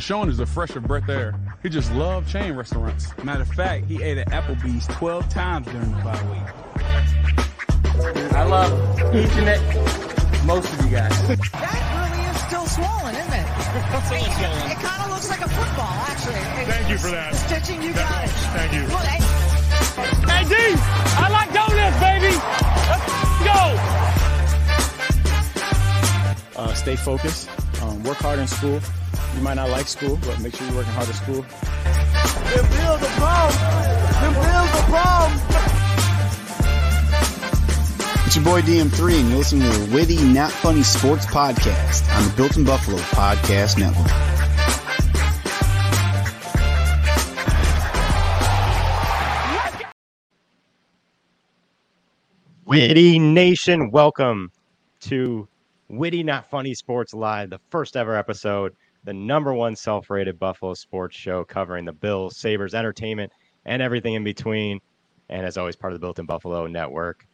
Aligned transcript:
Marshawn 0.00 0.30
is 0.30 0.40
a 0.40 0.46
fresher 0.46 0.80
breath 0.80 1.10
air. 1.10 1.34
He 1.62 1.68
just 1.68 1.92
loved 1.92 2.26
chain 2.26 2.54
restaurants. 2.54 3.08
Matter 3.22 3.42
of 3.42 3.48
fact, 3.48 3.84
he 3.84 4.02
ate 4.02 4.16
at 4.16 4.30
Applebee's 4.30 4.86
12 4.86 5.28
times 5.28 5.66
during 5.66 5.90
the 5.90 5.96
bye 6.02 6.22
week. 6.32 6.40
I 8.32 8.44
love 8.44 8.72
each 9.14 9.28
and 9.36 9.46
every, 9.46 9.74
most 10.46 10.72
of 10.72 10.82
you 10.86 10.92
guys. 10.96 11.12
That 11.28 11.36
really 11.36 12.24
is 12.32 12.40
still 12.48 12.64
swollen, 12.64 13.14
isn't 13.14 13.30
it? 13.30 13.44
It, 13.44 14.80
kind 14.80 15.02
of 15.04 15.10
looks 15.10 15.28
like 15.28 15.42
a 15.42 15.48
football, 15.50 15.92
actually. 16.08 16.32
It- 16.62 16.66
Thank 16.66 16.88
you 16.88 16.96
for 16.96 17.10
that. 17.10 17.32
the 17.32 17.36
Stitching, 17.38 17.82
you 17.82 17.92
got 17.92 18.24
it. 18.24 18.30
Thank 18.56 18.72
you. 18.72 18.84
Look, 18.84 19.04
I- 19.04 19.20
Hey, 20.32 20.48
D, 20.48 20.54
I 21.20 21.28
like 21.28 21.52
donuts, 21.52 22.00
baby. 22.00 22.32
Let's 22.88 23.04
go. 26.56 26.62
uh, 26.62 26.72
stay 26.72 26.96
focused, 26.96 27.50
um, 27.82 28.02
work 28.02 28.16
hard 28.16 28.38
in 28.38 28.46
school. 28.46 28.80
You 29.34 29.42
might 29.42 29.54
not 29.54 29.70
like 29.70 29.88
school, 29.88 30.18
but 30.26 30.40
make 30.40 30.54
sure 30.54 30.66
you're 30.66 30.76
working 30.76 30.92
hard 30.92 31.08
at 31.08 31.14
school. 31.14 31.44
It's 38.26 38.36
your 38.36 38.44
boy 38.44 38.60
DM3, 38.62 39.20
and 39.20 39.28
you're 39.30 39.38
listening 39.38 39.70
to 39.70 39.78
the 39.78 39.94
Witty, 39.94 40.22
Not 40.22 40.50
Funny 40.52 40.82
Sports 40.82 41.26
Podcast 41.26 42.16
on 42.16 42.28
the 42.28 42.34
Built 42.36 42.56
in 42.56 42.64
Buffalo 42.64 42.98
Podcast 42.98 43.78
Network. 43.78 44.06
Witty 52.66 53.18
Nation, 53.18 53.90
welcome 53.90 54.52
to 55.00 55.48
Witty 55.88 56.22
Not 56.22 56.48
Funny 56.50 56.74
Sports 56.74 57.12
Live, 57.12 57.50
the 57.50 57.58
first 57.70 57.96
ever 57.96 58.14
episode, 58.16 58.76
the 59.04 59.12
number 59.12 59.54
one 59.54 59.76
self 59.76 60.10
rated 60.10 60.38
Buffalo 60.38 60.74
sports 60.74 61.16
show 61.16 61.44
covering 61.44 61.84
the 61.84 61.92
Bills, 61.92 62.36
Sabres, 62.36 62.74
entertainment, 62.74 63.32
and 63.64 63.80
everything 63.80 64.14
in 64.14 64.24
between. 64.24 64.80
And 65.28 65.46
as 65.46 65.56
always, 65.56 65.76
part 65.76 65.92
of 65.92 66.00
the 66.00 66.04
Built 66.04 66.18
in 66.18 66.26
Buffalo 66.26 66.66
network. 66.66 67.26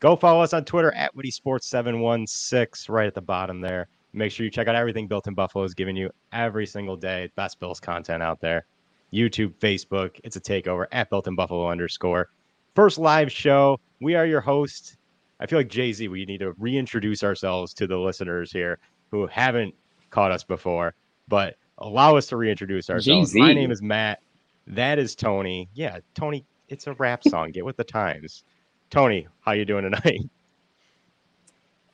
Go 0.00 0.14
follow 0.14 0.42
us 0.42 0.52
on 0.52 0.64
Twitter 0.64 0.92
at 0.94 1.14
Witty 1.16 1.30
Sports 1.30 1.66
716 1.66 2.92
right 2.94 3.06
at 3.06 3.14
the 3.14 3.20
bottom 3.20 3.60
there. 3.60 3.88
Make 4.12 4.30
sure 4.30 4.44
you 4.44 4.50
check 4.50 4.68
out 4.68 4.76
everything 4.76 5.08
Built 5.08 5.26
in 5.26 5.34
Buffalo 5.34 5.64
is 5.64 5.74
giving 5.74 5.96
you 5.96 6.10
every 6.32 6.66
single 6.66 6.96
day. 6.96 7.30
Best 7.34 7.58
Bills 7.58 7.80
content 7.80 8.22
out 8.22 8.40
there. 8.40 8.66
YouTube, 9.12 9.54
Facebook, 9.54 10.20
it's 10.22 10.36
a 10.36 10.40
takeover 10.40 10.86
at 10.92 11.10
Built 11.10 11.26
in 11.26 11.34
Buffalo 11.34 11.68
underscore. 11.68 12.28
First 12.74 12.98
live 12.98 13.32
show. 13.32 13.80
We 14.00 14.14
are 14.14 14.26
your 14.26 14.40
host. 14.40 14.96
I 15.40 15.46
feel 15.46 15.58
like 15.58 15.68
Jay 15.68 15.92
Z. 15.92 16.06
We 16.08 16.24
need 16.24 16.38
to 16.38 16.52
reintroduce 16.58 17.24
ourselves 17.24 17.74
to 17.74 17.86
the 17.86 17.96
listeners 17.96 18.52
here 18.52 18.78
who 19.10 19.26
haven't 19.26 19.74
caught 20.10 20.30
us 20.30 20.44
before, 20.44 20.94
but 21.28 21.56
allow 21.78 22.16
us 22.16 22.26
to 22.28 22.36
reintroduce 22.36 22.90
ourselves. 22.90 23.30
Jay-Z. 23.30 23.40
My 23.40 23.52
name 23.52 23.70
is 23.70 23.82
Matt. 23.82 24.20
That 24.66 24.98
is 24.98 25.14
Tony. 25.14 25.68
Yeah, 25.74 25.98
Tony. 26.14 26.44
It's 26.68 26.86
a 26.86 26.94
rap 26.94 27.22
song. 27.24 27.52
Get 27.52 27.64
with 27.64 27.76
the 27.76 27.84
times. 27.84 28.44
Tony, 28.90 29.26
how 29.40 29.52
you 29.52 29.64
doing 29.64 29.84
tonight? 29.84 30.20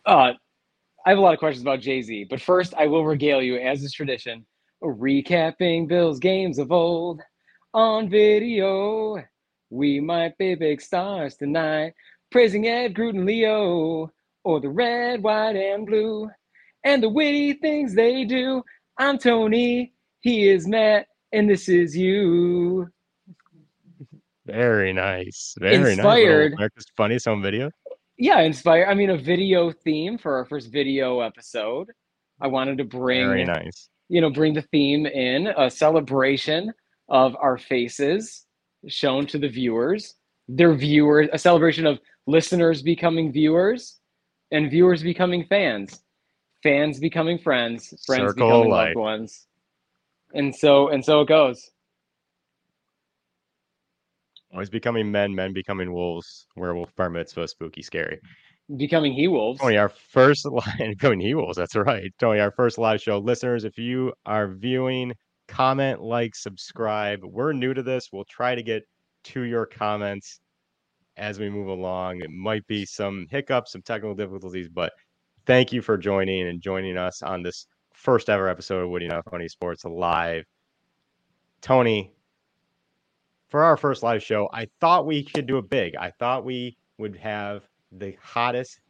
Uh, 0.07 0.35
I 1.07 1.09
have 1.09 1.17
a 1.17 1.21
lot 1.23 1.33
of 1.33 1.39
questions 1.39 1.63
about 1.63 1.81
Jay 1.81 2.03
Z, 2.03 2.27
but 2.29 2.39
first 2.39 2.75
I 2.75 2.87
will 2.87 3.07
regale 3.07 3.41
you, 3.41 3.57
as 3.57 3.83
is 3.83 3.91
tradition, 3.91 4.45
recapping 4.83 5.89
Bill's 5.89 6.19
games 6.19 6.59
of 6.59 6.73
old 6.73 7.23
on 7.73 8.11
video. 8.11 9.23
We 9.71 10.01
might 10.01 10.37
be 10.37 10.55
big 10.57 10.83
stars 10.83 11.37
tonight, 11.37 11.95
praising 12.31 12.69
Ed, 12.69 12.95
Groot, 12.95 13.15
and 13.15 13.25
Leo, 13.25 14.13
or 14.45 14.61
the 14.61 14.69
red, 14.69 15.23
white, 15.23 15.57
and 15.57 15.87
blue, 15.87 16.31
and 16.85 17.03
the 17.03 17.09
witty 17.09 17.55
things 17.55 17.95
they 17.95 18.25
do. 18.27 18.63
I'm 18.99 19.19
Tony, 19.19 19.93
he 20.21 20.49
is 20.49 20.69
Matt, 20.69 21.07
and 21.33 21.51
this 21.51 21.69
is 21.69 21.97
you. 21.97 22.87
Very 24.47 24.93
nice. 24.93 25.55
Very 25.59 25.93
Inspired. 25.93 26.51
nice. 26.53 26.57
America's 26.59 26.87
Funniest 26.97 27.27
Home 27.27 27.43
Video. 27.43 27.71
Yeah, 28.19 28.41
inspire. 28.43 28.87
I 28.89 28.95
mean, 28.95 29.11
a 29.11 29.17
video 29.19 29.73
theme 29.73 30.17
for 30.19 30.37
our 30.37 30.45
first 30.45 30.71
video 30.71 31.21
episode. 31.21 31.89
I 32.41 32.47
wanted 32.47 32.79
to 32.79 32.85
bring 32.85 33.27
Very 33.27 33.45
nice. 33.45 33.89
you 34.09 34.21
know, 34.21 34.31
bring 34.31 34.55
the 34.55 34.63
theme 34.63 35.07
in 35.07 35.49
a 35.59 35.69
celebration 35.69 36.73
of 37.09 37.35
our 37.41 37.59
faces 37.59 38.47
shown 38.87 39.27
to 39.27 39.39
the 39.39 39.49
viewers, 39.49 40.15
their 40.47 40.75
viewers, 40.75 41.29
a 41.33 41.39
celebration 41.39 41.87
of 41.87 41.99
listeners 42.27 42.83
becoming 42.83 43.33
viewers 43.33 43.99
and 44.53 44.71
viewers 44.71 45.03
becoming 45.03 45.45
fans, 45.47 46.01
fans 46.65 46.99
becoming 46.99 47.39
friends, 47.39 47.95
friends 48.07 48.31
Circle 48.31 48.49
becoming 48.49 48.71
life. 48.71 48.87
loved 48.87 48.97
ones. 48.97 49.47
And 50.35 50.53
so 50.53 50.89
and 50.89 51.05
so 51.05 51.21
it 51.21 51.29
goes. 51.29 51.71
Always 54.53 54.71
becoming 54.71 55.13
men, 55.13 55.33
men 55.35 55.53
becoming 55.53 55.93
wolves. 55.93 56.47
Werewolf 56.57 56.95
bar 56.97 57.11
mitzvah, 57.11 57.47
spooky, 57.47 57.83
scary. 57.83 58.19
Becoming 58.77 59.13
he 59.13 59.29
wolves. 59.29 59.61
Tony, 59.61 59.77
our 59.77 59.89
first 59.89 60.45
live 60.51 60.65
becoming 60.79 61.21
he 61.21 61.35
wolves. 61.35 61.57
That's 61.57 61.77
right. 61.77 62.11
Tony, 62.19 62.41
our 62.41 62.53
first 62.53 62.79
live 62.79 63.01
show. 63.01 63.19
Listeners, 63.19 63.65
if 63.65 63.77
you 63.79 64.13
are 64.27 64.49
viewing, 64.49 65.13
comment, 65.49 66.01
like, 66.01 66.35
subscribe. 66.35 67.21
We're 67.23 67.53
new 67.53 67.75
to 67.75 67.83
this. 67.83 68.09
We'll 68.13 68.25
try 68.25 68.55
to 68.55 68.63
get 68.63 68.85
to 69.25 69.43
your 69.43 69.67
comments 69.67 70.39
as 71.17 71.39
we 71.39 71.51
move 71.51 71.69
along. 71.69 72.21
It 72.21 72.31
might 72.31 72.67
be 72.69 72.87
some 72.87 73.27
hiccups, 73.31 73.73
some 73.73 73.83
technical 73.83 74.15
difficulties, 74.15 74.69
but 74.69 74.93
thank 75.47 75.73
you 75.73 75.83
for 75.83 75.97
joining 75.97 76.49
and 76.49 76.61
joining 76.61 76.97
us 76.97 77.23
on 77.23 77.43
this 77.43 77.67
first 77.93 78.29
ever 78.29 78.49
episode 78.49 78.85
of 78.85 78.91
Witty 78.91 79.09
Not 79.09 79.25
Funny 79.31 79.49
Sports 79.49 79.85
Live. 79.85 80.45
Tony, 81.61 82.13
for 83.49 83.63
our 83.63 83.77
first 83.77 84.03
live 84.03 84.23
show, 84.23 84.49
I 84.53 84.67
thought 84.81 85.07
we 85.07 85.25
should 85.25 85.47
do 85.47 85.59
a 85.59 85.63
big. 85.63 85.97
I 85.97 86.11
thought 86.19 86.45
we 86.45 86.77
would 86.99 87.17
have 87.17 87.63
the 87.93 88.17
hottest 88.23 88.81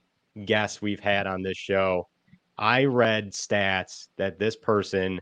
guest 0.44 0.82
we've 0.82 1.00
had 1.00 1.26
on 1.26 1.42
this 1.42 1.56
show. 1.56 2.08
I 2.56 2.84
read 2.84 3.32
stats 3.32 4.08
that 4.16 4.38
this 4.38 4.56
person 4.56 5.20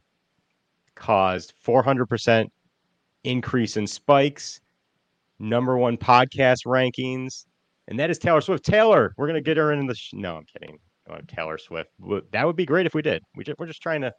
caused 0.95 1.55
400% 1.65 2.47
increase 3.25 3.77
in 3.77 3.87
spikes, 3.87 4.61
number 5.39 5.79
one 5.79 5.97
podcast 5.97 6.67
rankings, 6.67 7.47
and 7.89 7.99
that 7.99 8.11
is 8.11 8.19
Taylor 8.19 8.41
Swift. 8.41 8.65
Taylor, 8.65 9.15
we're 9.17 9.27
gonna 9.27 9.41
get 9.41 9.57
her 9.57 9.73
in 9.73 9.87
the. 9.87 9.95
Sh- 9.95 10.13
no, 10.13 10.37
I'm 10.37 10.45
kidding. 10.45 10.79
Oh, 11.09 11.19
Taylor 11.27 11.59
Swift. 11.59 11.91
That 12.33 12.47
would 12.47 12.57
be 12.57 12.67
great 12.67 12.87
if 12.87 12.95
we 12.95 13.03
did. 13.03 13.23
We 13.35 13.45
just, 13.45 13.59
we're 13.59 13.67
just 13.67 13.83
trying 13.83 14.03
to. 14.03 14.15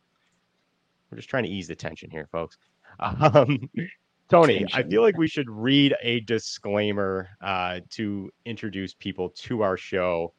We're 1.09 1.17
just 1.17 1.29
trying 1.29 1.43
to 1.43 1.49
ease 1.49 1.67
the 1.67 1.75
tension 1.75 2.09
here, 2.09 2.27
folks. 2.31 2.57
Um, 2.99 3.69
Tony, 4.29 4.65
I 4.73 4.81
feel 4.83 5.03
like 5.03 5.17
we 5.17 5.27
should 5.27 5.49
read 5.49 5.95
a 6.01 6.21
disclaimer 6.21 7.29
uh, 7.41 7.81
to 7.91 8.31
introduce 8.45 8.93
people 8.93 9.29
to 9.29 9.61
our 9.61 9.77
show, 9.77 10.33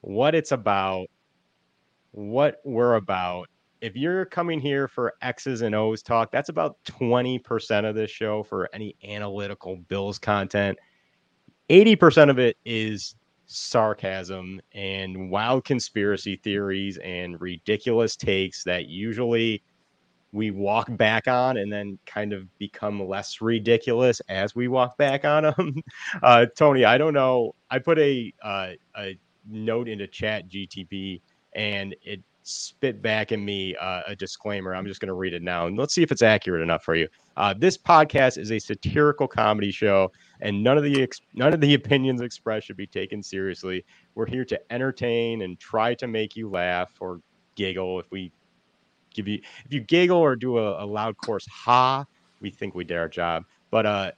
what 0.00 0.34
it's 0.34 0.50
about, 0.50 1.06
what 2.10 2.60
we're 2.64 2.96
about. 2.96 3.48
If 3.80 3.94
you're 3.94 4.24
coming 4.24 4.60
here 4.60 4.88
for 4.88 5.14
X's 5.22 5.62
and 5.62 5.74
O's 5.74 6.02
talk, 6.02 6.32
that's 6.32 6.48
about 6.48 6.76
20% 6.84 7.88
of 7.88 7.94
this 7.94 8.10
show 8.10 8.42
for 8.42 8.68
any 8.72 8.96
analytical 9.04 9.76
Bills 9.76 10.18
content. 10.18 10.76
80% 11.68 12.30
of 12.30 12.38
it 12.38 12.56
is 12.64 13.14
sarcasm 13.52 14.60
and 14.74 15.28
wild 15.28 15.64
conspiracy 15.64 16.36
theories 16.36 16.98
and 16.98 17.40
ridiculous 17.40 18.14
takes 18.14 18.62
that 18.62 18.86
usually 18.86 19.60
we 20.32 20.52
walk 20.52 20.86
back 20.96 21.26
on 21.26 21.56
and 21.56 21.72
then 21.72 21.98
kind 22.06 22.32
of 22.32 22.46
become 22.58 23.04
less 23.04 23.40
ridiculous 23.40 24.20
as 24.28 24.54
we 24.54 24.68
walk 24.68 24.96
back 24.96 25.24
on 25.24 25.42
them. 25.42 25.82
Uh, 26.22 26.46
Tony, 26.56 26.84
I 26.84 26.98
don't 26.98 27.14
know. 27.14 27.54
I 27.70 27.78
put 27.78 27.98
a 27.98 28.32
uh, 28.42 28.70
a 28.96 29.18
note 29.48 29.88
into 29.88 30.06
Chat 30.06 30.48
GTP 30.48 31.20
and 31.54 31.94
it 32.02 32.22
spit 32.42 33.02
back 33.02 33.32
at 33.32 33.38
me 33.38 33.74
uh, 33.76 34.02
a 34.06 34.14
disclaimer. 34.16 34.74
I'm 34.74 34.86
just 34.86 35.00
going 35.00 35.08
to 35.08 35.14
read 35.14 35.34
it 35.34 35.42
now 35.42 35.66
and 35.66 35.76
let's 35.76 35.94
see 35.94 36.02
if 36.02 36.12
it's 36.12 36.22
accurate 36.22 36.62
enough 36.62 36.84
for 36.84 36.94
you. 36.94 37.08
Uh, 37.36 37.54
this 37.56 37.76
podcast 37.76 38.38
is 38.38 38.52
a 38.52 38.58
satirical 38.58 39.26
comedy 39.26 39.70
show, 39.70 40.12
and 40.42 40.62
none 40.62 40.76
of 40.76 40.84
the 40.84 41.02
ex- 41.02 41.20
none 41.34 41.52
of 41.52 41.60
the 41.60 41.74
opinions 41.80 42.20
expressed 42.20 42.66
should 42.66 42.76
be 42.76 42.86
taken 42.86 43.22
seriously. 43.22 43.84
We're 44.14 44.26
here 44.26 44.44
to 44.46 44.72
entertain 44.72 45.42
and 45.42 45.58
try 45.58 45.94
to 45.94 46.06
make 46.06 46.36
you 46.36 46.48
laugh 46.48 46.92
or 47.00 47.20
giggle. 47.54 48.00
If 48.00 48.10
we 48.10 48.32
give 49.14 49.28
you 49.28 49.40
if 49.64 49.72
you 49.72 49.80
giggle 49.80 50.18
or 50.18 50.36
do 50.36 50.58
a, 50.58 50.84
a 50.84 50.86
loud 50.86 51.16
coarse 51.16 51.46
ha 51.46 52.04
we 52.40 52.50
think 52.50 52.74
we 52.74 52.84
did 52.84 52.96
our 52.96 53.08
job. 53.08 53.44
But 53.70 53.86
uh 53.86 54.12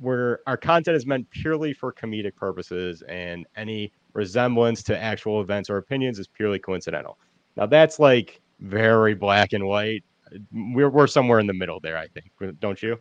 we're 0.00 0.38
our 0.46 0.56
content 0.56 0.96
is 0.96 1.06
meant 1.06 1.28
purely 1.30 1.72
for 1.72 1.92
comedic 1.92 2.34
purposes 2.34 3.02
and 3.08 3.46
any 3.56 3.92
resemblance 4.14 4.82
to 4.84 4.98
actual 4.98 5.40
events 5.40 5.70
or 5.70 5.76
opinions 5.76 6.18
is 6.18 6.26
purely 6.26 6.58
coincidental. 6.58 7.18
Now 7.56 7.66
that's 7.66 7.98
like 7.98 8.40
very 8.60 9.14
black 9.14 9.52
and 9.52 9.66
white. 9.66 10.04
We're, 10.50 10.88
we're 10.88 11.06
somewhere 11.06 11.40
in 11.40 11.46
the 11.46 11.52
middle 11.52 11.78
there 11.80 11.98
i 11.98 12.08
think. 12.08 12.58
Don't 12.60 12.82
you? 12.82 12.98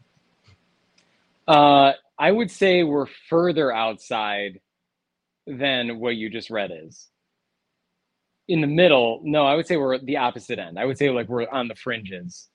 Uh, 1.47 1.93
I 2.21 2.31
would 2.31 2.51
say 2.51 2.83
we're 2.83 3.07
further 3.29 3.73
outside 3.73 4.59
than 5.47 5.99
what 5.99 6.15
you 6.15 6.29
just 6.29 6.51
read 6.51 6.69
is. 6.71 7.09
In 8.47 8.61
the 8.61 8.67
middle, 8.67 9.21
no, 9.23 9.47
I 9.47 9.55
would 9.55 9.65
say 9.65 9.75
we're 9.75 9.95
at 9.95 10.05
the 10.05 10.17
opposite 10.17 10.59
end. 10.59 10.77
I 10.77 10.85
would 10.85 10.99
say 10.99 11.09
like 11.09 11.27
we're 11.27 11.49
on 11.49 11.67
the 11.67 11.73
fringes 11.73 12.47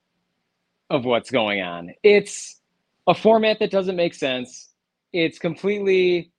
of 0.88 1.04
what's 1.04 1.32
going 1.32 1.62
on. 1.62 1.90
It's 2.04 2.60
a 3.08 3.14
format 3.14 3.58
that 3.58 3.72
doesn't 3.72 3.96
make 3.96 4.14
sense. 4.14 4.70
It's 5.12 5.40
completely 5.40 6.30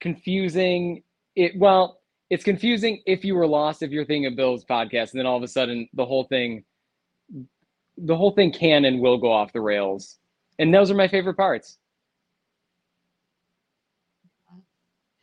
confusing. 0.00 1.02
It 1.36 1.52
well, 1.58 2.00
it's 2.30 2.44
confusing 2.44 3.02
if 3.04 3.22
you 3.22 3.34
were 3.34 3.46
lost 3.46 3.82
if 3.82 3.90
you're 3.90 4.06
thinking 4.06 4.24
of 4.24 4.36
Bill's 4.36 4.64
podcast, 4.64 5.10
and 5.10 5.18
then 5.18 5.26
all 5.26 5.36
of 5.36 5.42
a 5.42 5.48
sudden 5.48 5.90
the 5.92 6.06
whole 6.06 6.24
thing, 6.24 6.64
the 7.98 8.16
whole 8.16 8.30
thing 8.30 8.50
can 8.50 8.86
and 8.86 8.98
will 8.98 9.18
go 9.18 9.30
off 9.30 9.52
the 9.52 9.60
rails. 9.60 10.16
And 10.58 10.72
those 10.72 10.90
are 10.90 10.94
my 10.94 11.08
favorite 11.08 11.36
parts. 11.36 11.76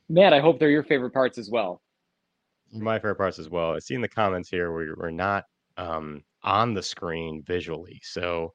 Matt, 0.09 0.33
I 0.33 0.39
hope 0.39 0.59
they're 0.59 0.69
your 0.69 0.83
favorite 0.83 1.11
parts 1.11 1.37
as 1.37 1.49
well. 1.49 1.81
My 2.71 2.97
favorite 2.97 3.15
parts 3.15 3.39
as 3.39 3.49
well. 3.49 3.75
I 3.75 3.79
see 3.79 3.95
in 3.95 4.01
the 4.01 4.07
comments 4.07 4.49
here 4.49 4.71
we're, 4.71 4.95
we're 4.95 5.09
not 5.09 5.45
um, 5.77 6.23
on 6.43 6.73
the 6.73 6.83
screen 6.83 7.43
visually, 7.45 7.99
so 8.03 8.53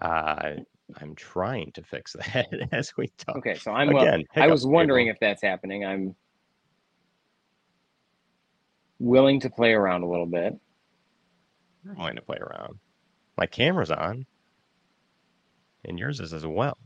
uh, 0.00 0.52
I'm 1.00 1.14
trying 1.14 1.72
to 1.72 1.82
fix 1.82 2.12
that 2.14 2.48
as 2.72 2.96
we 2.96 3.08
talk. 3.18 3.36
Okay, 3.36 3.54
so 3.54 3.72
I'm 3.72 3.92
well, 3.92 4.02
Again, 4.02 4.24
I 4.36 4.46
was 4.46 4.66
wondering 4.66 5.08
if 5.08 5.18
that's 5.20 5.42
happening. 5.42 5.84
I'm 5.84 6.14
willing 8.98 9.40
to 9.40 9.50
play 9.50 9.72
around 9.72 10.02
a 10.02 10.08
little 10.08 10.26
bit. 10.26 10.58
I'm 11.88 11.96
willing 11.96 12.16
to 12.16 12.22
play 12.22 12.38
around. 12.38 12.78
My 13.36 13.46
camera's 13.46 13.90
on, 13.90 14.26
and 15.84 15.98
yours 15.98 16.20
is 16.20 16.34
as 16.34 16.46
well. 16.46 16.78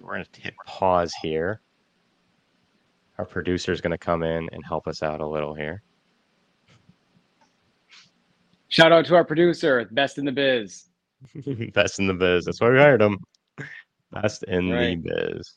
So 0.00 0.06
we're 0.06 0.14
going 0.14 0.26
to 0.32 0.40
hit 0.40 0.54
pause 0.66 1.12
here. 1.22 1.60
Our 3.18 3.26
producer 3.26 3.70
is 3.72 3.80
going 3.82 3.90
to 3.90 3.98
come 3.98 4.22
in 4.22 4.48
and 4.52 4.64
help 4.66 4.86
us 4.88 5.02
out 5.02 5.20
a 5.20 5.26
little 5.26 5.54
here. 5.54 5.82
Shout 8.68 8.92
out 8.92 9.04
to 9.06 9.16
our 9.16 9.24
producer, 9.24 9.86
best 9.90 10.16
in 10.16 10.24
the 10.24 10.32
biz. 10.32 10.84
Best 11.74 11.98
in 11.98 12.06
the 12.06 12.14
biz. 12.14 12.46
That's 12.46 12.62
why 12.62 12.70
we 12.70 12.78
hired 12.78 13.02
him. 13.02 13.18
Best 14.10 14.42
in 14.44 14.70
Right. 14.70 15.02
the 15.02 15.34
biz. 15.34 15.54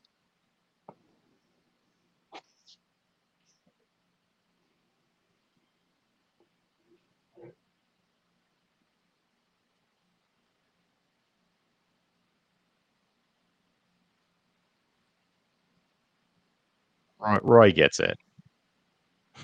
Roy, 17.24 17.40
Roy 17.44 17.72
gets 17.72 18.00
it. 18.00 18.18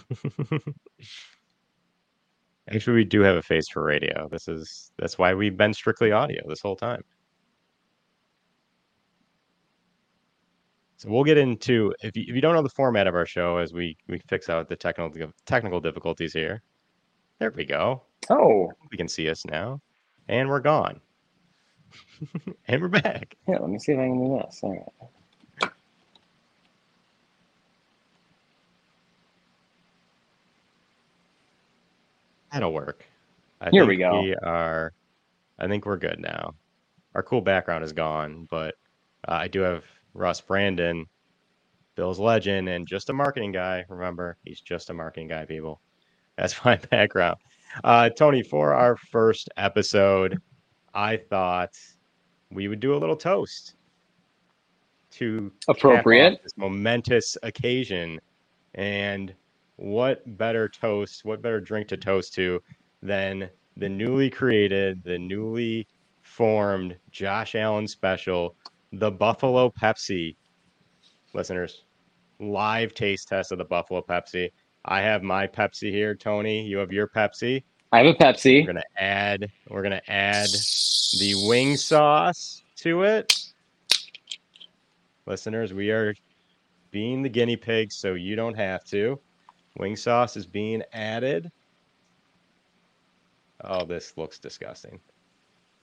Actually, 2.72 2.96
we 2.98 3.06
do 3.06 3.22
have 3.22 3.36
a 3.36 3.42
face 3.42 3.68
for 3.70 3.84
radio. 3.84 4.28
This 4.30 4.48
is 4.48 4.92
that's 4.98 5.18
why 5.18 5.34
we've 5.34 5.58
been 5.58 5.74
strictly 5.74 6.12
audio 6.12 6.42
this 6.48 6.62
whole 6.62 6.76
time. 6.76 7.02
So 10.98 11.10
we'll 11.10 11.24
get 11.24 11.38
into 11.38 11.94
if 12.04 12.16
you, 12.16 12.26
if 12.28 12.36
you 12.36 12.42
don't 12.42 12.54
know 12.54 12.62
the 12.62 12.70
format 12.70 13.08
of 13.08 13.16
our 13.16 13.26
show 13.26 13.58
as 13.58 13.74
we 13.74 13.98
we 14.08 14.20
fix 14.28 14.50
out 14.50 14.68
the 14.70 14.76
technical 14.76 15.32
technical 15.46 15.80
difficulties 15.80 16.34
here. 16.34 16.62
There 17.40 17.52
we 17.56 17.64
go. 17.66 18.04
Oh, 18.30 18.70
We 18.92 18.98
can 18.98 19.08
see 19.08 19.30
us 19.30 19.46
now, 19.46 19.80
and 20.28 20.50
we're 20.50 20.60
gone, 20.60 21.00
and 22.68 22.82
we're 22.82 22.90
back. 22.90 23.36
yeah, 23.48 23.58
let 23.60 23.70
me 23.70 23.80
see 23.80 23.94
if 23.94 24.00
I 24.00 24.04
can 24.04 24.24
do 24.28 24.38
this. 24.44 24.60
All 24.62 24.72
right. 24.74 25.10
That'll 32.52 32.74
work. 32.74 33.06
I 33.62 33.70
Here 33.72 33.82
think 33.82 33.90
we 33.90 33.98
go. 33.98 34.22
We 34.22 34.36
are. 34.36 34.94
I 35.60 35.68
think 35.68 35.86
we're 35.86 35.98
good 35.98 36.20
now. 36.20 36.56
Our 37.16 37.24
cool 37.24 37.42
background 37.42 37.84
is 37.84 37.92
gone, 37.94 38.48
but 38.50 38.76
uh, 39.28 39.34
I 39.34 39.48
do 39.48 39.60
have 39.62 39.84
Russ 40.14 40.40
Brandon, 40.42 41.06
Bill's 41.96 42.20
legend, 42.20 42.70
and 42.70 42.88
just 42.88 43.10
a 43.10 43.14
marketing 43.14 43.52
guy. 43.52 43.84
Remember, 43.90 44.38
he's 44.46 44.62
just 44.62 44.90
a 44.90 44.94
marketing 44.94 45.28
guy, 45.28 45.46
people. 45.46 45.82
That's 46.38 46.56
my 46.66 46.78
background. 46.78 47.38
Uh, 47.84 48.10
Tony, 48.10 48.42
for 48.42 48.74
our 48.74 48.96
first 48.96 49.50
episode, 49.58 50.40
I 50.94 51.18
thought 51.18 51.78
we 52.52 52.68
would 52.68 52.80
do 52.80 52.96
a 52.96 52.98
little 52.98 53.18
toast 53.18 53.76
to 55.12 55.52
Appropriate. 55.68 56.42
this 56.42 56.54
momentous 56.58 57.38
occasion. 57.44 58.20
And 58.76 59.34
what 59.80 60.22
better 60.38 60.68
toast, 60.68 61.24
what 61.24 61.42
better 61.42 61.62
drink 61.62 61.88
to 61.88 61.96
toast 61.96 62.34
to 62.34 62.62
than 63.02 63.50
the 63.78 63.88
newly 63.88 64.30
created, 64.30 65.02
the 65.06 65.18
newly 65.18 65.88
formed 66.22 66.98
Josh 67.12 67.56
Allen 67.56 67.88
special, 67.88 68.56
the 68.92 69.10
Buffalo 69.10 69.72
Pepsi. 69.82 70.36
Listeners, 71.34 71.86
live 72.40 72.94
taste 72.94 73.30
test 73.30 73.54
of 73.54 73.58
the 73.58 73.64
Buffalo 73.64 74.02
Pepsi. 74.02 74.52
I 74.84 75.00
have 75.02 75.24
my 75.24 75.48
Pepsi 75.48 75.92
here, 75.92 76.14
Tony. 76.14 76.62
You 76.62 76.78
have 76.80 76.92
your 76.92 77.08
Pepsi. 77.08 77.64
I 77.94 78.00
have 78.00 78.08
a 78.08 78.14
Pepsi. 78.14 78.62
We're 78.62 78.74
gonna 78.74 78.84
add. 78.98 79.50
We're 79.70 79.84
gonna 79.84 80.02
add 80.10 80.50
the 81.20 81.48
wing 81.48 81.78
sauce 81.78 82.64
to 82.78 83.04
it. 83.04 83.34
Listeners, 85.26 85.74
we 85.74 85.90
are 85.92 86.14
being 86.92 87.22
the 87.22 87.30
guinea 87.30 87.56
pigs, 87.56 87.96
so 87.96 88.16
you 88.16 88.36
don't 88.36 88.56
have 88.56 88.84
to. 88.86 89.20
Wing 89.80 89.96
sauce 89.96 90.36
is 90.36 90.46
being 90.46 90.84
added. 90.94 91.50
Oh, 93.64 93.86
this 93.86 94.18
looks 94.18 94.38
disgusting. 94.38 95.00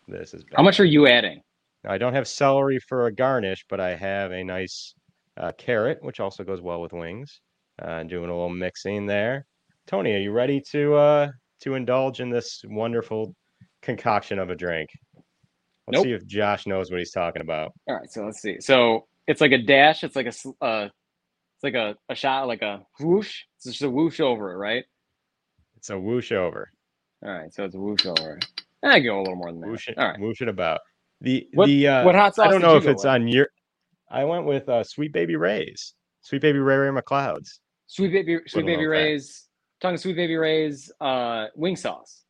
This 0.07 0.35
is 0.35 0.45
bad. 0.45 0.57
How 0.57 0.63
much 0.63 0.79
are 0.81 0.85
you 0.85 1.07
adding? 1.07 1.41
Now, 1.83 1.93
I 1.93 1.99
don't 1.99 2.15
have 2.15 2.29
celery 2.29 2.79
for 2.79 3.07
a 3.07 3.13
garnish, 3.13 3.65
but 3.69 3.81
I 3.81 3.97
have 3.97 4.33
a 4.33 4.45
nice 4.45 4.95
uh, 5.39 5.53
carrot, 5.59 5.99
which 6.03 6.21
also 6.21 6.45
goes 6.45 6.61
well 6.61 6.81
with 6.81 6.93
wings. 6.93 7.41
Uh, 7.83 8.03
doing 8.05 8.31
a 8.31 8.33
little 8.33 8.49
mixing 8.49 9.07
there. 9.07 9.45
Tony, 9.87 10.15
are 10.15 10.19
you 10.19 10.33
ready 10.33 10.63
to 10.73 10.95
uh, 10.95 11.29
to 11.61 11.75
indulge 11.75 12.21
in 12.21 12.31
this 12.31 12.63
wonderful 12.69 13.35
concoction 13.83 14.39
of 14.39 14.49
a 14.49 14.55
drink? 14.55 14.89
Let's 15.87 15.99
Nope. 15.99 16.05
see 16.05 16.13
if 16.13 16.27
Josh 16.27 16.67
knows 16.67 16.91
what 16.91 16.99
he's 16.99 17.13
talking 17.13 17.43
about. 17.43 17.73
All 17.89 17.97
right, 17.97 18.11
so 18.11 18.25
let's 18.25 18.41
see. 18.41 18.61
So 18.61 19.07
it's 19.27 19.41
like 19.43 19.53
a 19.53 19.59
dash. 19.59 20.05
It's 20.05 20.17
like 20.17 20.27
a 20.27 20.65
uh, 20.65 20.89
it's 21.57 21.65
like 21.65 21.75
a, 21.75 21.97
a 22.11 22.15
shot, 22.15 22.47
like 22.47 22.63
a 22.63 22.83
whoosh. 23.01 23.43
It's 23.57 23.65
just 23.65 23.83
a 23.83 23.91
whoosh 23.91 24.21
over 24.21 24.53
it, 24.53 24.57
right? 24.57 24.85
It's 25.77 25.91
a 25.91 25.99
whoosh 25.99 26.33
over. 26.33 26.71
All 27.25 27.31
right, 27.31 27.53
so 27.53 27.65
it's 27.65 27.75
a 27.75 27.79
whoosh 27.79 28.05
over. 28.07 28.39
I 28.85 29.01
go 29.01 29.19
a 29.19 29.23
little 29.23 29.37
more 29.37 29.51
than 29.51 29.61
that. 29.63 29.69
Whoosh 29.71 29.89
it, 29.89 29.99
All 29.99 30.09
right. 30.09 30.21
whoosh 30.21 30.43
it 30.43 30.49
about. 30.49 30.81
The 31.23 31.49
What- 31.55 31.67
the 31.67 31.89
uh, 31.89 32.05
what 32.05 32.15
hot 32.15 32.35
sauce 32.35 32.47
I 32.47 32.51
don't 32.51 32.61
know 32.61 32.77
if 32.77 32.87
it's 32.87 33.05
with? 33.05 33.11
on 33.11 33.27
your. 33.27 33.49
I 34.11 34.25
went 34.25 34.45
with 34.45 34.69
uh, 34.69 34.85
Sweet 34.85 35.13
Baby 35.13 35.37
Ray's. 35.37 35.95
Sweet 36.21 36.43
Baby 36.43 36.59
Ray 36.59 36.77
Ray 36.77 37.01
McClouds. 37.01 37.59
Sweet 37.87 38.13
baby, 38.13 38.39
sweet 38.47 38.67
baby 38.67 38.83
fat. 38.83 38.89
Ray's, 38.89 39.49
tongue 39.81 39.95
of 39.95 40.01
sweet 40.01 40.17
baby 40.17 40.37
Ray's, 40.37 40.91
uh, 41.01 41.47
wing 41.55 41.77
sauce. 41.77 42.25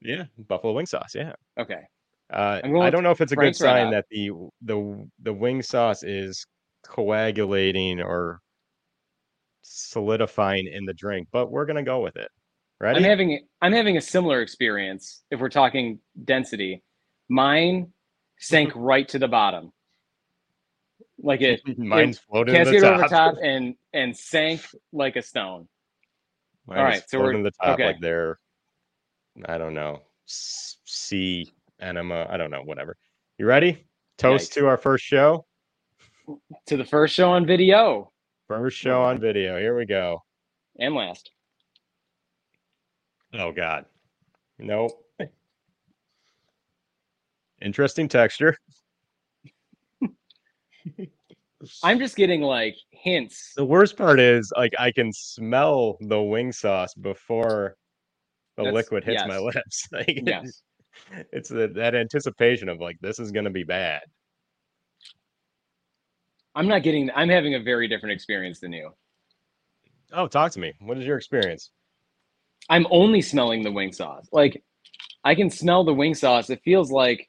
Yeah, 0.00 0.24
buffalo 0.48 0.72
wing 0.72 0.86
sauce. 0.86 1.14
Yeah. 1.14 1.34
Okay. 1.58 1.80
Uh, 2.32 2.60
I 2.64 2.90
don't 2.90 3.02
know 3.02 3.10
if 3.10 3.20
it's 3.20 3.32
a 3.32 3.36
good 3.36 3.54
sign 3.54 3.90
that 3.90 4.06
the 4.10 4.30
the 4.62 5.08
the 5.22 5.32
wing 5.32 5.62
sauce 5.62 6.02
is 6.02 6.46
coagulating 6.92 8.02
or 8.02 8.40
solidifying 9.62 10.66
in 10.66 10.84
the 10.84 10.92
drink, 10.92 11.28
but 11.32 11.50
we're 11.50 11.64
gonna 11.64 11.82
go 11.82 12.00
with 12.00 12.16
it. 12.16 12.28
Ready? 12.80 12.98
I'm 12.98 13.04
having 13.04 13.46
I'm 13.62 13.72
having 13.72 13.96
a 13.96 14.00
similar 14.00 14.42
experience. 14.42 15.22
If 15.30 15.40
we're 15.40 15.48
talking 15.48 15.98
density, 16.24 16.82
mine 17.28 17.92
sank 18.38 18.70
Mm-hmm. 18.70 18.80
right 18.80 19.08
to 19.08 19.18
the 19.18 19.28
bottom. 19.28 19.72
Like 21.18 21.40
it 21.40 21.62
Mine's 21.78 22.18
floating 22.18 22.54
to 22.54 22.58
the 22.64 22.64
cascaded 22.64 22.82
top. 22.82 22.98
over 22.98 23.08
top 23.08 23.34
and 23.42 23.74
and 23.94 24.14
sank 24.16 24.60
like 24.92 25.16
a 25.16 25.22
stone. 25.22 25.68
Mine 26.66 26.78
All 26.78 26.84
right, 26.84 27.02
so 27.08 27.20
we're- 27.20 27.36
to 27.36 27.42
the 27.42 27.52
top 27.52 27.74
okay. 27.74 27.86
like 27.86 28.00
they're, 28.00 28.38
I 29.46 29.56
don't 29.58 29.74
know, 29.74 30.02
sea 30.26 31.50
enema. 31.80 32.26
I 32.28 32.36
don't 32.36 32.50
know, 32.50 32.62
whatever. 32.62 32.96
You 33.38 33.46
ready? 33.46 33.86
Toast 34.18 34.50
Yikes. 34.50 34.54
to 34.56 34.66
our 34.66 34.76
first 34.76 35.04
show. 35.04 35.46
To 36.66 36.76
the 36.76 36.84
first 36.84 37.14
show 37.14 37.30
on 37.30 37.46
video 37.46 38.10
First 38.48 38.76
show 38.78 39.02
on 39.02 39.18
video. 39.18 39.58
Here 39.58 39.76
we 39.76 39.86
go. 39.86 40.22
and 40.78 40.94
last. 40.94 41.30
Oh 43.34 43.50
God. 43.52 43.86
Nope. 44.58 44.92
Interesting 47.62 48.08
texture. 48.08 48.56
I'm 51.82 51.98
just 51.98 52.16
getting 52.16 52.42
like 52.42 52.76
hints. 52.90 53.52
The 53.56 53.64
worst 53.64 53.96
part 53.96 54.18
is 54.20 54.52
like 54.56 54.72
I 54.78 54.90
can 54.92 55.12
smell 55.12 55.96
the 56.00 56.20
wing 56.20 56.52
sauce 56.52 56.92
before 56.94 57.76
the 58.56 58.64
That's- 58.64 58.74
liquid 58.74 59.04
hits 59.04 59.24
my 59.26 59.38
lips. 59.38 59.88
Like 59.92 60.22
Yes. 60.26 60.62
it's 61.32 61.48
the, 61.48 61.68
that 61.68 61.94
anticipation 61.94 62.68
of 62.68 62.80
like 62.80 62.98
this 63.00 63.18
is 63.18 63.30
gonna 63.32 63.50
be 63.50 63.64
bad. 63.64 64.02
I'm 66.54 66.68
not 66.68 66.82
getting. 66.82 67.10
I'm 67.14 67.28
having 67.28 67.54
a 67.54 67.60
very 67.60 67.88
different 67.88 68.12
experience 68.12 68.60
than 68.60 68.72
you. 68.72 68.90
Oh, 70.12 70.26
talk 70.28 70.52
to 70.52 70.60
me. 70.60 70.74
What 70.80 70.98
is 70.98 71.06
your 71.06 71.16
experience? 71.16 71.70
I'm 72.68 72.86
only 72.90 73.22
smelling 73.22 73.62
the 73.62 73.72
wing 73.72 73.92
sauce. 73.92 74.28
Like, 74.32 74.62
I 75.24 75.34
can 75.34 75.50
smell 75.50 75.84
the 75.84 75.94
wing 75.94 76.14
sauce. 76.14 76.50
It 76.50 76.60
feels 76.64 76.90
like 76.90 77.28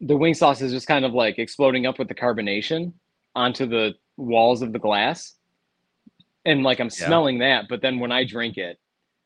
the 0.00 0.16
wing 0.16 0.34
sauce 0.34 0.62
is 0.62 0.72
just 0.72 0.86
kind 0.86 1.04
of 1.04 1.12
like 1.12 1.38
exploding 1.38 1.86
up 1.86 1.98
with 1.98 2.08
the 2.08 2.14
carbonation 2.14 2.94
onto 3.34 3.66
the 3.66 3.94
walls 4.16 4.62
of 4.62 4.72
the 4.72 4.78
glass. 4.78 5.34
And 6.46 6.62
like 6.62 6.80
I'm 6.80 6.86
Yeah. 6.86 7.06
smelling 7.06 7.38
that, 7.40 7.66
but 7.68 7.82
then 7.82 7.98
when 7.98 8.10
I 8.10 8.24
drink 8.24 8.56
it, 8.56 8.78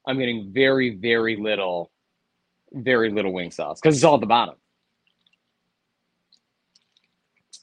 I'm 0.06 0.18
getting 0.18 0.52
very, 0.52 0.96
very 0.96 1.36
little, 1.36 1.92
very 2.72 3.10
little 3.10 3.32
wing 3.32 3.52
sauce 3.52 3.80
because 3.80 3.94
it's 3.94 4.04
all 4.04 4.14
at 4.16 4.20
the 4.20 4.26
bottom. 4.26 4.56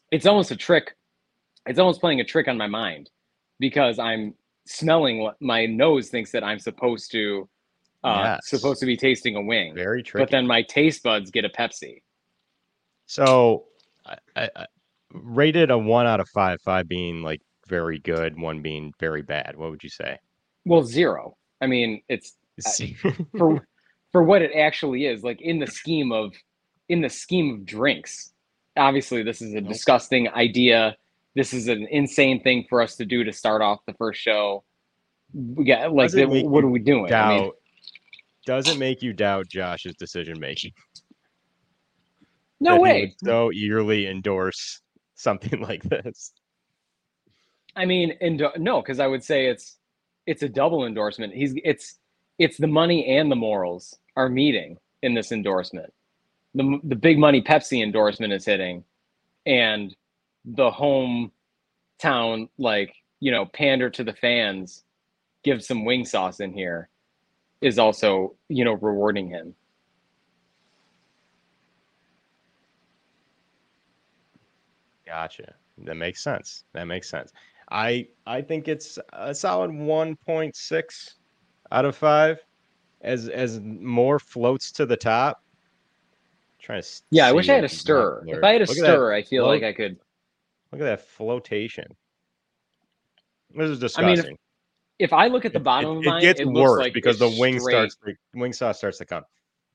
It's 0.10 0.26
almost 0.26 0.52
a 0.52 0.56
trick. 0.56 0.96
It's 1.66 1.80
almost 1.80 2.02
playing 2.02 2.20
a 2.20 2.24
trick 2.24 2.48
on 2.48 2.58
my 2.58 2.68
mind 2.68 3.10
because 3.60 4.00
I'm 4.00 4.34
smelling 4.66 5.20
what 5.20 5.36
my 5.42 5.66
nose 5.66 6.10
thinks 6.10 6.32
that 6.32 6.44
I'm 6.44 6.60
supposed 6.60 7.12
to 7.12 7.48
uh 8.04 8.24
Yes. 8.36 8.50
supposed 8.50 8.80
to 8.80 8.86
be 8.86 8.98
tasting 8.98 9.36
a 9.36 9.42
wing. 9.42 9.76
Very 9.76 10.02
tricky. 10.02 10.24
But 10.24 10.32
then 10.32 10.48
my 10.48 10.64
taste 10.64 11.04
buds 11.04 11.30
get 11.32 11.46
a 11.46 11.50
Pepsi. 11.50 12.02
So, 13.06 13.66
I, 14.06 14.18
I, 14.36 14.50
I 14.56 14.66
rated 15.14 15.70
a 15.70 15.78
one 15.78 16.08
out 16.08 16.20
of 16.20 16.30
five, 16.30 16.62
five 16.62 16.88
being 16.88 17.22
like 17.22 17.42
very 17.68 18.00
good, 18.00 18.40
one 18.40 18.62
being 18.62 18.94
very 19.00 19.22
bad. 19.22 19.56
What 19.56 19.70
would 19.70 19.84
you 19.84 19.90
say? 19.90 20.18
Well, 20.66 20.84
zero. 20.84 21.38
I 21.60 21.68
mean, 21.68 22.02
it's 22.10 22.38
See- 22.60 22.96
for 23.38 23.68
for 24.12 24.24
what 24.24 24.42
it 24.42 24.52
actually 24.56 25.06
is 25.06 25.24
like 25.24 25.42
in 25.42 25.60
the 25.60 25.68
scheme 25.68 26.12
of 26.12 26.34
in 26.90 27.02
the 27.02 27.10
scheme 27.10 27.54
of 27.56 27.66
drinks 27.66 28.34
obviously 28.78 29.24
this 29.24 29.42
is 29.42 29.54
a 29.54 29.62
disgusting 29.62 30.28
idea 30.30 30.96
this 31.36 31.54
is 31.54 31.68
an 31.68 31.88
insane 31.92 32.42
thing 32.42 32.66
for 32.70 32.82
us 32.82 32.96
to 32.98 33.06
do 33.06 33.24
to 33.24 33.32
start 33.32 33.62
off 33.62 33.80
the 33.86 33.94
first 33.94 34.20
show 34.20 34.64
we 35.34 35.66
got 35.66 35.94
like 35.94 36.14
make 36.14 36.46
what 36.46 36.64
are 36.64 36.70
we 36.70 36.80
doing 36.80 37.08
doubt. 37.08 37.32
I 37.32 37.40
mean, 37.40 37.52
does 38.46 38.70
it 38.70 38.78
make 38.78 39.02
you 39.02 39.14
doubt 39.14 39.48
Josh's 39.48 39.96
decision 39.96 40.40
making? 40.40 40.74
no 42.62 42.80
way 42.80 43.14
so 43.24 43.52
eagerly 43.52 44.08
endorse 44.08 44.82
something 45.16 45.62
like 45.68 45.84
this. 45.84 46.32
i 47.76 47.86
mean 47.86 48.14
and 48.22 48.42
uh, 48.42 48.52
no 48.58 48.82
because 48.82 49.00
i 49.00 49.08
would 49.08 49.24
say 49.24 49.48
it's 49.48 49.78
it's 50.28 50.44
a 50.44 50.50
double 50.50 50.86
endorsement 50.86 51.34
he's 51.34 51.54
it's 51.64 52.00
it's 52.38 52.58
the 52.58 52.68
money 52.68 53.06
and 53.18 53.32
the 53.32 53.36
morals 53.36 53.98
are 54.16 54.30
meeting 54.30 54.78
in 55.02 55.14
this 55.14 55.32
endorsement 55.32 55.92
the, 56.54 56.80
the 56.84 56.96
big 56.96 57.18
money 57.18 57.42
pepsi 57.42 57.84
endorsement 57.84 58.32
is 58.32 58.46
hitting 58.46 58.84
and 59.46 59.96
the 60.46 60.72
hometown 60.72 62.50
like 62.58 62.94
you 63.20 63.32
know 63.32 63.46
pander 63.46 63.90
to 63.90 64.04
the 64.04 64.14
fans 64.14 64.84
give 65.44 65.64
some 65.64 65.86
wing 65.86 66.06
sauce 66.06 66.40
in 66.40 66.52
here 66.54 66.90
is 67.62 67.78
also 67.78 68.36
you 68.50 68.66
know 68.66 68.74
rewarding 68.74 69.28
him 69.28 69.54
Gotcha. 75.12 75.56
That 75.80 75.96
makes 75.96 76.24
sense. 76.24 76.64
That 76.72 76.86
makes 76.86 77.10
sense. 77.10 77.34
I 77.70 78.08
I 78.26 78.42
think 78.42 78.70
it's 78.70 78.98
a 79.12 79.36
solid 79.36 79.70
1.6 79.70 81.14
out 81.74 81.84
of 81.86 81.98
5 81.98 82.40
as 83.02 83.28
as 83.28 83.60
more 83.60 84.20
floats 84.20 84.72
to 84.74 84.86
the 84.86 84.96
top. 84.96 85.44
trying 86.60 86.82
to 86.82 86.88
yeah 87.10 87.28
i 87.28 87.32
wish 87.32 87.50
i 87.50 87.56
had 87.56 87.64
a 87.64 87.70
stir 87.70 88.24
if 88.28 88.44
i 88.44 88.54
had 88.54 88.62
a 88.62 88.66
Look 88.66 88.78
stir 88.78 89.12
i 89.12 89.24
feel 89.24 89.48
like 89.48 89.64
i 89.64 89.74
could 89.74 89.98
Look 90.72 90.82
at 90.82 90.86
that 90.86 91.02
flotation. 91.02 91.86
This 93.54 93.70
is 93.70 93.98
I 93.98 94.02
mean, 94.02 94.12
if 94.12 94.16
disgusting. 94.16 94.38
if 95.00 95.14
i 95.14 95.28
look 95.28 95.44
at 95.44 95.52
the 95.52 95.60
bottom 95.60 95.98
it, 95.98 96.08
of 96.08 96.18
it 96.18 96.22
gets 96.22 96.40
it 96.40 96.48
looks 96.48 96.70
worse 96.70 96.80
like 96.84 96.94
because 96.94 97.20
the 97.20 97.36
wing 97.38 97.60
straight. 97.60 97.92
starts 97.92 97.98
the 98.34 98.40
wing 98.40 98.54
sauce 98.54 98.78
starts 98.78 98.98
to 99.00 99.06
come. 99.06 99.24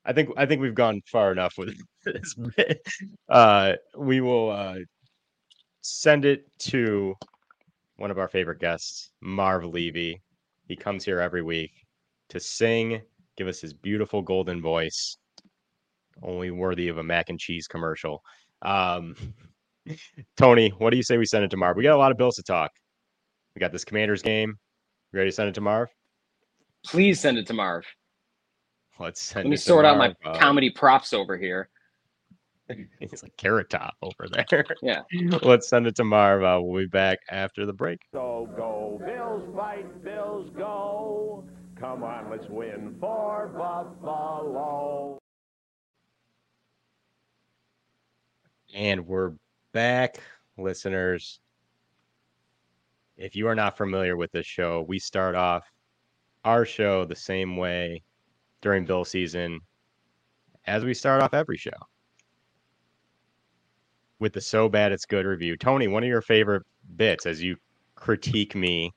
I 0.06 0.12
think 0.12 0.30
I 0.36 0.46
think 0.46 0.62
we've 0.62 0.74
gone 0.74 1.02
far 1.06 1.32
enough 1.32 1.58
with 1.58 1.76
this 2.04 2.34
bit. 2.34 2.86
Uh, 3.28 3.72
we 3.96 4.20
will 4.20 4.50
uh, 4.50 4.78
send 5.82 6.24
it 6.24 6.46
to 6.60 7.14
one 7.96 8.10
of 8.10 8.18
our 8.18 8.28
favorite 8.28 8.60
guests, 8.60 9.10
Marv 9.20 9.64
Levy. 9.64 10.22
He 10.68 10.76
comes 10.76 11.04
here 11.04 11.20
every 11.20 11.42
week 11.42 11.72
to 12.28 12.40
sing, 12.40 13.02
give 13.36 13.48
us 13.48 13.60
his 13.60 13.72
beautiful 13.72 14.22
golden 14.22 14.60
voice, 14.62 15.18
only 16.22 16.50
worthy 16.50 16.88
of 16.88 16.98
a 16.98 17.02
mac 17.02 17.28
and 17.28 17.38
cheese 17.38 17.66
commercial. 17.66 18.22
Um, 18.62 19.14
Tony, 20.36 20.70
what 20.78 20.90
do 20.90 20.96
you 20.96 21.02
say 21.02 21.16
we 21.18 21.26
send 21.26 21.44
it 21.44 21.50
to 21.50 21.56
Marv? 21.56 21.76
We 21.76 21.82
got 21.82 21.94
a 21.94 21.98
lot 21.98 22.10
of 22.10 22.18
bills 22.18 22.36
to 22.36 22.42
talk. 22.42 22.70
We 23.54 23.60
got 23.60 23.72
this 23.72 23.84
Commanders 23.84 24.22
game. 24.22 24.50
You 25.12 25.18
ready 25.18 25.30
to 25.30 25.34
send 25.34 25.48
it 25.48 25.54
to 25.54 25.60
Marv? 25.60 25.88
please 26.86 27.20
send 27.20 27.36
it 27.36 27.46
to 27.46 27.52
marv 27.52 27.84
Let's 28.98 29.20
send 29.20 29.44
let 29.44 29.50
me 29.50 29.54
it 29.54 29.58
to 29.58 29.62
sort 29.62 29.84
out 29.84 29.98
my 29.98 30.14
Uh, 30.24 30.38
comedy 30.38 30.70
props 30.70 31.12
over 31.12 31.36
here 31.36 31.68
He's 33.00 33.22
like 33.22 33.36
carrot 33.36 33.70
top 33.70 33.94
over 34.02 34.28
there. 34.28 34.64
Yeah. 34.82 35.02
Let's 35.42 35.68
send 35.68 35.86
it 35.86 35.94
to 35.96 36.04
Marv. 36.04 36.42
Uh, 36.42 36.60
we'll 36.60 36.82
be 36.82 36.88
back 36.88 37.20
after 37.30 37.64
the 37.64 37.72
break. 37.72 38.00
So 38.12 38.48
go, 38.56 39.00
Bills 39.06 39.54
fight, 39.54 40.02
Bills 40.02 40.50
go. 40.50 41.44
Come 41.76 42.02
on, 42.02 42.28
let's 42.28 42.48
win 42.48 42.96
for 42.98 43.46
Buffalo. 43.56 45.18
And 48.74 49.06
we're 49.06 49.34
back, 49.76 50.20
listeners. 50.56 51.38
If 53.18 53.36
you 53.36 53.46
are 53.46 53.54
not 53.54 53.76
familiar 53.76 54.16
with 54.16 54.32
this 54.32 54.46
show, 54.46 54.86
we 54.88 54.98
start 54.98 55.34
off 55.34 55.70
our 56.46 56.64
show 56.64 57.04
the 57.04 57.14
same 57.14 57.58
way 57.58 58.02
during 58.62 58.86
Bill 58.86 59.04
season 59.04 59.60
as 60.64 60.82
we 60.82 60.94
start 60.94 61.20
off 61.20 61.34
every 61.34 61.58
show 61.58 61.76
with 64.18 64.32
the 64.32 64.40
So 64.40 64.66
Bad 64.66 64.92
It's 64.92 65.04
Good 65.04 65.26
review. 65.26 65.58
Tony, 65.58 65.88
one 65.88 66.02
of 66.02 66.08
your 66.08 66.22
favorite 66.22 66.62
bits 66.96 67.26
as 67.26 67.42
you 67.42 67.56
critique 67.96 68.54
me 68.54 68.94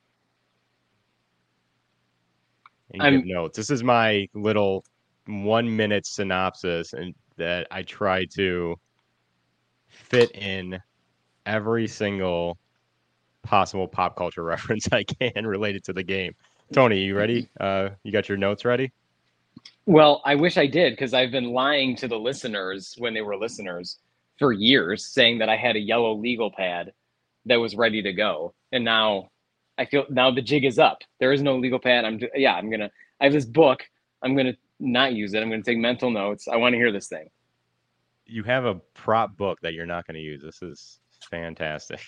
and 2.91 3.03
I'm- 3.03 3.17
give 3.17 3.25
notes. 3.25 3.57
This 3.57 3.69
is 3.69 3.83
my 3.83 4.29
little 4.33 4.85
one 5.27 5.75
minute 5.75 6.05
synopsis 6.05 6.93
and 6.93 7.13
that 7.35 7.67
I 7.69 7.83
try 7.83 8.23
to 8.35 8.79
fit 9.99 10.31
in 10.31 10.79
every 11.45 11.87
single 11.87 12.57
possible 13.43 13.87
pop 13.87 14.15
culture 14.15 14.43
reference 14.55 14.87
I 14.91 15.03
can 15.03 15.45
related 15.45 15.83
to 15.85 15.93
the 15.93 16.03
game. 16.03 16.35
Tony, 16.73 16.99
you 16.99 17.15
ready? 17.15 17.49
Uh, 17.59 17.89
you 18.03 18.11
got 18.11 18.29
your 18.29 18.37
notes 18.37 18.63
ready? 18.63 18.91
Well, 19.85 20.21
I 20.23 20.35
wish 20.35 20.57
I 20.57 20.67
did 20.67 20.93
because 20.93 21.13
I've 21.13 21.31
been 21.31 21.51
lying 21.51 21.95
to 21.97 22.07
the 22.07 22.19
listeners 22.19 22.95
when 22.99 23.13
they 23.13 23.21
were 23.21 23.35
listeners 23.35 23.97
for 24.37 24.53
years, 24.53 25.05
saying 25.05 25.39
that 25.39 25.49
I 25.49 25.57
had 25.57 25.75
a 25.75 25.79
yellow 25.79 26.13
legal 26.13 26.51
pad 26.51 26.93
that 27.45 27.55
was 27.55 27.75
ready 27.75 28.01
to 28.03 28.13
go, 28.13 28.53
and 28.71 28.85
now 28.85 29.29
I 29.79 29.85
feel 29.85 30.05
now 30.09 30.29
the 30.29 30.41
jig 30.41 30.63
is 30.63 30.77
up. 30.77 31.01
There 31.19 31.33
is 31.33 31.41
no 31.41 31.57
legal 31.57 31.79
pad. 31.79 32.05
I'm 32.05 32.19
yeah, 32.35 32.53
I'm 32.53 32.69
gonna. 32.69 32.91
I 33.19 33.23
have 33.25 33.33
this 33.33 33.45
book. 33.45 33.83
I'm 34.21 34.35
gonna 34.35 34.55
not 34.79 35.13
use 35.13 35.33
it. 35.33 35.41
I'm 35.41 35.49
gonna 35.49 35.63
take 35.63 35.79
mental 35.79 36.11
notes. 36.11 36.47
I 36.47 36.57
want 36.57 36.73
to 36.73 36.77
hear 36.77 36.91
this 36.91 37.07
thing. 37.07 37.29
You 38.29 38.43
have 38.43 38.65
a 38.65 38.75
prop 38.93 39.35
book 39.37 39.59
that 39.61 39.73
you're 39.73 39.85
not 39.85 40.05
going 40.05 40.15
to 40.15 40.21
use. 40.21 40.41
This 40.41 40.61
is 40.61 40.99
fantastic. 41.29 42.01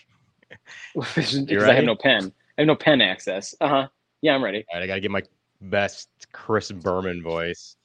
because 0.96 1.63
I 1.63 1.74
have 1.74 1.84
no 1.84 1.96
pen. 1.96 2.32
I 2.58 2.62
have 2.62 2.68
no 2.68 2.75
pen 2.75 3.01
access. 3.01 3.56
Uh 3.62 3.68
huh. 3.68 3.88
Yeah, 4.22 4.36
I'm 4.36 4.44
ready. 4.44 4.66
All 4.72 4.80
right, 4.80 4.84
I 4.84 4.88
got 4.88 4.96
to 4.96 5.01
get 5.01 5.12
my 5.12 5.24
best 5.62 6.10
Chris 6.32 6.72
Berman 6.72 7.24
voice. 7.24 7.75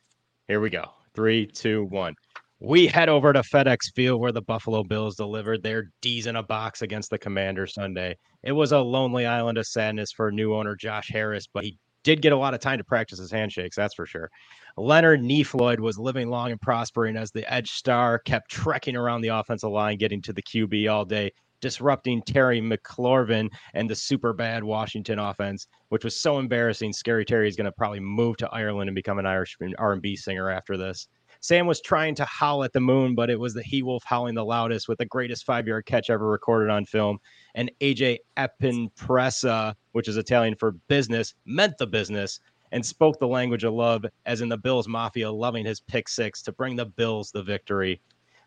Here 0.48 0.60
we 0.60 0.70
go. 0.70 0.84
Three, 1.14 1.46
two, 1.46 1.84
one. 1.84 2.14
We 2.60 2.86
head 2.86 3.08
over 3.08 3.32
to 3.32 3.40
FedEx 3.40 3.92
Field 3.94 4.20
where 4.20 4.32
the 4.32 4.42
Buffalo 4.42 4.82
Bills 4.82 5.16
delivered 5.16 5.62
their 5.62 5.90
D's 6.00 6.26
in 6.26 6.36
a 6.36 6.42
box 6.42 6.80
against 6.80 7.10
the 7.10 7.18
Commanders 7.18 7.74
Sunday. 7.74 8.16
It 8.42 8.52
was 8.52 8.72
a 8.72 8.78
lonely 8.78 9.26
island 9.26 9.58
of 9.58 9.66
sadness 9.66 10.10
for 10.12 10.32
new 10.32 10.54
owner 10.54 10.74
Josh 10.74 11.10
Harris, 11.10 11.46
but 11.52 11.64
he 11.64 11.78
did 12.06 12.22
get 12.22 12.32
a 12.32 12.36
lot 12.36 12.54
of 12.54 12.60
time 12.60 12.78
to 12.78 12.84
practice 12.84 13.18
his 13.18 13.32
handshakes, 13.32 13.74
that's 13.74 13.94
for 13.94 14.06
sure. 14.06 14.30
Leonard 14.76 15.22
Neefloyd 15.22 15.80
was 15.80 15.98
living 15.98 16.30
long 16.30 16.52
and 16.52 16.60
prospering 16.60 17.16
as 17.16 17.32
the 17.32 17.52
edge 17.52 17.72
star 17.72 18.20
kept 18.20 18.48
trekking 18.48 18.94
around 18.94 19.22
the 19.22 19.28
offensive 19.28 19.70
line, 19.70 19.98
getting 19.98 20.22
to 20.22 20.32
the 20.32 20.42
QB 20.42 20.88
all 20.88 21.04
day, 21.04 21.32
disrupting 21.60 22.22
Terry 22.22 22.60
McLaurin 22.60 23.50
and 23.74 23.90
the 23.90 23.96
super 23.96 24.32
bad 24.32 24.62
Washington 24.62 25.18
offense, 25.18 25.66
which 25.88 26.04
was 26.04 26.14
so 26.14 26.38
embarrassing. 26.38 26.92
Scary 26.92 27.24
Terry 27.24 27.48
is 27.48 27.56
going 27.56 27.64
to 27.64 27.72
probably 27.72 27.98
move 27.98 28.36
to 28.36 28.48
Ireland 28.50 28.88
and 28.88 28.94
become 28.94 29.18
an 29.18 29.26
Irish 29.26 29.56
R&B 29.76 30.14
singer 30.14 30.48
after 30.48 30.76
this. 30.76 31.08
Sam 31.40 31.66
was 31.66 31.80
trying 31.80 32.14
to 32.16 32.24
howl 32.24 32.64
at 32.64 32.72
the 32.72 32.80
moon, 32.80 33.14
but 33.14 33.30
it 33.30 33.38
was 33.38 33.54
the 33.54 33.62
he 33.62 33.82
wolf 33.82 34.02
howling 34.04 34.34
the 34.34 34.44
loudest 34.44 34.88
with 34.88 34.98
the 34.98 35.06
greatest 35.06 35.44
five 35.44 35.66
yard 35.66 35.86
catch 35.86 36.10
ever 36.10 36.26
recorded 36.26 36.70
on 36.70 36.84
film. 36.84 37.18
And 37.54 37.70
AJ 37.80 38.18
Epinpresa, 38.36 39.74
which 39.92 40.08
is 40.08 40.16
Italian 40.16 40.54
for 40.54 40.72
business, 40.88 41.34
meant 41.44 41.78
the 41.78 41.86
business 41.86 42.40
and 42.72 42.84
spoke 42.84 43.18
the 43.18 43.28
language 43.28 43.64
of 43.64 43.74
love, 43.74 44.04
as 44.26 44.40
in 44.40 44.48
the 44.48 44.58
Bills 44.58 44.88
Mafia 44.88 45.30
loving 45.30 45.64
his 45.64 45.80
pick 45.80 46.08
six 46.08 46.42
to 46.42 46.52
bring 46.52 46.76
the 46.76 46.86
Bills 46.86 47.30
the 47.30 47.42
victory. 47.42 48.00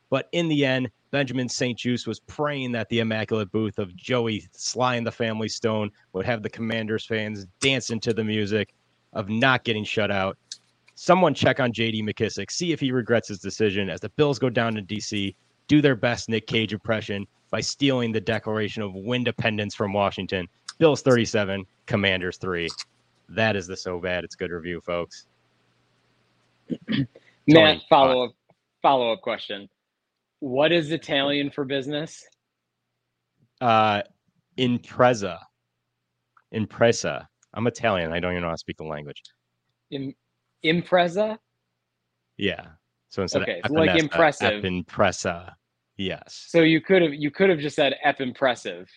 But 0.09 0.27
in 0.31 0.47
the 0.47 0.65
end, 0.65 0.89
Benjamin 1.11 1.49
St. 1.49 1.77
Juice 1.77 2.05
was 2.07 2.19
praying 2.19 2.71
that 2.73 2.89
the 2.89 2.99
immaculate 2.99 3.51
booth 3.51 3.79
of 3.79 3.95
Joey 3.95 4.47
Sly 4.51 4.95
and 4.95 5.05
the 5.05 5.11
Family 5.11 5.49
Stone 5.49 5.91
would 6.13 6.25
have 6.25 6.43
the 6.43 6.49
Commanders 6.49 7.05
fans 7.05 7.45
dancing 7.59 7.99
to 8.01 8.13
the 8.13 8.23
music 8.23 8.73
of 9.13 9.29
not 9.29 9.63
getting 9.63 9.83
shut 9.83 10.11
out. 10.11 10.37
Someone 11.01 11.33
check 11.33 11.61
on 11.61 11.71
JD 11.71 12.03
McKissic, 12.03 12.51
see 12.51 12.73
if 12.73 12.81
he 12.81 12.91
regrets 12.91 13.29
his 13.29 13.39
decision 13.39 13.89
as 13.89 14.01
the 14.01 14.09
Bills 14.09 14.37
go 14.37 14.49
down 14.49 14.75
to 14.75 14.81
DC, 14.81 15.33
do 15.69 15.81
their 15.81 15.95
best 15.95 16.27
Nick 16.27 16.45
Cage 16.45 16.73
impression 16.73 17.25
by 17.51 17.61
stealing 17.61 18.11
the 18.11 18.19
Declaration 18.19 18.83
of 18.83 18.93
Independence 18.93 19.73
from 19.73 19.93
Washington. 19.93 20.45
Bills 20.77 21.01
37, 21.01 21.65
Commanders 21.85 22.35
3. 22.35 22.67
That 23.29 23.55
is 23.55 23.65
the 23.65 23.77
so 23.77 23.97
bad 23.97 24.25
it's 24.25 24.35
good 24.35 24.51
review, 24.51 24.81
folks. 24.81 25.27
Matt, 27.47 27.77
follow 27.89 28.25
up 28.25 28.31
follow 28.81 29.13
up 29.13 29.21
question. 29.21 29.69
What 30.41 30.73
is 30.73 30.91
Italian 30.91 31.49
for 31.49 31.63
business? 31.63 32.25
Uh, 33.61 34.01
impreza. 34.57 35.39
Impresa. 36.53 37.25
I'm 37.53 37.67
Italian. 37.67 38.11
I 38.11 38.19
don't 38.19 38.33
even 38.33 38.41
know 38.41 38.49
how 38.49 38.55
to 38.55 38.57
speak 38.57 38.75
the 38.75 38.83
language. 38.83 39.23
Im- 39.91 40.13
impreza? 40.63 41.37
Yeah. 42.37 42.65
So 43.09 43.21
instead 43.23 43.43
Okay, 43.43 43.61
of 43.63 43.71
so 43.71 43.73
like 43.73 43.99
impressive. 43.99 44.63
Epimpresa. 44.63 45.53
Yes. 45.97 46.45
So 46.47 46.61
you 46.61 46.79
could 46.81 47.01
have 47.01 47.13
you 47.13 47.31
could 47.31 47.49
have 47.49 47.59
just 47.59 47.75
said 47.75 47.95
ep 48.03 48.21
impressive. 48.21 48.89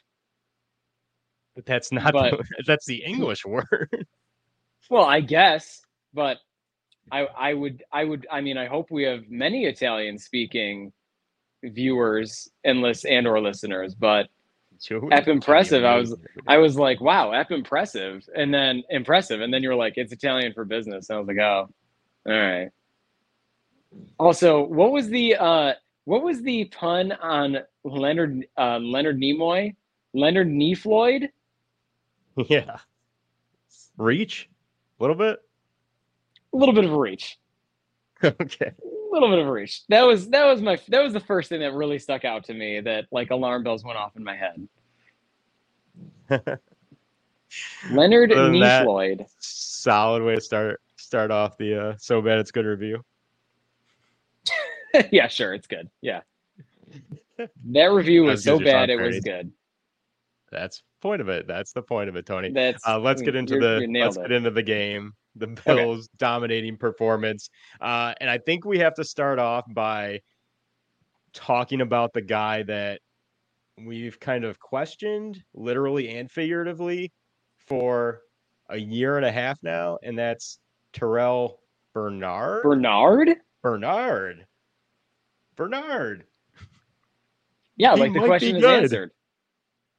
But 1.56 1.66
that's 1.66 1.92
not 1.92 2.12
but- 2.12 2.38
the, 2.38 2.44
that's 2.66 2.86
the 2.86 3.02
English 3.04 3.44
word. 3.44 4.06
Well, 4.90 5.04
I 5.04 5.20
guess, 5.20 5.80
but 6.12 6.38
I 7.10 7.26
I 7.36 7.54
would 7.54 7.82
I 7.92 8.04
would 8.04 8.26
I 8.30 8.40
mean 8.40 8.56
I 8.58 8.66
hope 8.66 8.90
we 8.90 9.04
have 9.04 9.28
many 9.28 9.64
Italian 9.64 10.18
speaking 10.18 10.92
viewers 11.64 12.48
and 12.64 12.80
list 12.80 13.04
and 13.06 13.26
or 13.26 13.40
listeners, 13.40 13.94
but 13.94 14.28
Ep 14.90 15.28
impressive. 15.28 15.84
I 15.84 15.96
was 15.96 16.14
I 16.46 16.58
was 16.58 16.76
like, 16.76 17.00
wow, 17.00 17.32
ep 17.32 17.50
impressive. 17.50 18.28
And 18.34 18.52
then 18.52 18.82
impressive. 18.90 19.40
And 19.40 19.52
then 19.52 19.62
you're 19.62 19.74
like, 19.74 19.94
it's 19.96 20.12
Italian 20.12 20.52
for 20.52 20.64
business. 20.64 21.08
And 21.08 21.16
I 21.16 21.20
was 21.20 21.28
like, 21.28 21.38
oh, 21.38 21.68
all 22.26 22.32
right. 22.32 22.70
Also, 24.18 24.64
what 24.64 24.92
was 24.92 25.08
the 25.08 25.36
uh 25.36 25.74
what 26.04 26.22
was 26.22 26.42
the 26.42 26.64
pun 26.66 27.12
on 27.12 27.58
Leonard 27.84 28.46
uh 28.58 28.78
Leonard 28.78 29.18
Nimoy? 29.18 29.74
Leonard 30.14 30.48
Neefloyd? 30.48 31.28
yeah. 32.48 32.78
Reach 33.96 34.48
a 34.98 35.02
little 35.02 35.16
bit. 35.16 35.38
A 36.52 36.56
little 36.56 36.74
bit 36.74 36.84
of 36.84 36.92
a 36.92 36.98
reach. 36.98 37.38
okay. 38.24 38.72
Little 39.12 39.28
bit 39.28 39.38
of 39.40 39.46
a 39.46 39.52
reach. 39.52 39.82
That 39.90 40.02
was 40.02 40.30
that 40.30 40.46
was 40.46 40.62
my 40.62 40.78
that 40.88 41.02
was 41.02 41.12
the 41.12 41.20
first 41.20 41.50
thing 41.50 41.60
that 41.60 41.74
really 41.74 41.98
stuck 41.98 42.24
out 42.24 42.44
to 42.44 42.54
me 42.54 42.80
that 42.80 43.06
like 43.12 43.30
alarm 43.30 43.62
bells 43.62 43.84
went 43.84 43.98
off 43.98 44.16
in 44.16 44.24
my 44.24 44.34
head. 44.34 44.66
Leonard 47.90 48.32
Other 48.32 48.44
than 48.50 48.60
that- 48.60 48.86
Neefloyd. 48.86 49.26
Solid 49.38 50.22
way 50.22 50.36
to 50.36 50.40
start 50.40 50.80
start 50.96 51.30
off 51.30 51.58
the 51.58 51.88
uh, 51.90 51.94
so 51.98 52.22
bad 52.22 52.38
it's 52.38 52.50
good 52.50 52.64
review. 52.64 53.04
yeah, 55.10 55.28
sure, 55.28 55.52
it's 55.52 55.66
good. 55.66 55.90
Yeah. 56.00 56.22
That 57.66 57.86
review 57.86 58.24
was 58.24 58.44
so 58.44 58.58
bad 58.58 58.88
it 58.88 58.96
was 58.96 59.20
good. 59.20 59.52
That's 60.50 60.82
point 61.02 61.20
of 61.20 61.28
it. 61.28 61.46
That's 61.46 61.72
the 61.72 61.82
point 61.82 62.08
of 62.08 62.16
it, 62.16 62.24
Tony. 62.24 62.50
That's 62.50 62.86
Uh, 62.86 62.98
let's 62.98 63.20
get 63.20 63.34
into 63.34 63.58
the 63.58 63.86
let's 64.00 64.16
it. 64.16 64.22
get 64.22 64.32
into 64.32 64.50
the 64.50 64.62
game. 64.62 65.12
The 65.36 65.46
Bills 65.66 66.08
dominating 66.16 66.76
performance, 66.76 67.48
uh, 67.80 68.14
and 68.20 68.28
I 68.28 68.38
think 68.38 68.64
we 68.64 68.78
have 68.78 68.94
to 68.94 69.04
start 69.04 69.38
off 69.38 69.64
by 69.72 70.20
talking 71.32 71.80
about 71.80 72.12
the 72.12 72.22
guy 72.22 72.62
that 72.64 73.00
we've 73.78 74.18
kind 74.20 74.44
of 74.44 74.58
questioned, 74.58 75.42
literally 75.54 76.16
and 76.16 76.30
figuratively, 76.30 77.12
for 77.66 78.20
a 78.68 78.76
year 78.76 79.16
and 79.16 79.24
a 79.26 79.32
half 79.32 79.58
now, 79.62 79.98
and 80.02 80.18
that's 80.18 80.58
Terrel 80.92 81.56
Bernard. 81.94 82.62
Bernard? 82.62 83.36
Bernard. 83.62 84.46
Bernard. 85.56 86.24
Yeah, 87.76 87.94
He 87.94 88.00
like 88.00 88.12
the 88.12 88.20
question 88.20 88.56
is 88.56 88.62
good. 88.62 88.82
answered. 88.84 89.10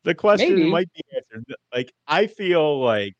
The 0.03 0.15
question 0.15 0.55
Maybe. 0.55 0.69
might 0.69 0.91
be 0.93 1.01
answered. 1.15 1.45
Like 1.73 1.93
I 2.07 2.27
feel 2.27 2.81
like 2.81 3.13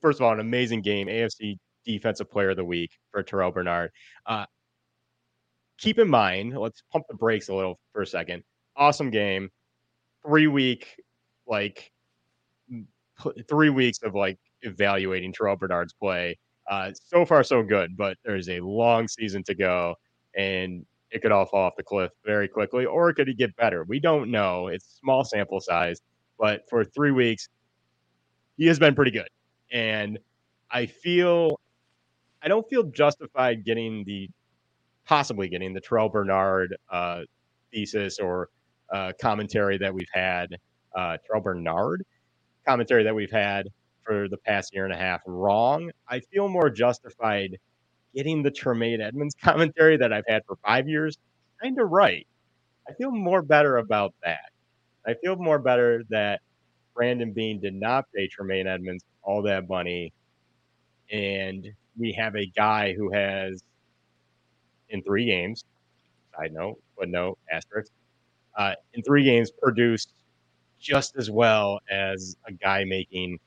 first 0.00 0.20
of 0.20 0.26
all, 0.26 0.32
an 0.32 0.40
amazing 0.40 0.82
game, 0.82 1.08
AFC 1.08 1.58
Defensive 1.84 2.30
Player 2.30 2.50
of 2.50 2.56
the 2.56 2.64
Week 2.64 2.90
for 3.10 3.22
Terrel 3.22 3.52
Bernard. 3.52 3.90
Uh, 4.26 4.46
keep 5.78 5.98
in 5.98 6.08
mind, 6.08 6.56
let's 6.56 6.82
pump 6.92 7.04
the 7.08 7.14
brakes 7.14 7.48
a 7.48 7.54
little 7.54 7.78
for 7.92 8.02
a 8.02 8.06
second. 8.06 8.42
Awesome 8.76 9.10
game, 9.10 9.50
three 10.24 10.48
week 10.48 10.96
like 11.46 11.90
three 13.48 13.70
weeks 13.70 13.98
of 14.02 14.14
like 14.14 14.38
evaluating 14.62 15.32
Terrel 15.32 15.58
Bernard's 15.58 15.92
play. 15.92 16.38
Uh, 16.68 16.90
so 16.92 17.24
far, 17.24 17.44
so 17.44 17.62
good, 17.62 17.96
but 17.96 18.16
there's 18.24 18.48
a 18.48 18.60
long 18.60 19.06
season 19.06 19.42
to 19.44 19.54
go, 19.54 19.94
and 20.36 20.84
it 21.10 21.22
could 21.22 21.30
all 21.30 21.46
fall 21.46 21.66
off 21.66 21.76
the 21.76 21.82
cliff 21.82 22.10
very 22.24 22.48
quickly, 22.48 22.84
or 22.84 23.08
it 23.08 23.14
could 23.14 23.38
get 23.38 23.54
better. 23.56 23.84
We 23.84 24.00
don't 24.00 24.30
know. 24.30 24.66
It's 24.66 24.98
small 25.00 25.24
sample 25.24 25.60
size, 25.60 26.00
but 26.38 26.68
for 26.68 26.84
three 26.84 27.12
weeks, 27.12 27.48
he 28.56 28.66
has 28.66 28.78
been 28.80 28.94
pretty 28.96 29.12
good. 29.12 29.28
And 29.76 30.18
I 30.70 30.86
feel, 30.86 31.60
I 32.42 32.48
don't 32.48 32.66
feel 32.70 32.84
justified 32.84 33.62
getting 33.62 34.04
the, 34.06 34.30
possibly 35.04 35.48
getting 35.48 35.74
the 35.74 35.82
Terrel 35.82 36.10
Bernard 36.10 36.74
uh, 36.90 37.24
thesis 37.70 38.18
or 38.18 38.48
uh, 38.90 39.12
commentary 39.20 39.76
that 39.76 39.92
we've 39.92 40.08
had, 40.14 40.56
uh, 40.96 41.18
Terrel 41.28 41.42
Bernard 41.42 42.06
commentary 42.66 43.04
that 43.04 43.14
we've 43.14 43.30
had 43.30 43.68
for 44.02 44.28
the 44.28 44.38
past 44.38 44.74
year 44.74 44.86
and 44.86 44.94
a 44.94 44.96
half 44.96 45.20
wrong. 45.26 45.90
I 46.08 46.20
feel 46.20 46.48
more 46.48 46.70
justified 46.70 47.58
getting 48.14 48.42
the 48.42 48.50
Tremaine 48.50 49.02
Edmunds 49.02 49.34
commentary 49.42 49.98
that 49.98 50.10
I've 50.10 50.24
had 50.26 50.42
for 50.46 50.56
five 50.66 50.88
years 50.88 51.18
kind 51.62 51.78
of 51.78 51.90
right. 51.90 52.26
I 52.88 52.94
feel 52.94 53.10
more 53.10 53.42
better 53.42 53.76
about 53.76 54.14
that. 54.24 54.50
I 55.06 55.14
feel 55.22 55.36
more 55.36 55.58
better 55.58 56.02
that 56.08 56.40
Brandon 56.94 57.32
Beane 57.32 57.60
did 57.60 57.74
not 57.74 58.06
pay 58.14 58.26
Tremaine 58.26 58.66
Edmunds 58.66 59.04
all 59.26 59.42
that 59.42 59.68
money. 59.68 60.12
And 61.10 61.66
we 61.98 62.12
have 62.12 62.34
a 62.36 62.46
guy 62.46 62.94
who 62.94 63.12
has, 63.12 63.62
in 64.88 65.02
three 65.02 65.26
games, 65.26 65.64
side 66.34 66.52
note, 66.52 66.80
but 66.98 67.08
no 67.08 67.36
asterisk, 67.50 67.92
uh, 68.56 68.74
in 68.94 69.02
three 69.02 69.24
games 69.24 69.50
produced 69.50 70.12
just 70.80 71.16
as 71.16 71.30
well 71.30 71.80
as 71.90 72.36
a 72.46 72.52
guy 72.52 72.84
making 72.84 73.38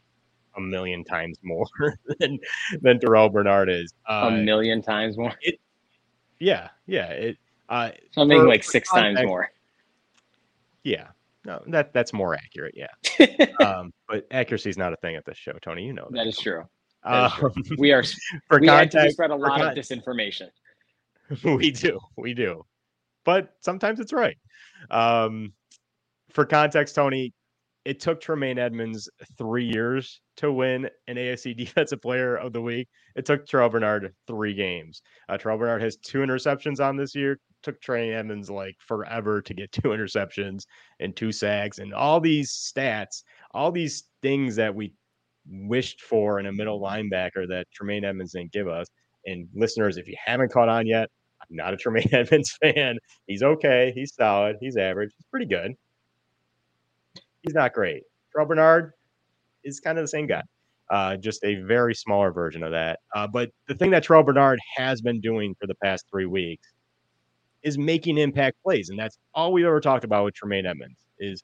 a 0.58 0.62
million 0.62 1.04
times 1.04 1.38
more 1.44 1.66
than 2.20 2.40
than 2.82 3.00
Terrel 3.00 3.32
Bernard 3.32 3.70
is. 3.70 3.94
Uh, 4.10 4.30
a 4.32 4.32
million 4.32 4.82
times 4.82 5.18
more. 5.18 5.34
yeah, 6.40 6.70
yeah. 6.88 7.08
It 7.12 7.38
uh 7.70 7.92
So 8.12 8.28
for- 8.28 8.48
like 8.48 8.64
six 8.64 8.90
times 8.90 9.20
more. 9.24 9.52
Yeah. 10.84 11.08
No, 11.46 11.62
that 11.68 11.94
that's 11.94 12.14
more 12.14 12.36
accurate, 12.36 12.76
yeah. 12.76 13.46
um, 13.66 13.92
but 14.08 14.26
accuracy 14.32 14.70
is 14.70 14.78
not 14.78 14.94
a 14.94 14.98
thing 14.98 15.16
at 15.16 15.26
this 15.26 15.38
show, 15.38 15.54
Tony. 15.62 15.86
You 15.86 15.94
know 15.94 16.08
that. 16.12 16.18
That 16.18 16.28
is 16.28 16.38
true. 16.38 16.64
That 17.04 17.28
is 17.28 17.34
true. 17.34 17.52
Um, 17.56 17.78
We 17.78 17.94
are 17.94 18.04
for 18.48 18.60
we 18.60 18.68
spread 19.12 19.32
a 19.32 19.36
lot 19.36 19.60
con- 19.60 19.70
of 19.70 19.78
disinformation. 19.78 20.50
we 21.44 21.72
do, 21.72 22.00
we 22.18 22.34
do. 22.34 22.64
But 23.24 23.54
sometimes 23.62 24.00
it's 24.00 24.14
right. 24.14 24.38
Um, 24.90 25.54
for 26.32 26.46
context, 26.46 26.96
Tony, 26.96 27.34
it 27.86 28.00
took 28.00 28.22
Tremaine 28.22 28.60
Edmunds 28.60 29.10
three 29.38 29.66
years 29.66 30.22
to 30.38 30.52
win 30.52 30.90
an 31.08 31.16
AFC 31.16 31.56
Defensive 31.58 32.02
Player 32.02 32.36
of 32.36 32.54
the 32.54 32.62
Week. 32.62 32.88
It 33.16 33.26
took 33.26 33.46
Terrel 33.46 33.72
Bernard 33.72 34.14
three 34.28 34.54
games. 34.54 35.02
Uh, 35.28 35.38
Terrel 35.38 35.58
Bernard 35.58 35.82
has 35.82 35.98
two 35.98 36.20
interceptions 36.20 36.80
on 36.80 36.98
this 36.98 37.16
year. 37.16 37.40
Took 37.64 37.82
Tremaine 37.82 38.14
Edmunds 38.14 38.50
like 38.50 38.76
forever 38.80 39.42
to 39.42 39.54
get 39.54 39.72
two 39.72 39.90
interceptions 39.90 40.64
and 41.00 41.16
two 41.16 41.32
sacks 41.32 41.80
and 41.80 41.94
all 41.94 42.20
these 42.20 42.52
stats, 42.52 43.24
all 43.52 43.72
these 43.72 44.06
things 44.22 44.56
that 44.56 44.74
we 44.74 44.94
wished 45.50 46.02
for 46.02 46.40
in 46.40 46.46
a 46.46 46.52
middle 46.52 46.80
linebacker 46.80 47.48
that 47.48 47.68
Tremaine 47.74 48.06
Edmunds 48.06 48.34
didn't 48.34 48.52
give 48.52 48.68
us. 48.68 48.88
And 49.26 49.48
listeners, 49.54 49.98
if 49.98 50.08
you 50.08 50.16
haven't 50.24 50.52
caught 50.52 50.70
on 50.70 50.88
yet, 50.88 51.10
I'm 51.42 51.56
not 51.56 51.74
a 51.74 51.78
Tremaine 51.78 52.14
Edmunds 52.14 52.58
fan. 52.62 52.98
He's 53.28 53.44
okay. 53.44 53.92
He's 53.96 54.14
solid. 54.14 54.58
He's 54.60 54.78
average. 54.78 55.12
He's 55.18 55.26
pretty 55.32 55.46
good. 55.46 55.74
He's 57.42 57.54
not 57.54 57.74
great. 57.74 58.04
Terrel 58.36 58.48
Bernard 58.48 58.94
is 59.64 59.80
kind 59.80 59.98
of 59.98 60.04
the 60.04 60.10
same 60.10 60.28
guy, 60.28 60.44
uh, 60.92 61.18
just 61.18 61.44
a 61.44 61.56
very 61.64 61.96
smaller 61.96 62.32
version 62.32 62.64
of 62.64 62.72
that. 62.72 63.00
Uh, 63.16 63.28
but 63.28 63.50
the 63.68 63.76
thing 63.76 63.92
that 63.92 64.06
Terrel 64.06 64.26
Bernard 64.26 64.60
has 64.76 65.02
been 65.02 65.22
doing 65.22 65.56
for 65.60 65.68
the 65.68 65.76
past 65.76 66.06
three 66.12 66.26
weeks 66.26 66.68
is 67.64 67.78
making 67.78 68.18
impact 68.18 68.58
plays, 68.64 68.90
and 68.90 68.98
that's 68.98 69.18
all 69.34 69.52
we've 69.54 69.66
ever 69.66 69.82
talked 69.82 70.04
about 70.04 70.26
with 70.26 70.34
Tremaine 70.34 70.66
Edmunds 70.66 71.00
is 71.20 71.44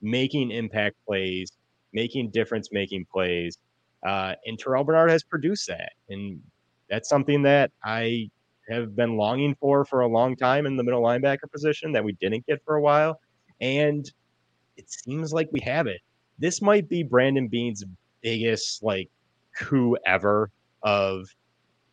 making 0.00 0.50
impact 0.50 0.96
plays, 1.06 1.52
making 1.92 2.30
difference-making 2.30 3.06
plays. 3.12 3.58
Uh, 4.06 4.34
and 4.46 4.58
Terrel 4.58 4.84
Bernard 4.84 5.10
has 5.10 5.24
produced 5.24 5.66
that, 5.68 5.92
and 6.08 6.40
that's 6.88 7.08
something 7.08 7.42
that 7.42 7.70
I 7.84 8.30
have 8.68 8.96
been 8.96 9.16
longing 9.16 9.54
for 9.60 9.84
for 9.84 10.00
a 10.00 10.08
long 10.08 10.36
time 10.36 10.66
in 10.66 10.76
the 10.76 10.82
middle 10.82 11.02
linebacker 11.02 11.50
position 11.52 11.92
that 11.92 12.04
we 12.04 12.12
didn't 12.12 12.46
get 12.46 12.62
for 12.64 12.74
a 12.74 12.80
while. 12.80 13.20
And 13.60 14.10
it 14.76 14.90
seems 14.90 15.32
like 15.32 15.48
we 15.52 15.60
have 15.60 15.86
it. 15.86 16.00
This 16.38 16.60
might 16.60 16.88
be 16.88 17.02
Brandon 17.02 17.48
Beane's 17.48 17.84
biggest 18.22 18.82
like 18.82 19.08
coup 19.56 19.96
ever 20.04 20.50
of 20.82 21.26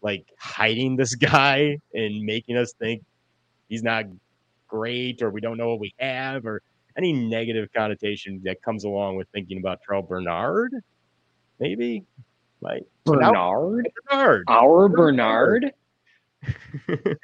like 0.02 0.26
hiding 0.38 0.96
this 0.96 1.16
guy 1.34 1.78
and 1.94 2.24
making 2.24 2.58
us 2.58 2.74
think 2.74 3.04
he's 3.70 3.84
not 3.84 4.06
great 4.68 5.22
or 5.22 5.30
we 5.30 5.42
don't 5.42 5.58
know 5.58 5.70
what 5.70 5.80
we 5.80 5.94
have 6.00 6.46
or 6.46 6.62
any 6.98 7.14
negative 7.14 7.70
connotation 7.76 8.42
that 8.44 8.62
comes 8.62 8.84
along 8.84 9.16
with 9.16 9.28
thinking 9.34 9.58
about 9.58 9.80
Terrel 9.88 10.08
Bernard. 10.08 10.74
Maybe 11.60 12.04
like 12.62 12.84
Bernard? 13.06 13.90
Bernard. 14.10 14.46
Our 14.48 14.90
Bernard? 14.90 15.74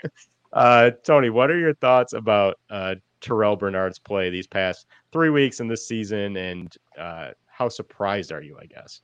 uh, 0.53 0.91
Tony, 1.03 1.29
what 1.29 1.49
are 1.51 1.57
your 1.57 1.73
thoughts 1.75 2.13
about 2.13 2.59
uh, 2.69 2.95
Terrel 3.21 3.57
Bernard's 3.57 3.99
play 3.99 4.29
these 4.29 4.47
past 4.47 4.87
three 5.11 5.29
weeks 5.29 5.59
in 5.59 5.67
this 5.67 5.87
season, 5.87 6.37
and 6.37 6.75
uh, 6.97 7.29
how 7.47 7.69
surprised 7.69 8.31
are 8.31 8.41
you? 8.41 8.57
I 8.61 8.65
guess. 8.65 9.01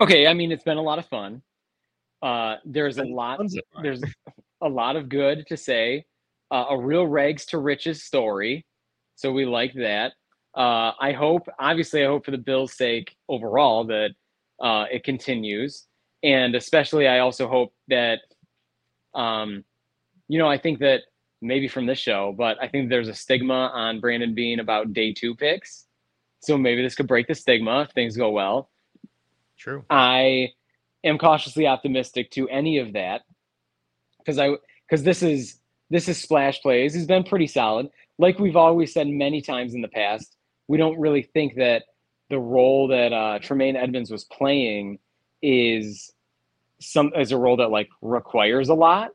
Okay, 0.00 0.26
I 0.26 0.34
mean 0.34 0.52
it's 0.52 0.64
been 0.64 0.78
a 0.78 0.82
lot 0.82 0.98
of 0.98 1.06
fun. 1.06 1.42
Uh, 2.22 2.56
there's 2.64 2.98
a 2.98 3.04
lot. 3.04 3.40
There's 3.82 4.02
a 4.62 4.68
lot 4.68 4.96
of 4.96 5.08
good 5.08 5.46
to 5.46 5.56
say. 5.56 6.04
Uh, 6.50 6.64
a 6.70 6.78
real 6.78 7.06
rags 7.06 7.44
to 7.46 7.58
riches 7.58 8.02
story, 8.02 8.64
so 9.16 9.32
we 9.32 9.44
like 9.44 9.74
that. 9.74 10.12
Uh, 10.54 10.92
I 10.98 11.12
hope, 11.12 11.46
obviously, 11.58 12.02
I 12.02 12.06
hope 12.06 12.24
for 12.24 12.30
the 12.30 12.38
Bills' 12.38 12.76
sake 12.76 13.14
overall 13.28 13.84
that 13.84 14.10
uh, 14.60 14.86
it 14.90 15.04
continues, 15.04 15.86
and 16.22 16.54
especially 16.54 17.06
I 17.06 17.18
also 17.18 17.48
hope 17.48 17.74
that, 17.88 18.20
um, 19.14 19.64
you 20.26 20.38
know, 20.38 20.48
I 20.48 20.58
think 20.58 20.78
that 20.80 21.02
maybe 21.40 21.68
from 21.68 21.86
this 21.86 21.98
show, 21.98 22.34
but 22.36 22.56
I 22.60 22.68
think 22.68 22.88
there's 22.88 23.08
a 23.08 23.14
stigma 23.14 23.70
on 23.74 24.00
Brandon 24.00 24.34
Beane 24.34 24.60
about 24.60 24.92
day 24.92 25.12
two 25.12 25.34
picks. 25.34 25.86
So 26.40 26.56
maybe 26.56 26.82
this 26.82 26.94
could 26.94 27.08
break 27.08 27.26
the 27.26 27.34
stigma 27.34 27.82
if 27.82 27.90
things 27.90 28.16
go 28.16 28.30
well. 28.30 28.70
True. 29.58 29.84
I 29.90 30.52
am 31.04 31.18
cautiously 31.18 31.66
optimistic 31.66 32.30
to 32.32 32.48
any 32.48 32.78
of 32.78 32.92
that 32.94 33.22
because 34.18 34.38
I 34.38 34.50
because 34.88 35.02
this 35.02 35.22
is 35.22 35.60
this 35.90 36.08
is 36.08 36.18
splash 36.20 36.60
plays. 36.60 36.94
He's 36.94 37.06
been 37.06 37.24
pretty 37.24 37.46
solid. 37.46 37.88
Like 38.18 38.38
we've 38.38 38.56
always 38.56 38.92
said 38.92 39.08
many 39.08 39.40
times 39.40 39.74
in 39.74 39.80
the 39.80 39.88
past, 39.88 40.36
we 40.66 40.76
don't 40.76 40.98
really 40.98 41.22
think 41.22 41.54
that 41.56 41.84
the 42.30 42.38
role 42.38 42.88
that 42.88 43.12
uh, 43.12 43.38
Tremaine 43.38 43.76
Edmunds 43.76 44.10
was 44.10 44.24
playing 44.24 44.98
is 45.40 46.12
some 46.80 47.12
as 47.16 47.32
a 47.32 47.38
role 47.38 47.56
that 47.56 47.70
like 47.70 47.88
requires 48.02 48.68
a 48.68 48.74
lot. 48.74 49.10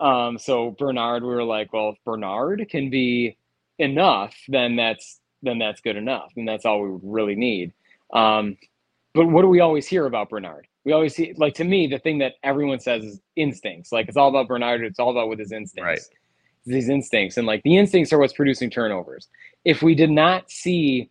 Um, 0.00 0.38
so 0.38 0.70
Bernard, 0.78 1.22
we 1.22 1.30
were 1.30 1.44
like, 1.44 1.72
well, 1.72 1.90
if 1.90 1.96
Bernard 2.04 2.66
can 2.70 2.90
be 2.90 3.36
enough, 3.78 4.34
then 4.48 4.76
that's 4.76 5.20
then 5.42 5.58
that's 5.58 5.80
good 5.80 5.96
enough, 5.96 6.32
and 6.36 6.46
that's 6.46 6.64
all 6.64 6.80
we 6.80 6.98
really 7.02 7.36
need. 7.36 7.72
Um, 8.12 8.56
but 9.14 9.26
what 9.26 9.42
do 9.42 9.48
we 9.48 9.60
always 9.60 9.86
hear 9.86 10.06
about 10.06 10.30
Bernard? 10.30 10.66
We 10.88 10.94
always 10.94 11.14
see, 11.14 11.34
like 11.36 11.52
to 11.56 11.64
me, 11.64 11.86
the 11.86 11.98
thing 11.98 12.16
that 12.20 12.36
everyone 12.42 12.80
says 12.80 13.04
is 13.04 13.20
instincts. 13.36 13.92
Like 13.92 14.08
it's 14.08 14.16
all 14.16 14.30
about 14.30 14.48
Bernard. 14.48 14.82
It's 14.82 14.98
all 14.98 15.10
about 15.10 15.28
with 15.28 15.38
his 15.38 15.52
instincts. 15.52 15.86
Right. 15.86 16.00
These 16.64 16.88
instincts, 16.88 17.36
and 17.36 17.46
like 17.46 17.62
the 17.62 17.76
instincts 17.76 18.10
are 18.10 18.18
what's 18.18 18.32
producing 18.32 18.70
turnovers. 18.70 19.28
If 19.66 19.82
we 19.82 19.94
did 19.94 20.08
not 20.08 20.50
see, 20.50 21.10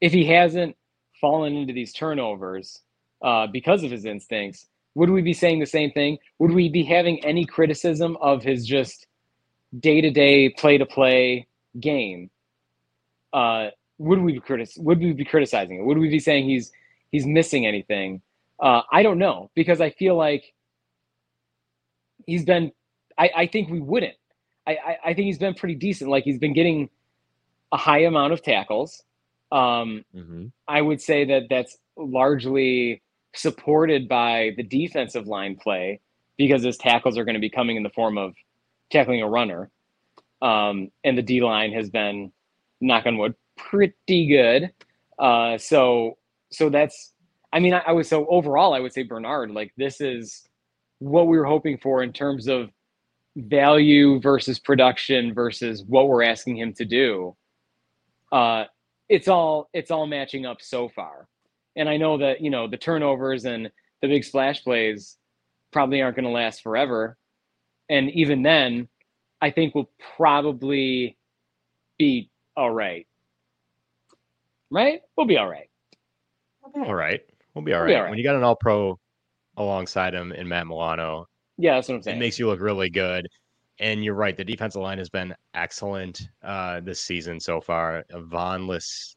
if 0.00 0.12
he 0.12 0.26
hasn't 0.26 0.76
fallen 1.20 1.54
into 1.54 1.72
these 1.72 1.92
turnovers 1.92 2.80
uh, 3.22 3.46
because 3.46 3.84
of 3.84 3.92
his 3.92 4.04
instincts, 4.04 4.66
would 4.96 5.08
we 5.08 5.22
be 5.22 5.34
saying 5.34 5.60
the 5.60 5.66
same 5.66 5.92
thing? 5.92 6.18
Would 6.40 6.50
we 6.50 6.68
be 6.68 6.82
having 6.82 7.24
any 7.24 7.44
criticism 7.44 8.16
of 8.20 8.42
his 8.42 8.66
just 8.66 9.06
day 9.78 10.00
to 10.00 10.10
day, 10.10 10.48
play 10.48 10.78
to 10.78 10.86
play 10.86 11.46
game? 11.78 12.28
Uh, 13.32 13.68
would 13.98 14.18
we 14.18 14.32
be 14.32 14.40
critic- 14.40 14.70
Would 14.78 14.98
we 14.98 15.12
be 15.12 15.24
criticizing 15.24 15.78
it? 15.78 15.84
Would 15.84 15.98
we 15.98 16.08
be 16.08 16.18
saying 16.18 16.48
he's 16.48 16.72
he's 17.12 17.24
missing 17.24 17.66
anything? 17.66 18.20
Uh, 18.62 18.82
I 18.92 19.02
don't 19.02 19.18
know 19.18 19.50
because 19.54 19.80
I 19.80 19.90
feel 19.90 20.16
like 20.16 20.54
he's 22.26 22.44
been. 22.44 22.72
I, 23.18 23.30
I 23.36 23.46
think 23.46 23.68
we 23.68 23.80
wouldn't. 23.80 24.14
I, 24.66 24.72
I, 24.72 24.96
I 25.06 25.14
think 25.14 25.26
he's 25.26 25.38
been 25.38 25.54
pretty 25.54 25.74
decent. 25.74 26.08
Like 26.08 26.24
he's 26.24 26.38
been 26.38 26.54
getting 26.54 26.88
a 27.72 27.76
high 27.76 28.04
amount 28.04 28.32
of 28.32 28.42
tackles. 28.42 29.02
Um, 29.50 30.04
mm-hmm. 30.14 30.46
I 30.68 30.80
would 30.80 31.00
say 31.00 31.24
that 31.26 31.48
that's 31.50 31.76
largely 31.96 33.02
supported 33.34 34.08
by 34.08 34.52
the 34.56 34.62
defensive 34.62 35.26
line 35.26 35.56
play 35.56 36.00
because 36.36 36.62
his 36.62 36.76
tackles 36.76 37.18
are 37.18 37.24
going 37.24 37.34
to 37.34 37.40
be 37.40 37.50
coming 37.50 37.76
in 37.76 37.82
the 37.82 37.90
form 37.90 38.16
of 38.16 38.34
tackling 38.90 39.22
a 39.22 39.28
runner. 39.28 39.70
Um, 40.40 40.90
and 41.04 41.18
the 41.18 41.22
D 41.22 41.42
line 41.42 41.72
has 41.72 41.90
been, 41.90 42.32
knock 42.80 43.06
on 43.06 43.18
wood, 43.18 43.34
pretty 43.56 44.26
good. 44.26 44.72
Uh, 45.18 45.58
so, 45.58 46.18
so 46.50 46.68
that's, 46.68 47.11
I 47.52 47.60
mean, 47.60 47.74
I, 47.74 47.82
I 47.88 47.92
was 47.92 48.08
so 48.08 48.26
overall, 48.26 48.74
I 48.74 48.80
would 48.80 48.92
say 48.92 49.02
Bernard, 49.02 49.50
like 49.50 49.72
this 49.76 50.00
is 50.00 50.48
what 50.98 51.26
we 51.26 51.36
were 51.38 51.44
hoping 51.44 51.78
for 51.78 52.02
in 52.02 52.12
terms 52.12 52.48
of 52.48 52.70
value 53.36 54.20
versus 54.20 54.58
production 54.58 55.34
versus 55.34 55.84
what 55.86 56.08
we're 56.08 56.22
asking 56.22 56.58
him 56.58 56.72
to 56.74 56.84
do. 56.84 57.36
Uh, 58.30 58.64
it's 59.08 59.28
all 59.28 59.68
it's 59.72 59.90
all 59.90 60.06
matching 60.06 60.46
up 60.46 60.62
so 60.62 60.88
far. 60.88 61.28
And 61.76 61.88
I 61.88 61.96
know 61.96 62.18
that, 62.18 62.40
you 62.40 62.50
know, 62.50 62.68
the 62.68 62.76
turnovers 62.76 63.44
and 63.44 63.70
the 64.00 64.08
big 64.08 64.24
splash 64.24 64.62
plays 64.62 65.16
probably 65.72 66.02
aren't 66.02 66.16
going 66.16 66.26
to 66.26 66.30
last 66.30 66.62
forever. 66.62 67.16
And 67.88 68.10
even 68.10 68.42
then, 68.42 68.88
I 69.40 69.50
think 69.50 69.74
we'll 69.74 69.90
probably 70.16 71.16
be 71.98 72.30
all 72.56 72.70
right. 72.70 73.06
Right? 74.70 75.00
We'll 75.16 75.26
be 75.26 75.38
all 75.38 75.48
right. 75.48 75.68
All 76.74 76.94
right. 76.94 77.20
We'll 77.54 77.64
be 77.64 77.72
all 77.74 77.80
right. 77.82 77.88
Be 77.88 77.94
all 77.94 78.02
right. 78.02 78.10
When 78.10 78.18
you 78.18 78.24
got 78.24 78.36
an 78.36 78.42
all 78.44 78.56
pro 78.56 78.98
alongside 79.56 80.14
him 80.14 80.32
in 80.32 80.48
Matt 80.48 80.66
Milano, 80.66 81.26
Yeah, 81.58 81.74
that's 81.74 81.88
what 81.88 81.96
I'm 81.96 82.02
saying. 82.02 82.16
it 82.16 82.20
makes 82.20 82.38
you 82.38 82.46
look 82.46 82.60
really 82.60 82.90
good. 82.90 83.28
And 83.78 84.04
you're 84.04 84.14
right. 84.14 84.36
The 84.36 84.44
defensive 84.44 84.82
line 84.82 84.98
has 84.98 85.08
been 85.08 85.34
excellent 85.54 86.28
uh, 86.42 86.80
this 86.80 87.00
season 87.00 87.40
so 87.40 87.60
far. 87.60 88.04
A 88.10 88.20
Vonless 88.20 89.16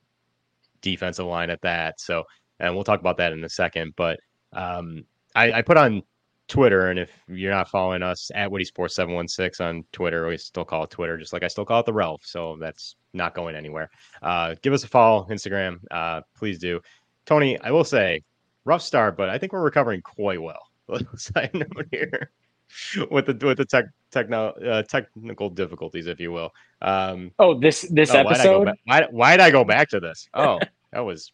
defensive 0.81 1.25
line 1.25 1.49
at 1.49 1.61
that. 1.61 1.99
So, 1.99 2.23
and 2.59 2.73
we'll 2.73 2.83
talk 2.83 2.99
about 2.99 3.17
that 3.17 3.33
in 3.33 3.43
a 3.43 3.49
second. 3.49 3.93
But 3.95 4.19
um, 4.53 5.03
I, 5.35 5.51
I 5.53 5.61
put 5.61 5.77
on 5.77 6.01
Twitter, 6.47 6.89
and 6.89 6.99
if 6.99 7.11
you're 7.27 7.51
not 7.51 7.69
following 7.69 8.01
us 8.03 8.31
at 8.33 8.49
Witty 8.49 8.65
Sports 8.65 8.95
716 8.95 9.65
on 9.65 9.83
Twitter, 9.91 10.27
we 10.27 10.37
still 10.37 10.65
call 10.65 10.83
it 10.83 10.89
Twitter, 10.89 11.17
just 11.17 11.33
like 11.33 11.43
I 11.43 11.47
still 11.47 11.65
call 11.65 11.81
it 11.81 11.85
the 11.85 11.93
Ralph. 11.93 12.21
So 12.23 12.57
that's 12.59 12.95
not 13.13 13.35
going 13.35 13.55
anywhere. 13.55 13.89
Uh, 14.21 14.55
give 14.61 14.73
us 14.73 14.83
a 14.83 14.87
follow, 14.87 15.27
Instagram. 15.29 15.79
Uh, 15.91 16.21
please 16.37 16.59
do. 16.59 16.79
Tony, 17.25 17.59
I 17.59 17.71
will 17.71 17.83
say, 17.83 18.21
rough 18.65 18.81
start, 18.81 19.17
but 19.17 19.29
I 19.29 19.37
think 19.37 19.53
we're 19.53 19.63
recovering 19.63 20.01
quite 20.01 20.41
well. 20.41 20.67
Side 21.15 21.51
note 21.53 21.87
here 21.91 22.31
with 23.11 23.25
the 23.25 23.45
with 23.45 23.57
the 23.57 23.65
tech 23.65 23.85
techno 24.11 24.49
uh, 24.51 24.83
technical 24.83 25.49
difficulties, 25.49 26.07
if 26.07 26.19
you 26.19 26.31
will. 26.31 26.51
Um, 26.81 27.31
oh, 27.39 27.59
this 27.59 27.81
this 27.91 28.11
oh, 28.11 28.23
why'd 28.23 28.37
I, 28.39 28.43
go 28.43 28.61
episode. 28.61 28.77
why, 28.85 29.07
why'd 29.11 29.39
I 29.39 29.51
go 29.51 29.63
back 29.63 29.89
to 29.89 29.99
this? 29.99 30.27
Oh, 30.33 30.59
that 30.91 30.99
was. 31.01 31.31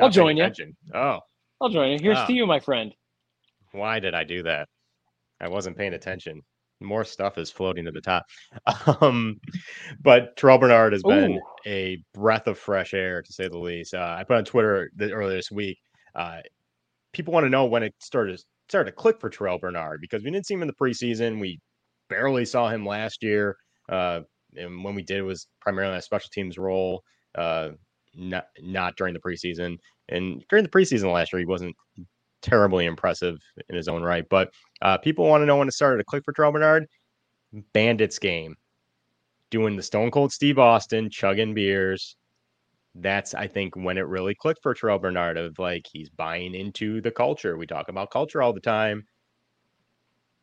I'll 0.00 0.10
join 0.10 0.36
you. 0.36 0.50
Oh, 0.94 1.20
I'll 1.60 1.68
join 1.70 1.92
you. 1.92 1.98
Here's 2.00 2.18
Ah. 2.18 2.26
to 2.26 2.32
you, 2.32 2.46
my 2.46 2.60
friend. 2.60 2.94
why 3.72 3.98
did 4.00 4.14
I 4.14 4.24
do 4.24 4.42
that? 4.42 4.68
I 5.40 5.48
wasn't 5.48 5.76
paying 5.76 5.94
attention. 5.94 6.42
More 6.80 7.04
stuff 7.04 7.38
is 7.38 7.50
floating 7.50 7.84
to 7.86 7.92
the 7.92 8.00
top. 8.00 8.24
Um, 9.00 9.40
but 10.00 10.36
Terrel 10.36 10.60
Bernard 10.60 10.92
has 10.92 11.02
been 11.02 11.32
Ooh. 11.32 11.40
a 11.66 12.02
breath 12.14 12.46
of 12.46 12.58
fresh 12.58 12.94
air, 12.94 13.22
to 13.22 13.32
say 13.32 13.48
the 13.48 13.58
least. 13.58 13.94
Uh, 13.94 14.16
I 14.18 14.24
put 14.24 14.36
on 14.36 14.44
Twitter 14.44 14.90
th- 14.98 15.12
earlier 15.12 15.36
this 15.36 15.50
week. 15.50 15.78
Uh, 16.14 16.38
people 17.12 17.32
want 17.32 17.44
to 17.44 17.50
know 17.50 17.66
when 17.66 17.82
it 17.82 17.94
started 18.00 18.40
started 18.68 18.90
to 18.90 18.96
click 18.96 19.20
for 19.20 19.30
Terrel 19.30 19.60
Bernard 19.60 20.00
because 20.00 20.22
we 20.22 20.30
didn't 20.30 20.46
see 20.46 20.54
him 20.54 20.62
in 20.62 20.68
the 20.68 20.74
preseason. 20.74 21.40
We 21.40 21.60
barely 22.08 22.44
saw 22.44 22.68
him 22.68 22.86
last 22.86 23.22
year, 23.22 23.56
uh, 23.88 24.20
and 24.56 24.84
when 24.84 24.94
we 24.94 25.02
did, 25.02 25.18
it 25.18 25.22
was 25.22 25.46
primarily 25.60 25.94
in 25.94 25.98
a 25.98 26.02
special 26.02 26.30
teams 26.32 26.58
role, 26.58 27.02
uh, 27.36 27.70
not 28.14 28.46
not 28.60 28.96
during 28.96 29.14
the 29.14 29.20
preseason. 29.20 29.78
And 30.08 30.44
during 30.48 30.64
the 30.64 30.70
preseason 30.70 31.12
last 31.12 31.32
year, 31.32 31.40
he 31.40 31.46
wasn't 31.46 31.74
terribly 32.46 32.86
impressive 32.86 33.38
in 33.68 33.76
his 33.76 33.88
own 33.88 34.02
right. 34.02 34.24
But 34.30 34.50
uh, 34.80 34.98
people 34.98 35.26
want 35.26 35.42
to 35.42 35.46
know 35.46 35.56
when 35.56 35.68
it 35.68 35.74
started 35.74 35.98
to 35.98 36.04
click 36.04 36.24
for 36.24 36.32
Terrel 36.32 36.52
Bernard. 36.52 36.86
Bandits 37.72 38.18
game, 38.18 38.56
doing 39.50 39.76
the 39.76 39.82
Stone 39.82 40.10
Cold 40.10 40.32
Steve 40.32 40.58
Austin, 40.58 41.10
chugging 41.10 41.54
beers. 41.54 42.16
That's 42.94 43.34
I 43.34 43.46
think 43.46 43.76
when 43.76 43.98
it 43.98 44.06
really 44.06 44.34
clicked 44.34 44.62
for 44.62 44.74
Terrel 44.74 45.00
Bernard 45.00 45.36
of 45.36 45.58
like 45.58 45.86
he's 45.90 46.08
buying 46.08 46.54
into 46.54 47.00
the 47.00 47.10
culture. 47.10 47.56
We 47.56 47.66
talk 47.66 47.88
about 47.88 48.10
culture 48.10 48.42
all 48.42 48.52
the 48.52 48.60
time. 48.60 49.04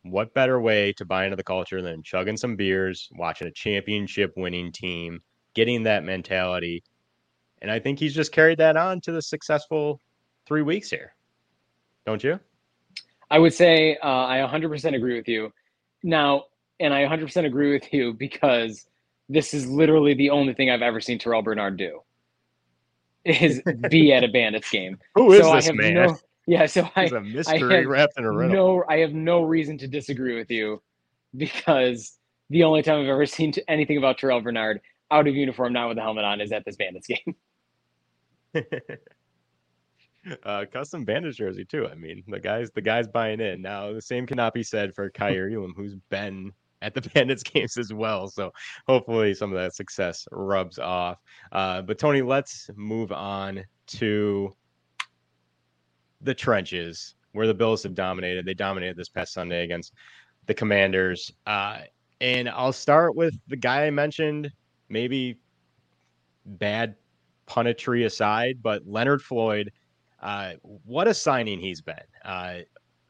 What 0.04 0.34
better 0.34 0.60
way 0.60 0.92
to 0.94 1.06
buy 1.06 1.26
into 1.26 1.38
the 1.38 1.44
culture 1.44 1.82
than 1.82 2.04
chugging 2.04 2.38
some 2.38 2.56
beers, 2.56 3.10
watching 3.14 3.48
a 3.48 3.52
championship 3.52 4.34
winning 4.36 4.72
team, 4.72 5.22
getting 5.54 5.84
that 5.84 6.04
mentality. 6.04 6.84
And 7.62 7.72
I 7.72 7.80
think 7.80 8.00
he's 8.00 8.14
just 8.14 8.34
carried 8.34 8.58
that 8.58 8.76
on 8.76 9.00
to 9.02 9.14
the 9.14 9.22
successful 9.22 10.02
three 10.46 10.62
weeks 10.62 10.90
here. 10.90 11.16
Don't 12.06 12.24
you? 12.24 12.40
I 13.30 13.40
would 13.40 13.54
say 13.54 13.98
uh, 13.98 14.08
I 14.08 14.48
100% 14.48 14.96
agree 14.96 15.16
with 15.16 15.28
you. 15.28 15.52
now, 16.04 16.46
and 16.80 16.94
I 16.94 17.06
100% 17.06 17.46
agree 17.46 17.74
with 17.74 17.92
you 17.94 18.14
because 18.20 18.86
this 19.30 19.54
is 19.54 19.68
literally 19.68 20.14
the 20.14 20.30
only 20.30 20.54
thing 20.54 20.70
I've 20.70 20.82
ever 20.82 21.02
seen 21.02 21.18
Terrel 21.18 21.44
Bernard 21.44 21.78
do 21.78 22.02
is 23.24 23.62
be 23.90 24.14
at 24.14 24.24
a 24.24 24.28
Bandits 24.28 24.70
game. 24.70 25.00
Who 25.16 25.32
is 25.32 25.42
so 25.42 25.52
I 25.52 25.56
this 25.62 25.72
man? 25.74 25.94
No, 25.94 26.18
yeah, 26.46 26.66
so 26.66 26.90
I, 26.96 27.06
a 27.06 27.16
I 27.16 27.20
mystery 27.20 27.76
have 27.78 27.86
wrapped 27.86 28.18
in 28.18 28.26
a 28.26 28.32
riddle. 28.32 28.56
no, 28.56 28.84
I 28.90 28.98
have 28.98 29.14
no 29.14 29.44
reason 29.44 29.78
to 29.80 29.88
disagree 29.88 30.36
with 30.36 30.52
you 30.52 30.82
because 31.36 32.18
the 32.50 32.64
only 32.64 32.84
time 32.84 33.02
I've 33.02 33.08
ever 33.08 33.26
seen 33.26 33.54
anything 33.68 33.98
about 33.98 34.20
Terrel 34.20 34.44
Bernard 34.44 34.82
out 35.10 35.28
of 35.28 35.36
uniform, 35.36 35.74
not 35.74 35.88
with 35.88 35.98
the 35.98 36.04
helmet 36.04 36.26
on, 36.26 36.42
is 36.42 36.52
at 36.52 36.66
this 36.66 36.76
Bandits 36.76 37.08
game. 37.08 37.36
uh, 40.44 40.66
custom 40.72 41.06
bandage 41.06 41.38
jersey 41.38 41.66
too. 41.66 41.88
I 41.88 41.96
mean, 41.96 42.24
the 42.28 42.40
guys, 42.40 42.70
the 42.72 42.82
guys 42.82 43.08
buying 43.08 43.40
in. 43.40 43.62
Now, 43.62 43.94
the 43.94 44.02
same 44.02 44.26
cannot 44.26 44.54
be 44.54 44.64
said 44.64 44.94
for 44.96 45.10
Kaiir 45.12 45.52
Elam, 45.54 45.74
who's 45.76 45.96
been 46.10 46.52
at 46.82 46.94
the 46.94 47.02
Bandits 47.14 47.44
games 47.44 47.78
as 47.78 47.94
well. 47.94 48.28
So 48.28 48.52
hopefully, 48.88 49.34
some 49.34 49.52
of 49.52 49.60
that 49.60 49.76
success 49.76 50.28
rubs 50.32 50.80
off. 50.80 51.18
Uh, 51.52 51.82
but 51.82 51.98
Tony, 51.98 52.22
let's 52.22 52.70
move 52.76 53.12
on 53.12 53.64
to 53.88 54.56
the 56.22 56.34
trenches 56.34 57.16
where 57.34 57.48
the 57.48 57.54
Bills 57.54 57.84
have 57.84 57.96
dominated. 57.96 58.46
They 58.46 58.54
dominated 58.54 58.96
this 58.96 59.10
past 59.10 59.34
Sunday 59.34 59.64
against 59.64 59.94
the 60.46 60.54
Commanders. 60.54 61.32
Uh, 61.46 61.80
and 62.22 62.48
I'll 62.48 62.74
start 62.74 63.16
with 63.16 63.36
the 63.48 63.58
guy 63.58 63.86
I 63.86 63.90
mentioned, 63.90 64.52
maybe 64.88 65.40
bad 66.46 66.96
punetry 67.48 68.06
aside, 68.06 68.60
but 68.62 68.86
Leonard 68.86 69.22
Floyd, 69.22 69.72
uh, 70.24 70.54
what 70.86 71.08
a 71.08 71.14
signing 71.14 71.60
he's 71.60 71.82
been. 71.82 71.96
Uh, 72.24 72.60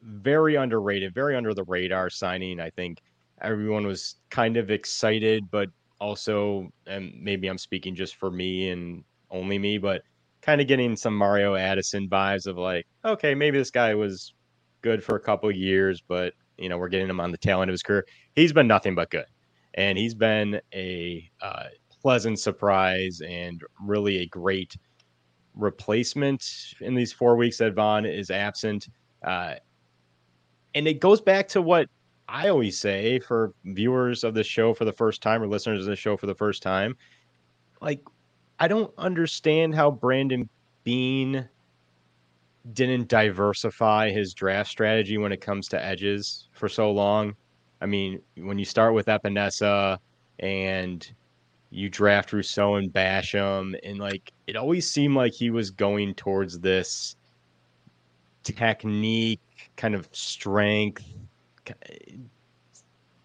very 0.01 0.55
underrated, 0.55 1.13
very 1.13 1.35
under 1.35 1.53
the 1.53 1.63
radar 1.63 2.09
signing. 2.09 2.59
I 2.59 2.71
think 2.71 3.01
everyone 3.41 3.85
was 3.85 4.15
kind 4.31 4.57
of 4.57 4.71
excited, 4.71 5.49
but 5.51 5.69
also, 6.01 6.69
and 6.87 7.13
maybe 7.21 7.47
I'm 7.47 7.59
speaking 7.59 7.95
just 7.95 8.15
for 8.15 8.31
me 8.31 8.69
and 8.69 9.03
only 9.29 9.59
me, 9.59 9.77
but 9.77 10.01
kind 10.41 10.59
of 10.59 10.67
getting 10.67 10.95
some 10.95 11.15
Mario 11.15 11.55
Addison 11.55 12.09
vibes 12.09 12.47
of 12.47 12.57
like, 12.57 12.87
okay, 13.05 13.35
maybe 13.35 13.59
this 13.59 13.71
guy 13.71 13.93
was 13.93 14.33
good 14.81 15.03
for 15.03 15.15
a 15.15 15.19
couple 15.19 15.49
years, 15.51 16.01
but 16.05 16.33
you 16.57 16.67
know, 16.67 16.77
we're 16.77 16.89
getting 16.89 17.09
him 17.09 17.19
on 17.19 17.31
the 17.31 17.37
tail 17.37 17.61
end 17.61 17.69
of 17.69 17.73
his 17.73 17.83
career. 17.83 18.05
He's 18.35 18.51
been 18.51 18.67
nothing 18.67 18.95
but 18.95 19.11
good, 19.11 19.25
and 19.75 19.97
he's 19.97 20.15
been 20.15 20.59
a 20.73 21.29
uh, 21.41 21.65
pleasant 22.01 22.39
surprise 22.39 23.21
and 23.25 23.61
really 23.81 24.17
a 24.17 24.25
great 24.27 24.75
replacement 25.55 26.73
in 26.81 26.95
these 26.95 27.13
four 27.13 27.35
weeks 27.35 27.57
that 27.57 27.73
Von 27.73 28.05
is 28.05 28.31
absent. 28.31 28.87
Uh, 29.25 29.55
and 30.75 30.87
it 30.87 30.99
goes 30.99 31.21
back 31.21 31.47
to 31.49 31.61
what 31.61 31.87
I 32.27 32.49
always 32.49 32.79
say 32.79 33.19
for 33.19 33.53
viewers 33.65 34.23
of 34.23 34.33
the 34.33 34.43
show 34.43 34.73
for 34.73 34.85
the 34.85 34.93
first 34.93 35.21
time 35.21 35.41
or 35.41 35.47
listeners 35.47 35.81
of 35.81 35.85
the 35.85 35.95
show 35.95 36.17
for 36.17 36.25
the 36.25 36.35
first 36.35 36.63
time. 36.63 36.95
Like, 37.81 38.01
I 38.59 38.67
don't 38.67 38.93
understand 38.97 39.75
how 39.75 39.91
Brandon 39.91 40.49
Beane 40.83 41.47
didn't 42.71 43.09
diversify 43.09 44.09
his 44.09 44.33
draft 44.33 44.69
strategy 44.69 45.17
when 45.17 45.31
it 45.31 45.41
comes 45.41 45.67
to 45.69 45.83
edges 45.83 46.47
for 46.53 46.69
so 46.69 46.91
long. 46.91 47.35
I 47.81 47.85
mean, 47.85 48.21
when 48.37 48.57
you 48.57 48.65
start 48.65 48.93
with 48.93 49.07
Epenesa 49.07 49.97
and 50.39 51.13
you 51.73 51.89
draft 51.89 52.31
Rousseau 52.31 52.75
and 52.75 52.93
Basham, 52.93 53.77
and 53.83 53.97
like 53.97 54.31
it 54.45 54.55
always 54.55 54.89
seemed 54.89 55.15
like 55.15 55.33
he 55.33 55.49
was 55.49 55.71
going 55.71 56.13
towards 56.13 56.59
this 56.59 57.15
technique, 58.43 59.71
kind 59.75 59.95
of 59.95 60.07
strength, 60.11 61.03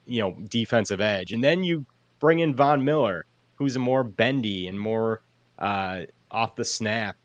you 0.07 0.21
know, 0.23 0.37
defensive 0.49 1.01
edge. 1.01 1.33
And 1.33 1.45
then 1.45 1.63
you 1.63 1.85
bring 2.21 2.39
in 2.39 2.55
Von 2.55 2.83
Miller, 2.83 3.27
who's 3.57 3.77
a 3.77 3.81
more 3.81 4.03
bendy 4.03 4.67
and 4.69 4.81
more 4.81 5.23
uh, 5.59 6.03
off 6.31 6.57
the 6.57 6.65
snap, 6.65 7.17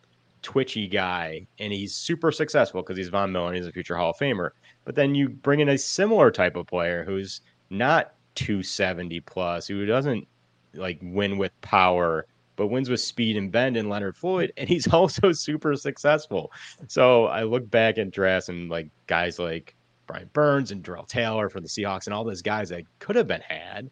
twitchy 0.42 0.88
guy, 0.88 1.48
and 1.60 1.72
he's 1.72 1.96
super 1.96 2.32
successful 2.32 2.82
because 2.82 2.98
he's 2.98 3.10
Von 3.10 3.32
Miller 3.32 3.48
and 3.48 3.56
he's 3.56 3.68
a 3.68 3.72
future 3.72 3.96
Hall 3.96 4.10
of 4.10 4.18
Famer. 4.18 4.50
But 4.84 4.96
then 4.96 5.16
you 5.16 5.30
bring 5.30 5.62
in 5.62 5.70
a 5.70 5.78
similar 5.78 6.32
type 6.32 6.58
of 6.58 6.68
player 6.68 7.06
who's 7.06 7.40
not 7.70 8.16
270 8.36 9.22
plus, 9.22 9.68
who 9.68 9.86
doesn't 9.86 10.28
like 10.74 11.00
win 11.02 11.38
with 11.38 11.60
power, 11.62 12.26
but 12.56 12.68
wins 12.68 12.90
with 12.90 13.02
speed 13.02 13.38
and 13.38 13.52
bend 13.52 13.78
in 13.78 13.90
Leonard 13.90 14.16
Floyd, 14.16 14.54
and 14.58 14.68
he's 14.70 14.88
also 14.94 15.32
super 15.32 15.76
successful. 15.76 16.52
So 16.88 17.26
I 17.26 17.44
look 17.44 17.70
back 17.70 17.98
at 17.98 18.12
drafts 18.12 18.50
and 18.50 18.70
like 18.70 18.90
guys 19.08 19.40
like 19.40 19.76
Brian 20.08 20.30
Burns 20.34 20.72
and 20.72 20.84
Darrell 20.84 21.06
Taylor 21.06 21.50
for 21.50 21.60
the 21.60 21.68
Seahawks 21.68 22.06
and 22.06 22.14
all 22.14 22.24
those 22.24 22.42
guys 22.42 22.70
that 22.70 22.84
could 23.00 23.16
have 23.16 23.28
been 23.28 23.42
had. 23.42 23.90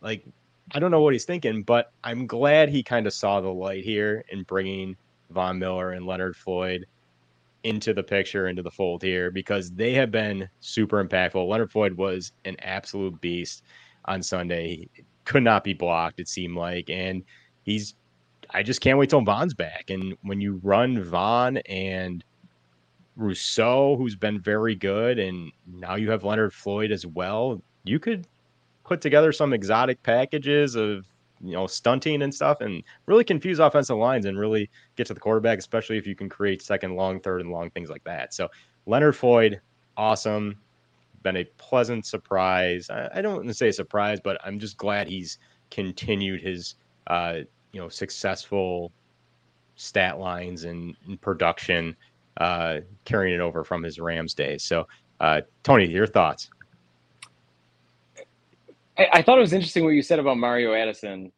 Like, 0.00 0.24
I 0.72 0.78
don't 0.78 0.90
know 0.90 1.00
what 1.00 1.12
he's 1.12 1.24
thinking, 1.24 1.62
but 1.62 1.92
I'm 2.02 2.26
glad 2.26 2.68
he 2.68 2.82
kind 2.82 3.06
of 3.06 3.12
saw 3.12 3.40
the 3.40 3.48
light 3.48 3.84
here 3.84 4.24
in 4.30 4.42
bringing 4.44 4.96
Von 5.30 5.58
Miller 5.58 5.92
and 5.92 6.06
Leonard 6.06 6.36
Floyd 6.36 6.86
into 7.64 7.94
the 7.94 8.02
picture, 8.02 8.48
into 8.48 8.62
the 8.62 8.70
fold 8.70 9.02
here, 9.02 9.30
because 9.30 9.70
they 9.70 9.94
have 9.94 10.10
been 10.10 10.48
super 10.60 11.02
impactful. 11.02 11.46
Leonard 11.46 11.72
Floyd 11.72 11.94
was 11.94 12.32
an 12.44 12.56
absolute 12.60 13.18
beast 13.20 13.62
on 14.04 14.22
Sunday. 14.22 14.88
Could 15.24 15.42
not 15.42 15.64
be 15.64 15.74
blocked, 15.74 16.20
it 16.20 16.28
seemed 16.28 16.56
like. 16.56 16.90
And 16.90 17.22
he's, 17.62 17.94
I 18.50 18.62
just 18.62 18.80
can't 18.80 18.98
wait 18.98 19.10
till 19.10 19.22
Von's 19.22 19.54
back. 19.54 19.90
And 19.90 20.16
when 20.22 20.40
you 20.40 20.60
run 20.62 21.02
Von 21.02 21.58
and 21.58 22.24
Rousseau, 23.16 23.96
who's 23.96 24.16
been 24.16 24.40
very 24.40 24.74
good, 24.74 25.18
and 25.18 25.52
now 25.66 25.94
you 25.94 26.10
have 26.10 26.24
Leonard 26.24 26.52
Floyd 26.52 26.90
as 26.90 27.06
well, 27.06 27.62
you 27.84 27.98
could 27.98 28.26
put 28.84 29.00
together 29.00 29.32
some 29.32 29.52
exotic 29.52 30.02
packages 30.02 30.74
of 30.74 31.06
you 31.42 31.52
know 31.52 31.66
stunting 31.66 32.22
and 32.22 32.34
stuff 32.34 32.60
and 32.60 32.82
really 33.06 33.24
confuse 33.24 33.58
offensive 33.58 33.96
lines 33.96 34.24
and 34.24 34.38
really 34.38 34.70
get 34.96 35.06
to 35.06 35.14
the 35.14 35.20
quarterback 35.20 35.58
especially 35.58 35.98
if 35.98 36.06
you 36.06 36.14
can 36.14 36.28
create 36.28 36.62
second 36.62 36.94
long 36.94 37.18
third 37.20 37.40
and 37.40 37.50
long 37.50 37.70
things 37.70 37.90
like 37.90 38.04
that 38.04 38.32
so 38.32 38.48
leonard 38.86 39.16
floyd 39.16 39.60
awesome 39.96 40.56
been 41.24 41.38
a 41.38 41.44
pleasant 41.58 42.06
surprise 42.06 42.88
i, 42.90 43.08
I 43.16 43.22
don't 43.22 43.34
want 43.36 43.48
to 43.48 43.54
say 43.54 43.72
surprise 43.72 44.20
but 44.22 44.38
i'm 44.44 44.60
just 44.60 44.76
glad 44.76 45.08
he's 45.08 45.38
continued 45.70 46.40
his 46.40 46.76
uh 47.08 47.38
you 47.72 47.80
know 47.80 47.88
successful 47.88 48.92
stat 49.74 50.20
lines 50.20 50.64
and, 50.64 50.94
and 51.08 51.20
production 51.20 51.96
uh 52.36 52.78
carrying 53.04 53.34
it 53.34 53.40
over 53.40 53.64
from 53.64 53.82
his 53.82 53.98
rams 53.98 54.34
days 54.34 54.62
so 54.62 54.86
uh 55.20 55.40
tony 55.64 55.86
your 55.86 56.06
thoughts 56.06 56.50
I, 58.96 59.08
I 59.14 59.22
thought 59.22 59.38
it 59.38 59.42
was 59.42 59.52
interesting 59.52 59.84
what 59.84 59.90
you 59.90 60.02
said 60.02 60.18
about 60.18 60.38
Mario 60.38 60.72
Addison 60.72 61.32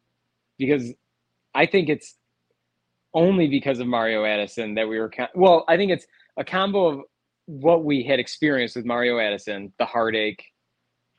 because 0.57 0.93
I 1.55 1.65
think 1.65 1.89
it's 1.89 2.15
only 3.13 3.47
because 3.47 3.79
of 3.79 3.87
Mario 3.87 4.25
Addison 4.25 4.75
that 4.75 4.87
we 4.87 4.99
were 4.99 5.11
well. 5.33 5.65
I 5.67 5.77
think 5.77 5.91
it's 5.91 6.05
a 6.37 6.43
combo 6.43 6.85
of 6.87 7.01
what 7.47 7.83
we 7.83 8.03
had 8.03 8.19
experienced 8.19 8.75
with 8.75 8.85
Mario 8.85 9.19
Addison, 9.19 9.73
the 9.79 9.85
heartache, 9.85 10.43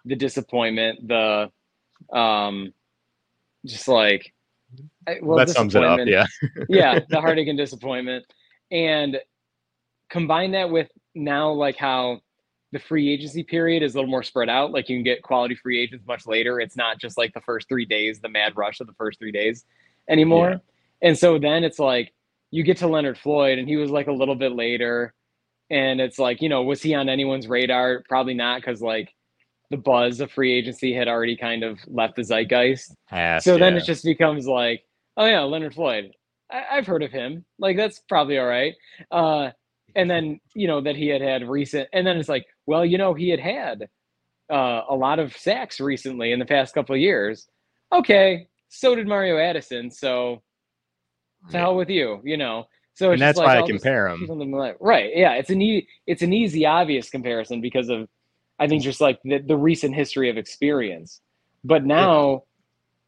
the 0.05 0.15
disappointment, 0.15 1.09
the 1.09 1.51
um, 2.13 2.73
just 3.67 3.89
like 3.89 4.33
well, 5.21 5.39
that 5.39 5.49
sums 5.49 5.75
it 5.75 5.83
up. 5.83 6.01
Yeah, 6.05 6.27
yeah, 6.69 7.01
the 7.09 7.21
heartache 7.21 7.49
and 7.49 7.59
disappointment, 7.59 8.25
and 8.71 9.19
combine 10.11 10.53
that 10.53 10.71
with 10.71 10.89
now 11.15 11.51
like 11.51 11.77
how 11.77 12.21
the 12.73 12.79
free 12.79 13.11
agency 13.11 13.43
period 13.43 13.83
is 13.83 13.95
a 13.95 13.99
little 13.99 14.11
more 14.11 14.23
spread 14.23 14.49
out. 14.49 14.73
Like 14.73 14.89
you 14.89 14.97
can 14.97 15.05
get 15.05 15.23
quality 15.23 15.55
free 15.55 15.81
agents 15.81 16.07
much 16.07 16.27
later. 16.27 16.61
It's 16.61 16.77
not 16.77 16.99
just 16.99 17.17
like 17.17 17.33
the 17.33 17.41
first 17.41 17.69
three 17.69 17.87
days, 17.87 18.21
the 18.21 18.29
mad 18.29 18.53
rush 18.57 18.81
of 18.81 18.87
the 18.87 18.93
first 18.95 19.19
three 19.19 19.33
days 19.33 19.65
anymore. 20.09 20.51
Yeah. 20.51 21.09
And 21.09 21.19
so 21.19 21.39
then 21.39 21.65
it's 21.65 21.79
like 21.79 22.13
you 22.51 22.63
get 22.63 22.79
to 22.79 22.87
Leonard 22.87 23.19
Floyd 23.19 23.59
and 23.59 23.67
he 23.67 23.77
was 23.77 23.91
like 23.91 24.07
a 24.07 24.13
little 24.13 24.35
bit 24.35 24.53
later. 24.53 25.15
And 25.71 26.01
it's 26.01 26.19
like, 26.19 26.41
you 26.41 26.49
know, 26.49 26.63
was 26.63 26.83
he 26.83 26.95
on 26.95 27.09
anyone's 27.09 27.47
radar? 27.47 28.03
Probably 28.09 28.35
not, 28.35 28.61
because 28.61 28.81
like 28.81 29.15
the 29.71 29.77
buzz 29.77 30.21
of 30.21 30.31
free 30.33 30.53
agency 30.53 30.95
had 30.95 31.09
already 31.09 31.37
kind 31.37 31.63
of 31.63 31.79
left 31.87 32.17
the 32.17 32.23
zeitgeist. 32.23 32.95
So 33.43 33.59
then 33.59 33.75
yeah. 33.75 33.81
it 33.81 33.85
just 33.85 34.05
becomes 34.05 34.47
like, 34.47 34.83
oh 35.17 35.27
yeah, 35.27 35.43
Leonard 35.43 35.75
Floyd. 35.75 36.13
I- 36.51 36.77
have 36.77 36.87
heard 36.87 37.03
of 37.03 37.13
him. 37.13 37.45
Like 37.59 37.77
that's 37.77 38.01
probably 38.09 38.39
all 38.39 38.47
right. 38.47 38.75
Uh, 39.11 39.51
and 39.95 40.11
then 40.11 40.41
you 40.55 40.67
know 40.67 40.81
that 40.81 40.97
he 40.97 41.09
had 41.09 41.21
had 41.21 41.49
recent 41.49 41.89
and 41.93 42.07
then 42.07 42.17
it's 42.17 42.29
like 42.29 42.47
well 42.67 42.85
you 42.85 42.99
know 42.99 43.15
he 43.15 43.29
had 43.29 43.41
had 43.41 43.89
uh, 44.51 44.83
a 44.89 44.95
lot 44.95 45.19
of 45.19 45.37
sacks 45.37 45.81
recently 45.81 46.33
in 46.33 46.39
the 46.39 46.45
past 46.45 46.75
couple 46.75 46.95
of 46.95 47.01
years 47.01 47.49
okay 47.93 48.47
so 48.69 48.95
did 48.95 49.07
mario 49.07 49.39
addison 49.39 49.91
so 49.91 50.43
to 51.51 51.59
hell 51.59 51.77
with 51.77 51.91
you 51.91 52.21
you 52.25 52.37
know 52.37 52.67
so 52.99 53.13
and 53.13 53.21
that's 53.21 53.39
like, 53.39 53.47
why 53.47 53.57
I'll 53.57 53.65
i 53.65 53.67
compare 53.67 54.09
them 54.19 54.51
like, 54.53 54.77
right 54.81 55.11
yeah 55.15 55.35
it's 55.35 55.51
an 55.51 55.63
e- 55.63 55.87
it's 56.07 56.23
an 56.23 56.33
easy 56.33 56.67
obvious 56.67 57.11
comparison 57.11 57.61
because 57.61 57.89
of 57.89 58.09
i 58.59 58.67
think 58.67 58.83
just 58.83 59.01
like 59.01 59.21
the, 59.25 59.39
the 59.39 59.57
recent 59.57 59.95
history 59.95 60.31
of 60.31 60.37
experience 60.37 61.21
but 61.65 61.85
now 61.85 62.43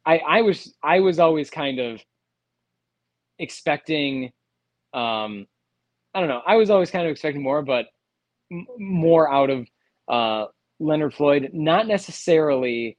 yeah. 0.06 0.12
i 0.12 0.38
i 0.38 0.42
was 0.42 0.74
i 0.82 1.00
was 1.00 1.18
always 1.18 1.50
kind 1.50 1.78
of 1.78 2.00
expecting 3.38 4.32
um 4.94 5.46
I 6.14 6.20
don't 6.20 6.28
know. 6.28 6.42
I 6.44 6.56
was 6.56 6.70
always 6.70 6.90
kind 6.90 7.06
of 7.06 7.12
expecting 7.12 7.42
more, 7.42 7.62
but 7.62 7.86
m- 8.50 8.66
more 8.78 9.32
out 9.32 9.50
of 9.50 9.68
uh, 10.08 10.46
Leonard 10.80 11.14
Floyd, 11.14 11.50
not 11.52 11.86
necessarily 11.86 12.98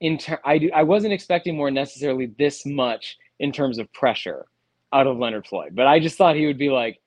in 0.00 0.18
ter- 0.18 0.40
I 0.44 0.58
do 0.58 0.70
I 0.72 0.84
wasn't 0.84 1.12
expecting 1.12 1.56
more 1.56 1.70
necessarily 1.70 2.26
this 2.38 2.64
much 2.64 3.16
in 3.40 3.50
terms 3.50 3.78
of 3.78 3.92
pressure 3.92 4.46
out 4.92 5.06
of 5.06 5.18
Leonard 5.18 5.46
Floyd, 5.46 5.74
but 5.74 5.86
I 5.86 6.00
just 6.00 6.16
thought 6.16 6.36
he 6.36 6.46
would 6.46 6.58
be 6.58 6.70
like 6.70 7.00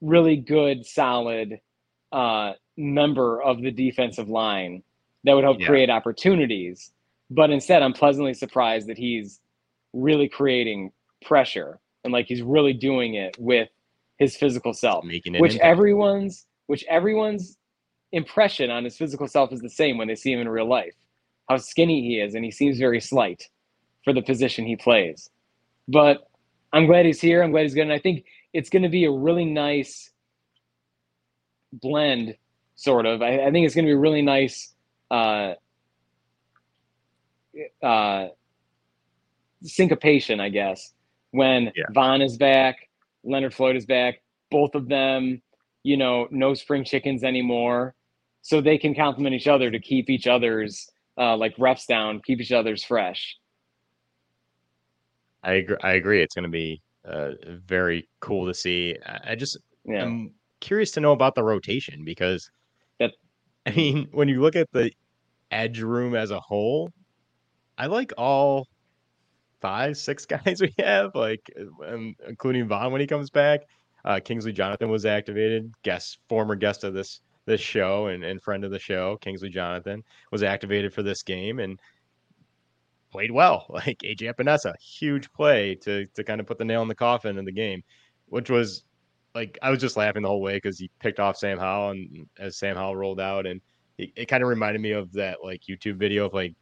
really 0.00 0.36
good, 0.36 0.86
solid 0.86 1.60
uh, 2.12 2.52
member 2.76 3.42
of 3.42 3.60
the 3.62 3.70
defensive 3.70 4.28
line 4.28 4.82
that 5.24 5.34
would 5.34 5.44
help 5.44 5.60
Yeah. 5.60 5.66
create 5.66 5.90
opportunities. 5.90 6.92
But 7.30 7.50
instead, 7.50 7.82
I'm 7.82 7.92
pleasantly 7.92 8.34
surprised 8.34 8.88
that 8.88 8.98
he's 8.98 9.40
really 9.92 10.28
creating 10.28 10.92
pressure 11.24 11.78
and 12.04 12.12
like 12.12 12.26
he's 12.26 12.42
really 12.42 12.72
doing 12.72 13.14
it 13.14 13.36
with 13.38 13.68
his 14.18 14.36
physical 14.36 14.72
self, 14.72 15.04
Making 15.04 15.34
it 15.36 15.40
which 15.40 15.52
impact. 15.54 15.66
everyone's 15.70 16.46
which 16.66 16.84
everyone's 16.88 17.56
impression 18.12 18.70
on 18.70 18.84
his 18.84 18.96
physical 18.96 19.26
self 19.28 19.52
is 19.52 19.60
the 19.60 19.68
same 19.70 19.98
when 19.98 20.08
they 20.08 20.14
see 20.14 20.32
him 20.32 20.40
in 20.40 20.48
real 20.48 20.66
life. 20.68 20.94
How 21.48 21.56
skinny 21.58 22.00
he 22.02 22.20
is, 22.20 22.34
and 22.34 22.44
he 22.44 22.50
seems 22.50 22.78
very 22.78 23.00
slight 23.00 23.48
for 24.04 24.12
the 24.12 24.22
position 24.22 24.64
he 24.66 24.76
plays. 24.76 25.30
But 25.88 26.28
I'm 26.72 26.86
glad 26.86 27.06
he's 27.06 27.20
here. 27.20 27.42
I'm 27.42 27.50
glad 27.50 27.62
he's 27.62 27.74
good, 27.74 27.82
and 27.82 27.92
I 27.92 27.98
think 27.98 28.24
it's 28.52 28.70
going 28.70 28.82
to 28.82 28.88
be 28.88 29.04
a 29.04 29.10
really 29.10 29.44
nice 29.44 30.10
blend, 31.72 32.36
sort 32.76 33.06
of. 33.06 33.22
I, 33.22 33.46
I 33.46 33.50
think 33.50 33.66
it's 33.66 33.74
going 33.74 33.84
to 33.84 33.90
be 33.90 33.94
a 33.94 33.98
really 33.98 34.22
nice 34.22 34.72
uh, 35.10 35.54
uh, 37.82 38.28
syncopation, 39.62 40.40
I 40.40 40.48
guess, 40.48 40.92
when 41.32 41.72
Yeah. 41.74 41.84
Von 41.92 42.22
is 42.22 42.36
back, 42.36 42.88
Leonard 43.24 43.54
Floyd 43.54 43.76
is 43.76 43.86
back, 43.86 44.22
both 44.50 44.74
of 44.74 44.88
them, 44.88 45.42
you 45.82 45.96
know, 45.96 46.28
no 46.30 46.54
spring 46.54 46.84
chickens 46.84 47.24
anymore, 47.24 47.94
so 48.42 48.60
they 48.60 48.78
can 48.78 48.94
complement 48.94 49.34
each 49.34 49.48
other 49.48 49.70
to 49.70 49.78
keep 49.78 50.08
each 50.10 50.26
other's 50.26 50.90
uh, 51.18 51.36
like 51.36 51.54
reps 51.58 51.86
down, 51.86 52.20
keep 52.24 52.40
each 52.40 52.52
other's 52.52 52.82
fresh. 52.82 53.36
I 55.42 55.52
agree. 55.54 55.76
I 55.82 55.92
agree. 55.92 56.22
It's 56.22 56.34
going 56.34 56.44
to 56.44 56.48
be 56.50 56.80
uh, 57.04 57.30
very 57.44 58.08
cool 58.20 58.46
to 58.46 58.54
see. 58.54 58.96
I 59.24 59.34
just 59.34 59.58
Yeah, 59.84 60.04
I'm 60.04 60.34
curious 60.60 60.90
to 60.92 61.00
know 61.00 61.12
about 61.12 61.34
the 61.34 61.42
rotation 61.44 62.04
because 62.04 62.48
That- 62.98 63.14
I 63.66 63.72
mean, 63.72 64.08
when 64.12 64.28
you 64.28 64.40
look 64.40 64.56
at 64.56 64.70
the 64.72 64.90
edge 65.50 65.80
room 65.80 66.14
as 66.14 66.30
a 66.30 66.40
whole, 66.40 66.90
I 67.78 67.86
like 67.86 68.12
all 68.18 68.66
five, 69.60 69.96
six 69.96 70.26
guys 70.26 70.60
we 70.60 70.72
have, 70.78 71.14
like 71.14 71.40
um, 71.86 72.14
including 72.26 72.68
Von 72.68 72.92
when 72.92 73.00
he 73.00 73.06
comes 73.06 73.30
back. 73.30 73.60
Uh, 74.04 74.18
Kingsley 74.22 74.52
Jonathan 74.52 74.88
was 74.88 75.04
activated, 75.04 75.70
guest 75.82 76.18
former 76.28 76.54
guest 76.54 76.84
of 76.84 76.94
this 76.94 77.20
this 77.46 77.60
show 77.60 78.06
and, 78.08 78.22
and 78.24 78.40
friend 78.42 78.64
of 78.64 78.70
the 78.70 78.78
show. 78.78 79.16
Kingsley 79.20 79.48
Jonathan 79.50 80.02
was 80.30 80.42
activated 80.42 80.92
for 80.94 81.02
this 81.02 81.22
game 81.22 81.58
and 81.58 81.78
played 83.10 83.30
well. 83.30 83.66
Like 83.70 83.98
AJ 83.98 84.34
Epenesa, 84.34 84.74
huge 84.80 85.32
play 85.32 85.74
to 85.76 86.06
to 86.06 86.24
kind 86.24 86.40
of 86.40 86.46
put 86.46 86.58
the 86.58 86.64
nail 86.64 86.82
in 86.82 86.88
the 86.88 86.94
coffin 86.94 87.38
in 87.38 87.44
the 87.44 87.52
game, 87.52 87.82
which 88.26 88.50
was 88.50 88.84
like 89.34 89.58
I 89.62 89.70
was 89.70 89.80
just 89.80 89.96
laughing 89.96 90.22
the 90.22 90.28
whole 90.28 90.40
way 90.42 90.56
because 90.56 90.78
he 90.78 90.90
picked 91.00 91.20
off 91.20 91.36
Sam 91.36 91.58
Howell 91.58 91.90
and 91.90 92.26
as 92.38 92.56
Sam 92.56 92.76
Howell 92.76 92.96
rolled 92.96 93.20
out, 93.20 93.46
and 93.46 93.60
it, 93.98 94.10
it 94.16 94.26
kind 94.26 94.42
of 94.42 94.48
reminded 94.48 94.80
me 94.80 94.92
of 94.92 95.12
that 95.12 95.38
like 95.44 95.62
YouTube 95.68 95.96
video 95.96 96.26
of 96.26 96.34
like 96.34 96.54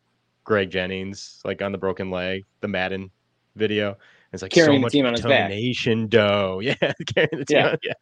Greg 0.44 0.70
Jennings 0.70 1.40
like 1.44 1.62
on 1.62 1.72
the 1.72 1.78
broken 1.78 2.10
leg, 2.10 2.44
the 2.60 2.68
Madden 2.68 3.10
video. 3.56 3.96
It's 4.32 4.42
like 4.42 4.52
Carrying 4.52 4.82
so 4.82 4.86
the 4.86 4.90
team 4.90 5.06
on 5.06 5.12
his 5.14 5.22
back. 5.22 5.48
determination, 5.48 6.06
dough. 6.08 6.60
Yeah, 6.62 6.74
carrying 7.14 7.38
the 7.38 7.44
team. 7.46 7.56
Yeah. 7.56 7.68
on- 7.70 7.78
yeah. 7.82 7.92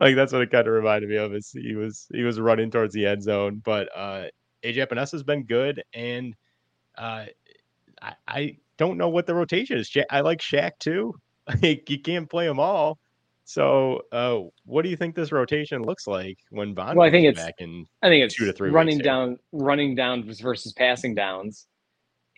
Like 0.00 0.16
that's 0.16 0.32
what 0.32 0.42
it 0.42 0.50
kind 0.50 0.66
of 0.66 0.72
reminded 0.74 1.08
me 1.10 1.16
of. 1.16 1.34
Is 1.34 1.50
he 1.52 1.74
was 1.76 2.08
he 2.12 2.22
was 2.22 2.40
running 2.40 2.70
towards 2.70 2.94
the 2.94 3.06
end 3.06 3.22
zone, 3.22 3.60
but 3.64 3.88
uh 3.94 4.24
AJ 4.64 4.86
Epenesa 4.86 5.12
has 5.12 5.22
been 5.22 5.44
good, 5.44 5.82
and 5.92 6.34
uh 6.96 7.26
I, 8.04 8.14
I 8.28 8.56
don't 8.76 8.98
know 8.98 9.08
what 9.08 9.26
the 9.26 9.34
rotation 9.34 9.78
is. 9.78 9.90
I 10.10 10.20
like 10.20 10.40
Shaq 10.40 10.72
too. 10.78 11.14
Like 11.62 11.90
you 11.90 12.00
can't 12.00 12.28
play 12.30 12.46
them 12.46 12.58
all. 12.58 12.98
So, 13.44 14.00
uh, 14.12 14.38
what 14.64 14.80
do 14.80 14.88
you 14.88 14.96
think 14.96 15.14
this 15.14 15.30
rotation 15.30 15.82
looks 15.82 16.06
like 16.06 16.38
when 16.48 16.74
Von 16.74 16.96
Well, 16.96 17.06
I 17.06 17.10
think 17.10 17.26
comes 17.26 17.36
it's- 17.36 17.46
back 17.46 17.54
in? 17.58 17.84
I 18.02 18.08
think 18.08 18.24
it's 18.24 18.34
two 18.34 18.46
to 18.46 18.52
three 18.54 18.70
running 18.70 18.96
down, 18.96 19.38
running 19.52 19.94
downs 19.94 20.40
versus 20.40 20.72
passing 20.72 21.14
downs, 21.14 21.66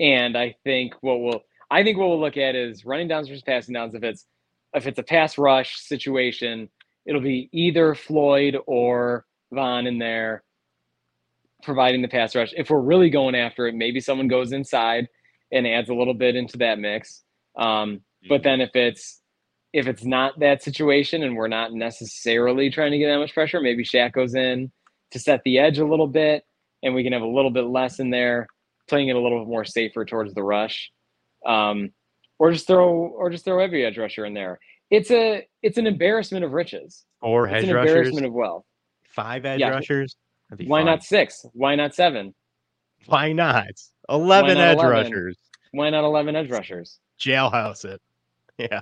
and 0.01 0.37
I 0.37 0.57
think 0.65 0.95
what 1.03 1.21
we'll, 1.21 1.41
I 1.71 1.85
think 1.85 1.99
what 1.99 2.09
we'll 2.09 2.21
look 2.21 2.37
at 2.37 2.57
is 2.57 2.85
running 2.85 3.07
downs 3.07 3.29
versus 3.29 3.45
passing 3.45 3.75
downs. 3.75 3.95
If 3.95 4.03
it's, 4.03 4.27
if 4.75 4.89
it's 4.89 4.99
a 4.99 5.05
pass 5.05 5.39
rush 5.39 5.79
situation, 5.79 6.69
it'll 7.05 7.21
be 7.21 7.49
either 7.53 7.95
Floyd 7.95 8.57
or 8.67 9.25
Von 9.53 9.87
in 9.87 9.99
there 10.01 10.43
providing 11.63 12.03
the 12.03 12.09
pass 12.09 12.35
rush. 12.35 12.53
If 12.57 12.71
we're 12.71 12.81
really 12.81 13.11
going 13.11 13.37
after 13.37 13.69
it, 13.69 13.77
maybe 13.77 14.01
someone 14.01 14.27
goes 14.27 14.51
inside 14.51 15.07
and 15.53 15.67
adds 15.67 15.89
a 15.89 15.95
little 15.95 16.15
bit 16.15 16.37
into 16.37 16.57
that 16.59 16.79
mix. 16.79 17.23
Um, 17.57 18.01
but 18.29 18.43
then 18.43 18.61
if 18.61 18.71
it's 18.75 19.21
if 19.73 19.87
it's 19.87 20.05
not 20.05 20.39
that 20.41 20.63
situation 20.63 21.23
and 21.23 21.37
we're 21.37 21.49
not 21.49 21.73
necessarily 21.73 22.71
trying 22.71 22.93
to 22.93 22.99
get 22.99 23.09
that 23.09 23.19
much 23.19 23.35
pressure, 23.35 23.61
maybe 23.61 23.85
Shaq 23.85 24.13
goes 24.13 24.35
in 24.35 24.71
to 25.11 25.19
set 25.19 25.41
the 25.45 25.59
edge 25.59 25.79
a 25.79 25.87
little 25.87 26.07
bit, 26.07 26.45
and 26.83 26.95
we 26.95 27.03
can 27.05 27.13
have 27.13 27.23
a 27.23 27.27
little 27.29 27.51
bit 27.51 27.65
less 27.67 27.99
in 28.01 28.11
there, 28.11 28.47
playing 28.89 29.09
it 29.09 29.17
a 29.17 29.21
little 29.21 29.41
bit 29.41 29.49
more 29.49 29.65
safer 29.65 30.05
towards 30.05 30.35
the 30.35 30.43
rush, 30.43 30.91
um, 31.45 31.91
or 32.39 32.51
just 32.53 32.67
throw 32.67 32.89
or 32.91 33.31
just 33.31 33.45
throw 33.45 33.61
every 33.61 33.85
edge 33.85 33.99
rusher 33.99 34.25
in 34.25 34.35
there. 34.35 34.59
It's 34.91 35.11
a 35.11 35.47
it's 35.63 35.79
an 35.79 35.87
embarrassment 35.87 36.45
of 36.45 36.53
riches. 36.53 37.05
Four 37.21 37.47
It's 37.49 37.65
edge 37.65 37.69
an 37.71 37.75
rushers, 37.77 37.91
embarrassment 37.91 38.27
of 38.27 38.33
wealth. 38.33 38.65
five 39.09 39.45
edge 39.45 39.61
Yeah. 39.61 39.71
rushers. 39.71 40.17
Why 40.67 40.81
fun. 40.81 40.87
not 40.87 41.03
six? 41.03 41.45
Why 41.55 41.75
not 41.75 41.95
seven? 41.95 42.35
Why 43.07 43.33
not? 43.33 43.67
Eleven 44.09 44.57
edge 44.59 44.79
11? 44.79 44.91
rushers. 44.93 45.37
Why 45.73 45.91
not 45.91 46.05
eleven 46.05 46.37
edge 46.37 46.51
rushers? 46.51 46.99
Jailhouse 47.21 47.85
it. 47.85 48.01
Yeah, 48.59 48.81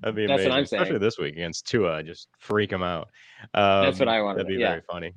that'd 0.00 0.16
be 0.16 0.26
That's 0.26 0.32
amazing. 0.42 0.50
what 0.50 0.56
I'm 0.58 0.64
Especially 0.64 0.86
saying. 0.88 1.00
this 1.00 1.16
week 1.16 1.34
against 1.34 1.68
Tua, 1.68 2.02
just 2.02 2.26
freak 2.40 2.72
him 2.72 2.82
out. 2.82 3.08
Um, 3.54 3.84
That's 3.84 4.00
what 4.00 4.08
I 4.08 4.20
wanted, 4.20 4.38
That'd 4.40 4.48
be 4.48 4.60
yeah. 4.60 4.70
very 4.70 4.82
funny. 4.90 5.12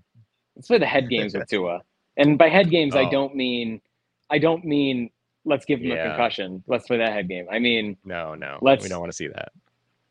Let's 0.56 0.68
play 0.68 0.78
the 0.78 0.86
head 0.86 1.10
games 1.10 1.34
with 1.34 1.48
Tua. 1.48 1.82
And 2.18 2.38
by 2.38 2.48
head 2.50 2.70
games, 2.70 2.96
I 2.96 3.06
Oh. 3.06 3.10
don't 3.10 3.36
mean 3.36 3.82
I 4.30 4.38
don't 4.38 4.64
mean 4.64 5.10
let's 5.44 5.66
give 5.66 5.80
him 5.80 5.88
Yeah. 5.88 5.96
a 6.04 6.08
concussion. 6.10 6.64
Let's 6.68 6.86
play 6.86 6.98
that 6.98 7.14
head 7.14 7.28
game. 7.28 7.48
I 7.52 7.58
mean 7.58 7.98
No, 8.06 8.36
no, 8.36 8.60
Let's- 8.62 8.84
we 8.84 8.90
don't 8.90 9.00
want 9.00 9.12
to 9.12 9.16
see 9.16 9.28
that. 9.28 9.52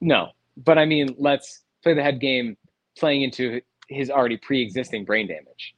No, 0.00 0.30
but 0.56 0.76
I 0.76 0.84
mean, 0.86 1.14
let's 1.16 1.62
play 1.84 1.94
the 1.94 2.02
head 2.02 2.20
game 2.20 2.56
playing 2.98 3.22
into 3.22 3.60
his 3.88 4.10
already 4.10 4.38
pre-existing 4.38 5.04
brain 5.04 5.28
damage 5.28 5.76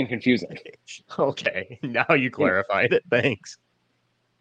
and 0.00 0.08
confusing. 0.08 0.56
Okay, 1.18 1.78
now 1.82 2.14
you 2.14 2.30
clarified 2.30 2.92
it. 2.92 3.04
Thanks. 3.10 3.58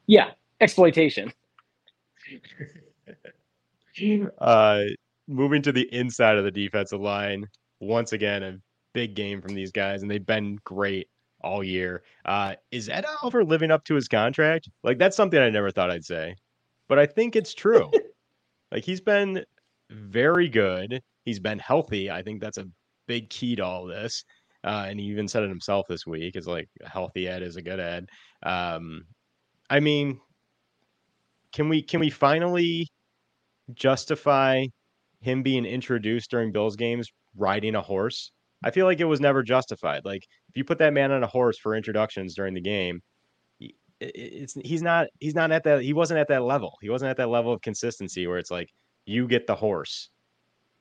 Yeah, 0.08 0.32
exploitation. 0.62 1.32
Uh, 4.40 4.84
moving 5.28 5.62
to 5.62 5.74
the 5.74 5.94
inside 5.94 6.38
of 6.38 6.46
the 6.46 6.52
defensive 6.52 7.02
line, 7.02 7.46
once 7.82 8.14
again, 8.14 8.44
a 8.44 8.58
big 8.94 9.14
game 9.14 9.42
from 9.42 9.54
these 9.54 9.72
guys, 9.72 10.02
and 10.02 10.10
they've 10.10 10.26
been 10.26 10.58
great 10.64 11.10
all 11.42 11.64
year. 11.64 12.04
Uh, 12.26 12.56
is 12.72 12.88
Ed 12.88 13.06
Oliver 13.22 13.44
living 13.44 13.72
up 13.72 13.84
to 13.86 13.96
his 13.96 14.08
contract? 14.08 14.70
Like, 14.84 14.98
that's 14.98 15.18
something 15.18 15.40
I 15.40 15.50
never 15.50 15.72
thought 15.72 15.92
I'd 15.92 16.06
say, 16.06 16.36
but 16.88 16.98
I 16.98 17.06
think 17.06 17.36
it's 17.36 17.54
true. 17.54 17.92
like, 18.72 18.84
he's 18.84 19.02
been 19.02 19.44
very 19.90 20.50
good. 20.50 21.02
He's 21.26 21.40
been 21.40 21.60
healthy. 21.60 22.10
I 22.10 22.22
think 22.24 22.42
that's 22.42 22.58
a 22.58 22.68
big 23.08 23.30
key 23.30 23.56
to 23.58 23.66
all 23.66 23.86
this. 23.86 24.24
Uh, 24.64 24.86
and 24.88 25.00
he 25.00 25.06
even 25.08 25.28
said 25.28 25.44
it 25.44 25.50
himself 25.50 25.86
this 25.88 26.06
week. 26.06 26.36
Is 26.36 26.48
like 26.48 26.70
a 26.84 26.90
healthy 26.90 27.28
Ed 27.28 27.42
is 27.42 27.56
a 27.56 27.62
good 27.62 27.80
Ed. 27.80 28.08
Um, 28.44 29.06
I 29.70 29.80
mean, 29.80 30.20
can 31.54 31.70
we 31.70 31.82
can 31.82 32.00
we 32.00 32.10
finally 32.10 32.88
justify 33.74 34.66
him 35.22 35.44
being 35.44 35.66
introduced 35.66 36.32
during 36.32 36.52
Bills 36.52 36.76
games 36.76 37.10
riding 37.36 37.76
a 37.76 37.82
horse? 37.82 38.32
I 38.64 38.72
feel 38.72 38.86
like 38.86 39.00
it 39.00 39.06
was 39.06 39.22
never 39.22 39.44
justified. 39.44 40.02
Like 40.04 40.24
if 40.50 40.58
you 40.58 40.66
put 40.66 40.80
that 40.80 40.94
man 40.94 41.12
on 41.12 41.24
a 41.24 41.28
horse 41.28 41.58
for 41.58 41.76
introductions 41.76 42.36
during 42.36 42.54
the 42.54 42.62
game, 42.62 43.02
it's 44.02 44.54
he's 44.64 44.82
not 44.82 45.08
he's 45.20 45.36
not 45.36 45.52
at 45.52 45.64
that 45.64 45.82
he 45.82 45.94
wasn't 45.94 46.20
at 46.20 46.28
that 46.30 46.44
level. 46.44 46.78
He 46.82 46.90
wasn't 46.90 47.10
at 47.10 47.18
that 47.18 47.30
level 47.30 47.54
of 47.54 47.62
consistency 47.62 48.28
where 48.28 48.38
it's 48.38 48.52
like 48.52 48.70
you 49.06 49.28
get 49.28 49.48
the 49.48 49.56
horse. 49.56 50.10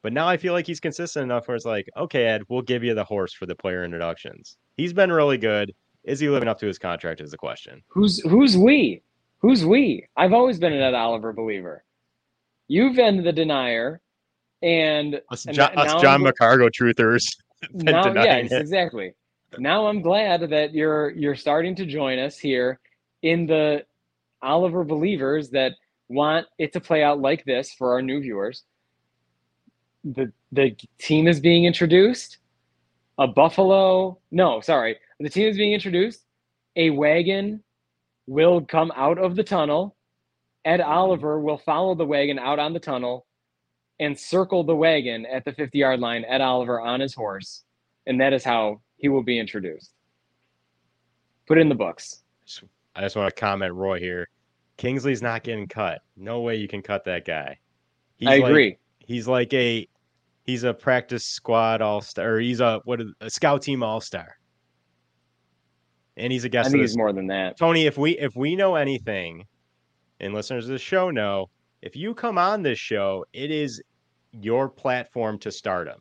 But 0.02 0.12
now 0.12 0.28
I 0.28 0.36
feel 0.36 0.52
like 0.52 0.66
he's 0.66 0.80
consistent 0.80 1.24
enough 1.24 1.48
where 1.48 1.56
it's 1.56 1.64
like, 1.64 1.88
okay, 1.96 2.26
Ed, 2.26 2.42
we'll 2.48 2.62
give 2.62 2.84
you 2.84 2.94
the 2.94 3.04
horse 3.04 3.32
for 3.32 3.46
the 3.46 3.54
player 3.54 3.84
introductions. 3.84 4.56
He's 4.76 4.92
been 4.92 5.10
really 5.10 5.38
good. 5.38 5.74
Is 6.04 6.20
he 6.20 6.28
living 6.28 6.48
up 6.48 6.58
to 6.60 6.66
his 6.66 6.78
contract? 6.78 7.20
Is 7.20 7.32
the 7.32 7.36
question. 7.36 7.82
Who's 7.88 8.20
who's 8.20 8.56
we? 8.56 9.02
Who's 9.38 9.64
we? 9.64 10.06
I've 10.16 10.32
always 10.32 10.58
been 10.58 10.72
an 10.72 10.80
Ed 10.80 10.94
Oliver 10.94 11.32
believer. 11.32 11.84
You've 12.68 12.96
been 12.96 13.22
the 13.22 13.32
denier, 13.32 14.00
and 14.62 15.20
Us, 15.30 15.46
and 15.46 15.54
John, 15.54 15.76
us 15.76 16.00
John 16.00 16.22
McCargo 16.22 16.70
truthers. 16.70 17.24
now 17.72 18.12
yes 18.14 18.52
it. 18.52 18.60
exactly 18.60 19.12
now 19.58 19.86
i'm 19.86 20.00
glad 20.00 20.48
that 20.48 20.72
you're 20.72 21.10
you're 21.10 21.34
starting 21.34 21.74
to 21.74 21.84
join 21.84 22.18
us 22.18 22.38
here 22.38 22.78
in 23.22 23.46
the 23.46 23.84
oliver 24.42 24.84
believers 24.84 25.50
that 25.50 25.72
want 26.08 26.46
it 26.58 26.72
to 26.72 26.80
play 26.80 27.02
out 27.02 27.20
like 27.20 27.44
this 27.44 27.72
for 27.72 27.92
our 27.92 28.02
new 28.02 28.20
viewers 28.20 28.64
the 30.12 30.32
the 30.52 30.76
team 30.98 31.28
is 31.28 31.40
being 31.40 31.64
introduced 31.64 32.38
a 33.18 33.26
buffalo. 33.26 34.18
No, 34.30 34.60
sorry. 34.60 34.96
The 35.20 35.28
team 35.28 35.48
is 35.48 35.56
being 35.56 35.72
introduced. 35.72 36.24
A 36.76 36.90
wagon 36.90 37.62
will 38.26 38.60
come 38.60 38.92
out 38.96 39.18
of 39.18 39.34
the 39.34 39.42
tunnel. 39.42 39.96
Ed 40.64 40.80
mm-hmm. 40.80 40.90
Oliver 40.90 41.40
will 41.40 41.58
follow 41.58 41.94
the 41.94 42.06
wagon 42.06 42.38
out 42.38 42.58
on 42.58 42.72
the 42.72 42.80
tunnel 42.80 43.26
and 43.98 44.18
circle 44.18 44.62
the 44.62 44.76
wagon 44.76 45.26
at 45.26 45.44
the 45.44 45.52
50 45.52 45.76
yard 45.76 46.00
line. 46.00 46.24
Ed 46.24 46.40
Oliver 46.40 46.80
on 46.80 47.00
his 47.00 47.14
horse. 47.14 47.64
And 48.06 48.20
that 48.20 48.32
is 48.32 48.44
how 48.44 48.80
he 48.96 49.08
will 49.08 49.24
be 49.24 49.38
introduced. 49.38 49.92
Put 51.46 51.58
it 51.58 51.62
in 51.62 51.68
the 51.68 51.74
books. 51.74 52.22
I 52.94 53.00
just 53.00 53.16
want 53.16 53.34
to 53.34 53.40
comment, 53.40 53.74
Roy 53.74 53.98
here. 53.98 54.28
Kingsley's 54.76 55.22
not 55.22 55.42
getting 55.42 55.66
cut. 55.66 56.02
No 56.16 56.40
way 56.40 56.56
you 56.56 56.68
can 56.68 56.82
cut 56.82 57.04
that 57.04 57.24
guy. 57.24 57.58
He's 58.16 58.28
I 58.28 58.36
like- 58.38 58.50
agree. 58.50 58.78
he's 59.00 59.26
like 59.26 59.52
a 59.52 59.88
he's 60.48 60.64
a 60.64 60.72
practice 60.72 61.26
squad 61.26 61.82
all 61.82 62.00
star 62.00 62.36
or 62.36 62.40
he's 62.40 62.60
a 62.60 62.80
what 62.86 63.00
a 63.20 63.30
scout 63.30 63.60
team 63.60 63.82
all 63.82 64.00
star. 64.00 64.34
And 66.16 66.32
he's 66.32 66.44
a 66.44 66.48
guest 66.48 66.68
of 66.68 66.72
think 66.72 66.80
he's 66.80 66.96
more 66.96 67.12
than 67.12 67.26
that. 67.26 67.58
Tony, 67.58 67.84
if 67.84 67.98
we 67.98 68.18
if 68.18 68.34
we 68.34 68.56
know 68.56 68.74
anything, 68.74 69.44
and 70.20 70.34
listeners 70.34 70.64
of 70.64 70.70
the 70.70 70.78
show 70.78 71.10
know, 71.10 71.50
if 71.82 71.94
you 71.94 72.14
come 72.14 72.38
on 72.38 72.62
this 72.62 72.78
show, 72.78 73.26
it 73.34 73.50
is 73.50 73.80
your 74.32 74.70
platform 74.70 75.38
to 75.40 75.52
stardom. 75.52 76.00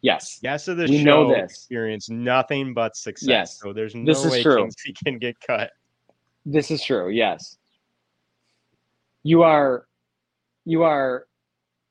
Yes. 0.00 0.38
Guests 0.40 0.68
of 0.68 0.76
the 0.76 0.86
We 0.86 0.98
show 0.98 1.04
know 1.04 1.28
this. 1.34 1.50
experience 1.50 2.08
nothing 2.08 2.72
but 2.72 2.96
success. 2.96 3.28
Yes. 3.28 3.60
So 3.60 3.72
there's 3.72 3.96
no 3.96 4.04
This 4.04 4.24
is 4.24 4.30
way 4.30 4.42
true. 4.42 4.58
Kingsley 4.58 4.94
can 5.04 5.18
get 5.18 5.38
cut. 5.40 5.72
This 6.44 6.70
is 6.70 6.84
true. 6.84 7.10
Yes. 7.10 7.58
You 9.24 9.42
are, 9.42 9.88
you 10.64 10.84
are, 10.84 11.26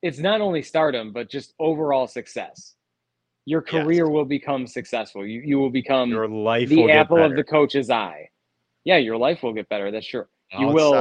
it's 0.02 0.18
not 0.18 0.40
only 0.40 0.62
stardom, 0.62 1.12
but 1.12 1.30
just 1.30 1.54
overall 1.58 2.06
success. 2.06 2.74
Your 3.46 3.62
Yes. 3.62 3.84
career 3.84 4.08
will 4.08 4.24
become 4.24 4.66
successful. 4.66 5.26
You, 5.26 5.40
you 5.44 5.58
will 5.58 5.70
become 5.70 6.10
Your 6.10 6.28
life 6.28 6.68
the 6.70 6.76
will 6.76 6.88
get 6.88 6.96
apple 7.00 7.22
of 7.24 7.36
the 7.36 7.44
coach's 7.44 7.90
eye. 7.90 8.28
Yeah, 8.84 8.96
your 8.98 9.16
life 9.16 9.42
will 9.42 9.52
get 9.52 9.68
better. 9.68 9.90
That's 9.90 10.06
sure 10.06 10.28
You 10.58 10.68
will, 10.68 10.92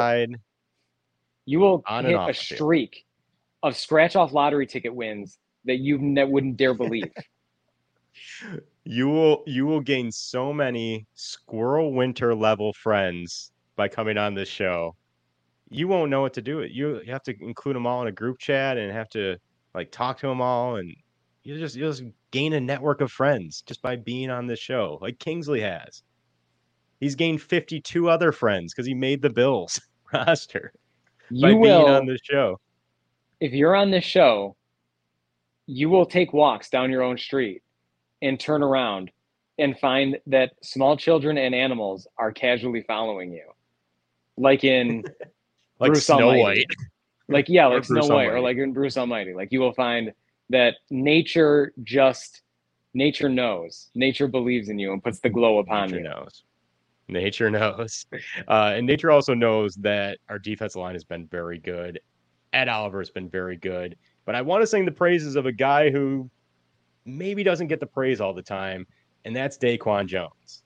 you 1.45 1.59
will 1.59 1.83
on 1.87 2.05
hit 2.05 2.15
a 2.15 2.27
the 2.27 2.33
field. 2.33 2.57
streak 2.59 3.05
of 3.63 3.75
scratch 3.75 4.15
off 4.15 4.31
lottery 4.33 4.65
ticket 4.67 4.93
wins 4.93 5.37
that 5.65 5.77
you 5.77 5.97
ne- 5.97 6.23
wouldn't 6.25 6.57
dare 6.57 6.73
believe. 6.73 7.11
You 8.85 9.07
will 9.09 9.43
you 9.47 9.65
will 9.65 9.81
gain 9.81 10.11
so 10.11 10.53
many 10.53 11.05
squirrel 11.15 11.93
winter 11.93 12.35
level 12.35 12.73
friends 12.73 13.51
by 13.75 13.87
coming 13.87 14.17
on 14.17 14.35
this 14.35 14.49
show. 14.49 14.95
You 15.69 15.87
won't 15.87 16.11
know 16.11 16.21
what 16.21 16.33
to 16.33 16.41
do. 16.41 16.63
You 16.63 17.01
you 17.03 17.11
have 17.11 17.23
to 17.23 17.35
include 17.41 17.75
them 17.75 17.87
all 17.87 18.01
in 18.01 18.07
a 18.07 18.11
group 18.11 18.39
chat 18.39 18.77
and 18.77 18.91
have 18.91 19.09
to 19.09 19.37
like 19.73 19.91
talk 19.91 20.19
to 20.19 20.27
them 20.27 20.41
all 20.41 20.77
and 20.77 20.95
you 21.43 21.57
just 21.59 21.75
you 21.75 21.83
just 21.83 22.03
gain 22.31 22.53
a 22.53 22.59
network 22.59 23.01
of 23.01 23.11
friends 23.11 23.61
just 23.61 23.81
by 23.81 23.95
being 23.95 24.29
on 24.29 24.47
this 24.47 24.59
show, 24.59 24.97
like 25.01 25.19
Kingsley 25.19 25.61
has. 25.61 26.03
He's 26.99 27.15
gained 27.15 27.41
52 27.41 28.09
other 28.09 28.31
friends 28.31 28.73
because 28.73 28.87
he 28.87 28.93
made 28.93 29.21
the 29.21 29.29
Bills 29.29 29.79
roster 30.13 30.73
by 31.29 31.49
You 31.49 31.55
being 31.55 31.59
will, 31.59 31.87
on 31.87 32.05
this 32.07 32.21
show. 32.23 32.59
if 33.39 33.53
you're 33.53 33.75
on 33.75 33.91
this 33.91 34.03
show, 34.03 34.55
you 35.67 35.89
will 35.89 36.05
take 36.05 36.33
walks 36.33 36.69
down 36.69 36.89
your 36.91 37.03
own 37.03 37.17
street 37.17 37.61
and 38.21 38.39
turn 38.39 38.63
around 38.63 39.11
and 39.59 39.77
find 39.77 40.17
that 40.27 40.53
small 40.63 40.97
children 40.97 41.37
and 41.37 41.53
animals 41.53 42.07
are 42.17 42.31
casually 42.31 42.83
following 42.87 43.31
you. 43.31 43.45
Like 44.37 44.63
in 44.63 45.03
Like 45.79 45.91
Bruce 45.91 46.05
Snow 46.05 46.29
Almighty. 46.29 46.41
White. 46.41 46.65
like 47.27 47.49
yeah, 47.49 47.67
like 47.67 47.83
Snow 47.83 48.07
White 48.07 48.29
or 48.29 48.39
like 48.39 48.57
in 48.57 48.73
Bruce 48.73 48.97
Almighty. 48.97 49.33
Like 49.33 49.51
you 49.51 49.59
will 49.59 49.73
find 49.73 50.13
that 50.49 50.75
nature 50.89 51.73
just 51.83 52.41
nature 52.93 53.29
knows. 53.29 53.89
Nature 53.95 54.27
believes 54.27 54.69
in 54.69 54.79
you 54.79 54.93
and 54.93 55.03
puts 55.03 55.19
the 55.19 55.29
glow 55.29 55.59
upon 55.59 55.87
Nature 55.87 55.97
you. 55.97 56.03
knows. 56.03 56.43
Nature 57.07 57.51
knows. 57.51 58.05
Uh, 58.47 58.73
and 58.75 58.87
nature 58.87 59.11
also 59.11 59.33
knows 59.33 59.75
that 59.75 60.17
our 60.29 60.39
defensive 60.39 60.81
line 60.81 60.93
has 60.95 61.03
been 61.03 61.27
very 61.27 61.59
good. 61.59 61.99
Ed 62.53 62.69
Oliver 62.69 62.99
has 62.99 63.09
been 63.09 63.29
very 63.29 63.57
good. 63.57 63.97
But 64.25 64.35
I 64.35 64.41
want 64.41 64.63
to 64.63 64.67
sing 64.67 64.85
the 64.85 64.91
praises 64.91 65.35
of 65.35 65.45
a 65.45 65.51
guy 65.51 65.91
who 65.91 66.29
maybe 67.05 67.43
doesn't 67.43 67.67
get 67.67 67.79
the 67.79 67.85
praise 67.85 68.19
all 68.19 68.33
the 68.33 68.41
time, 68.41 68.87
and 69.23 69.35
that's 69.35 69.57
Daquan 69.57 70.07
Jones. 70.07 70.63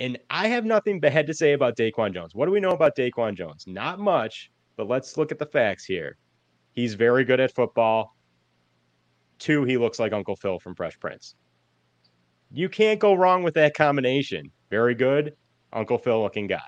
And 0.00 0.18
I 0.30 0.48
have 0.48 0.64
nothing 0.64 0.98
bad 0.98 1.26
to 1.26 1.34
say 1.34 1.52
about 1.52 1.76
Daquan 1.76 2.14
Jones. 2.14 2.34
What 2.34 2.46
do 2.46 2.52
we 2.52 2.58
know 2.58 2.70
about 2.70 2.96
Daquan 2.96 3.36
Jones? 3.36 3.64
Not 3.66 4.00
much, 4.00 4.50
but 4.76 4.88
let's 4.88 5.18
look 5.18 5.30
at 5.30 5.38
the 5.38 5.44
facts 5.44 5.84
here. 5.84 6.16
He's 6.72 6.94
very 6.94 7.22
good 7.22 7.38
at 7.38 7.54
football. 7.54 8.16
Two, 9.38 9.64
he 9.64 9.76
looks 9.76 9.98
like 9.98 10.14
Uncle 10.14 10.36
Phil 10.36 10.58
from 10.58 10.74
Fresh 10.74 10.98
Prince. 11.00 11.34
You 12.50 12.70
can't 12.70 12.98
go 12.98 13.12
wrong 13.12 13.42
with 13.42 13.54
that 13.54 13.74
combination. 13.74 14.50
Very 14.70 14.94
good, 14.94 15.34
Uncle 15.72 15.98
Phil 15.98 16.20
looking 16.22 16.46
guy. 16.46 16.60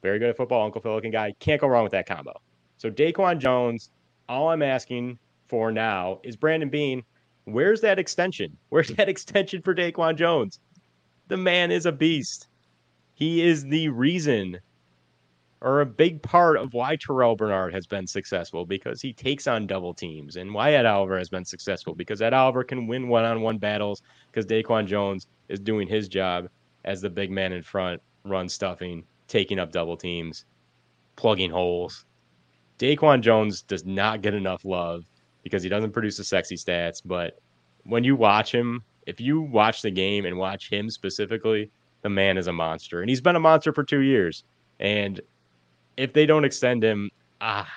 Very 0.00 0.20
good 0.20 0.30
at 0.30 0.36
football, 0.36 0.64
Uncle 0.64 0.80
Phil 0.80 0.94
looking 0.94 1.10
guy. 1.10 1.34
Can't 1.40 1.60
go 1.60 1.66
wrong 1.66 1.82
with 1.82 1.92
that 1.92 2.06
combo. 2.06 2.32
So 2.76 2.90
Daquan 2.90 3.38
Jones, 3.38 3.90
all 4.28 4.50
I'm 4.50 4.62
asking 4.62 5.18
for 5.48 5.72
now 5.72 6.20
is 6.22 6.36
Brandon 6.36 6.70
Beane. 6.70 7.02
Where's 7.44 7.80
that 7.80 7.98
extension? 7.98 8.56
Where's 8.68 8.88
that 8.96 9.08
extension 9.08 9.62
for 9.62 9.74
Daquan 9.74 10.16
Jones? 10.16 10.60
The 11.30 11.36
man 11.36 11.70
is 11.70 11.86
a 11.86 11.92
beast. 11.92 12.48
He 13.14 13.42
is 13.42 13.62
the 13.62 13.88
reason 13.88 14.58
or 15.60 15.80
a 15.80 15.86
big 15.86 16.20
part 16.20 16.56
of 16.56 16.74
why 16.74 16.96
Terrel 16.96 17.36
Bernard 17.36 17.72
has 17.72 17.86
been 17.86 18.08
successful 18.08 18.66
because 18.66 19.00
he 19.00 19.12
takes 19.12 19.46
on 19.46 19.68
double 19.68 19.94
teams 19.94 20.34
and 20.34 20.52
why 20.52 20.72
Ed 20.72 20.86
Oliver 20.86 21.16
has 21.18 21.28
been 21.28 21.44
successful 21.44 21.94
because 21.94 22.20
Ed 22.20 22.34
Oliver 22.34 22.64
can 22.64 22.88
win 22.88 23.06
one-on-one 23.06 23.58
battles 23.58 24.02
because 24.26 24.44
Daquan 24.44 24.86
Jones 24.88 25.28
is 25.48 25.60
doing 25.60 25.86
his 25.86 26.08
job 26.08 26.48
as 26.84 27.00
the 27.00 27.08
big 27.08 27.30
man 27.30 27.52
in 27.52 27.62
front, 27.62 28.02
run 28.24 28.48
stuffing, 28.48 29.04
taking 29.28 29.60
up 29.60 29.70
double 29.70 29.96
teams, 29.96 30.46
plugging 31.14 31.52
holes. 31.52 32.06
Daquan 32.80 33.20
Jones 33.20 33.62
does 33.62 33.84
not 33.86 34.20
get 34.20 34.34
enough 34.34 34.64
love 34.64 35.04
because 35.44 35.62
he 35.62 35.68
doesn't 35.68 35.92
produce 35.92 36.16
the 36.16 36.24
sexy 36.24 36.56
stats, 36.56 37.00
but 37.04 37.38
when 37.84 38.02
you 38.02 38.16
watch 38.16 38.50
him, 38.52 38.82
if 39.06 39.20
you 39.20 39.40
watch 39.40 39.82
the 39.82 39.90
game 39.90 40.24
and 40.26 40.36
watch 40.36 40.70
him 40.70 40.90
specifically, 40.90 41.70
the 42.02 42.08
man 42.08 42.36
is 42.38 42.46
a 42.46 42.52
monster. 42.52 43.00
And 43.00 43.08
he's 43.10 43.20
been 43.20 43.36
a 43.36 43.40
monster 43.40 43.72
for 43.72 43.82
two 43.84 44.00
years. 44.00 44.44
And 44.78 45.20
if 45.96 46.12
they 46.12 46.26
don't 46.26 46.44
extend 46.44 46.82
him, 46.82 47.10
ah, 47.40 47.68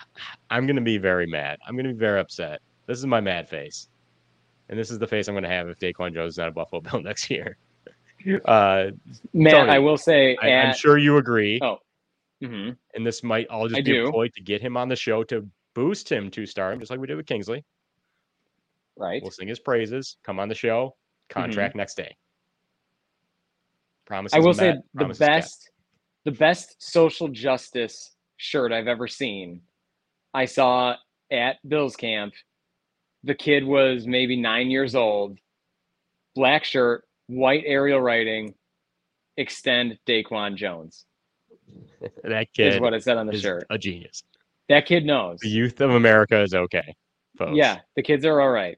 I'm 0.49 0.65
going 0.65 0.75
to 0.77 0.81
be 0.81 0.97
very 0.97 1.25
mad. 1.27 1.59
I'm 1.67 1.75
going 1.75 1.87
to 1.87 1.93
be 1.93 1.99
very 1.99 2.19
upset. 2.19 2.61
This 2.87 2.97
is 2.99 3.05
my 3.05 3.21
mad 3.21 3.49
face. 3.49 3.89
And 4.69 4.79
this 4.79 4.91
is 4.91 4.99
the 4.99 5.07
face 5.07 5.27
I'm 5.27 5.33
going 5.33 5.43
to 5.43 5.49
have 5.49 5.67
if 5.69 5.77
Daquan 5.79 6.13
Jones 6.13 6.33
is 6.33 6.37
not 6.37 6.47
a 6.47 6.51
Buffalo 6.51 6.81
Bill 6.81 7.01
next 7.03 7.29
year. 7.29 7.57
Uh, 8.45 8.91
Matt, 9.33 9.53
Tony, 9.53 9.69
I 9.71 9.79
will 9.79 9.97
say 9.97 10.37
I, 10.41 10.49
I'm 10.53 10.73
sure 10.73 10.97
you 10.97 11.17
agree. 11.17 11.59
Oh. 11.61 11.77
Mhm. 12.41 12.77
And 12.93 13.05
this 13.05 13.23
might 13.23 13.47
all 13.47 13.67
just 13.67 13.77
I 13.77 13.81
be 13.81 13.91
do. 13.91 14.05
employed 14.05 14.33
to 14.35 14.41
get 14.41 14.61
him 14.61 14.77
on 14.77 14.87
the 14.87 14.95
show 14.95 15.23
to 15.25 15.45
boost 15.73 16.09
him 16.09 16.29
to 16.31 16.45
stardom, 16.45 16.79
just 16.79 16.89
like 16.91 16.99
we 16.99 17.07
did 17.07 17.15
with 17.17 17.25
Kingsley. 17.25 17.65
right. 18.97 19.21
We'll 19.21 19.31
sing 19.31 19.47
his 19.47 19.59
praises, 19.59 20.17
come 20.23 20.39
on 20.39 20.47
the 20.49 20.55
show, 20.55 20.95
contract 21.33 21.71
mm-hmm. 21.71 21.79
next 21.79 21.95
day. 21.95 22.15
Promises 24.05 24.35
I 24.35 24.39
will 24.39 24.47
met, 24.47 24.57
say 24.57 24.73
the 24.93 24.99
promises 24.99 25.19
kept. 25.19 25.31
best, 25.31 25.71
the 26.25 26.31
best 26.31 26.75
social 26.79 27.27
justice 27.27 28.11
shirt 28.37 28.71
I've 28.71 28.87
ever 28.87 29.07
seen. 29.07 29.61
I 30.33 30.45
saw 30.45 30.95
at 31.31 31.57
Bill's 31.67 31.95
camp. 31.95 32.33
The 33.23 33.35
kid 33.35 33.63
was 33.63 34.05
maybe 34.05 34.35
nine 34.35 34.69
years 34.69 34.95
old, 34.95 35.37
black 36.35 36.65
shirt, 36.65 37.05
white 37.27 37.63
aerial 37.65 38.01
writing, 38.01 38.53
extend 39.37 39.97
Daquan 40.05 40.55
Jones 40.55 41.05
that 42.23 42.51
kid 42.53 42.75
is 42.75 42.79
what 42.79 42.93
it 42.93 43.03
said 43.03 43.17
on 43.17 43.27
the 43.27 43.39
shirt. 43.39 43.65
a 43.69 43.77
genius. 43.77 44.23
That 44.69 44.85
kid 44.85 45.05
knows. 45.05 45.39
The 45.39 45.49
youth 45.49 45.81
of 45.81 45.91
America 45.91 46.41
is 46.41 46.53
okay, 46.53 46.95
folks. 47.37 47.55
Yeah, 47.55 47.79
the 47.95 48.03
kids 48.03 48.25
are 48.25 48.39
all 48.39 48.49
right. 48.49 48.77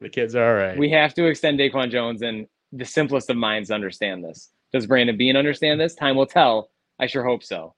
The 0.00 0.08
kids 0.08 0.34
are 0.34 0.44
all 0.44 0.54
right. 0.54 0.78
We 0.78 0.90
have 0.90 1.14
to 1.14 1.26
extend 1.26 1.58
Daquan 1.58 1.90
Jones, 1.90 2.22
and 2.22 2.46
the 2.72 2.84
simplest 2.84 3.30
of 3.30 3.36
minds 3.36 3.70
understand 3.70 4.24
this. 4.24 4.50
Does 4.72 4.86
Brandon 4.86 5.16
Beane 5.16 5.36
understand 5.36 5.80
this? 5.80 5.94
Time 5.94 6.16
will 6.16 6.26
tell. 6.26 6.70
I 6.98 7.06
sure 7.06 7.24
hope 7.24 7.42
so. 7.42 7.74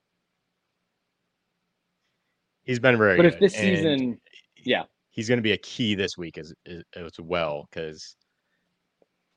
He's 2.65 2.79
been 2.81 2.99
very 2.99 3.17
But 3.17 3.23
good. 3.23 3.35
if 3.35 3.41
this 3.41 3.55
and 3.55 3.63
season, 3.77 4.21
yeah, 4.65 4.85
he's 5.11 5.29
going 5.29 5.39
to 5.39 5.43
be 5.43 5.53
a 5.53 5.59
key 5.59 5.95
this 5.95 6.19
week 6.19 6.37
as 6.39 6.53
as, 6.67 6.83
as 6.97 7.13
well 7.21 7.69
because 7.71 8.17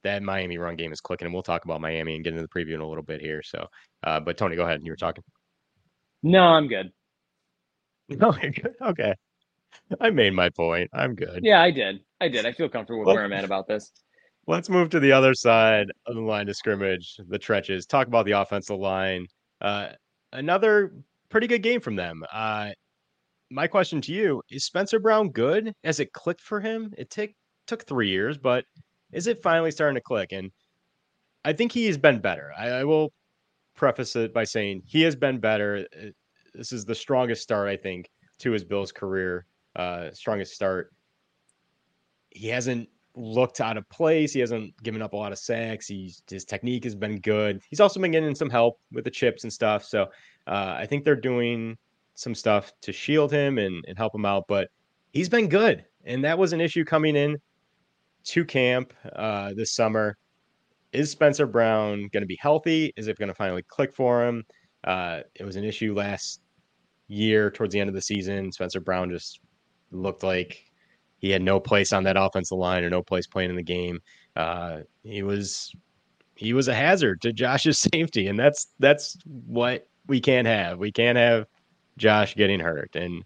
that 0.04 0.24
Miami 0.24 0.58
run 0.58 0.76
game 0.76 0.92
is 0.92 1.02
clicking, 1.02 1.26
and 1.26 1.34
we'll 1.34 1.44
talk 1.44 1.66
about 1.66 1.82
Miami 1.82 2.16
and 2.16 2.24
get 2.24 2.34
into 2.34 2.42
the 2.42 2.48
preview 2.48 2.74
in 2.74 2.82
a 2.82 2.88
little 2.88 3.04
bit 3.04 3.22
here. 3.22 3.44
So, 3.44 3.68
uh, 4.04 4.20
but 4.20 4.38
Tony, 4.38 4.56
go 4.56 4.64
ahead. 4.64 4.82
You 4.84 4.92
were 4.92 4.96
talking. 4.98 5.24
no, 6.24 6.44
I'm 6.44 6.68
good. 6.68 6.92
No, 8.12 8.34
you're 8.42 8.52
good. 8.52 8.74
Okay, 8.82 9.14
I 10.02 10.10
made 10.10 10.34
my 10.34 10.50
point. 10.50 10.90
I'm 10.94 11.16
good. 11.16 11.42
Yeah, 11.44 11.62
I 11.62 11.72
did. 11.72 12.02
I 12.22 12.28
did. 12.28 12.46
I 12.46 12.52
feel 12.52 12.70
comfortable 12.70 13.00
with 13.00 13.08
Well- 13.08 13.16
where 13.16 13.26
I'm 13.26 13.34
at 13.34 13.44
about 13.44 13.68
this. 13.68 13.92
Let's 14.48 14.70
move 14.70 14.90
to 14.92 15.00
the 15.00 15.12
other 15.12 15.36
side 15.36 15.92
of 16.08 16.16
the 16.16 16.22
line 16.22 16.50
of 16.50 16.56
scrimmage, 16.56 17.18
the 17.28 17.38
trenches. 17.38 17.86
Talk 17.86 18.08
about 18.08 18.26
the 18.26 18.32
offensive 18.32 18.80
line. 18.80 19.28
Uh, 19.62 19.90
another 20.34 20.96
pretty 21.30 21.46
good 21.46 21.62
game 21.62 21.82
from 21.82 21.96
them. 21.96 22.24
Uh, 22.34 22.72
my 23.52 23.68
question 23.68 24.02
to 24.02 24.12
you 24.12 24.42
is: 24.50 24.66
Spencer 24.66 24.98
Brown 24.98 25.30
good? 25.30 25.72
Has 25.84 26.00
it 26.00 26.14
clicked 26.14 26.42
for 26.42 26.60
him? 26.60 26.92
It 26.98 27.12
took 27.12 27.30
took 27.68 27.86
three 27.86 28.10
years, 28.10 28.40
but 28.40 28.66
is 29.12 29.28
it 29.28 29.44
finally 29.44 29.70
starting 29.70 29.96
to 29.96 30.02
click? 30.02 30.32
And 30.32 30.52
I 31.46 31.54
think 31.54 31.72
he 31.72 31.86
has 31.86 31.98
been 32.00 32.20
better. 32.20 32.52
I, 32.58 32.70
I 32.70 32.84
will 32.86 33.14
preface 33.76 34.16
it 34.16 34.34
by 34.34 34.46
saying 34.46 34.82
he 34.86 35.02
has 35.04 35.16
been 35.16 35.40
better. 35.40 35.86
Uh, 35.96 36.08
this 36.56 36.72
is 36.72 36.86
the 36.86 36.96
strongest 36.96 37.44
start 37.44 37.68
I 37.70 37.78
think 37.78 38.10
to 38.40 38.52
his 38.52 38.64
Bills 38.64 38.92
career. 38.92 39.46
Uh, 39.76 40.12
strongest 40.12 40.54
start. 40.54 40.94
He 42.30 42.48
hasn't 42.48 42.90
looked 43.16 43.60
out 43.60 43.78
of 43.78 43.88
place. 43.90 44.34
He 44.34 44.40
hasn't 44.40 44.82
given 44.84 45.02
up 45.02 45.14
a 45.14 45.18
lot 45.18 45.32
of 45.32 45.40
sacks. 45.40 45.88
He's 45.88 46.22
his 46.30 46.46
technique 46.46 46.84
has 46.84 46.96
been 46.96 47.20
good. 47.20 47.62
He's 47.70 47.80
also 47.80 48.00
been 48.00 48.12
getting 48.12 48.36
some 48.36 48.50
help 48.50 48.80
with 48.92 49.04
the 49.04 49.12
chips 49.12 49.44
and 49.44 49.52
stuff. 49.52 49.84
So 49.84 50.04
uh, 50.48 50.76
I 50.78 50.86
think 50.86 51.04
they're 51.04 51.16
doing 51.16 51.78
some 52.16 52.36
stuff 52.36 52.72
to 52.82 52.92
shield 52.92 53.32
him 53.32 53.58
and, 53.58 53.84
and 53.88 53.98
help 53.98 54.14
him 54.14 54.26
out. 54.26 54.46
But 54.48 54.70
he's 55.12 55.30
been 55.30 55.48
good, 55.48 55.86
and 56.06 56.24
that 56.24 56.38
was 56.38 56.54
an 56.54 56.62
issue 56.62 56.86
coming 56.86 57.16
in 57.16 57.38
to 58.26 58.46
camp 58.46 58.94
uh, 59.16 59.54
this 59.56 59.74
summer. 59.74 60.18
Is 60.92 61.12
Spencer 61.12 61.46
Brown 61.46 62.10
going 62.12 62.22
to 62.22 62.28
be 62.28 62.38
healthy? 62.42 62.94
Is 62.98 63.08
it 63.08 63.18
going 63.18 63.30
to 63.30 63.36
finally 63.36 63.64
click 63.64 63.94
for 63.94 64.26
him? 64.26 64.44
Uh, 64.84 65.22
it 65.36 65.44
was 65.44 65.56
an 65.56 65.64
issue 65.64 65.94
last 65.94 66.42
year 67.08 67.52
towards 67.52 67.74
the 67.74 67.80
end 67.80 67.90
of 67.90 67.94
the 67.94 68.02
season. 68.02 68.52
Spencer 68.52 68.80
Brown 68.80 69.10
just 69.10 69.40
looked 69.92 70.24
like 70.24 70.66
he 71.18 71.30
had 71.30 71.42
no 71.42 71.60
place 71.60 71.94
on 71.94 72.04
that 72.06 72.18
offensive 72.18 72.58
line 72.58 72.84
or 72.84 72.90
no 72.90 73.04
place 73.04 73.28
playing 73.28 73.50
in 73.50 73.56
the 73.56 73.64
game. 73.64 74.00
Uh, 74.36 74.80
he 75.04 75.24
was 75.24 75.74
he 76.36 76.54
was 76.54 76.68
a 76.68 76.74
hazard 76.74 77.22
to 77.22 77.34
Josh's 77.34 77.80
safety, 77.94 78.28
and 78.28 78.40
that's 78.40 78.68
that's 78.80 79.18
what 79.26 79.88
we 80.08 80.20
can't 80.20 80.48
have. 80.48 80.80
We 80.80 80.92
can't 80.92 81.18
have 81.18 81.46
Josh 81.98 82.36
getting 82.36 82.60
hurt. 82.60 82.96
And 82.96 83.24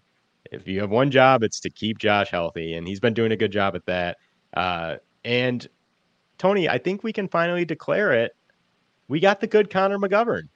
if 0.50 0.66
you 0.66 0.80
have 0.80 0.90
one 0.90 1.10
job, 1.10 1.42
it's 1.42 1.60
to 1.60 1.70
keep 1.70 1.98
Josh 1.98 2.30
healthy, 2.30 2.74
and 2.74 2.86
he's 2.86 3.00
been 3.00 3.14
doing 3.14 3.32
a 3.32 3.36
good 3.36 3.52
job 3.52 3.76
at 3.76 3.86
that. 3.86 4.16
Uh, 4.54 4.96
and 5.24 5.66
Tony, 6.38 6.68
I 6.68 6.78
think 6.78 7.02
we 7.02 7.12
can 7.12 7.28
finally 7.28 7.64
declare 7.64 8.12
it. 8.12 8.32
We 9.08 9.20
got 9.20 9.40
the 9.40 9.46
good 9.46 9.70
Connor 9.70 9.98
McGovern. 9.98 10.48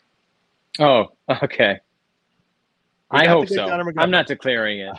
Oh, 0.78 1.06
okay. 1.42 1.78
I 3.10 3.26
hope 3.26 3.48
so. 3.48 3.66
I'm 3.96 4.10
not 4.10 4.26
declaring 4.26 4.80
it. 4.80 4.96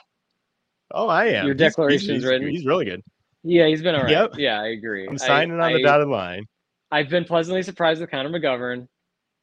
Oh, 0.91 1.07
I 1.07 1.25
am. 1.27 1.45
Your 1.45 1.55
declaration 1.55 2.15
is 2.15 2.25
written. 2.25 2.47
He's 2.47 2.65
really 2.65 2.85
good. 2.85 3.03
Yeah, 3.43 3.67
he's 3.67 3.81
been 3.81 3.95
all 3.95 4.03
right. 4.03 4.11
Yep. 4.11 4.31
Yeah, 4.37 4.61
I 4.61 4.67
agree. 4.67 5.07
I'm 5.07 5.17
signing 5.17 5.59
I, 5.59 5.67
on 5.67 5.73
the 5.73 5.83
dotted 5.83 6.07
line. 6.07 6.45
I've 6.91 7.09
been 7.09 7.25
pleasantly 7.25 7.63
surprised 7.63 8.01
with 8.01 8.09
Connor 8.09 8.29
McGovern 8.29 8.87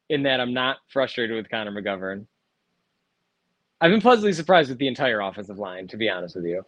in 0.09 0.23
that 0.23 0.39
I'm 0.39 0.53
not 0.53 0.77
frustrated 0.89 1.35
with 1.35 1.49
Connor 1.49 1.71
McGovern. 1.71 2.25
I've 3.79 3.91
been 3.91 4.01
pleasantly 4.01 4.33
surprised 4.33 4.69
with 4.69 4.79
the 4.79 4.87
entire 4.87 5.21
offensive 5.21 5.57
line, 5.57 5.87
to 5.87 5.97
be 5.97 6.09
honest 6.09 6.35
with 6.35 6.45
you. 6.45 6.63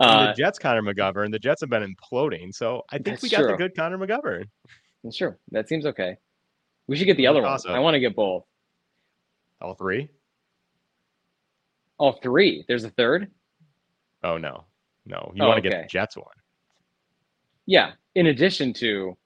Uh, 0.00 0.28
the 0.28 0.32
Jets, 0.34 0.58
Connor 0.58 0.82
McGovern. 0.82 1.30
The 1.30 1.38
Jets 1.38 1.60
have 1.60 1.70
been 1.70 1.94
imploding, 1.94 2.54
so 2.54 2.84
I 2.90 2.98
think 2.98 3.20
we 3.20 3.28
got 3.28 3.38
true. 3.38 3.48
the 3.48 3.56
good 3.56 3.76
Connor 3.76 3.98
McGovern. 3.98 4.44
Sure, 5.12 5.38
that 5.50 5.68
seems 5.68 5.86
okay. 5.86 6.16
We 6.86 6.96
should 6.96 7.06
get 7.06 7.16
the 7.16 7.26
other 7.26 7.42
one. 7.42 7.58
I 7.68 7.78
want 7.80 7.94
to 7.94 8.00
get 8.00 8.16
both. 8.16 8.44
All 9.60 9.74
three. 9.74 10.08
All 11.98 12.12
three. 12.12 12.64
There's 12.68 12.84
a 12.84 12.90
third. 12.90 13.30
Oh 14.22 14.36
no, 14.36 14.64
no. 15.06 15.32
You 15.34 15.44
oh, 15.44 15.48
want 15.48 15.62
to 15.62 15.68
okay. 15.68 15.76
get 15.76 15.82
the 15.82 15.88
Jets 15.88 16.16
one. 16.16 16.26
Yeah, 17.66 17.92
in 18.14 18.26
addition 18.26 18.72
to 18.74 19.16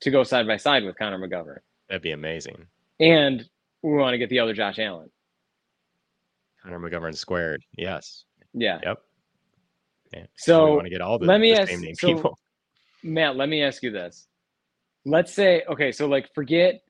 to 0.00 0.10
go 0.10 0.22
side 0.22 0.46
by 0.46 0.56
side 0.56 0.84
with 0.84 0.96
Connor 0.98 1.18
McGovern. 1.18 1.58
That'd 1.88 2.02
be 2.02 2.12
amazing. 2.12 2.66
And 3.00 3.48
we 3.82 3.92
want 3.92 4.14
to 4.14 4.18
get 4.18 4.30
the 4.30 4.38
other 4.38 4.54
Josh 4.54 4.78
Allen. 4.78 5.10
Connor 6.62 6.78
McGovern 6.78 7.16
squared. 7.16 7.62
Yes. 7.76 8.24
Yeah. 8.52 8.78
Yep. 8.82 8.98
Yeah. 10.12 10.26
So 10.36 10.66
we 10.66 10.72
want 10.72 10.84
to 10.86 10.90
get 10.90 11.00
all 11.00 11.18
the, 11.18 11.26
let 11.26 11.40
me 11.40 11.52
the 11.52 11.60
ask, 11.60 11.70
same 11.70 11.80
name 11.80 11.94
so, 11.94 12.06
people. 12.06 12.38
Matt, 13.02 13.36
let 13.36 13.48
me 13.48 13.62
ask 13.62 13.82
you 13.82 13.90
this. 13.90 14.26
Let's 15.06 15.32
say, 15.32 15.62
okay, 15.70 15.92
so 15.92 16.06
like 16.06 16.28
forget 16.34 16.80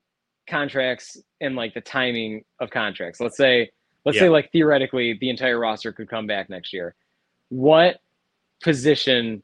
contracts 0.49 1.17
and 1.39 1.55
like 1.55 1.73
the 1.73 1.81
timing 1.81 2.43
of 2.59 2.69
contracts. 2.69 3.19
Let's 3.19 3.37
say, 3.37 3.69
let's 4.05 4.15
yeah. 4.15 4.23
say 4.23 4.29
like 4.29 4.51
theoretically 4.51 5.17
the 5.21 5.29
entire 5.29 5.59
roster 5.59 5.93
could 5.93 6.09
come 6.09 6.27
back 6.27 6.49
next 6.49 6.73
year. 6.73 6.95
What 7.51 7.99
position, 8.63 9.43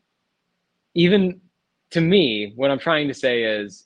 even 0.95 1.41
to 1.91 1.99
me, 1.99 2.53
what 2.55 2.71
I'm 2.71 2.79
trying 2.79 3.09
to 3.09 3.13
say 3.13 3.43
is 3.43 3.85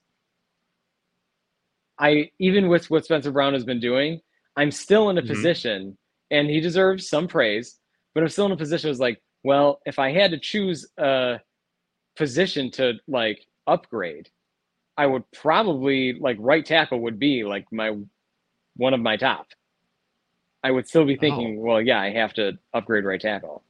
I 1.98 2.30
even 2.38 2.68
with 2.68 2.90
what 2.92 3.04
Spencer 3.04 3.32
Brown 3.32 3.54
has 3.54 3.64
been 3.64 3.80
doing, 3.80 4.22
I'm 4.56 4.70
still 4.70 5.10
in 5.10 5.18
a 5.18 5.22
mm-hmm. 5.22 5.34
position, 5.34 5.98
and 6.30 6.50
he 6.50 6.60
deserves 6.60 7.10
some 7.10 7.28
praise, 7.28 7.80
but 8.14 8.22
I'm 8.22 8.30
still 8.30 8.46
in 8.46 8.52
a 8.52 8.58
position 8.58 8.90
was 8.90 9.00
like, 9.00 9.22
well, 9.44 9.82
if 9.88 9.98
I 9.98 10.12
had 10.12 10.30
to 10.32 10.40
choose 10.40 10.88
a 11.00 11.40
position 12.16 12.70
to 12.72 12.94
like 13.08 13.46
upgrade, 13.66 14.30
I 14.98 15.08
would 15.08 15.24
probably 15.32 16.14
like 16.14 16.38
right 16.40 16.64
tackle 16.64 17.00
would 17.02 17.18
be 17.18 17.44
like 17.44 17.66
my 17.72 17.98
one 18.76 18.94
of 18.94 19.00
my 19.00 19.18
top. 19.18 19.48
I 20.64 20.70
would 20.70 20.88
still 20.88 21.06
be 21.06 21.16
thinking, 21.16 21.58
oh. 21.58 21.62
well, 21.64 21.82
yeah, 21.82 22.00
I 22.00 22.12
have 22.12 22.34
to 22.36 22.54
upgrade 22.72 23.04
right 23.04 23.20
tackle. 23.20 23.64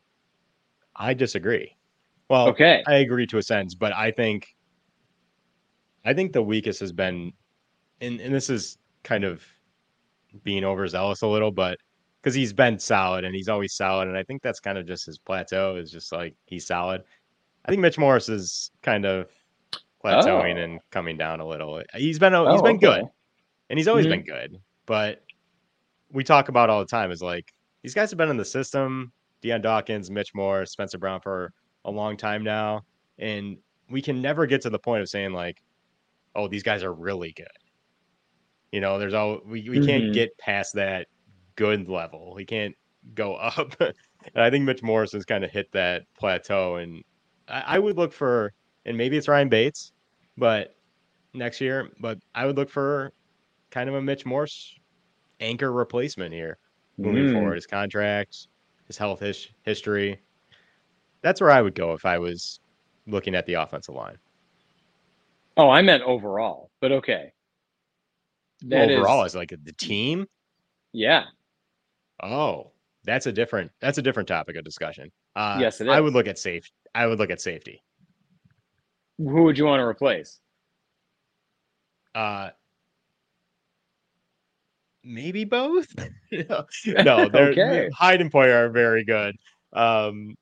I 0.96 1.14
disagree. 1.14 1.76
Well, 2.30 2.48
okay, 2.50 2.84
I 2.88 2.96
agree 2.96 3.28
to 3.28 3.38
a 3.38 3.44
sense, 3.44 3.76
but 3.76 3.94
I 3.94 4.12
think 4.12 4.48
I 6.06 6.14
think 6.14 6.34
the 6.34 6.42
weakest 6.42 6.80
has 6.80 6.92
been 6.92 7.34
and, 8.00 8.20
and 8.20 8.34
this 8.34 8.50
is 8.50 8.78
kind 9.04 9.24
of 9.24 9.44
being 10.44 10.64
overzealous 10.64 11.22
a 11.22 11.28
little, 11.28 11.52
but 11.52 11.78
because 12.22 12.36
he's 12.36 12.54
been 12.54 12.78
solid 12.80 13.26
and 13.26 13.36
he's 13.36 13.50
always 13.50 13.74
solid, 13.74 14.08
and 14.08 14.18
I 14.18 14.24
think 14.24 14.42
that's 14.42 14.60
kind 14.60 14.78
of 14.78 14.86
just 14.86 15.06
his 15.06 15.18
plateau 15.18 15.76
is 15.76 15.92
just 15.92 16.12
like 16.12 16.36
he's 16.46 16.66
solid. 16.66 17.04
I 17.66 17.72
think 17.72 17.82
Mitch 17.82 17.98
Morse 17.98 18.30
is 18.30 18.72
kind 18.82 19.06
of 19.06 19.30
plateauing 20.04 20.58
oh. 20.58 20.64
and 20.64 20.80
coming 20.89 21.18
down 21.18 21.39
a 21.39 21.48
little. 21.48 21.82
He's 21.96 22.20
been 22.20 22.34
he's 22.34 22.39
oh, 22.39 22.62
been 22.62 22.78
okay. 22.78 22.80
good, 22.80 23.06
and 23.70 23.80
he's 23.80 23.88
always 23.88 24.06
mm-hmm. 24.06 24.24
been 24.24 24.26
good. 24.26 24.60
But 24.86 25.24
we 26.12 26.24
talk 26.24 26.50
about 26.50 26.70
all 26.70 26.80
the 26.80 26.86
time 26.86 27.12
is 27.12 27.22
like 27.22 27.54
these 27.84 27.94
guys 27.94 28.10
have 28.12 28.18
been 28.18 28.30
in 28.30 28.38
the 28.38 28.46
system. 28.46 29.12
Dion 29.42 29.62
Dawkins, 29.62 30.10
Mitch 30.10 30.34
Morse, 30.34 30.72
Spencer 30.72 30.98
Brown 30.98 31.20
for 31.20 31.54
a 31.86 31.92
long 31.92 32.18
time 32.18 32.44
now, 32.44 32.84
and 33.18 33.58
we 33.89 34.02
can 34.02 34.22
never 34.22 34.46
get 34.46 34.62
to 34.62 34.70
the 34.70 34.80
point 34.80 35.02
of 35.02 35.10
saying 35.10 35.34
like, 35.34 35.62
oh, 36.36 36.48
these 36.48 36.64
guys 36.64 36.84
are 36.84 36.94
really 36.94 37.34
good. 37.34 37.48
You 38.72 38.80
know, 38.80 39.00
there's 39.00 39.14
all 39.14 39.39
we, 39.46 39.70
we 39.70 39.78
mm-hmm. 39.78 39.86
can't 39.86 40.14
get 40.14 40.38
past 40.38 40.76
that 40.76 41.08
good 41.56 41.89
level. 41.89 42.34
We 42.36 42.46
can't 42.46 42.76
go 43.14 43.36
up. 43.36 43.80
and 43.80 43.94
I 44.36 44.50
think 44.50 44.66
Mitch 44.66 44.84
Morse's 44.84 45.26
kind 45.26 45.44
of 45.44 45.52
hit 45.52 45.72
that 45.74 46.04
plateau. 46.18 46.78
And 46.78 47.04
I, 47.48 47.64
I, 47.68 47.80
would 47.80 47.98
look 47.98 48.14
for, 48.14 48.54
and 48.86 48.98
maybe 48.98 49.18
it's 49.18 49.28
Ryan 49.28 49.50
Bates, 49.50 49.92
but 50.38 50.76
next 51.34 51.60
year, 51.60 51.89
but 52.00 52.20
I 52.34 52.46
would 52.46 52.56
look 52.56 52.70
for 52.70 53.12
kind 53.72 53.89
of 53.89 53.96
a 53.96 54.02
Mitch 54.02 54.26
Morse 54.26 54.76
anchor 55.39 55.72
replacement 55.72 56.34
here 56.34 56.58
moving 56.98 57.26
mm. 57.26 57.34
forward. 57.34 57.56
His 57.56 57.68
contract, 57.68 58.48
his 58.92 58.98
health 58.98 59.22
his, 59.22 59.48
history. 59.64 60.20
That's 61.22 61.39
where 61.39 61.50
I 61.50 61.62
would 61.62 61.76
go 61.76 61.94
if 61.94 62.06
I 62.06 62.18
was 62.18 62.60
looking 63.08 63.36
at 63.36 63.46
the 63.46 63.54
offensive 63.54 63.96
line. 63.96 64.18
Oh, 65.56 65.70
I 65.70 65.82
meant 65.82 66.04
overall, 66.04 66.70
but 66.82 66.92
okay. 66.92 67.32
That 68.64 68.92
overall 68.92 69.24
is, 69.24 69.32
as 69.32 69.36
like 69.36 69.50
the 69.50 69.74
team. 69.74 70.28
Yeah. 70.92 71.24
Oh, 72.22 72.72
that's 73.06 73.28
a 73.28 73.32
different 73.32 73.72
that's 73.80 73.98
a 73.98 74.02
different 74.02 74.28
topic 74.28 74.58
of 74.58 74.66
discussion. 74.66 75.10
Uh, 75.38 75.58
yes, 75.60 75.80
it 75.80 75.88
is. 75.88 75.94
I 75.94 76.02
would 76.02 76.14
look 76.14 76.28
at 76.28 76.38
safety. 76.38 76.72
I 76.94 77.08
would 77.08 77.18
look 77.18 77.32
at 77.32 77.39
safety. 77.39 77.82
Who 79.18 79.44
would 79.44 79.58
you 79.58 79.66
want 79.66 79.80
to 79.80 79.86
replace? 79.86 80.39
Uh, 82.14 82.50
maybe 85.04 85.43
both. 85.43 85.88
no, 86.32 86.66
they're 87.30 87.52
okay. 87.52 87.89
Hyde 87.93 88.22
and 88.22 88.32
Poyer 88.32 88.66
are 88.66 88.70
very 88.70 89.04
good. 89.04 89.36
Um, 89.74 90.36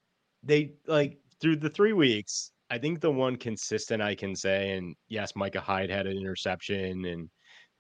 they 0.43 0.73
like 0.87 1.17
through 1.41 1.57
the 1.57 1.69
three 1.69 1.93
weeks. 1.93 2.51
I 2.71 2.77
think 2.77 3.01
the 3.01 3.11
one 3.11 3.35
consistent 3.35 4.01
I 4.01 4.13
can 4.13 4.35
say, 4.35 4.71
and 4.71 4.95
yes, 5.07 5.35
Micah 5.35 5.61
Hyde 5.61 5.89
had 5.89 6.05
an 6.05 6.17
interception, 6.17 7.05
and 7.05 7.29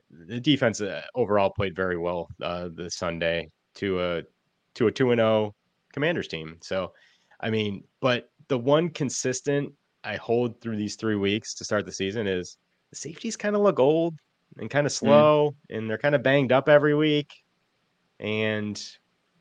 the 0.09 0.39
defense 0.39 0.81
uh, 0.81 1.03
overall 1.13 1.51
played 1.51 1.75
very 1.75 1.97
well 1.97 2.27
uh, 2.41 2.69
this 2.73 2.95
Sunday 2.95 3.49
to 3.75 4.01
a 4.01 4.23
to 4.75 4.87
a 4.87 4.91
two 4.91 5.11
and 5.11 5.19
zero 5.19 5.29
oh 5.29 5.55
Commanders 5.93 6.27
team. 6.27 6.57
So, 6.61 6.93
I 7.39 7.51
mean, 7.51 7.83
but 7.99 8.31
the 8.47 8.57
one 8.57 8.89
consistent 8.89 9.71
I 10.03 10.15
hold 10.15 10.59
through 10.59 10.77
these 10.77 10.95
three 10.95 11.15
weeks 11.15 11.53
to 11.55 11.65
start 11.65 11.85
the 11.85 11.91
season 11.91 12.25
is 12.25 12.57
the 12.89 12.95
safeties 12.95 13.37
kind 13.37 13.55
of 13.55 13.61
look 13.61 13.79
old 13.79 14.15
and 14.57 14.69
kind 14.69 14.85
of 14.85 14.93
mm. 14.93 14.97
slow, 14.97 15.55
mm. 15.69 15.77
and 15.77 15.89
they're 15.89 15.97
kind 15.97 16.15
of 16.15 16.23
banged 16.23 16.51
up 16.51 16.69
every 16.69 16.95
week, 16.95 17.33
and 18.19 18.81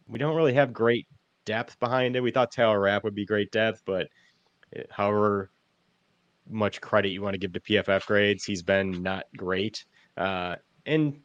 we 0.09 0.19
don't 0.19 0.37
really 0.37 0.55
have 0.55 0.73
great 0.73 1.07
depth 1.45 1.79
behind 1.81 2.17
it. 2.17 2.21
We 2.21 2.31
thought 2.31 2.53
Taylor 2.53 2.81
Rapp 2.81 3.05
would 3.05 3.15
be 3.15 3.25
great 3.25 3.51
depth, 3.51 3.83
but 3.85 4.09
eh, 4.77 4.83
however 4.91 5.51
much 6.51 6.81
credit 6.81 7.09
you 7.09 7.23
want 7.23 7.35
to 7.35 7.39
give 7.39 7.53
to 7.53 7.61
PFF 7.61 8.07
grades, 8.07 8.45
he's 8.45 8.63
been 8.63 9.03
not 9.03 9.25
great. 9.37 9.85
Uh, 10.17 10.57
and 10.87 11.21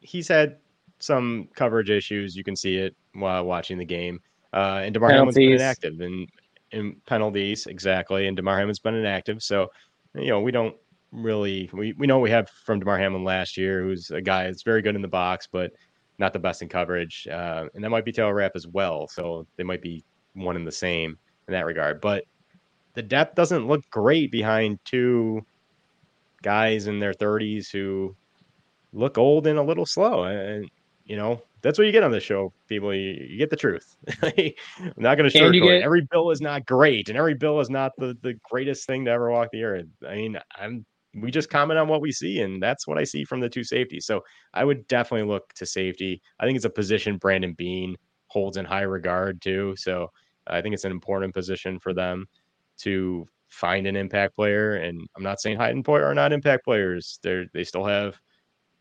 he's 0.00 0.28
had 0.28 0.58
some 0.98 1.48
coverage 1.54 1.90
issues. 1.90 2.36
You 2.36 2.44
can 2.44 2.56
see 2.56 2.76
it 2.76 2.94
while 3.14 3.44
watching 3.44 3.78
the 3.78 3.84
game. 3.84 4.20
Uh, 4.52 4.82
and 4.84 4.94
Damar 4.94 5.10
Hamlin's 5.10 5.36
been 5.36 5.52
inactive, 5.52 6.00
and 6.00 6.28
in 6.72 6.96
penalties 7.06 7.66
exactly, 7.66 8.26
and 8.26 8.36
Damar 8.36 8.58
Hamlin's 8.58 8.80
been 8.80 8.94
inactive, 8.94 9.42
so 9.42 9.68
you 10.14 10.28
know 10.28 10.40
we 10.40 10.50
don't 10.50 10.74
really 11.12 11.70
we, 11.72 11.92
we 11.94 12.06
know 12.06 12.18
we 12.18 12.30
have 12.30 12.48
from 12.64 12.78
Damar 12.78 12.98
Hamlin 12.98 13.24
last 13.24 13.56
year, 13.56 13.82
who's 13.82 14.10
a 14.10 14.20
guy 14.20 14.44
that's 14.44 14.62
very 14.62 14.82
good 14.82 14.96
in 14.96 15.02
the 15.02 15.08
box, 15.08 15.48
but 15.50 15.72
not 16.18 16.32
the 16.32 16.38
best 16.38 16.62
in 16.62 16.68
coverage, 16.68 17.26
uh, 17.30 17.64
and 17.74 17.82
that 17.82 17.90
might 17.90 18.04
be 18.04 18.12
Taylor 18.12 18.34
Rapp 18.34 18.52
as 18.54 18.66
well. 18.66 19.08
So 19.08 19.46
they 19.56 19.64
might 19.64 19.82
be 19.82 20.04
one 20.34 20.56
and 20.56 20.66
the 20.66 20.72
same 20.72 21.18
in 21.48 21.52
that 21.52 21.66
regard. 21.66 22.00
But 22.00 22.24
the 22.94 23.02
depth 23.02 23.34
doesn't 23.34 23.66
look 23.66 23.88
great 23.90 24.30
behind 24.30 24.78
two 24.84 25.44
guys 26.42 26.86
in 26.86 27.00
their 27.00 27.12
30s 27.12 27.70
who 27.70 28.14
look 28.92 29.18
old 29.18 29.46
and 29.46 29.58
a 29.58 29.62
little 29.62 29.86
slow. 29.86 30.24
And 30.24 30.70
you 31.04 31.16
know 31.16 31.42
that's 31.62 31.78
what 31.78 31.86
you 31.86 31.92
get 31.92 32.02
on 32.02 32.10
this 32.10 32.22
show, 32.22 32.52
people. 32.68 32.94
You, 32.94 33.26
you 33.28 33.38
get 33.38 33.50
the 33.50 33.56
truth. 33.56 33.96
I'm 34.22 34.52
not 34.96 35.16
going 35.16 35.30
to 35.30 35.36
sugarcoat 35.36 35.62
get... 35.62 35.82
Every 35.82 36.06
bill 36.10 36.30
is 36.30 36.40
not 36.40 36.66
great, 36.66 37.08
and 37.08 37.18
every 37.18 37.34
bill 37.34 37.60
is 37.60 37.70
not 37.70 37.92
the 37.98 38.16
the 38.22 38.34
greatest 38.48 38.86
thing 38.86 39.04
to 39.06 39.10
ever 39.10 39.30
walk 39.30 39.50
the 39.52 39.64
earth. 39.64 39.86
I 40.08 40.14
mean, 40.16 40.38
I'm 40.56 40.84
we 41.14 41.30
just 41.30 41.50
comment 41.50 41.78
on 41.78 41.88
what 41.88 42.00
we 42.00 42.12
see, 42.12 42.40
and 42.40 42.62
that's 42.62 42.86
what 42.86 42.98
I 42.98 43.04
see 43.04 43.24
from 43.24 43.40
the 43.40 43.48
two 43.48 43.64
safeties. 43.64 44.06
So 44.06 44.22
I 44.54 44.64
would 44.64 44.86
definitely 44.86 45.28
look 45.28 45.52
to 45.54 45.66
safety. 45.66 46.20
I 46.38 46.46
think 46.46 46.56
it's 46.56 46.64
a 46.64 46.70
position 46.70 47.16
Brandon 47.16 47.54
Beane 47.54 47.96
holds 48.28 48.56
in 48.56 48.64
high 48.64 48.82
regard 48.82 49.42
too. 49.42 49.74
So 49.76 50.08
I 50.46 50.60
think 50.60 50.74
it's 50.74 50.84
an 50.84 50.92
important 50.92 51.34
position 51.34 51.78
for 51.78 51.92
them 51.92 52.26
to 52.78 53.26
find 53.48 53.86
an 53.86 53.96
impact 53.96 54.36
player. 54.36 54.76
And 54.76 55.06
I'm 55.16 55.22
not 55.22 55.40
saying 55.40 55.56
Hyde 55.56 55.74
and 55.74 55.84
Poyer 55.84 56.04
are 56.04 56.14
not 56.14 56.32
impact 56.32 56.64
players. 56.64 57.18
They're 57.22 57.46
they 57.52 57.64
still 57.64 57.84
have 57.84 58.16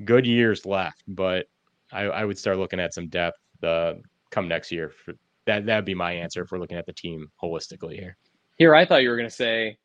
good 0.05 0.25
years 0.25 0.65
left, 0.65 1.03
but 1.07 1.47
I, 1.91 2.03
I 2.03 2.25
would 2.25 2.38
start 2.38 2.57
looking 2.57 2.80
at 2.80 2.93
some 2.93 3.09
depth 3.09 3.39
uh, 3.63 3.93
come 4.30 4.47
next 4.47 4.71
year. 4.71 4.91
For, 5.03 5.13
that 5.45 5.65
that'd 5.65 5.86
be 5.86 5.95
my 5.95 6.11
answer 6.11 6.43
if 6.43 6.51
we're 6.51 6.59
looking 6.59 6.77
at 6.77 6.86
the 6.86 6.93
team 6.93 7.27
holistically 7.41 7.95
here. 7.95 8.15
Here, 8.57 8.75
I 8.75 8.86
thought 8.86 9.01
you 9.01 9.09
were 9.09 9.17
going 9.17 9.30
to 9.30 9.36
say 9.36 9.77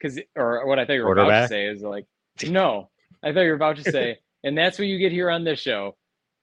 because 0.00 0.20
or 0.36 0.66
what 0.66 0.78
I 0.78 0.84
thought 0.84 0.94
you 0.94 1.04
were 1.04 1.12
about 1.12 1.42
to 1.42 1.48
say 1.48 1.66
is 1.66 1.82
like, 1.82 2.06
no, 2.46 2.90
I 3.22 3.32
thought 3.32 3.40
you 3.40 3.48
were 3.48 3.54
about 3.54 3.76
to 3.76 3.90
say, 3.90 4.18
and 4.44 4.56
that's 4.56 4.78
what 4.78 4.88
you 4.88 4.98
get 4.98 5.12
here 5.12 5.30
on 5.30 5.44
this 5.44 5.60
show: 5.60 5.96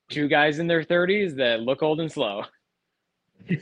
two 0.10 0.28
guys 0.28 0.60
in 0.60 0.68
their 0.68 0.84
thirties 0.84 1.36
that 1.36 1.62
look 1.62 1.82
old 1.84 2.00
and 2.00 2.12
slow. 2.12 2.44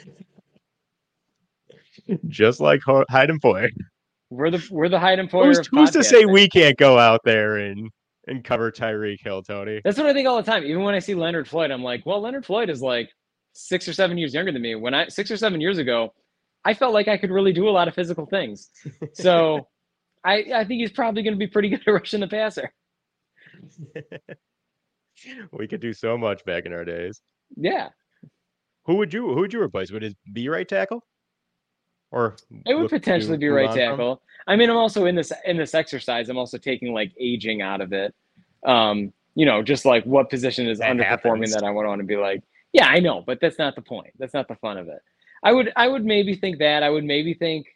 Just 2.28 2.60
like 2.60 2.82
Hyde 2.86 3.30
and 3.30 3.42
Poyer. 3.42 3.70
We're 4.30 4.50
the 4.50 4.68
we're 4.72 4.90
the 4.90 5.00
Hyde 5.00 5.20
and 5.20 5.30
Poyer. 5.30 5.56
Who's, 5.56 5.68
who's 5.68 5.92
to 5.92 6.04
say 6.04 6.26
we 6.26 6.50
can't 6.50 6.78
go 6.78 6.98
out 6.98 7.22
there 7.24 7.58
and 7.58 7.90
and 8.28 8.44
cover 8.44 8.72
Tyreek 8.72 9.22
Hill, 9.22 9.44
Tony? 9.44 9.82
That's 9.84 9.98
what 9.98 10.08
I 10.08 10.14
think 10.14 10.28
all 10.28 10.38
the 10.38 10.44
time. 10.44 10.64
Even 10.64 10.84
when 10.84 10.96
I 10.96 11.00
see 11.00 11.14
Leonard 11.14 11.48
Floyd, 11.48 11.72
I'm 11.72 11.84
like, 11.84 12.06
well, 12.06 12.22
Leonard 12.22 12.46
Floyd 12.46 12.70
is 12.70 12.82
like 12.82 13.10
six 13.54 13.88
or 13.88 13.94
seven 13.94 14.18
years 14.18 14.34
younger 14.34 14.52
than 14.52 14.62
me. 14.62 14.76
When 14.76 14.94
I 14.94 15.08
six 15.08 15.30
or 15.30 15.38
seven 15.38 15.62
years 15.62 15.78
ago, 15.78 16.14
I 16.66 16.74
felt 16.74 16.94
like 16.94 17.08
I 17.08 17.18
could 17.18 17.32
really 17.32 17.54
do 17.54 17.70
a 17.70 17.72
lot 17.72 17.88
of 17.88 17.94
physical 17.94 18.26
things. 18.26 18.70
So 19.14 19.68
I, 20.24 20.46
I 20.56 20.66
think 20.66 20.82
he's 20.82 20.92
probably 20.92 21.24
going 21.24 21.34
to 21.34 21.40
be 21.40 21.48
pretty 21.48 21.70
good 21.72 21.82
at 21.86 21.92
rushing 21.92 22.22
the 22.22 22.28
passer. 22.28 22.74
we 25.52 25.68
could 25.68 25.82
do 25.82 25.94
so 25.94 26.18
much 26.18 26.44
back 26.46 26.66
in 26.66 26.74
our 26.74 26.86
days. 26.86 27.22
Yeah. 27.56 27.90
Who 28.86 28.96
would 28.96 29.14
you 29.14 29.34
who 29.34 29.42
would 29.42 29.54
you 29.54 29.62
replace? 29.62 29.92
Would 29.92 30.04
it 30.04 30.18
be 30.34 30.50
right 30.50 30.68
tackle? 30.68 31.06
Or 32.12 32.36
it 32.66 32.76
would 32.76 32.90
potentially 32.90 33.38
be 33.38 33.48
right 33.48 33.74
tackle. 33.74 34.18
From? 34.18 34.54
I 34.54 34.56
mean, 34.56 34.70
I'm 34.70 34.78
also 34.78 35.06
in 35.06 35.16
this 35.16 35.32
in 35.46 35.58
this 35.58 35.74
exercise. 35.74 36.30
I'm 36.30 36.38
also 36.38 36.58
taking 36.58 36.94
like 36.94 37.12
aging 37.20 37.62
out 37.62 37.82
of 37.82 37.94
it. 37.94 38.14
Um, 38.66 39.14
you 39.36 39.46
know, 39.46 39.64
just 39.64 39.86
like 39.86 40.04
what 40.04 40.30
position 40.30 40.68
is 40.68 40.80
that 40.80 40.92
underperforming 40.92 41.06
happens. 41.06 41.54
that 41.54 41.64
I 41.64 41.72
would 41.72 41.86
want 41.86 42.00
to 42.02 42.06
be 42.06 42.18
like, 42.18 42.44
yeah, 42.72 42.88
I 42.88 43.00
know, 43.00 43.24
but 43.26 43.40
that's 43.40 43.58
not 43.58 43.76
the 43.76 43.82
point. 43.82 44.12
That's 44.20 44.34
not 44.34 44.48
the 44.48 44.56
fun 44.56 44.78
of 44.78 44.90
it. 44.90 45.00
I 45.44 45.52
would 45.54 45.72
I 45.76 45.88
would 45.88 46.06
maybe 46.06 46.36
think 46.36 46.60
that. 46.60 46.84
I 46.84 46.90
would 46.90 47.04
maybe 47.04 47.34
think 47.34 47.68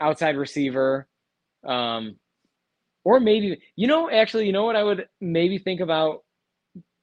outside 0.00 0.36
receiver. 0.36 1.08
Um, 1.64 2.16
or 3.04 3.20
maybe 3.20 3.60
you 3.76 3.86
know, 3.86 4.10
actually, 4.10 4.46
you 4.46 4.52
know 4.52 4.64
what 4.64 4.76
I 4.76 4.84
would 4.84 5.08
maybe 5.20 5.58
think 5.58 5.80
about 5.80 6.24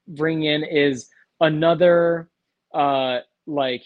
bringing 0.07 0.45
in 0.45 0.63
is 0.63 1.09
another 1.39 2.29
uh 2.73 3.19
like 3.45 3.83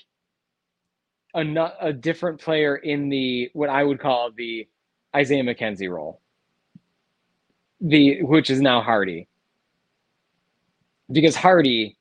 a, 1.36 1.72
a 1.82 1.94
different 1.94 2.40
player 2.40 2.76
in 2.76 3.10
the 3.10 3.50
what 3.54 3.70
I 3.70 3.84
would 3.84 4.00
call 4.00 4.32
the 4.36 4.68
Isaiah 5.16 5.44
McKenzie 5.44 5.90
role. 5.90 6.22
The 7.82 8.24
which 8.24 8.50
is 8.50 8.62
now 8.62 8.82
Harty. 8.82 9.28
Because 11.12 11.36
Harty 11.36 11.98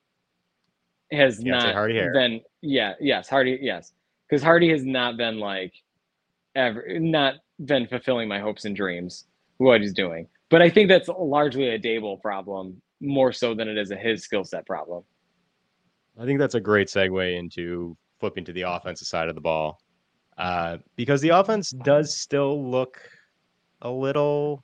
has 1.11 1.43
yeah, 1.43 1.53
not 1.53 1.75
Harty 1.75 2.01
been 2.13 2.41
yeah, 2.61 2.95
yes, 3.01 3.29
Harty, 3.29 3.59
yes. 3.61 3.93
Because 4.29 4.43
Harty 4.43 4.71
has 4.71 4.85
not 4.85 5.17
been 5.17 5.39
like 5.39 5.73
ever 6.55 6.85
not 6.99 7.35
been 7.65 7.87
fulfilling 7.87 8.29
my 8.29 8.39
hopes 8.39 8.65
and 8.65 8.75
dreams 8.77 9.27
what 9.59 9.81
he's 9.81 9.93
doing. 9.93 10.27
But 10.51 10.63
I 10.63 10.69
think 10.69 10.89
that's 10.89 11.09
largely 11.09 11.69
a 11.69 11.79
Dable 11.79 12.21
problem 12.21 12.81
more 13.01 13.33
so 13.33 13.55
than 13.55 13.69
it 13.69 13.79
is 13.79 13.91
a 13.91 13.97
his 13.97 14.23
skill 14.23 14.45
set 14.45 14.67
problem. 14.67 15.03
I 16.21 16.25
think 16.25 16.39
that's 16.39 16.55
a 16.55 16.61
great 16.61 16.89
segue 16.89 17.39
into 17.39 17.97
flipping 18.21 18.45
to 18.45 18.53
the 18.53 18.63
offensive 18.63 19.09
side 19.09 19.29
of 19.29 19.35
the 19.35 19.41
ball 19.41 19.79
uh, 20.39 20.79
because 20.97 21.21
the 21.21 21.31
offense 21.31 21.71
does 21.71 22.17
still 22.17 22.71
look 22.71 23.01
a 23.83 23.91
little 23.91 24.63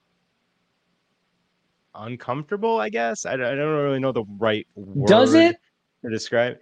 uncomfortable. 1.95 2.79
I 2.79 2.89
guess 2.89 3.27
I, 3.27 3.33
I 3.33 3.37
don't 3.37 3.59
really 3.59 3.99
know 3.99 4.13
the 4.13 4.25
right 4.39 4.67
word. 4.75 5.07
Does 5.07 5.35
it 5.35 5.57
to 6.05 6.11
describe? 6.11 6.59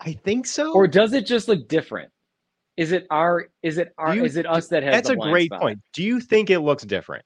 I 0.00 0.12
think 0.12 0.46
so. 0.46 0.72
Or 0.72 0.86
does 0.86 1.12
it 1.12 1.26
just 1.26 1.48
look 1.48 1.68
different? 1.68 2.10
Is 2.82 2.90
it 2.90 3.06
our? 3.10 3.46
Is 3.62 3.78
it 3.78 3.94
our? 3.96 4.16
You, 4.16 4.24
is 4.24 4.36
it 4.36 4.44
us 4.44 4.66
that 4.66 4.82
has? 4.82 4.92
That's 4.92 5.10
a 5.10 5.14
great 5.14 5.46
spot? 5.46 5.60
point. 5.60 5.80
Do 5.92 6.02
you 6.02 6.18
think 6.18 6.50
it 6.50 6.58
looks 6.58 6.82
different? 6.82 7.24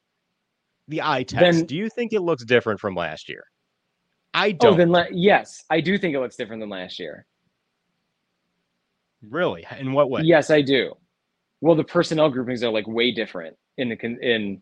The 0.89 1.01
eye 1.01 1.23
test. 1.23 1.41
Then, 1.41 1.65
do 1.65 1.75
you 1.77 1.89
think 1.89 2.13
it 2.13 2.21
looks 2.21 2.45
different 2.45 2.79
from 2.79 2.95
last 2.95 3.31
year? 3.31 3.45
I 4.35 4.53
don't. 4.53 4.75
Oh, 4.75 4.77
then 4.77 4.91
la- 4.91 5.07
yes, 5.11 5.65
I 5.71 5.81
do 5.81 5.97
think 5.97 6.15
it 6.15 6.21
looks 6.21 6.37
different 6.37 6.61
than 6.61 6.69
last 6.69 6.99
year. 6.99 7.25
Really? 9.27 9.67
In 9.79 9.95
what 9.95 10.11
way? 10.11 10.21
Yes, 10.25 10.51
I 10.51 10.61
do. 10.61 10.93
Well, 11.63 11.75
the 11.75 11.85
personnel 11.85 12.29
groupings 12.29 12.63
are 12.63 12.71
like 12.71 12.87
way 12.87 13.13
different 13.13 13.57
in 13.79 13.89
the 13.89 13.97
con- 13.97 14.19
in 14.21 14.61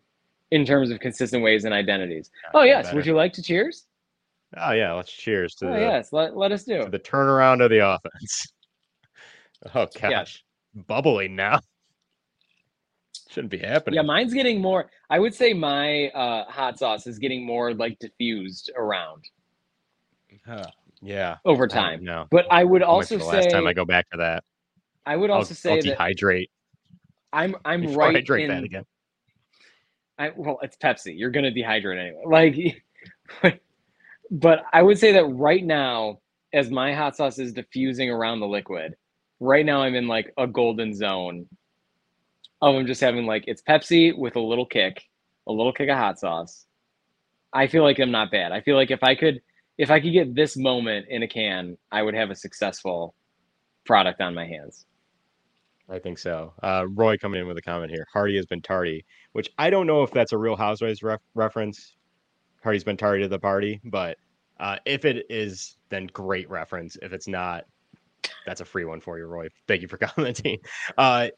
in 0.51 0.65
terms 0.65 0.91
of 0.91 1.01
consistent 1.01 1.43
ways 1.43 1.65
and 1.65 1.73
identities. 1.73 2.31
oh 2.53 2.63
yes, 2.63 2.85
better. 2.85 2.95
would 2.95 3.05
you 3.05 3.15
like 3.15 3.33
to 3.33 3.41
cheers? 3.41 3.83
Oh 4.55 4.71
yeah, 4.71 4.93
let's 4.93 5.11
cheers 5.11 5.55
to 5.55 5.67
oh, 5.67 5.73
the, 5.73 5.79
yes, 5.79 6.13
let, 6.13 6.37
let 6.37 6.53
us 6.53 6.63
do 6.63 6.87
the 6.89 6.99
turnaround 6.99 7.61
of 7.61 7.69
the 7.69 7.85
offense. 7.85 8.47
Oh 9.73 9.87
gosh, 9.99 10.44
bubbling 10.75 11.35
now. 11.35 11.59
Shouldn't 13.29 13.51
be 13.51 13.57
happening. 13.57 13.95
Yeah, 13.95 14.01
mine's 14.03 14.33
getting 14.33 14.61
more. 14.61 14.89
I 15.09 15.19
would 15.19 15.33
say 15.33 15.53
my 15.53 16.09
uh, 16.09 16.45
hot 16.45 16.79
sauce 16.79 17.07
is 17.07 17.19
getting 17.19 17.45
more 17.45 17.73
like 17.73 17.99
diffused 17.99 18.71
around. 18.77 19.23
Huh. 20.45 20.65
Yeah. 21.01 21.37
Over 21.45 21.67
time. 21.67 22.03
No. 22.03 22.27
But 22.31 22.45
I 22.51 22.63
would 22.63 22.81
also 22.81 23.17
say 23.17 23.25
last 23.25 23.49
time 23.49 23.67
I 23.67 23.73
go 23.73 23.85
back 23.85 24.09
to 24.11 24.17
that. 24.17 24.43
I 25.05 25.15
would 25.15 25.29
also 25.29 25.51
I'll, 25.51 25.81
say 25.81 25.91
I'll 25.91 25.97
dehydrate. 25.97 26.49
I'm 27.33 27.55
I'm 27.65 27.93
right. 27.93 28.15
I 28.15 28.21
drink 28.21 28.49
in, 28.49 28.55
that 28.55 28.63
again. 28.63 28.85
I 30.17 30.31
well, 30.35 30.59
it's 30.61 30.77
Pepsi. 30.77 31.17
You're 31.17 31.31
gonna 31.31 31.51
dehydrate 31.51 31.99
anyway. 31.99 32.81
Like, 33.43 33.59
but 34.31 34.63
I 34.71 34.81
would 34.81 34.97
say 34.97 35.11
that 35.11 35.25
right 35.25 35.63
now, 35.63 36.19
as 36.53 36.69
my 36.71 36.93
hot 36.93 37.15
sauce 37.15 37.37
is 37.37 37.53
diffusing 37.53 38.09
around 38.09 38.39
the 38.39 38.47
liquid, 38.47 38.95
right 39.39 39.65
now 39.65 39.81
I'm 39.81 39.95
in 39.95 40.07
like 40.07 40.33
a 40.37 40.47
golden 40.47 40.93
zone 40.93 41.47
of 42.61 42.75
I'm 42.75 42.87
just 42.87 43.01
having 43.01 43.25
like 43.25 43.45
it's 43.47 43.61
Pepsi 43.61 44.17
with 44.17 44.35
a 44.35 44.39
little 44.39 44.65
kick, 44.65 45.03
a 45.47 45.51
little 45.51 45.73
kick 45.73 45.89
of 45.89 45.97
hot 45.97 46.19
sauce. 46.19 46.65
I 47.53 47.67
feel 47.67 47.83
like 47.83 47.99
I'm 47.99 48.11
not 48.11 48.31
bad. 48.31 48.51
I 48.51 48.61
feel 48.61 48.75
like 48.75 48.91
if 48.91 49.03
I 49.03 49.15
could 49.15 49.41
if 49.77 49.91
I 49.91 49.99
could 49.99 50.13
get 50.13 50.35
this 50.35 50.55
moment 50.55 51.07
in 51.09 51.23
a 51.23 51.27
can, 51.27 51.77
I 51.91 52.01
would 52.01 52.13
have 52.13 52.31
a 52.31 52.35
successful 52.35 53.13
product 53.85 54.21
on 54.21 54.33
my 54.33 54.45
hands. 54.45 54.85
I 55.89 55.99
think 55.99 56.17
so. 56.17 56.53
Uh, 56.63 56.85
Roy 56.89 57.17
coming 57.17 57.41
in 57.41 57.47
with 57.47 57.57
a 57.57 57.61
comment 57.61 57.91
here. 57.91 58.07
Harty 58.11 58.35
has 58.37 58.45
been 58.45 58.61
tardy, 58.61 59.05
which 59.33 59.51
I 59.59 59.69
don't 59.69 59.85
know 59.85 60.01
if 60.01 60.11
that's 60.11 60.31
a 60.31 60.37
Real 60.37 60.55
Housewives 60.55 61.03
ref- 61.03 61.21
reference. 61.35 61.95
Harty's 62.63 62.83
been 62.83 62.97
tardy 62.97 63.21
to 63.23 63.29
the 63.29 63.37
party, 63.37 63.79
but 63.83 64.17
uh, 64.59 64.77
if 64.85 65.05
it 65.05 65.27
is, 65.29 65.77
then 65.89 66.07
great 66.07 66.49
reference. 66.49 66.97
If 67.03 67.13
it's 67.13 67.27
not, 67.27 67.65
that's 68.45 68.61
a 68.61 68.65
free 68.65 68.85
one 68.85 69.01
for 69.01 69.17
you, 69.17 69.25
Roy. 69.25 69.49
Thank 69.67 69.81
you 69.81 69.87
for 69.87 69.97
commenting. 69.97 70.59
Uh, 70.97 71.29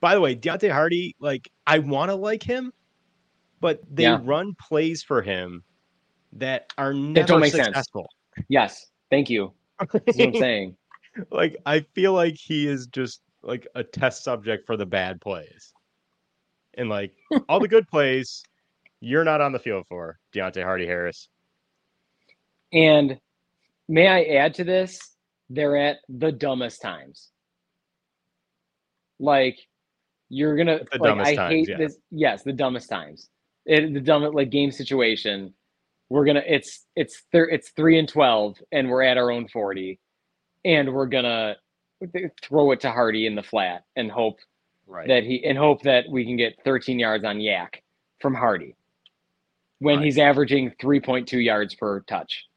by 0.00 0.14
the 0.14 0.20
way, 0.20 0.36
Deonte 0.36 0.70
Harty, 0.70 1.16
like 1.20 1.50
I 1.66 1.78
want 1.80 2.10
to 2.10 2.14
like 2.14 2.42
him, 2.42 2.72
but 3.60 3.80
they 3.90 4.04
yeah. 4.04 4.20
run 4.22 4.54
plays 4.54 5.02
for 5.02 5.22
him 5.22 5.64
that 6.34 6.72
are 6.78 6.94
never 6.94 7.14
that 7.14 7.26
don't 7.26 7.40
make 7.40 7.52
successful. 7.52 8.08
Sense. 8.36 8.46
Yes, 8.48 8.86
thank 9.10 9.30
you. 9.30 9.52
That's 9.78 9.92
what 9.92 10.20
I'm 10.20 10.34
saying. 10.34 10.76
Like 11.32 11.56
I 11.66 11.80
feel 11.80 12.12
like 12.12 12.36
he 12.36 12.68
is 12.68 12.86
just 12.86 13.22
like 13.42 13.66
a 13.74 13.82
test 13.82 14.22
subject 14.22 14.66
for 14.68 14.76
the 14.76 14.86
bad 14.86 15.20
plays, 15.20 15.72
and 16.74 16.88
like 16.88 17.12
all 17.48 17.58
the 17.58 17.66
good 17.66 17.88
plays, 17.88 18.44
you're 19.00 19.24
not 19.24 19.40
on 19.40 19.50
the 19.50 19.58
field 19.58 19.84
for 19.88 20.20
Deonte 20.32 20.62
Harty 20.62 20.86
Harris. 20.86 21.28
And 22.72 23.18
may 23.88 24.06
I 24.06 24.22
add 24.36 24.54
to 24.54 24.64
this? 24.64 25.00
They're 25.50 25.76
at 25.76 25.98
the 26.08 26.32
dumbest 26.32 26.82
times. 26.82 27.30
Like 29.18 29.58
You're 30.28 30.56
gonna 30.56 30.78
the 30.92 30.98
like 30.98 31.02
dumbest 31.10 31.30
I 31.30 31.34
times, 31.36 31.52
hate 31.54 31.68
yeah. 31.70 31.76
this. 31.78 31.96
Yes, 32.10 32.42
the 32.42 32.52
dumbest 32.52 32.88
times. 32.88 33.28
It, 33.66 33.92
the 33.94 34.00
dumb 34.00 34.22
like 34.34 34.50
game 34.50 34.70
situation. 34.70 35.52
We're 36.10 36.24
gonna 36.24 36.42
it's 36.46 36.86
it's 36.96 37.22
thir- 37.32 37.48
it's 37.48 37.70
three 37.70 37.98
and 37.98 38.08
twelve, 38.08 38.56
and 38.72 38.88
we're 38.88 39.02
at 39.02 39.18
our 39.18 39.30
own 39.30 39.48
forty, 39.48 39.98
and 40.64 40.92
we're 40.92 41.06
gonna 41.06 41.56
throw 42.42 42.70
it 42.72 42.80
to 42.80 42.90
Harty 42.92 43.26
in 43.26 43.34
the 43.34 43.42
flat 43.42 43.84
and 43.96 44.10
hope 44.10 44.38
Right. 44.86 45.08
that 45.08 45.24
he 45.24 45.44
and 45.44 45.58
hope 45.58 45.82
that 45.82 46.06
we 46.08 46.24
can 46.24 46.36
get 46.38 46.54
13 46.64 46.98
yards 46.98 47.22
on 47.24 47.38
YAC 47.40 47.82
from 48.20 48.34
Harty 48.34 48.74
when 49.80 49.96
Right. 49.96 50.04
he's 50.06 50.16
averaging 50.16 50.70
3.2 50.80 51.44
yards 51.44 51.74
per 51.74 52.00
touch. 52.00 52.47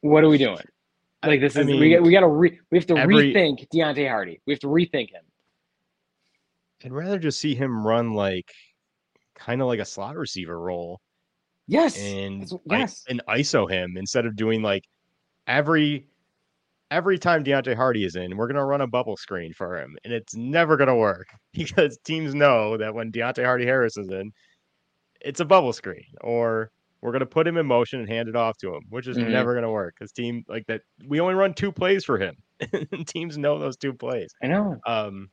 What 0.00 0.24
are 0.24 0.28
we 0.28 0.38
doing? 0.38 0.58
Like 1.24 1.40
this 1.40 1.56
I 1.56 1.60
is 1.60 1.66
we 1.66 1.78
mean, 1.78 1.92
got 1.98 2.02
we 2.02 2.12
got 2.12 2.20
to 2.20 2.28
re, 2.28 2.58
we 2.70 2.78
have 2.78 2.86
to 2.86 2.96
every- 2.96 3.32
rethink 3.34 3.68
Deonte 3.74 4.08
Harty. 4.08 4.40
We 4.46 4.52
have 4.54 4.60
to 4.60 4.68
rethink 4.68 5.10
him. 5.10 5.22
I'd 6.84 6.92
rather 6.92 7.18
just 7.18 7.38
see 7.40 7.54
him 7.54 7.86
run 7.86 8.14
like 8.14 8.50
kind 9.34 9.60
of 9.60 9.66
like 9.68 9.80
a 9.80 9.84
slot 9.84 10.16
receiver 10.16 10.58
role 10.58 11.00
Yes. 11.66 11.98
and 11.98 12.42
That's- 12.42 12.58
I- 12.70 12.78
yes. 12.78 13.04
and 13.08 13.22
ISO 13.28 13.70
him 13.70 13.96
instead 13.96 14.24
of 14.26 14.34
doing 14.36 14.62
like 14.62 14.84
every 15.46 16.06
every 16.90 17.18
time 17.18 17.44
Deonte 17.44 17.74
Harty 17.76 18.04
is 18.04 18.16
in, 18.16 18.36
we're 18.36 18.48
gonna 18.48 18.64
run 18.64 18.80
a 18.80 18.86
bubble 18.86 19.16
screen 19.16 19.52
for 19.52 19.78
him, 19.78 19.96
and 20.04 20.12
it's 20.12 20.34
never 20.34 20.76
gonna 20.76 20.96
work 20.96 21.28
because 21.52 21.98
teams 21.98 22.34
know 22.34 22.76
that 22.78 22.94
when 22.94 23.12
Deonte 23.12 23.44
Harty 23.44 23.64
Harris 23.66 23.96
is 23.96 24.08
in, 24.08 24.32
it's 25.20 25.40
a 25.40 25.44
bubble 25.44 25.72
screen, 25.74 26.06
or 26.22 26.72
we're 27.02 27.12
gonna 27.12 27.26
put 27.26 27.46
him 27.46 27.56
in 27.56 27.66
motion 27.66 28.00
and 28.00 28.08
hand 28.08 28.28
it 28.28 28.36
off 28.36 28.56
to 28.58 28.74
him, 28.74 28.82
which 28.90 29.06
is 29.08 29.16
Mhm. 29.16 29.30
never 29.30 29.54
gonna 29.54 29.70
work 29.70 29.94
because 29.98 30.12
team 30.12 30.44
like 30.48 30.66
that. 30.66 30.82
We 31.06 31.20
only 31.20 31.34
run 31.34 31.54
two 31.54 31.72
plays 31.72 32.04
for 32.04 32.18
him, 32.18 32.36
teams 33.06 33.38
know 33.38 33.58
those 33.58 33.76
two 33.76 33.92
plays. 33.94 34.32
I 34.42 34.46
know. 34.48 34.78
Um, 34.86 35.30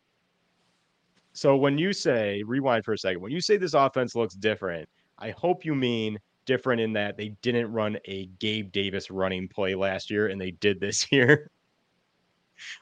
so 1.33 1.55
when 1.55 1.77
you 1.77 1.93
say 1.93 2.41
rewind 2.43 2.83
for 2.85 2.93
a 2.93 2.97
second, 2.97 3.21
when 3.21 3.31
you 3.31 3.41
say 3.41 3.57
this 3.57 3.73
offense 3.73 4.15
looks 4.15 4.33
different, 4.35 4.87
I 5.19 5.31
hope 5.31 5.65
you 5.65 5.75
mean 5.75 6.17
different 6.45 6.79
in 6.81 6.93
that 6.93 7.17
they 7.17 7.29
didn't 7.41 7.71
run 7.71 7.97
a 8.05 8.27
Gabe 8.39 8.71
Davis 8.71 9.11
running 9.11 9.47
play 9.49 9.75
last 9.75 10.09
year 10.09 10.27
and 10.27 10.39
they 10.39 10.51
did 10.51 10.79
this 10.79 11.05
year, 11.11 11.51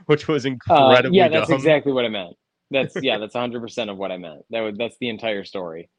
which 0.06 0.28
was 0.28 0.46
Uh, 0.46 0.50
incredibly 0.50 1.18
yeah, 1.18 1.28
that's 1.28 1.50
dumb. 1.50 1.58
exactly 1.58 1.92
what 1.92 2.06
I 2.06 2.10
meant. 2.10 2.36
That's 2.72 2.96
yeah, 3.02 3.18
that's 3.18 3.34
100 3.36 3.62
percent 3.62 3.90
of 3.90 3.98
what 3.98 4.12
I 4.12 4.18
meant. 4.18 4.44
That 4.52 4.62
was 4.62 4.76
that's 4.78 4.98
the 5.00 5.10
entire 5.10 5.44
story. 5.44 5.90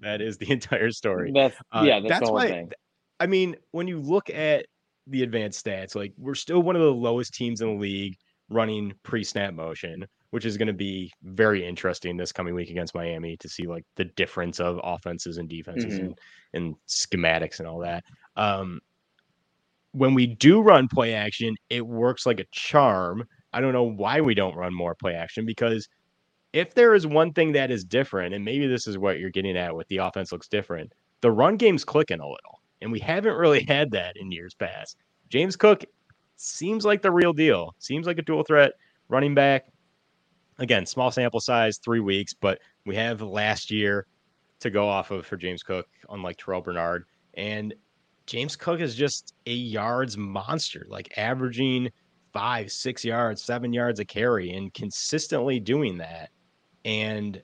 That 0.00 0.20
is 0.20 0.38
the 0.38 0.50
entire 0.50 0.90
story. 0.90 1.32
That's 1.34 1.56
Uh, 1.72 1.84
yeah, 1.86 2.00
that's, 2.00 2.08
that's 2.08 2.20
the 2.20 2.26
whole 2.26 2.34
why- 2.36 2.48
thing. 2.48 2.72
I 3.20 3.26
mean, 3.26 3.56
when 3.72 3.86
you 3.86 4.00
look 4.00 4.30
at 4.30 4.66
the 5.06 5.22
advanced 5.22 5.64
stats, 5.64 5.94
like 5.94 6.12
we're 6.16 6.34
still 6.34 6.62
one 6.62 6.74
of 6.76 6.82
the 6.82 6.92
lowest 6.92 7.34
teams 7.34 7.60
in 7.60 7.74
the 7.74 7.80
league 7.80 8.16
running 8.48 8.92
pre-snap 9.02 9.52
motion, 9.52 10.06
which 10.30 10.44
is 10.46 10.56
going 10.56 10.68
to 10.68 10.72
be 10.72 11.12
very 11.22 11.64
interesting 11.66 12.16
this 12.16 12.32
coming 12.32 12.54
week 12.54 12.70
against 12.70 12.94
Miami 12.94 13.36
to 13.36 13.48
see 13.48 13.66
like 13.66 13.84
the 13.96 14.04
difference 14.06 14.58
of 14.58 14.80
offenses 14.82 15.36
and 15.36 15.48
defenses 15.48 15.94
Mhm. 15.94 16.00
and, 16.00 16.18
and 16.54 16.74
schematics 16.88 17.58
and 17.58 17.68
all 17.68 17.78
that. 17.80 18.04
Um, 18.36 18.80
when 19.92 20.14
we 20.14 20.26
do 20.26 20.60
run 20.62 20.88
play 20.88 21.14
action, 21.14 21.56
it 21.68 21.86
works 21.86 22.24
like 22.24 22.40
a 22.40 22.46
charm. 22.52 23.24
I 23.52 23.60
don't 23.60 23.72
know 23.72 23.82
why 23.84 24.20
we 24.20 24.34
don't 24.34 24.56
run 24.56 24.72
more 24.72 24.94
play 24.94 25.14
action 25.14 25.44
because 25.44 25.88
if 26.52 26.74
there 26.74 26.94
is 26.94 27.06
one 27.06 27.32
thing 27.32 27.52
that 27.52 27.70
is 27.70 27.84
different, 27.84 28.34
and 28.34 28.44
maybe 28.44 28.66
this 28.66 28.86
is 28.86 28.98
what 28.98 29.18
you're 29.18 29.30
getting 29.30 29.56
at 29.56 29.74
with 29.74 29.88
the 29.88 29.98
offense 29.98 30.32
looks 30.32 30.48
different, 30.48 30.92
the 31.20 31.30
run 31.30 31.56
game's 31.56 31.84
clicking 31.84 32.20
a 32.20 32.26
little. 32.26 32.60
And 32.80 32.90
we 32.90 32.98
haven't 32.98 33.36
really 33.36 33.64
had 33.68 33.90
that 33.92 34.16
in 34.16 34.32
years 34.32 34.54
past. 34.54 34.96
James 35.28 35.56
Cook 35.56 35.84
seems 36.36 36.84
like 36.84 37.02
the 37.02 37.12
real 37.12 37.32
deal. 37.32 37.74
Seems 37.78 38.06
like 38.06 38.18
a 38.18 38.22
dual 38.22 38.42
threat 38.42 38.72
running 39.08 39.34
back. 39.34 39.66
Again, 40.58 40.84
small 40.84 41.10
sample 41.10 41.40
size, 41.40 41.78
three 41.78 42.00
weeks, 42.00 42.34
but 42.34 42.60
we 42.84 42.94
have 42.96 43.22
last 43.22 43.70
year 43.70 44.06
to 44.60 44.70
go 44.70 44.88
off 44.88 45.10
of 45.10 45.26
for 45.26 45.36
James 45.36 45.62
Cook, 45.62 45.86
unlike 46.10 46.36
Terrel 46.36 46.62
Bernard. 46.62 47.04
And 47.34 47.74
James 48.26 48.56
Cook 48.56 48.80
is 48.80 48.94
just 48.94 49.34
a 49.46 49.52
yards 49.52 50.16
monster, 50.18 50.86
like 50.88 51.16
averaging 51.16 51.90
five, 52.32 52.70
six 52.70 53.04
yards, 53.04 53.42
seven 53.42 53.72
yards 53.72 54.00
a 54.00 54.04
carry, 54.04 54.52
and 54.52 54.72
consistently 54.74 55.58
doing 55.60 55.96
that. 55.98 56.30
And 56.84 57.42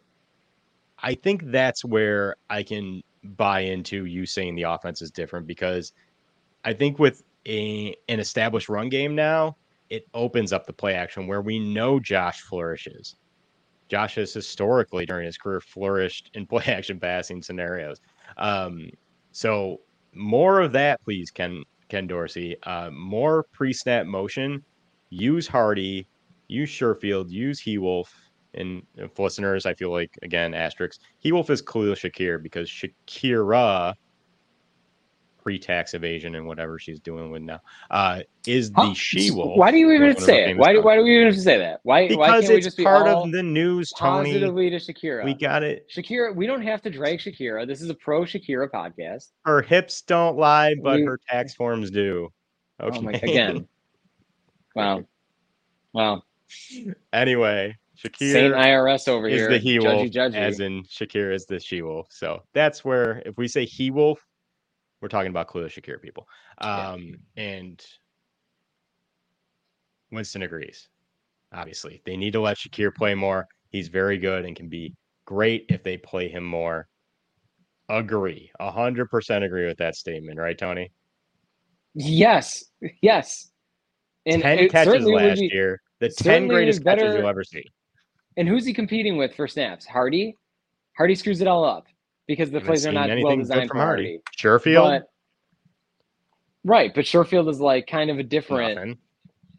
I 0.99 1.15
think 1.15 1.43
that's 1.51 1.85
where 1.85 2.37
I 2.49 2.63
can 2.63 3.03
buy 3.23 3.61
into 3.61 4.05
you 4.05 4.27
saying 4.27 4.55
the 4.55 4.63
offense 4.63 5.03
is 5.03 5.11
different 5.11 5.47
because 5.47 5.93
I 6.65 6.73
think 6.73 6.99
with 6.99 7.23
a 7.47 7.95
an 8.09 8.21
established 8.21 8.69
run 8.69 8.89
game 8.89 9.15
now, 9.15 9.57
it 9.91 10.07
opens 10.15 10.53
up 10.53 10.67
the 10.67 10.73
play 10.73 10.95
action 10.95 11.27
where 11.27 11.43
we 11.43 11.59
know 11.59 12.01
Josh 12.01 12.41
flourishes. 12.41 13.17
Josh 13.89 14.17
has 14.17 14.33
historically 14.33 15.07
during 15.07 15.27
his 15.27 15.39
career 15.39 15.61
flourished 15.61 16.31
in 16.35 16.47
play 16.47 16.65
action 16.67 16.99
passing 16.99 17.43
scenarios. 17.43 18.01
Um, 18.37 18.91
so 19.33 19.81
more 20.13 20.61
of 20.61 20.73
that, 20.73 21.03
please, 21.05 21.31
Ken 21.31 21.63
Ken 21.89 22.07
Dorsey. 22.07 22.57
Uh, 22.65 22.91
more 22.91 23.45
pre-snap 23.53 24.07
motion. 24.07 24.65
Use 25.11 25.47
Harty. 25.47 26.09
Use 26.49 26.71
Sherfield. 26.71 27.31
Use 27.31 27.61
He 27.61 27.79
Wolf. 27.79 28.13
And 28.57 28.83
if 28.97 29.19
listeners, 29.19 29.67
I 29.67 29.75
feel 29.75 29.91
like 29.91 30.11
again 30.23 30.55
asterisk. 30.55 31.01
He 31.19 31.33
Wolf 31.33 31.51
is 31.51 31.61
Khalil 31.63 31.95
Shakir 31.95 32.43
because 32.43 32.69
Shakira 32.69 33.95
pre-tax 35.43 35.95
evasion 35.95 36.35
and 36.35 36.45
whatever 36.45 36.77
she's 36.77 36.99
doing 36.99 37.31
with 37.31 37.41
now 37.41 37.61
uh, 37.93 38.21
is 38.49 38.73
the 38.73 38.81
Huh? 38.81 38.95
she 38.95 39.31
wolf. 39.31 39.57
Why 39.57 39.71
do 39.71 39.77
you 39.77 39.93
even 39.93 40.09
was 40.09 40.25
have 40.25 40.27
to 40.27 40.33
one 40.33 40.41
of 40.41 40.41
her 40.41 40.45
say 40.47 40.51
it? 40.51 40.57
Why 40.59 40.73
do 40.73 40.83
why 40.83 40.97
do 40.97 41.05
we 41.05 41.21
even 41.21 41.33
say 41.41 41.59
that? 41.59 41.81
Why 41.85 42.09
why 42.09 42.09
Because 42.09 42.41
can't 42.43 42.51
we 42.51 42.57
it's 42.57 42.67
just 42.67 42.77
be 42.77 42.83
part 42.83 43.07
of 43.07 43.31
the 43.31 43.43
news, 43.45 43.93
Tony. 43.97 44.31
positively 44.33 44.71
to 44.71 44.77
Shakira? 44.77 45.25
We 45.25 45.35
got 45.35 45.63
it. 45.63 45.87
Shakira, 45.95 46.35
we 46.35 46.47
don't 46.49 46.63
have 46.63 46.83
to 46.83 46.91
drag 46.91 47.21
Shakira. 47.21 47.65
This 47.65 47.81
is 47.81 47.91
a 47.91 47.95
pro 47.95 48.23
Shakira 48.23 48.69
podcast. 48.69 49.31
Her 49.45 49.63
hips 49.63 50.03
don't 50.03 50.37
lie, 50.37 50.75
but 50.83 50.97
We- 50.97 51.05
her 51.05 51.21
tax 51.29 51.55
forms 51.55 51.91
do. 51.93 52.29
Okay. 52.83 52.99
Oh 52.99 53.03
my 53.03 53.13
again. 53.13 53.69
Wow. 54.75 55.05
Wow. 55.95 56.23
anyway, 57.13 57.75
Shakir 57.97 58.33
Saint 58.33 58.55
IRS 58.55 59.09
over 59.09 59.27
is 59.27 59.41
here. 59.41 59.51
the 59.51 59.59
he 59.59 59.79
wolf, 59.79 60.15
as 60.35 60.61
in 60.61 60.83
Shakir 60.85 61.33
is 61.33 61.47
the 61.47 61.59
she 61.59 61.83
wolf. 61.83 62.09
So 62.11 62.43
that's 62.53 62.85
where 62.85 63.23
if 63.25 63.37
we 63.39 63.49
say 63.49 63.65
he 63.65 63.91
wolf, 63.91 64.21
we're 65.01 65.09
talking 65.09 65.31
about 65.31 65.51
Khalil 65.51 65.69
Shakir 65.69 66.01
people. 66.01 66.29
Yeah. 66.61 66.91
Um, 66.91 67.17
and 67.37 67.85
Winston 70.11 70.43
agrees. 70.43 70.89
Obviously, 71.53 72.03
they 72.05 72.17
need 72.17 72.33
to 72.33 72.41
let 72.41 72.59
Shakir 72.59 72.95
play 72.95 73.15
more. 73.15 73.47
He's 73.71 73.89
very 73.89 74.19
good 74.19 74.45
and 74.45 74.55
can 74.55 74.69
be 74.69 74.95
great 75.25 75.67
if 75.69 75.83
they 75.83 75.97
play 75.97 76.29
him 76.29 76.45
more. 76.45 76.89
Agree, 77.89 78.51
a 78.59 78.71
hundred 78.71 79.11
percent 79.11 79.45
agree 79.45 79.67
with 79.67 79.79
that 79.79 79.95
statement, 79.95 80.39
right, 80.39 80.59
Tony? 80.59 80.91
Yes. 81.95 82.65
Yes. 83.01 83.51
And 84.27 84.43
ten 84.43 84.69
catches 84.69 85.05
last 85.05 85.39
be- 85.39 85.51
year, 85.53 85.81
the 86.01 86.11
ten 86.11 86.49
greatest 86.49 86.85
catches 86.85 87.15
you'll 87.15 87.29
ever 87.29 87.45
see. 87.45 87.65
And 88.37 88.47
who's 88.49 88.65
he 88.67 88.75
competing 88.75 89.17
with 89.17 89.35
for 89.35 89.49
snaps? 89.49 89.87
Harty? 89.87 90.37
Harty 90.97 91.15
screws 91.15 91.41
it 91.41 91.47
all 91.47 91.65
up 91.65 91.87
because 92.27 92.51
the 92.51 92.61
plays 92.61 92.87
are 92.87 92.93
not 92.93 93.09
well 93.23 93.37
designed 93.37 93.69
from 93.69 93.79
for 93.79 93.85
Harty. 93.85 94.21
Harty. 94.39 94.65
Sherfield, 94.71 94.85
But 95.01 95.09
right, 96.65 96.95
but 96.95 97.05
Sherfield 97.05 97.49
is 97.49 97.61
like 97.61 97.87
kind 97.87 98.11
of 98.11 98.19
a 98.19 98.23
different 98.23 98.75
nothing. 98.77 98.99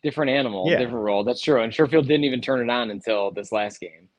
different 0.03 0.31
animal, 0.31 0.69
Yeah. 0.69 0.77
different 0.79 1.03
role. 1.03 1.23
That's 1.23 1.41
true. 1.41 1.61
And 1.61 1.71
Sherfield 1.73 2.03
didn't 2.07 2.23
even 2.25 2.41
turn 2.41 2.67
it 2.67 2.71
on 2.71 2.91
until 2.91 3.31
this 3.31 3.51
last 3.51 3.79
game. 3.79 4.09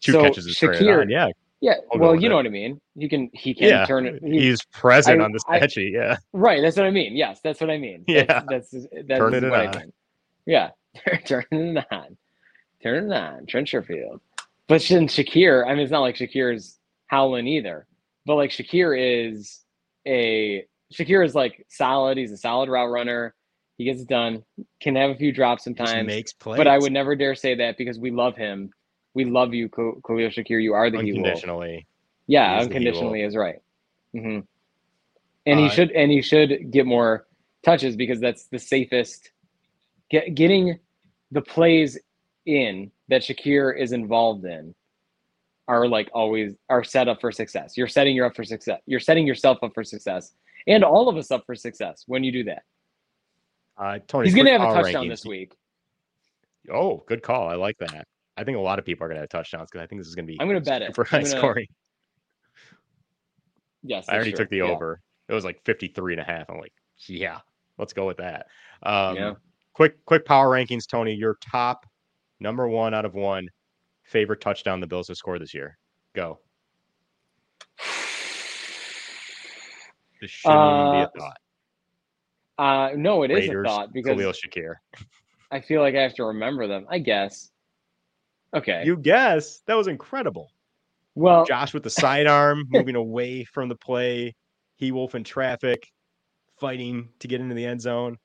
Two 0.00 0.12
So, 0.12 0.22
catches 0.22 0.46
is 0.46 0.56
Shakir- 0.56 1.02
on. 1.02 1.08
Yeah, 1.10 1.28
Yeah, 1.60 1.74
I'll 1.92 1.98
well, 1.98 2.14
you 2.14 2.26
it. 2.26 2.28
know 2.28 2.36
what 2.36 2.46
I 2.46 2.50
mean. 2.50 2.80
You 2.94 3.08
can 3.08 3.28
he 3.32 3.54
can 3.54 3.68
yeah. 3.68 3.84
turn 3.86 4.06
it. 4.06 4.22
he- 4.24 4.40
He's 4.40 4.64
present 4.66 5.20
I- 5.20 5.24
on 5.24 5.32
the 5.32 5.68
sheet. 5.68 5.92
Yeah, 5.92 6.16
right. 6.32 6.60
That's 6.62 6.76
what 6.76 6.86
I 6.86 6.90
mean. 6.90 7.16
Yes, 7.16 7.40
that's 7.42 7.60
what 7.60 7.70
I 7.70 7.78
mean. 7.78 8.04
That's, 8.06 8.28
Yeah. 8.28 8.42
that's 8.48 8.70
that's 8.70 9.18
Turning 9.18 9.42
it 9.44 9.50
what 9.50 9.60
I 9.60 9.66
on. 9.66 9.76
mean. 9.78 9.92
Yeah, 10.46 10.70
turning 11.26 11.76
it 11.76 11.84
on, 11.90 12.16
turning 12.84 13.10
it 13.10 13.16
on. 13.16 13.46
Trent 13.46 13.66
Sherfield, 13.66 14.20
but 14.68 14.82
then 14.88 15.08
Shakir. 15.08 15.66
I 15.66 15.70
mean, 15.70 15.80
it's 15.80 15.90
not 15.90 16.00
like 16.02 16.16
Shakir's 16.16 16.78
howling 17.08 17.48
either. 17.48 17.86
But 18.26 18.36
like 18.36 18.50
Shakir 18.50 18.96
is 19.28 19.64
a 20.06 20.64
Shakir 20.92 21.24
is 21.24 21.34
like 21.34 21.66
solid. 21.68 22.16
He's 22.18 22.30
a 22.32 22.36
solid 22.36 22.68
route 22.68 22.90
runner. 22.90 23.34
He 23.78 23.84
gets 23.84 24.02
it 24.02 24.08
done. 24.08 24.44
Can 24.80 24.94
have 24.96 25.10
a 25.10 25.16
few 25.16 25.32
drops 25.32 25.64
sometimes. 25.64 26.06
makes 26.06 26.32
plays. 26.32 26.58
But 26.58 26.68
I 26.68 26.78
would 26.78 26.92
never 26.92 27.16
dare 27.16 27.34
say 27.34 27.56
that 27.56 27.76
because 27.76 27.98
we 27.98 28.10
love 28.12 28.36
him. 28.36 28.70
We 29.14 29.24
love 29.24 29.52
you, 29.54 29.68
Khalil 29.68 30.00
Shakir. 30.30 30.62
You 30.62 30.74
are 30.74 30.90
the 30.90 30.98
he 31.02 31.10
unconditionally. 31.10 31.86
Yeah, 32.26 32.52
He 32.54 32.60
is 32.60 32.66
unconditionally 32.66 33.22
is 33.22 33.36
right. 33.36 33.60
hmm 34.12 34.40
And 35.46 35.60
he 35.60 35.66
Uh, 35.66 35.68
should 35.70 35.90
and 35.90 36.10
he 36.10 36.22
should 36.22 36.70
get 36.70 36.86
more 36.86 37.26
touches 37.64 37.96
because 37.96 38.20
that's 38.20 38.46
the 38.46 38.58
safest. 38.58 39.30
Get, 40.10 40.34
getting 40.34 40.78
the 41.32 41.42
plays 41.42 41.98
in 42.46 42.90
that 43.08 43.22
Shakir 43.22 43.78
is 43.78 43.92
involved 43.92 44.44
in 44.44 44.74
are 45.66 45.88
like 45.88 46.10
always 46.12 46.54
are 46.68 46.84
set 46.84 47.08
up 47.08 47.20
for 47.20 47.32
success. 47.32 47.76
You're 47.76 47.88
setting 47.88 48.14
you 48.14 48.24
up 48.26 48.36
for 48.36 48.44
success. 48.44 48.80
You're 48.86 49.00
setting 49.00 49.26
yourself 49.26 49.58
up 49.62 49.72
for 49.74 49.82
success, 49.84 50.32
and 50.66 50.84
all 50.84 51.08
of 51.08 51.16
us 51.16 51.30
up 51.30 51.44
for 51.46 51.54
success 51.54 52.04
when 52.06 52.22
you 52.24 52.32
do 52.32 52.44
that. 52.44 52.62
Uh, 53.78 53.98
Tony, 54.06 54.26
He's 54.26 54.34
going 54.34 54.46
to 54.46 54.52
have 54.52 54.60
a 54.60 54.72
touchdown 54.74 55.06
rankings. 55.06 55.08
this 55.08 55.24
week. 55.24 55.52
Oh, 56.72 57.02
good 57.08 57.22
call. 57.22 57.48
I 57.48 57.54
like 57.54 57.76
that. 57.78 58.06
I 58.36 58.44
think 58.44 58.56
a 58.56 58.60
lot 58.60 58.78
of 58.78 58.84
people 58.84 59.04
are 59.04 59.08
going 59.08 59.16
to 59.16 59.22
have 59.22 59.28
touchdowns 59.30 59.68
because 59.70 59.82
I 59.82 59.86
think 59.86 60.00
this 60.00 60.08
is 60.08 60.14
going 60.14 60.26
to 60.26 60.32
be 60.32 60.38
I'm 60.40 60.46
gonna 60.48 60.60
bet 60.60 60.82
it. 60.82 60.94
for 60.94 61.04
high 61.04 61.18
gonna- 61.22 61.26
scoring. 61.30 61.66
Yes, 63.82 64.08
I 64.08 64.14
already 64.14 64.30
true. 64.32 64.38
took 64.44 64.50
the 64.50 64.58
Yeah. 64.58 64.64
over. 64.64 65.00
It 65.28 65.34
was 65.34 65.44
like 65.44 65.60
53 65.64 66.14
and 66.14 66.20
a 66.20 66.24
half. 66.24 66.48
I'm 66.48 66.58
like, 66.58 66.72
yeah, 67.06 67.40
let's 67.78 67.92
go 67.92 68.06
with 68.06 68.18
that. 68.18 68.46
Um, 68.82 69.16
Yeah. 69.16 69.32
Quick, 69.72 70.04
quick 70.04 70.24
power 70.24 70.48
rankings, 70.50 70.86
Tony. 70.86 71.14
Your 71.14 71.36
top 71.50 71.84
number 72.40 72.68
one 72.68 72.94
out 72.94 73.04
of 73.04 73.14
one 73.14 73.48
favorite 74.04 74.40
touchdown 74.40 74.80
the 74.80 74.86
Bills 74.86 75.08
have 75.08 75.16
scored 75.16 75.40
this 75.40 75.54
year. 75.54 75.78
Go. 76.14 76.38
This 80.20 80.30
shouldn't 80.30 80.56
even 80.60 80.92
be 80.92 80.98
Uh, 80.98 81.06
a 81.06 81.10
thought. 81.18 81.36
Uh, 82.56 82.90
no, 82.96 83.22
it 83.24 83.30
is 83.30 83.48
Raiders, 83.48 83.66
a 83.66 83.68
thought 83.68 83.92
because 83.92 84.16
Khalil 84.16 84.32
Shakir. 84.32 84.74
I 85.50 85.60
feel 85.60 85.80
like 85.80 85.94
I 85.94 86.02
have 86.02 86.14
to 86.14 86.24
remember 86.24 86.66
them. 86.66 86.86
I 86.88 86.98
guess. 86.98 87.50
Okay. 88.54 88.82
You 88.84 88.96
guess 88.96 89.60
that 89.66 89.74
was 89.74 89.88
incredible. 89.88 90.50
well, 91.16 91.44
Josh 91.44 91.74
with 91.74 91.82
the 91.82 91.90
sidearm, 91.90 92.64
moving 92.70 92.94
away 92.96 93.44
from 93.44 93.68
the 93.68 93.74
play. 93.76 94.34
He 94.76 94.92
Wolf 94.92 95.14
in 95.14 95.24
traffic, 95.24 95.88
fighting 96.60 97.08
to 97.20 97.28
get 97.28 97.40
into 97.40 97.54
the 97.54 97.64
end 97.66 97.80
zone. 97.80 98.16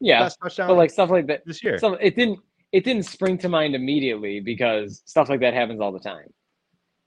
yeah, 0.00 0.20
Best 0.24 0.38
touchdown 0.42 0.68
but 0.68 0.74
like 0.76 0.90
stuff 0.90 1.10
like 1.10 1.26
that. 1.28 1.42
this 1.46 1.62
year. 1.64 1.78
Stuff, 1.78 1.96
it 2.00 2.16
didn't. 2.16 2.40
It 2.74 2.82
didn't 2.82 3.04
spring 3.04 3.38
to 3.38 3.48
mind 3.48 3.76
immediately 3.76 4.40
because 4.40 5.00
stuff 5.06 5.28
like 5.28 5.38
that 5.40 5.54
happens 5.54 5.80
all 5.80 5.92
the 5.92 6.00
time 6.00 6.26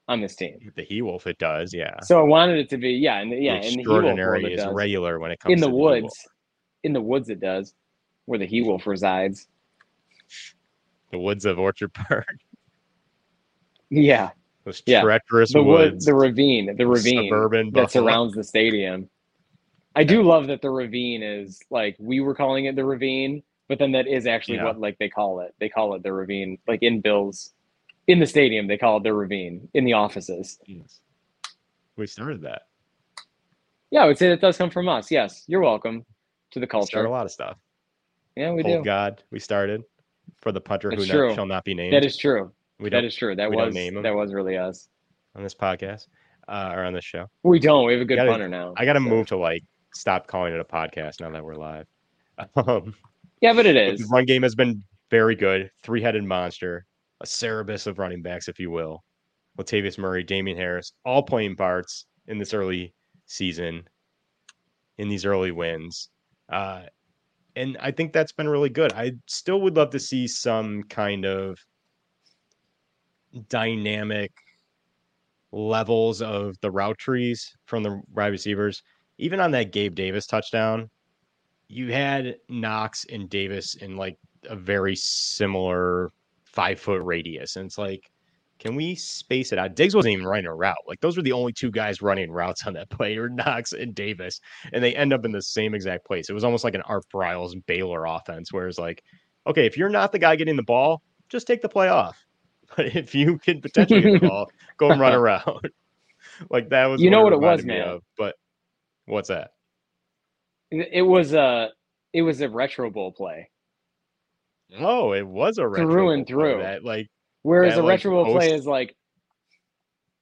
on 0.07 0.22
this 0.22 0.34
team. 0.34 0.59
With 0.63 0.76
the 0.76 0.84
He 0.84 1.01
Wolf, 1.01 1.28
it 1.28 1.38
does. 1.39 1.74
Yeah. 1.74 1.99
So 2.03 2.22
I 2.22 2.24
wanted 2.24 2.57
it 2.59 2.70
to 2.70 2.78
be 2.78 2.91
yeah, 2.91 3.18
and 3.20 3.32
yeah, 3.32 3.59
The 3.59 3.68
in 3.68 3.74
the 3.76 3.82
He 3.82 3.88
Wolf 3.89 4.03
world 4.03 4.05
extraordinary 4.18 4.45
it 4.45 4.51
is 4.53 4.63
does. 4.63 4.74
regular 4.74 5.20
when 5.20 5.32
it 5.32 5.41
comes 5.41 5.51
in 5.51 5.59
the 5.59 5.68
to 5.68 5.74
He 5.74 5.78
Wolf. 5.78 6.01
woods. 6.03 6.28
In 6.84 6.93
the 6.93 7.01
woods, 7.01 7.28
it 7.30 7.41
does, 7.41 7.74
where 8.28 8.39
the 8.39 8.45
He 8.45 8.61
Wolf 8.61 8.88
resides. 8.88 9.45
The 11.11 11.20
woods 11.20 11.43
of 11.45 11.59
Orchard 11.59 11.93
Park. 11.93 12.28
Yeah, 13.89 14.30
Those 14.63 14.82
Yeah. 14.86 15.01
treacherous 15.01 15.51
the 15.51 15.61
wood, 15.63 15.93
woods. 15.93 16.05
the 16.05 16.13
ravine, 16.13 16.76
the 16.78 16.88
ravine 16.88 17.30
suburban 17.30 17.72
that 17.72 17.82
Buffalo. 17.84 18.05
surrounds 18.05 18.36
the 18.36 18.43
stadium. 18.43 19.09
I 19.95 20.03
do 20.05 20.24
love 20.24 20.47
that 20.47 20.61
the 20.61 20.70
ravine 20.70 21.24
is 21.24 21.59
like 21.70 21.95
we 21.99 22.20
were 22.22 22.36
calling 22.36 22.65
it 22.65 22.76
the 22.78 22.84
ravine, 22.86 23.43
but 23.68 23.80
then 23.80 23.91
that 23.93 24.07
is 24.07 24.26
actually 24.28 24.57
Yeah. 24.57 24.65
what 24.65 24.80
like 24.80 24.97
they 24.97 25.09
call 25.09 25.39
it. 25.41 25.53
They 25.59 25.70
call 25.70 25.93
it 25.95 26.03
the 26.03 26.13
ravine. 26.13 26.57
Like 26.68 26.84
in 26.84 27.01
Bills, 27.01 27.53
in 28.07 28.20
the 28.20 28.26
stadium, 28.26 28.68
they 28.68 28.78
call 28.78 28.97
it 28.97 29.03
the 29.03 29.13
ravine. 29.13 29.68
In 29.74 29.84
the 29.86 29.93
offices, 29.93 30.59
Yes. 30.65 31.01
We 31.95 32.05
started 32.07 32.41
that. 32.41 32.63
yeah, 33.91 34.03
I 34.03 34.07
would 34.07 34.18
say 34.18 34.30
that 34.30 34.41
does 34.41 34.57
come 34.57 34.70
from 34.70 34.88
us. 34.88 35.09
Yes, 35.09 35.43
you're 35.47 35.61
welcome 35.61 36.05
to 36.51 36.59
the 36.59 36.65
We 36.65 36.68
started 36.68 36.91
culture. 36.91 37.05
a 37.05 37.09
lot 37.09 37.26
of 37.26 37.32
stuff. 37.32 37.57
Yeah, 38.36 38.51
we 38.51 38.61
Hold 38.61 38.84
do. 38.84 38.86
God, 38.86 39.24
we 39.32 39.39
started 39.39 39.84
for 40.41 40.51
the 40.51 40.61
punter 40.61 40.91
who 40.91 40.97
That's 40.97 41.07
not- 41.09 41.13
true. 41.15 41.34
shall 41.34 41.45
not 41.47 41.63
be 41.63 41.74
named. 41.74 41.93
That 41.93 42.05
is 42.05 42.15
true. 42.18 42.51
we 42.80 42.89
That 42.91 43.11
true. 43.11 43.36
That 43.36 43.49
was 43.51 43.74
that 43.74 44.13
was 44.15 44.34
really 44.34 44.55
us. 44.57 44.88
on 45.36 45.41
this 45.41 45.55
podcast 45.55 46.07
uh, 46.47 46.72
or 46.76 46.84
on 46.84 46.93
this 46.93 47.03
show. 47.03 47.28
We 47.43 47.57
don't. 47.59 47.88
We 47.88 47.93
have 47.93 48.01
a 48.03 48.05
good 48.05 48.18
Gotta- 48.18 48.30
punter 48.32 48.47
now. 48.47 48.74
I 48.78 48.86
got 48.86 48.93
to 48.93 48.99
so- 48.99 49.05
move 49.09 49.26
to 49.28 49.38
like 49.38 49.63
stop 49.95 50.28
calling 50.28 50.53
it 50.53 50.59
a 50.59 50.63
podcast 50.63 51.20
now 51.22 51.32
that 51.32 51.43
we're 51.43 51.55
live. 51.55 51.88
Um, 52.55 52.93
Yeah, 53.41 53.53
but 53.53 53.65
it 53.65 53.75
is. 53.75 54.07
run 54.09 54.25
game 54.25 54.43
has 54.43 54.55
been 54.55 54.83
very 55.11 55.35
good. 55.35 55.69
Three 55.83 56.01
headed 56.01 56.23
monster, 56.23 56.85
a 57.21 57.25
Cerberus 57.25 57.88
of 57.88 57.99
running 57.99 58.21
backs, 58.21 58.47
if 58.47 58.59
you 58.59 58.71
will. 58.71 59.03
Latavius 59.57 59.97
Murray, 59.97 60.23
Damien 60.23 60.57
Harris, 60.57 60.93
all 61.05 61.23
playing 61.23 61.55
parts 61.55 62.05
in 62.27 62.38
this 62.38 62.53
early 62.53 62.93
season, 63.25 63.88
in 64.97 65.09
these 65.09 65.25
early 65.25 65.51
wins. 65.51 66.09
Uh, 66.49 66.83
and 67.55 67.77
I 67.79 67.91
think 67.91 68.13
that's 68.13 68.31
been 68.31 68.47
really 68.47 68.69
good. 68.69 68.93
I 68.93 69.13
still 69.27 69.61
would 69.61 69.75
love 69.75 69.89
to 69.91 69.99
see 69.99 70.27
some 70.27 70.83
kind 70.83 71.25
of 71.25 71.57
dynamic 73.49 74.31
levels 75.51 76.21
of 76.21 76.55
the 76.61 76.71
route 76.71 76.97
trees 76.97 77.55
from 77.65 77.83
the 77.83 78.01
wide 78.13 78.27
receivers. 78.27 78.83
Even 79.17 79.39
on 79.39 79.51
that 79.51 79.71
Gabe 79.71 79.95
Davis 79.95 80.27
touchdown, 80.27 80.89
you 81.68 81.91
had 81.91 82.38
Knox 82.49 83.05
and 83.11 83.30
Davis 83.30 83.76
in 83.76 83.97
like 83.97 84.18
a 84.45 84.55
very 84.55 84.95
similar 84.95 86.11
five 86.45 86.80
foot 86.80 87.01
radius. 87.03 87.55
And 87.55 87.65
it's 87.65 87.78
like, 87.78 88.09
can 88.59 88.76
we 88.76 88.95
space 88.95 89.51
it 89.51 89.59
out? 89.59 89.76
Diggs 89.76 89.95
wasn't 89.95 90.13
even 90.13 90.26
running 90.26 90.47
a 90.47 90.55
route. 90.55 90.76
Like 90.88 90.99
those 90.99 91.15
were 91.15 91.24
the 91.24 91.32
only 91.32 91.53
two 91.53 91.70
guys 91.70 92.01
running 92.01 92.32
routes 92.32 92.65
on 92.65 92.74
that 92.74 92.89
play, 92.97 93.18
or 93.18 93.30
Knox 93.30 93.74
and 93.74 93.93
Davis, 93.93 94.39
and 94.74 94.84
they 94.84 94.95
end 94.95 95.13
up 95.13 95.26
in 95.26 95.32
the 95.32 95.41
same 95.41 95.76
exact 95.76 96.05
place. 96.05 96.30
It 96.30 96.34
was 96.34 96.43
almost 96.43 96.63
like 96.63 96.76
an 96.76 96.82
Art 96.82 97.05
Briles 97.13 97.53
Baylor 97.68 98.05
offense, 98.05 98.51
where 98.51 98.68
it's 98.68 98.80
like, 98.80 99.03
okay, 99.45 99.65
if 99.65 99.78
you're 99.78 99.89
not 99.89 100.11
the 100.11 100.20
guy 100.20 100.36
getting 100.36 100.55
the 100.55 100.63
ball, 100.63 101.03
just 101.30 101.45
take 101.47 101.61
the 101.61 101.70
play 101.70 101.89
off. 101.89 102.24
But 102.76 102.97
if 102.97 103.15
you 103.15 103.38
can 103.38 103.61
potentially 103.61 104.01
get 104.01 104.22
the 104.22 104.28
ball, 104.28 104.51
go 104.76 104.91
and 104.91 104.99
run 104.99 105.13
around. 105.15 105.72
like 106.49 106.68
that 106.70 106.88
was 106.88 107.01
You 107.01 107.09
know 107.09 107.24
what 107.24 107.32
it 107.32 107.39
was, 107.39 107.63
man. 107.63 107.88
of. 107.88 108.03
But 108.18 108.36
what's 109.05 109.30
that? 109.30 109.51
It 110.72 111.01
was 111.01 111.34
a 111.34 111.70
it 112.13 112.22
was 112.22 112.41
a 112.41 112.49
retro 112.49 112.89
bowl 112.89 113.11
play. 113.11 113.49
Oh, 114.80 115.13
it 115.13 115.26
was 115.26 115.57
a 115.57 115.68
retro 115.68 115.89
Through 115.89 116.09
and 116.11 116.28
through. 116.28 116.59
That 116.59 116.84
like 116.84 117.07
Whereas 117.43 117.76
That, 117.76 117.82
a 117.82 117.84
like, 117.84 117.91
retro 117.91 118.24
bowl 118.24 118.34
play 118.34 118.53
is 118.53 118.65
like 118.65 118.95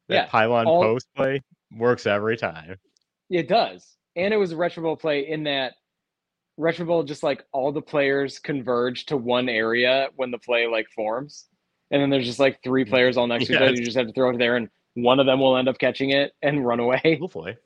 that 0.10 0.16
Yeah, 0.16 0.26
pylon 0.28 0.68
all- 0.68 0.84
post 0.84 1.08
play 1.16 1.42
works 1.76 2.06
every 2.06 2.38
time. 2.38 2.78
it 3.30 3.48
does, 3.48 3.98
and 4.16 4.34
it 4.34 4.38
was 4.38 4.52
a 4.52 4.58
retro 4.58 4.84
bowl 4.84 4.98
play 4.98 5.28
in 5.28 5.44
that 5.46 5.74
retro 6.58 6.86
bowl 6.86 7.04
just 7.04 7.24
like 7.24 7.44
all 7.52 7.72
the 7.72 7.82
players 7.82 8.40
converge 8.40 9.08
to 9.08 9.18
one 9.18 9.50
area 9.50 10.10
when 10.16 10.32
the 10.32 10.38
play 10.38 10.68
like 10.68 10.88
forms, 10.96 11.48
and 11.90 12.02
then 12.02 12.10
there's 12.10 12.26
just 12.28 12.40
like 12.40 12.62
three 12.64 12.86
mm. 12.86 12.90
players 12.90 13.18
all 13.18 13.28
next 13.28 13.48
to 13.48 13.54
each 13.54 13.60
other. 13.60 13.74
You 13.74 13.84
just 13.84 13.98
have 13.98 14.08
to 14.08 14.14
throw 14.14 14.30
it 14.30 14.38
there, 14.38 14.56
and 14.56 14.70
one 14.94 15.20
of 15.20 15.26
them 15.26 15.40
will 15.40 15.58
end 15.58 15.68
up 15.68 15.80
catching 15.80 16.12
it 16.12 16.34
and 16.44 16.66
run 16.66 16.80
away. 16.80 17.18
Hopefully, 17.20 17.58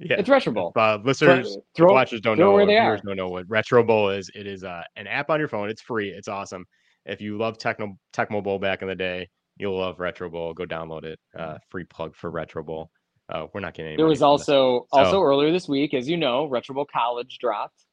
yeah. 0.00 0.16
It's 0.18 0.28
retro 0.28 0.52
bowl. 0.52 0.72
uh, 0.76 0.98
listeners, 1.04 1.58
throw- 1.76 1.92
watchers 1.92 2.20
don't 2.20 2.38
know. 2.38 2.52
where 2.52 2.66
they 2.66 2.72
viewers 2.78 3.00
are. 3.00 3.04
don't 3.04 3.16
know 3.16 3.28
what 3.28 3.44
Retro 3.48 3.82
Bowl 3.84 4.10
is. 4.10 4.30
It 4.34 4.46
is 4.46 4.64
uh, 4.64 4.82
an 4.96 5.06
app 5.06 5.30
on 5.30 5.38
your 5.38 5.48
phone. 5.48 5.68
It's 5.70 5.82
free. 5.82 6.08
It's 6.10 6.28
awesome. 6.28 6.64
If 7.06 7.20
you 7.20 7.38
love 7.38 7.58
Techno 7.58 7.96
Tecmo 8.12 8.42
Bowl 8.42 8.58
back 8.58 8.82
in 8.82 8.88
the 8.88 8.94
day, 8.94 9.28
you'll 9.56 9.78
love 9.78 10.00
Retro 10.00 10.28
Bowl. 10.30 10.52
Go 10.54 10.64
download 10.64 11.04
it. 11.04 11.18
Uh, 11.38 11.58
free 11.68 11.84
plug 11.84 12.14
for 12.16 12.30
Retro 12.30 12.62
Bowl. 12.62 12.90
Uh, 13.32 13.46
we're 13.54 13.60
not 13.60 13.74
getting 13.74 13.90
any 13.92 13.96
There 13.96 14.06
was 14.06 14.22
also 14.22 14.86
also 14.92 15.10
So- 15.12 15.22
earlier 15.22 15.52
this 15.52 15.68
week, 15.68 15.94
as 15.94 16.08
you 16.08 16.16
know, 16.16 16.46
retro 16.46 16.74
bowl 16.74 16.86
college 16.92 17.38
dropped. 17.40 17.84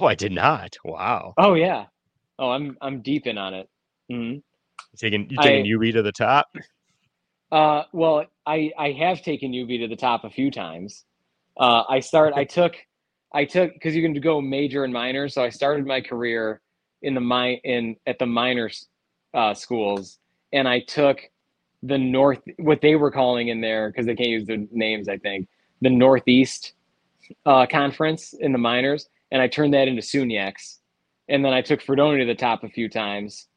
Oh, 0.00 0.06
I 0.06 0.14
did 0.14 0.32
not. 0.32 0.76
Wow. 0.84 1.34
Oh 1.38 1.54
yeah. 1.54 1.86
Oh, 2.38 2.50
I'm 2.50 2.76
I'm 2.80 3.00
deep 3.00 3.26
in 3.26 3.38
on 3.38 3.54
it. 3.54 3.68
hmm 4.10 4.14
You 4.32 4.42
taking 4.98 5.28
you 5.30 5.36
taking 5.40 5.70
I- 5.72 5.74
UB 5.88 5.92
to 5.94 6.02
the 6.02 6.12
top? 6.12 6.46
Uh, 7.50 7.84
well, 7.92 8.24
I 8.46 8.72
I 8.78 8.92
have 8.92 9.22
taken 9.22 9.54
UB 9.58 9.68
to 9.68 9.88
the 9.88 9.96
top 9.96 10.24
a 10.24 10.30
few 10.30 10.50
times. 10.50 11.04
Uh, 11.56 11.82
I 11.88 12.00
start. 12.00 12.34
I 12.34 12.44
took, 12.44 12.76
I 13.32 13.44
took 13.44 13.72
because 13.72 13.96
you 13.96 14.02
can 14.02 14.18
go 14.20 14.40
major 14.40 14.84
and 14.84 14.92
minor. 14.92 15.28
So 15.28 15.42
I 15.42 15.48
started 15.48 15.86
my 15.86 16.00
career 16.00 16.60
in 17.02 17.14
the 17.14 17.20
mi- 17.20 17.60
in 17.64 17.96
at 18.06 18.18
the 18.18 18.26
minor 18.26 18.70
uh, 19.34 19.54
schools, 19.54 20.18
and 20.52 20.68
I 20.68 20.80
took 20.80 21.20
the 21.82 21.98
north 21.98 22.40
what 22.58 22.80
they 22.80 22.96
were 22.96 23.10
calling 23.10 23.48
in 23.48 23.60
there 23.60 23.90
because 23.90 24.06
they 24.06 24.14
can't 24.14 24.30
use 24.30 24.46
the 24.46 24.68
names. 24.70 25.08
I 25.08 25.16
think 25.16 25.48
the 25.80 25.90
Northeast 25.90 26.74
uh, 27.46 27.66
Conference 27.66 28.34
in 28.34 28.52
the 28.52 28.58
minors, 28.58 29.08
and 29.30 29.40
I 29.40 29.48
turned 29.48 29.72
that 29.74 29.88
into 29.88 30.02
SUNYX, 30.02 30.78
and 31.28 31.44
then 31.44 31.52
I 31.52 31.62
took 31.62 31.80
Fredonia 31.80 32.24
to 32.24 32.26
the 32.26 32.34
top 32.34 32.62
a 32.62 32.68
few 32.68 32.88
times, 32.88 33.48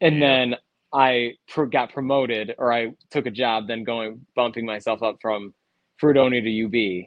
and 0.00 0.22
then 0.22 0.54
I 0.92 1.34
pro- 1.48 1.66
got 1.66 1.92
promoted 1.92 2.54
or 2.58 2.72
I 2.72 2.92
took 3.10 3.26
a 3.26 3.30
job, 3.30 3.68
then 3.68 3.84
going 3.84 4.24
bumping 4.34 4.64
myself 4.64 5.02
up 5.02 5.16
from 5.20 5.52
Fredonia 5.98 6.40
to 6.40 6.64
UB, 6.64 7.06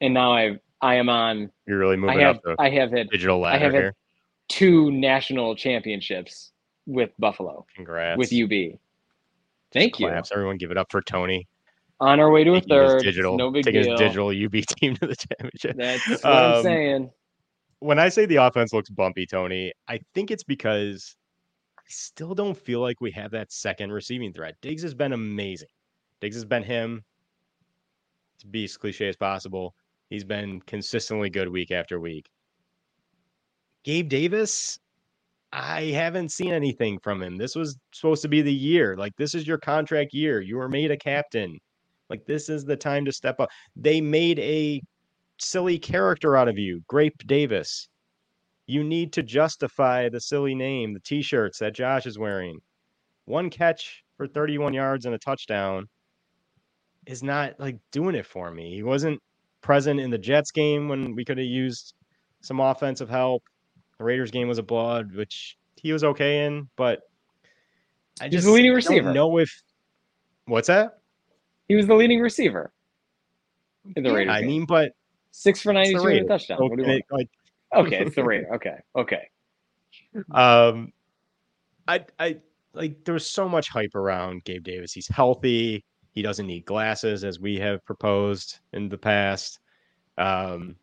and 0.00 0.14
now 0.14 0.32
I 0.32 0.58
I 0.80 0.94
am 0.96 1.08
on. 1.08 1.50
You're 1.66 1.78
really 1.78 1.94
I 1.94 1.96
moving 1.96 2.20
have 2.20 2.36
up 2.36 2.42
the 2.44 2.56
I 2.58 2.70
have 2.70 2.90
had 2.92 3.08
digital 3.10 3.44
I 3.44 3.52
ladder 3.52 3.64
have 3.64 3.72
had 3.74 3.82
here. 3.82 3.94
two 4.48 4.92
national 4.92 5.56
championships 5.56 6.52
with 6.86 7.10
Buffalo 7.18 7.66
Congrats. 7.74 8.18
with 8.18 8.32
UB. 8.32 8.78
Thank 9.72 9.98
you. 10.00 10.06
Claps. 10.08 10.30
Everyone 10.32 10.56
give 10.56 10.70
it 10.70 10.78
up 10.78 10.90
for 10.90 11.02
Tony. 11.02 11.46
On 12.00 12.20
our 12.20 12.30
way 12.30 12.44
to 12.44 12.54
a 12.54 12.60
third. 12.60 13.02
digital, 13.02 13.36
no 13.36 13.50
big 13.50 13.64
taking 13.64 13.82
deal. 13.82 13.92
his 13.92 14.00
digital 14.00 14.28
UB 14.28 14.52
team 14.78 14.94
to 14.96 15.06
the 15.08 15.16
championship. 15.16 15.76
That's 15.76 16.08
what 16.08 16.24
Um, 16.24 16.52
I'm 16.54 16.62
saying. 16.62 17.10
when 17.80 17.98
I 17.98 18.08
say 18.08 18.24
the 18.24 18.36
offense 18.36 18.72
looks 18.72 18.88
bumpy, 18.88 19.26
Tony, 19.26 19.72
I 19.88 19.98
think 20.14 20.30
it's 20.30 20.44
because 20.44 21.16
I 21.16 21.27
still 21.88 22.34
don't 22.34 22.56
feel 22.56 22.80
like 22.80 23.00
we 23.00 23.10
have 23.12 23.30
that 23.32 23.52
second 23.52 23.92
receiving 23.92 24.32
threat. 24.32 24.56
Diggs 24.62 24.82
has 24.82 24.94
been 24.94 25.12
amazing. 25.12 25.68
Diggs 26.20 26.36
has 26.36 26.44
been 26.44 26.62
him, 26.62 27.02
to 28.40 28.46
be 28.46 28.64
as 28.64 28.76
cliche 28.76 29.08
as 29.08 29.16
possible. 29.16 29.74
He's 30.10 30.24
been 30.24 30.60
consistently 30.62 31.30
good 31.30 31.48
week 31.48 31.70
after 31.70 32.00
week. 32.00 32.28
Gabe 33.84 34.08
Davis, 34.08 34.78
I 35.52 35.82
haven't 35.84 36.32
seen 36.32 36.52
anything 36.52 36.98
from 36.98 37.22
him. 37.22 37.36
This 37.36 37.54
was 37.54 37.78
supposed 37.92 38.22
to 38.22 38.28
be 38.28 38.42
the 38.42 38.52
year. 38.52 38.96
Like, 38.96 39.16
this 39.16 39.34
is 39.34 39.46
your 39.46 39.58
contract 39.58 40.12
year. 40.12 40.40
You 40.40 40.56
were 40.56 40.68
made 40.68 40.90
a 40.90 40.96
captain. 40.96 41.58
Like, 42.10 42.24
this 42.26 42.48
is 42.48 42.64
the 42.64 42.76
time 42.76 43.04
to 43.04 43.12
step 43.12 43.40
up. 43.40 43.50
They 43.76 44.00
made 44.00 44.38
a 44.38 44.80
silly 45.38 45.78
character 45.78 46.36
out 46.36 46.48
of 46.48 46.58
you, 46.58 46.82
Grape 46.86 47.18
Davis. 47.26 47.88
You 48.68 48.84
need 48.84 49.14
to 49.14 49.22
justify 49.22 50.10
the 50.10 50.20
silly 50.20 50.54
name, 50.54 50.92
the 50.92 51.00
t-shirts 51.00 51.58
that 51.60 51.74
Josh 51.74 52.04
is 52.06 52.18
wearing. 52.18 52.58
One 53.24 53.48
catch 53.48 54.04
for 54.18 54.26
31 54.28 54.74
yards 54.74 55.06
and 55.06 55.14
a 55.14 55.18
touchdown 55.18 55.86
is 57.06 57.22
not 57.22 57.58
like 57.58 57.78
doing 57.92 58.14
it 58.14 58.26
for 58.26 58.50
me. 58.50 58.74
He 58.74 58.82
wasn't 58.82 59.20
present 59.62 60.00
in 60.00 60.10
the 60.10 60.18
Jets 60.18 60.50
game 60.50 60.86
when 60.88 61.14
we 61.14 61.24
could 61.24 61.38
have 61.38 61.46
used 61.46 61.94
some 62.42 62.60
offensive 62.60 63.08
help. 63.08 63.42
The 63.98 64.04
Raiders 64.04 64.30
game 64.30 64.48
was 64.48 64.58
a 64.58 64.62
blood, 64.62 65.14
which 65.16 65.56
he 65.76 65.94
was 65.94 66.04
okay 66.04 66.44
in, 66.44 66.68
but 66.76 67.00
I 68.20 68.28
He's 68.28 68.32
just 68.34 68.46
the 68.48 68.52
leading 68.52 68.72
don't 68.72 68.76
receiver. 68.76 69.12
know 69.14 69.38
if 69.38 69.50
what's 70.44 70.68
that? 70.68 70.98
He 71.68 71.74
was 71.74 71.86
the 71.86 71.94
leading 71.94 72.20
receiver 72.20 72.70
in 73.96 74.02
the 74.02 74.10
Yeah, 74.10 74.16
Raiders. 74.16 74.34
I 74.34 74.40
game. 74.40 74.48
mean, 74.48 74.66
but 74.66 74.92
six 75.32 75.62
for 75.62 75.72
92 75.72 76.06
and 76.06 76.18
a 76.18 76.24
touchdown. 76.24 76.58
So 76.58 76.64
What 76.66 76.76
do 76.76 76.82
you 76.82 76.88
want? 76.88 77.04
like 77.10 77.28
Okay, 77.74 78.00
it's 78.00 78.14
the 78.14 78.24
Raider. 78.24 78.54
Okay, 78.54 78.76
okay. 78.96 79.28
Um, 80.32 80.92
I 81.86 82.04
I 82.18 82.38
like 82.72 83.04
there 83.04 83.14
was 83.14 83.26
so 83.26 83.48
much 83.48 83.68
hype 83.68 83.94
around 83.94 84.44
Gabe 84.44 84.64
Davis. 84.64 84.92
He's 84.92 85.08
healthy. 85.08 85.84
He 86.12 86.22
doesn't 86.22 86.46
need 86.46 86.64
glasses, 86.64 87.24
as 87.24 87.38
we 87.38 87.58
have 87.58 87.84
proposed 87.84 88.58
in 88.72 88.88
the 88.88 88.98
past. 88.98 89.60
Um, 90.16 90.76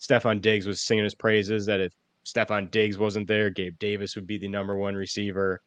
Stefon 0.00 0.40
Diggs 0.40 0.66
was 0.66 0.80
singing 0.80 1.04
his 1.04 1.14
praises 1.14 1.66
that 1.66 1.80
if 1.80 1.92
Stefon 2.24 2.70
Diggs 2.70 2.98
wasn't 2.98 3.28
there, 3.28 3.50
Gabe 3.50 3.78
Davis 3.78 4.16
would 4.16 4.26
be 4.26 4.38
the 4.38 4.48
number 4.48 4.76
one 4.76 4.94
receiver. 4.94 5.60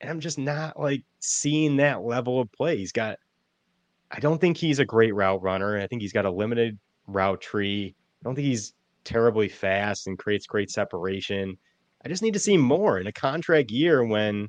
And 0.00 0.10
I'm 0.10 0.20
just 0.20 0.38
not 0.38 0.78
like 0.78 1.02
seeing 1.20 1.76
that 1.76 2.02
level 2.02 2.40
of 2.40 2.50
play. 2.52 2.76
He's 2.76 2.92
got. 2.92 3.18
I 4.10 4.20
don't 4.20 4.40
think 4.40 4.56
he's 4.56 4.78
a 4.78 4.84
great 4.84 5.14
route 5.14 5.42
runner. 5.42 5.78
I 5.78 5.86
think 5.86 6.02
he's 6.02 6.12
got 6.12 6.26
a 6.26 6.30
limited 6.30 6.78
route 7.06 7.40
tree. 7.40 7.94
I 8.20 8.24
don't 8.24 8.34
think 8.34 8.46
he's 8.46 8.74
terribly 9.04 9.48
fast 9.48 10.06
and 10.06 10.18
creates 10.18 10.46
great 10.46 10.70
separation. 10.70 11.56
I 12.04 12.08
just 12.08 12.22
need 12.22 12.34
to 12.34 12.40
see 12.40 12.56
more 12.56 12.98
in 12.98 13.06
a 13.06 13.12
contract 13.12 13.70
year 13.70 14.04
when 14.04 14.48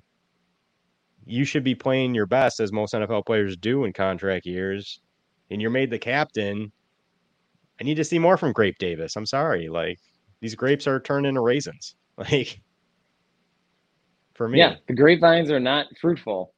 you 1.26 1.46
should 1.46 1.64
be 1.64 1.76
playing 1.76 2.14
your 2.16 2.26
best, 2.26 2.60
as 2.60 2.72
most 2.72 2.94
NFL 2.94 3.26
players 3.26 3.56
do 3.58 3.86
in 3.86 3.94
contract 3.94 4.46
years, 4.46 5.00
and 5.50 5.62
you're 5.62 5.72
made 5.72 5.90
the 5.90 6.00
captain. 6.00 6.72
I 7.80 7.84
need 7.84 7.96
to 7.96 8.04
see 8.04 8.20
more 8.20 8.38
from 8.38 8.54
Grape 8.54 8.78
Davis. 8.78 9.16
I'm 9.16 9.26
sorry. 9.26 9.70
Like 9.70 10.00
these 10.42 10.56
grapes 10.56 10.88
are 10.88 11.00
turned 11.00 11.26
into 11.26 11.42
raisins. 11.42 11.96
Like 12.18 12.62
for 14.36 14.48
me, 14.48 14.60
Yeah, 14.60 14.76
the 14.88 14.94
grapevines 14.94 15.50
are 15.52 15.60
not 15.60 15.88
fruitful. 16.00 16.54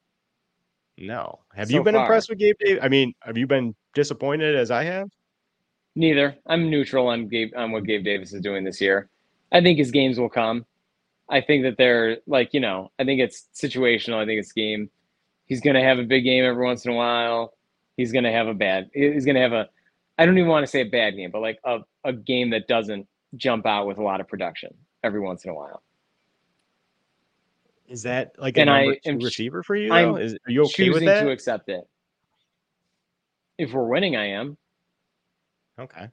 no. 0.98 1.40
Have 1.54 1.68
So 1.68 1.74
you 1.76 1.82
been 1.82 1.94
far. 1.94 2.02
impressed 2.04 2.28
with 2.28 2.38
Gabe 2.38 2.56
Davis? 2.60 2.82
I 2.82 2.88
mean, 2.88 3.14
have 3.20 3.36
you 3.38 3.46
been 3.46 3.74
disappointed 3.94 4.54
as 4.54 4.70
I 4.70 4.84
have? 4.84 5.08
Neither. 5.96 6.36
I'm 6.46 6.68
neutral 6.68 7.08
on 7.08 7.26
Gabe 7.26 7.52
on 7.56 7.72
what 7.72 7.84
Gabe 7.84 8.04
Davis 8.04 8.32
is 8.34 8.42
doing 8.42 8.64
this 8.64 8.80
year. 8.82 9.08
I 9.50 9.62
think 9.62 9.78
his 9.78 9.90
games 9.90 10.20
will 10.20 10.28
come. 10.28 10.66
I 11.28 11.40
think 11.40 11.64
that 11.64 11.78
they're 11.78 12.18
like, 12.26 12.52
you 12.52 12.60
know, 12.60 12.92
I 12.98 13.04
think 13.04 13.20
it's 13.20 13.48
situational. 13.54 14.22
I 14.22 14.26
think 14.26 14.38
it's 14.38 14.52
game. 14.52 14.90
He's 15.46 15.62
gonna 15.62 15.82
have 15.82 15.98
a 15.98 16.04
big 16.04 16.24
game 16.24 16.44
every 16.44 16.64
once 16.64 16.84
in 16.84 16.92
a 16.92 16.94
while. 16.94 17.54
He's 17.96 18.12
gonna 18.12 18.30
have 18.30 18.46
a 18.46 18.54
bad 18.54 18.90
he's 18.92 19.24
gonna 19.24 19.40
have 19.40 19.54
a 19.54 19.68
I 20.18 20.26
don't 20.26 20.36
even 20.36 20.50
want 20.50 20.64
to 20.64 20.70
say 20.70 20.82
a 20.82 20.86
bad 20.86 21.16
game, 21.16 21.30
but 21.30 21.40
like 21.40 21.58
a, 21.64 21.78
a 22.04 22.12
game 22.12 22.50
that 22.50 22.68
doesn't 22.68 23.06
jump 23.36 23.64
out 23.66 23.86
with 23.86 23.98
a 23.98 24.02
lot 24.02 24.20
of 24.20 24.28
production 24.28 24.74
every 25.02 25.20
once 25.20 25.44
in 25.44 25.50
a 25.50 25.54
while. 25.54 25.82
Is 27.88 28.02
that 28.02 28.32
like 28.38 28.58
a 28.58 28.60
And 28.60 28.70
I 28.70 28.98
am 29.06 29.18
two 29.18 29.24
receiver 29.24 29.62
for 29.62 29.76
you? 29.76 29.92
I'm 29.92 30.18
Is, 30.18 30.34
are 30.34 30.50
you 30.50 30.64
okay 30.64 30.90
with 30.90 30.98
Choosing 31.00 31.06
that? 31.06 31.22
to 31.22 31.30
accept 31.30 31.68
it. 31.70 31.88
If 33.56 33.72
we're 33.72 33.86
winning, 33.86 34.16
I 34.16 34.30
am. 34.30 34.58
Okay. 35.78 36.08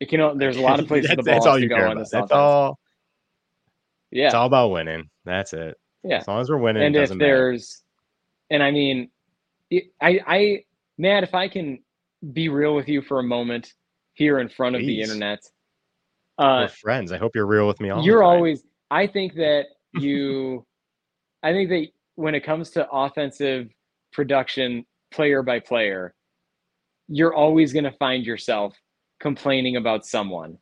You 0.00 0.16
know, 0.18 0.34
There's 0.34 0.56
a 0.56 0.62
lot 0.62 0.80
of 0.80 0.86
places 0.88 1.10
the 1.10 1.16
ball 1.16 1.24
that's 1.24 1.46
all 1.46 1.58
you 1.58 1.68
go 1.68 1.76
care 1.76 1.86
on 1.86 1.92
about. 1.92 2.10
That's 2.10 2.12
offense. 2.14 2.32
all. 2.32 2.78
Yeah, 4.10 4.26
It's 4.26 4.34
all 4.34 4.46
about 4.46 4.70
winning. 4.70 5.08
That's 5.24 5.52
it. 5.52 5.76
yeah. 6.02 6.18
As 6.18 6.28
long 6.28 6.40
as 6.40 6.48
we're 6.50 6.56
winning, 6.58 6.82
and 6.82 6.96
it 6.96 6.98
if 6.98 7.02
doesn't 7.04 7.18
matter. 7.18 7.28
there's 7.28 7.82
and 8.50 8.62
i 8.62 8.70
mean 8.72 9.08
i 10.00 10.18
i 10.26 10.64
matt 10.98 11.22
if 11.22 11.34
i 11.34 11.46
can 11.46 11.78
be 12.32 12.48
real 12.48 12.74
with 12.74 12.88
you 12.88 13.00
for 13.02 13.20
a 13.20 13.22
moment 13.22 13.74
here 14.14 14.40
in 14.40 14.48
front 14.48 14.74
of 14.74 14.80
the 14.82 15.00
internet 15.00 15.38
We're 16.38 16.64
uh 16.64 16.68
friends. 16.68 17.12
I 17.12 17.18
hope 17.18 17.36
you're 17.36 17.46
real 17.46 17.68
with 17.68 17.80
me 17.80 17.90
all. 17.90 18.04
you're 18.04 18.24
always 18.24 18.64
i 18.90 19.06
think 19.06 19.34
that 19.34 19.66
you 19.94 20.66
i 21.44 21.52
think 21.52 21.68
that 21.70 21.86
when 22.16 22.34
it 22.34 22.40
comes 22.42 22.70
to 22.70 22.88
offensive 22.90 23.68
production 24.12 24.84
player 25.12 25.42
by 25.44 25.60
player 25.60 26.12
you're 27.10 27.34
always 27.34 27.72
going 27.72 27.84
to 27.84 27.92
find 27.92 28.24
yourself 28.24 28.74
complaining 29.18 29.76
about 29.76 30.06
someone. 30.06 30.56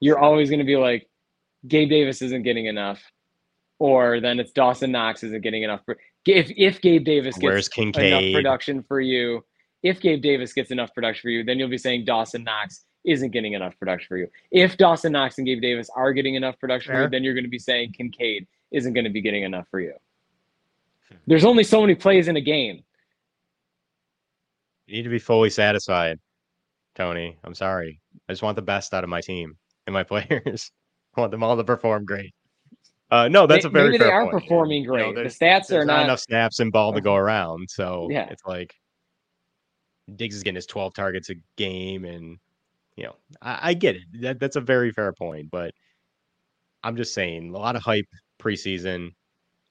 You're 0.00 0.18
always 0.18 0.48
going 0.48 0.60
to 0.60 0.64
be 0.64 0.76
like 0.76 1.08
gabe 1.68 1.90
davis 1.90 2.22
isn't 2.22 2.42
getting 2.42 2.66
enough 2.66 3.02
or 3.78 4.20
then 4.20 4.38
it's 4.38 4.52
dawson 4.52 4.92
knox 4.92 5.22
isn't 5.22 5.42
getting 5.42 5.62
enough 5.62 5.80
if 6.26 6.50
if 6.56 6.80
gabe 6.80 7.04
davis 7.04 7.36
Where's 7.40 7.68
gets 7.68 7.76
enough 7.76 7.92
Kincaid? 7.94 8.34
production 8.34 8.84
for 8.84 9.00
you 9.00 9.44
if 9.82 10.00
gabe 10.00 10.22
davis 10.22 10.52
gets 10.52 10.70
enough 10.70 10.94
production 10.94 11.22
for 11.22 11.30
you 11.30 11.44
then 11.44 11.58
you'll 11.58 11.68
be 11.68 11.78
saying 11.78 12.04
dawson 12.04 12.44
knox 12.44 12.84
isn't 13.04 13.30
getting 13.30 13.52
enough 13.52 13.78
production 13.78 14.06
for 14.08 14.16
you. 14.16 14.28
If 14.50 14.76
dawson 14.76 15.12
knox 15.12 15.38
and 15.38 15.46
gabe 15.46 15.60
davis 15.60 15.88
are 15.96 16.12
getting 16.12 16.34
enough 16.34 16.58
production 16.60 16.94
for 16.94 17.02
you 17.02 17.08
then 17.08 17.24
you're 17.24 17.34
going 17.34 17.44
to 17.44 17.50
be 17.50 17.58
saying 17.58 17.92
kincaid 17.92 18.46
isn't 18.70 18.92
going 18.92 19.04
to 19.04 19.10
be 19.10 19.22
getting 19.22 19.42
enough 19.42 19.66
for 19.70 19.80
you. 19.80 19.94
Hmm. 21.08 21.16
There's 21.26 21.44
only 21.44 21.64
so 21.64 21.80
many 21.80 21.94
plays 21.94 22.28
in 22.28 22.36
a 22.36 22.40
game 22.40 22.84
You 24.86 24.96
need 24.96 25.02
to 25.02 25.08
be 25.10 25.18
fully 25.18 25.50
satisfied, 25.50 26.18
Tony. 26.94 27.38
I'm 27.44 27.54
sorry. 27.54 28.00
I 28.28 28.32
just 28.32 28.42
want 28.42 28.56
the 28.56 28.62
best 28.62 28.94
out 28.94 29.04
of 29.04 29.10
my 29.10 29.20
team 29.20 29.54
and 29.86 29.94
my 29.94 30.02
players. 30.04 30.70
I 31.16 31.20
want 31.20 31.30
them 31.32 31.42
all 31.42 31.56
to 31.56 31.64
perform 31.64 32.04
great. 32.04 32.32
Uh, 33.10 33.28
no, 33.28 33.46
that's 33.46 33.64
a 33.64 33.68
very 33.68 33.90
maybe 33.90 33.98
they 34.04 34.10
are 34.10 34.28
point, 34.28 34.42
performing 34.42 34.82
You 34.82 34.88
know, 34.88 35.12
great. 35.12 35.14
The 35.14 35.22
stats 35.44 35.70
are 35.72 35.84
not- 35.84 36.04
enough 36.04 36.20
snaps 36.20 36.58
and 36.58 36.72
ball 36.72 36.92
to 36.92 37.00
go 37.00 37.14
around, 37.16 37.68
so 37.70 38.08
Yeah. 38.10 38.28
it's 38.30 38.42
like 38.44 38.74
Diggs 40.14 40.36
is 40.36 40.42
getting 40.42 40.56
his 40.56 40.66
12 40.66 40.94
targets 40.94 41.30
a 41.30 41.34
game, 41.56 42.04
and 42.04 42.38
you 42.96 43.04
know, 43.04 43.16
I, 43.42 43.70
I 43.70 43.74
get 43.74 43.96
it. 43.96 44.02
That, 44.22 44.40
that's 44.40 44.56
a 44.56 44.60
very 44.60 44.90
fair 44.92 45.12
point, 45.12 45.50
but 45.50 45.72
I'm 46.82 46.96
just 46.96 47.14
saying 47.14 47.50
a 47.54 47.58
lot 47.58 47.76
of 47.76 47.82
hype 47.82 48.06
preseason. 48.40 49.10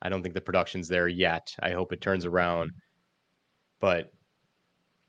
I 0.01 0.09
don't 0.09 0.21
think 0.21 0.35
the 0.35 0.41
production's 0.41 0.87
there 0.87 1.07
yet. 1.07 1.47
I 1.61 1.71
hope 1.71 1.91
it 1.93 2.01
turns 2.01 2.25
around, 2.25 2.71
but 3.81 4.11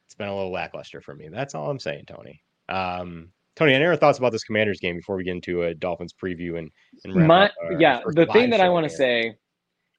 it's 0.06 0.14
been 0.14 0.28
a 0.28 0.34
little 0.34 0.52
lackluster 0.52 1.00
for 1.00 1.14
me. 1.14 1.28
That's 1.28 1.54
all 1.54 1.70
I'm 1.70 1.80
saying, 1.80 2.04
Tony. 2.06 2.42
Um, 2.68 3.30
Tony, 3.56 3.72
any 3.72 3.84
other 3.86 3.96
thoughts 3.96 4.18
about 4.18 4.32
this 4.32 4.44
Commanders 4.44 4.80
game 4.80 4.96
before 4.96 5.16
we 5.16 5.24
get 5.24 5.32
into 5.32 5.62
a 5.62 5.74
Dolphins 5.74 6.12
preview 6.12 6.58
and, 6.58 6.70
and 7.04 7.26
my 7.26 7.50
yeah 7.78 8.00
the 8.06 8.26
thing 8.26 8.50
that 8.50 8.60
i 8.60 8.68
want 8.68 8.88
to 8.88 8.94
say 8.94 9.36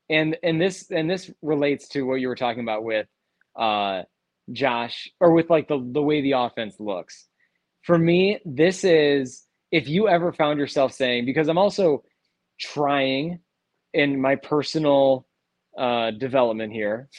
and 0.09 0.37
and 0.43 0.61
this 0.61 0.89
and 0.91 1.09
this 1.09 1.31
relates 1.41 1.87
to 1.89 2.03
what 2.03 2.15
you 2.15 2.27
were 2.27 2.35
talking 2.35 2.61
about 2.61 2.83
with 2.83 3.07
uh 3.55 4.03
josh 4.51 5.09
or 5.19 5.31
with 5.31 5.49
like 5.49 5.67
the 5.67 5.85
the 5.91 6.01
way 6.01 6.21
the 6.21 6.33
offense 6.33 6.75
looks 6.79 7.27
for 7.81 7.97
me 7.97 8.39
this 8.45 8.83
is 8.83 9.45
if 9.71 9.87
you 9.87 10.07
ever 10.07 10.31
found 10.31 10.59
yourself 10.59 10.93
saying 10.93 11.25
because 11.25 11.47
i'm 11.47 11.57
also 11.57 12.03
trying 12.59 13.39
in 13.93 14.21
my 14.21 14.35
personal 14.35 15.25
uh 15.77 16.11
development 16.11 16.71
here 16.71 17.09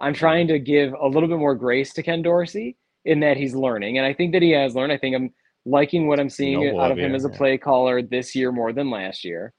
i'm 0.00 0.14
trying 0.14 0.46
to 0.48 0.58
give 0.58 0.92
a 0.94 1.06
little 1.06 1.28
bit 1.28 1.38
more 1.38 1.54
grace 1.54 1.92
to 1.92 2.02
ken 2.02 2.22
dorsey 2.22 2.76
in 3.04 3.20
that 3.20 3.36
he's 3.36 3.54
learning 3.54 3.98
and 3.98 4.06
i 4.06 4.12
think 4.12 4.32
that 4.32 4.42
he 4.42 4.50
has 4.50 4.74
learned 4.74 4.92
i 4.92 4.98
think 4.98 5.14
i'm 5.14 5.32
liking 5.64 6.06
what 6.08 6.18
i'm 6.20 6.30
seeing 6.30 6.64
Noble 6.64 6.80
out 6.80 6.90
of 6.90 6.98
him 6.98 7.14
as 7.14 7.24
a 7.24 7.28
play 7.28 7.58
caller 7.58 8.02
this 8.02 8.34
year 8.34 8.52
more 8.52 8.72
than 8.72 8.90
last 8.90 9.24
year 9.24 9.52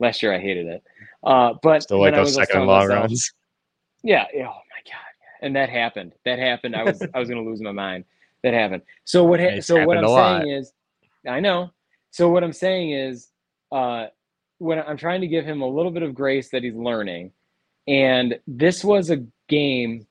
last 0.00 0.22
year 0.22 0.32
i 0.32 0.38
hated 0.38 0.66
it 0.66 0.82
uh 1.24 1.54
but 1.62 1.82
Still 1.82 2.00
like 2.00 2.14
those 2.14 2.34
second 2.34 2.66
long 2.66 2.88
myself- 2.88 3.02
runs. 3.02 3.32
yeah, 4.02 4.26
oh 4.34 4.38
my 4.38 4.82
god. 4.84 5.12
And 5.42 5.56
that 5.56 5.68
happened. 5.68 6.12
That 6.24 6.38
happened. 6.38 6.76
I 6.76 6.84
was 6.84 7.02
I 7.14 7.18
was 7.18 7.28
gonna 7.28 7.42
lose 7.42 7.60
my 7.60 7.72
mind. 7.72 8.04
That 8.42 8.54
happened. 8.54 8.82
So 9.04 9.24
what 9.24 9.40
ha- 9.40 9.60
so 9.60 9.84
what 9.84 9.98
I'm 9.98 10.06
saying 10.06 10.50
is 10.50 10.72
I 11.28 11.40
know. 11.40 11.70
So 12.10 12.28
what 12.28 12.44
I'm 12.44 12.52
saying 12.52 12.92
is 12.92 13.30
uh 13.72 14.06
when 14.58 14.78
I'm 14.78 14.96
trying 14.96 15.20
to 15.22 15.26
give 15.26 15.44
him 15.44 15.60
a 15.60 15.66
little 15.66 15.90
bit 15.90 16.02
of 16.02 16.14
grace 16.14 16.50
that 16.50 16.62
he's 16.62 16.74
learning. 16.74 17.32
And 17.88 18.38
this 18.46 18.84
was 18.84 19.10
a 19.10 19.24
game 19.48 20.06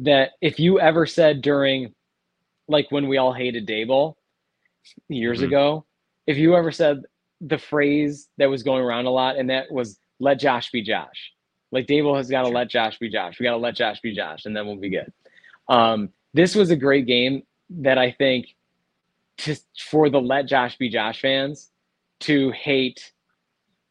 that 0.00 0.32
if 0.40 0.60
you 0.60 0.80
ever 0.80 1.06
said 1.06 1.42
during 1.42 1.94
like 2.68 2.90
when 2.90 3.08
we 3.08 3.16
all 3.16 3.32
hated 3.32 3.66
Daboll 3.66 4.14
years 5.08 5.40
Mhm. 5.40 5.44
ago, 5.46 5.86
if 6.26 6.36
you 6.36 6.54
ever 6.54 6.70
said 6.70 7.02
the 7.40 7.58
phrase 7.58 8.28
that 8.36 8.50
was 8.50 8.62
going 8.62 8.82
around 8.82 9.06
a 9.06 9.10
lot, 9.10 9.36
and 9.36 9.48
that 9.50 9.70
was 9.70 9.98
"Let 10.20 10.38
Josh 10.38 10.70
be 10.70 10.82
Josh." 10.82 11.32
Like 11.70 11.86
Daboll 11.86 12.16
has 12.16 12.28
got 12.30 12.42
to 12.42 12.48
let 12.48 12.68
Josh 12.68 12.98
be 12.98 13.08
Josh. 13.08 13.38
We 13.38 13.44
got 13.44 13.52
to 13.52 13.56
let 13.58 13.74
Josh 13.74 14.00
be 14.00 14.14
Josh, 14.14 14.44
and 14.44 14.56
then 14.56 14.66
we'll 14.66 14.76
be 14.76 14.90
good. 14.90 15.12
Um, 15.68 16.12
this 16.34 16.54
was 16.54 16.70
a 16.70 16.76
great 16.76 17.06
game 17.06 17.46
that 17.70 17.98
I 17.98 18.10
think 18.12 18.54
just 19.38 19.66
for 19.82 20.10
the 20.10 20.20
let 20.20 20.46
Josh 20.46 20.76
be 20.78 20.88
Josh 20.88 21.20
fans 21.20 21.70
to 22.20 22.50
hate, 22.50 23.12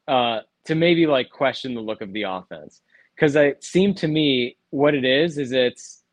uh, 0.07 0.41
to 0.65 0.75
maybe 0.75 1.07
like 1.07 1.29
question 1.29 1.73
the 1.73 1.81
look 1.81 2.01
of 2.01 2.11
the 2.13 2.23
offense 2.23 2.81
because 3.17 3.35
it 3.35 3.63
seemed 3.63 3.97
to 3.97 4.07
me 4.07 4.57
what 4.69 4.93
it 4.93 5.03
is 5.03 5.37
is 5.39 5.51
it's 5.51 6.03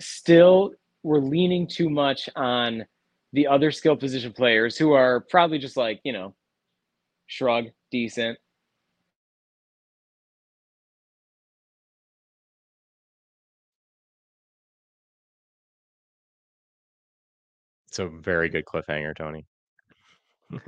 still 0.00 0.72
we're 1.04 1.20
leaning 1.20 1.66
too 1.66 1.88
much 1.88 2.28
on 2.34 2.84
the 3.32 3.46
other 3.46 3.70
skill 3.70 3.96
position 3.96 4.32
players 4.32 4.76
who 4.76 4.92
are 4.92 5.20
probably 5.20 5.58
just 5.58 5.76
like, 5.76 6.00
you 6.02 6.12
know, 6.12 6.34
shrug, 7.26 7.66
decent. 7.90 8.38
It's 17.88 17.98
a 18.00 18.08
very 18.08 18.48
good 18.48 18.64
cliffhanger, 18.64 19.16
Tony. 19.16 19.46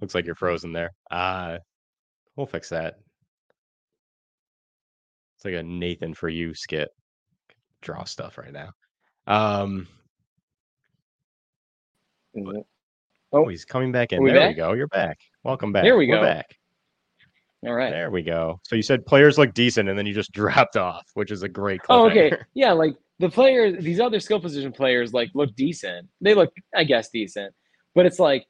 Looks 0.00 0.14
like 0.14 0.26
you're 0.26 0.36
frozen 0.36 0.72
there. 0.72 0.92
Uh 1.10 1.58
we'll 2.36 2.46
fix 2.46 2.68
that. 2.68 2.98
It's 5.36 5.44
like 5.44 5.54
a 5.54 5.62
Nathan 5.62 6.14
for 6.14 6.28
you 6.28 6.54
skit. 6.54 6.88
Draw 7.82 8.04
stuff 8.04 8.38
right 8.38 8.52
now. 8.52 8.70
Um 9.26 9.86
it? 12.34 12.66
oh, 13.32 13.48
he's 13.48 13.64
coming 13.64 13.92
back 13.92 14.12
in. 14.12 14.24
There 14.24 14.48
we 14.48 14.54
go. 14.54 14.72
You're 14.72 14.88
back. 14.88 15.18
Welcome 15.44 15.72
back. 15.72 15.84
Here 15.84 15.96
we 15.96 16.08
We're 16.08 16.16
go. 16.16 16.22
back. 16.22 16.46
All 17.66 17.74
right. 17.74 17.90
There 17.90 18.10
we 18.10 18.22
go. 18.22 18.60
So 18.62 18.76
you 18.76 18.82
said 18.82 19.06
players 19.06 19.38
look 19.38 19.54
decent 19.54 19.88
and 19.88 19.98
then 19.98 20.06
you 20.06 20.14
just 20.14 20.32
dropped 20.32 20.76
off, 20.76 21.04
which 21.14 21.30
is 21.30 21.42
a 21.42 21.48
great 21.48 21.80
Oh, 21.88 22.08
okay. 22.08 22.32
Yeah, 22.54 22.72
like 22.72 22.96
the 23.18 23.28
players, 23.28 23.82
these 23.82 24.00
other 24.00 24.20
skill 24.20 24.40
position 24.40 24.72
players, 24.72 25.12
like 25.12 25.30
look 25.34 25.54
decent. 25.56 26.08
They 26.20 26.34
look, 26.34 26.52
I 26.74 26.84
guess, 26.84 27.10
decent. 27.10 27.54
But 27.94 28.06
it's 28.06 28.18
like 28.18 28.46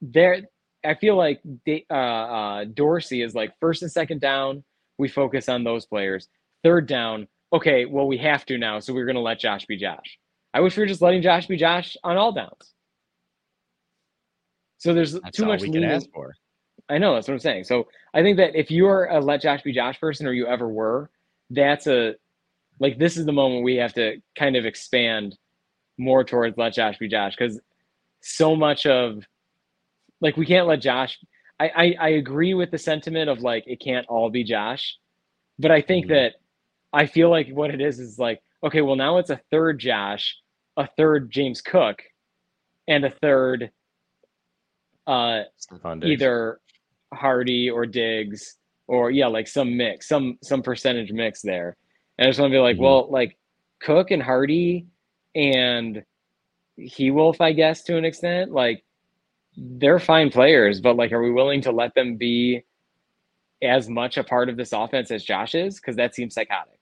they're. 0.00 0.42
I 0.82 0.94
feel 0.94 1.14
like 1.14 1.42
they, 1.66 1.84
uh, 1.90 1.94
uh, 1.94 2.64
Dorsey 2.64 3.20
is 3.20 3.34
like 3.34 3.52
first 3.60 3.82
and 3.82 3.92
second 3.92 4.22
down. 4.22 4.64
We 5.00 5.08
focus 5.08 5.48
on 5.48 5.64
those 5.64 5.86
players. 5.86 6.28
Third 6.62 6.86
down. 6.86 7.26
Okay, 7.52 7.86
well 7.86 8.06
we 8.06 8.18
have 8.18 8.46
to 8.46 8.58
now, 8.58 8.78
so 8.78 8.92
we're 8.92 9.06
gonna 9.06 9.20
let 9.20 9.40
Josh 9.40 9.66
be 9.66 9.76
Josh. 9.76 10.18
I 10.54 10.60
wish 10.60 10.76
we 10.76 10.82
were 10.82 10.86
just 10.86 11.02
letting 11.02 11.22
Josh 11.22 11.46
be 11.46 11.56
Josh 11.56 11.96
on 12.04 12.16
all 12.16 12.32
downs. 12.32 12.74
So 14.78 14.94
there's 14.94 15.12
That's 15.12 15.36
too 15.36 15.46
much 15.46 15.60
we 15.60 15.66
can 15.66 15.80
leaning. 15.82 15.90
ask 15.90 16.06
for. 16.12 16.34
I 16.88 16.98
know 16.98 17.14
that's 17.14 17.28
what 17.28 17.34
I'm 17.34 17.40
saying. 17.40 17.64
So 17.64 17.86
I 18.14 18.22
think 18.22 18.36
that 18.38 18.54
if 18.54 18.70
you're 18.70 19.06
a 19.06 19.20
let 19.20 19.42
Josh 19.42 19.62
be 19.62 19.72
Josh 19.72 20.00
person, 20.00 20.26
or 20.26 20.32
you 20.32 20.46
ever 20.46 20.68
were, 20.68 21.10
that's 21.50 21.86
a 21.86 22.14
like 22.78 22.98
this 22.98 23.16
is 23.16 23.26
the 23.26 23.32
moment 23.32 23.64
we 23.64 23.76
have 23.76 23.94
to 23.94 24.20
kind 24.36 24.56
of 24.56 24.64
expand 24.64 25.36
more 25.98 26.24
towards 26.24 26.56
let 26.56 26.72
Josh 26.74 26.98
be 26.98 27.08
Josh 27.08 27.36
because 27.36 27.60
so 28.22 28.56
much 28.56 28.86
of 28.86 29.24
like 30.20 30.36
we 30.36 30.46
can't 30.46 30.66
let 30.66 30.80
Josh. 30.80 31.18
I, 31.60 31.68
I 31.76 31.94
I 32.00 32.08
agree 32.10 32.54
with 32.54 32.70
the 32.70 32.78
sentiment 32.78 33.28
of 33.28 33.40
like 33.40 33.64
it 33.66 33.80
can't 33.80 34.06
all 34.08 34.30
be 34.30 34.42
Josh, 34.42 34.96
but 35.58 35.70
I 35.70 35.80
think 35.82 36.06
Mhm. 36.06 36.08
that 36.10 36.32
I 36.92 37.06
feel 37.06 37.30
like 37.30 37.48
what 37.50 37.70
it 37.72 37.80
is 37.80 38.00
is 38.00 38.18
like 38.18 38.42
okay, 38.64 38.80
well 38.80 38.96
now 38.96 39.18
it's 39.18 39.30
a 39.30 39.40
third 39.50 39.78
Josh, 39.78 40.36
a 40.76 40.88
third 40.96 41.30
James 41.30 41.60
Cook, 41.62 42.02
and 42.88 43.04
a 43.04 43.10
third 43.10 43.70
uh 45.06 45.42
either 46.12 46.60
Harty 47.12 47.68
or 47.70 47.84
Diggs 47.86 48.56
or 48.86 49.10
yeah, 49.10 49.26
like 49.26 49.46
some 49.48 49.76
mix, 49.76 50.08
some 50.08 50.38
some 50.42 50.62
percentage 50.62 51.12
mix 51.12 51.42
there. 51.42 51.76
And 52.18 52.26
I 52.26 52.30
just 52.30 52.40
want 52.40 52.50
to 52.52 52.56
be 52.56 52.60
like, 52.60 52.76
Mhm. 52.76 52.80
well, 52.80 53.10
like 53.10 53.36
Cook 53.80 54.10
and 54.10 54.22
Harty 54.22 54.86
and 55.34 56.04
He 56.76 57.10
Wolf, 57.10 57.40
I 57.40 57.52
guess, 57.52 57.82
to 57.84 57.96
an 57.98 58.04
extent, 58.06 58.50
like 58.52 58.82
they're 59.62 59.98
fine 59.98 60.30
players, 60.30 60.80
but 60.80 60.96
like, 60.96 61.12
are 61.12 61.22
we 61.22 61.30
willing 61.30 61.60
to 61.62 61.70
let 61.70 61.94
them 61.94 62.16
be 62.16 62.64
as 63.62 63.90
much 63.90 64.16
a 64.16 64.24
part 64.24 64.48
of 64.48 64.56
this 64.56 64.72
offense 64.72 65.10
as 65.10 65.22
Josh 65.22 65.54
is? 65.54 65.78
Because 65.78 65.96
that 65.96 66.14
seems 66.14 66.34
psychotic. 66.34 66.78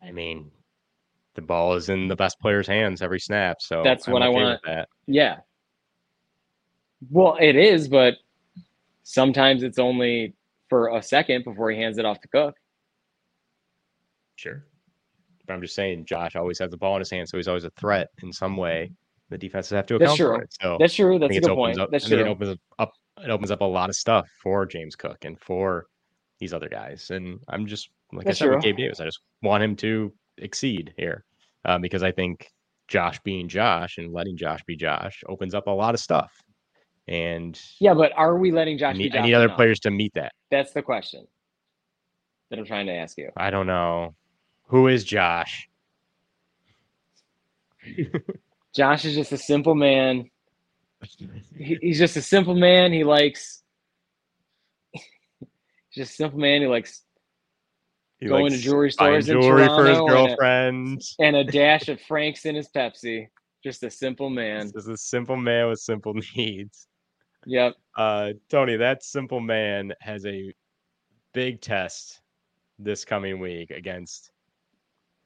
I 0.00 0.12
mean, 0.12 0.52
the 1.34 1.42
ball 1.42 1.74
is 1.74 1.88
in 1.88 2.06
the 2.06 2.14
best 2.14 2.38
player's 2.38 2.68
hands 2.68 3.02
every 3.02 3.18
snap. 3.18 3.60
So 3.60 3.82
That's 3.82 4.06
I'm 4.06 4.12
what 4.12 4.22
I 4.22 4.28
okay 4.28 4.36
with 4.36 4.44
want. 4.44 4.60
That. 4.64 4.88
Yeah. 5.08 5.38
Well, 7.10 7.36
it 7.40 7.56
is, 7.56 7.88
but 7.88 8.14
sometimes 9.02 9.64
it's 9.64 9.78
only 9.78 10.34
for 10.68 10.96
a 10.96 11.02
second 11.02 11.44
before 11.44 11.70
he 11.70 11.78
hands 11.78 11.98
it 11.98 12.04
off 12.04 12.20
to 12.20 12.28
Cook. 12.28 12.54
Sure. 14.36 14.64
But 15.46 15.54
I'm 15.54 15.62
just 15.62 15.74
saying, 15.74 16.04
Josh 16.04 16.36
always 16.36 16.58
has 16.60 16.70
the 16.70 16.76
ball 16.76 16.94
in 16.94 17.00
his 17.00 17.10
hand, 17.10 17.28
so 17.28 17.36
he's 17.36 17.48
always 17.48 17.64
a 17.64 17.70
threat 17.70 18.08
in 18.22 18.32
some 18.32 18.56
way. 18.56 18.92
The 19.28 19.38
defenses 19.38 19.70
have 19.72 19.86
to 19.86 19.98
That's 19.98 20.14
account 20.14 20.18
for 20.18 20.36
true. 20.36 20.44
it. 20.44 20.56
So 20.60 20.76
That's 20.78 20.94
true. 20.94 21.18
That's 21.18 21.36
a 21.36 21.40
good 21.40 21.54
point. 21.54 21.80
up. 21.80 21.90
That's 21.90 22.06
I 22.06 22.08
think 22.08 22.20
true. 22.20 22.26
it 22.26 22.30
opens 22.30 22.58
up. 22.78 22.92
It 23.18 23.30
opens 23.30 23.50
up 23.50 23.60
a 23.60 23.64
lot 23.64 23.88
of 23.88 23.96
stuff 23.96 24.28
for 24.42 24.66
James 24.66 24.94
Cook 24.94 25.24
and 25.24 25.40
for 25.40 25.86
these 26.38 26.52
other 26.52 26.68
guys. 26.68 27.10
And 27.10 27.40
I'm 27.48 27.66
just 27.66 27.88
like 28.12 28.26
That's 28.26 28.40
I 28.40 28.44
said 28.44 28.54
with. 28.54 28.62
Gabe 28.62 28.76
Davis, 28.76 29.00
I 29.00 29.06
just 29.06 29.20
want 29.42 29.62
him 29.64 29.74
to 29.76 30.12
exceed 30.38 30.92
here 30.96 31.24
uh, 31.64 31.78
because 31.78 32.02
I 32.02 32.12
think 32.12 32.46
Josh 32.88 33.18
being 33.24 33.48
Josh 33.48 33.98
and 33.98 34.12
letting 34.12 34.36
Josh 34.36 34.62
be 34.66 34.76
Josh 34.76 35.22
opens 35.28 35.54
up 35.54 35.66
a 35.66 35.70
lot 35.70 35.94
of 35.94 36.00
stuff. 36.00 36.30
And 37.08 37.60
Yeah, 37.80 37.94
but 37.94 38.12
are 38.16 38.36
we 38.36 38.52
letting 38.52 38.76
I 38.76 38.78
Josh 38.78 38.92
be 38.94 39.04
need, 39.04 39.12
Josh? 39.12 39.22
I 39.22 39.26
need 39.26 39.34
other 39.34 39.48
players 39.48 39.80
to 39.80 39.90
meet 39.90 40.12
that. 40.14 40.32
That's 40.50 40.72
the 40.72 40.82
question 40.82 41.26
that 42.50 42.58
I'm 42.58 42.64
trying 42.64 42.86
to 42.86 42.92
ask 42.92 43.16
you. 43.18 43.30
I 43.36 43.50
don't 43.50 43.66
know. 43.66 44.14
Who 44.66 44.88
is 44.88 45.04
Josh? 45.04 45.68
Josh 48.76 49.04
is 49.06 49.14
just 49.14 49.32
a 49.32 49.38
simple 49.38 49.74
man. 49.74 50.28
He, 51.56 51.78
he's 51.80 51.98
just 51.98 52.16
a 52.16 52.22
simple 52.22 52.54
man. 52.54 52.92
He 52.92 53.04
likes. 53.04 53.62
he's 54.92 55.02
just 55.94 56.12
a 56.12 56.14
simple 56.16 56.38
man. 56.38 56.60
He 56.60 56.66
likes 56.66 57.02
He 58.18 58.26
Going 58.26 58.50
to 58.52 58.58
jewelry 58.58 58.90
stores 58.90 59.28
and 59.28 59.40
jewelry 59.40 59.66
for 59.66 59.86
his 59.86 59.96
Toronto 59.98 60.04
and 60.06 60.10
a- 60.10 60.26
girlfriend. 60.28 61.02
and 61.20 61.36
a 61.36 61.44
dash 61.60 61.88
of 61.88 62.00
Franks 62.02 62.44
in 62.44 62.54
his 62.54 62.68
Pepsi. 62.68 63.28
Just 63.64 63.82
a 63.82 63.90
simple 63.90 64.28
man. 64.30 64.66
This 64.66 64.84
is 64.84 64.88
a 64.88 64.96
simple 64.96 65.36
man 65.36 65.68
with 65.68 65.80
simple 65.80 66.14
needs. 66.36 66.86
Yep. 67.46 67.74
Uh, 67.96 68.32
Tony, 68.50 68.76
that 68.76 69.02
simple 69.02 69.40
man 69.40 69.92
has 70.00 70.26
a 70.26 70.52
big 71.32 71.60
test 71.60 72.20
this 72.78 73.04
coming 73.04 73.38
week 73.40 73.70
against 73.70 74.32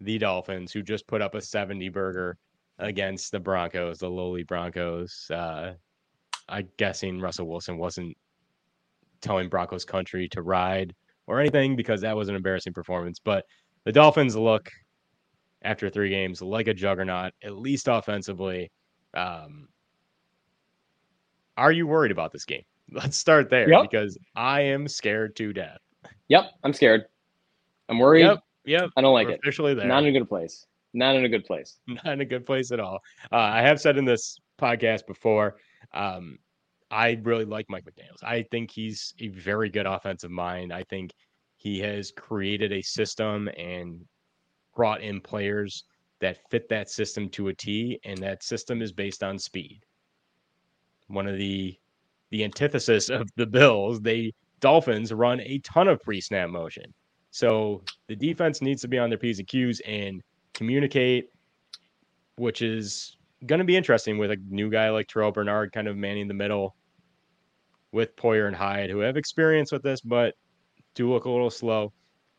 the 0.01 0.19
Dolphins, 0.19 0.73
who 0.73 0.83
just 0.83 1.07
put 1.07 1.21
up 1.21 1.35
a 1.35 1.41
70 1.41 1.89
burger 1.89 2.39
against 2.81 3.31
the 3.33 3.41
Broncos, 3.41 3.99
the 3.99 4.09
lowly 4.09 4.43
Broncos. 4.43 5.27
Uh, 5.31 5.75
I'm 6.49 6.69
guessing 6.77 7.21
Russell 7.21 7.47
Wilson 7.47 7.79
wasn't 7.79 8.17
telling 9.21 9.49
Broncos 9.49 9.85
country 9.85 10.29
to 10.31 10.43
ride 10.43 10.95
or 11.27 11.39
anything 11.41 11.77
because 11.77 12.01
that 12.01 12.17
was 12.17 12.29
an 12.29 12.35
embarrassing 12.35 12.73
performance. 12.73 13.21
But 13.23 13.45
the 13.85 13.93
Dolphins 13.93 14.35
look, 14.35 14.69
after 15.63 15.89
three 15.91 16.09
games, 16.11 16.41
like 16.43 16.67
a 16.69 16.75
juggernaut, 16.75 17.33
at 17.43 17.57
least 17.57 17.87
offensively. 17.89 18.71
Um, 19.15 19.69
are 21.57 21.73
you 21.73 21.87
worried 21.87 22.13
about 22.13 22.33
this 22.33 22.45
game? 22.45 22.63
Let's 22.93 23.17
start 23.17 23.51
there 23.51 23.69
Yep. 23.69 23.83
because 23.91 24.19
I 24.35 24.63
am 24.63 24.89
scared 24.89 25.37
to 25.37 25.53
death. 25.53 25.79
Yep. 26.29 26.51
I'm 26.65 26.73
scared. 26.73 27.05
I'm 27.89 27.99
worried. 27.99 28.23
Yep, 28.23 28.39
yep. 28.65 28.91
I 28.97 29.01
don't 29.01 29.13
like 29.13 29.27
we're 29.29 29.35
it. 29.35 29.41
Officially 29.43 29.75
there. 29.75 29.87
Not 29.87 30.05
in 30.05 30.15
a 30.15 30.19
good 30.19 30.29
place. 30.29 30.67
Not 30.93 31.17
in 31.17 31.25
a 31.25 31.29
good 31.29 31.45
place. 31.45 31.79
not 31.87 32.07
in 32.07 32.21
a 32.21 32.25
good 32.25 32.47
place 32.47 32.73
at 32.73 32.81
all. 32.81 33.01
Uh, 33.33 33.37
I 33.37 33.63
have 33.63 33.81
said 33.81 33.97
in 33.97 34.05
this 34.05 34.39
podcast 34.61 35.07
before, 35.07 35.57
um, 35.95 36.39
I 36.91 37.21
really 37.23 37.45
like 37.45 37.67
Mike 37.69 37.85
McDaniels. 37.85 38.23
I 38.23 38.43
think 38.51 38.71
he's 38.71 39.15
a 39.21 39.29
very 39.29 39.71
good 39.71 39.87
offensive 39.87 40.31
mind. 40.31 40.73
I 40.73 40.83
think 40.85 41.13
he 41.57 41.79
has 41.81 42.11
created 42.11 42.73
a 42.73 42.83
system 42.83 43.49
and 43.57 44.05
brought 44.75 45.01
in 45.03 45.21
players 45.21 45.85
that 46.21 46.39
fit 46.51 46.69
that 46.69 46.91
system 46.91 47.29
to 47.31 47.49
a 47.49 47.55
T, 47.55 47.99
and 48.05 48.19
that 48.19 48.43
system 48.43 48.83
is 48.83 48.93
based 48.93 49.23
on 49.23 49.39
speed. 49.39 49.81
One 51.07 51.27
of 51.27 51.37
the 51.37 51.77
the 52.31 52.45
antithesis 52.45 53.09
of 53.09 53.29
the 53.37 53.47
Bills, 53.47 54.01
they 54.01 54.33
Dolphins 54.61 55.13
run 55.13 55.41
a 55.41 55.59
ton 55.59 55.89
of 55.89 56.01
pre-snap 56.01 56.49
motion. 56.51 56.95
So 57.31 57.83
the 58.09 58.17
defense 58.17 58.61
needs 58.61 58.83
to 58.83 58.89
be 58.89 58.99
on 58.99 59.11
their 59.11 59.19
P's 59.19 59.39
and 59.39 59.49
Q's 59.49 59.81
and 59.87 60.23
communicate, 60.55 61.31
which 62.37 62.63
is 62.63 63.17
going 63.47 63.59
to 63.59 63.65
be 63.65 63.77
interesting 63.77 64.19
with 64.19 64.31
a 64.31 64.37
new 64.49 64.71
guy 64.71 64.91
like 64.91 65.09
Terrel 65.09 65.33
Bernard 65.33 65.73
kind 65.73 65.89
of 65.89 65.97
manning 65.97 66.29
the 66.29 66.35
middle 66.35 66.77
with 67.93 68.15
Poyer 68.17 68.47
and 68.47 68.57
Hyde, 68.57 68.91
who 68.91 68.99
have 68.99 69.17
experience 69.17 69.73
with 69.73 69.83
this, 69.83 70.01
but 70.01 70.35
do 70.95 71.11
look 71.11 71.25
a 71.25 71.31
little 71.31 71.51
slow. 71.51 71.93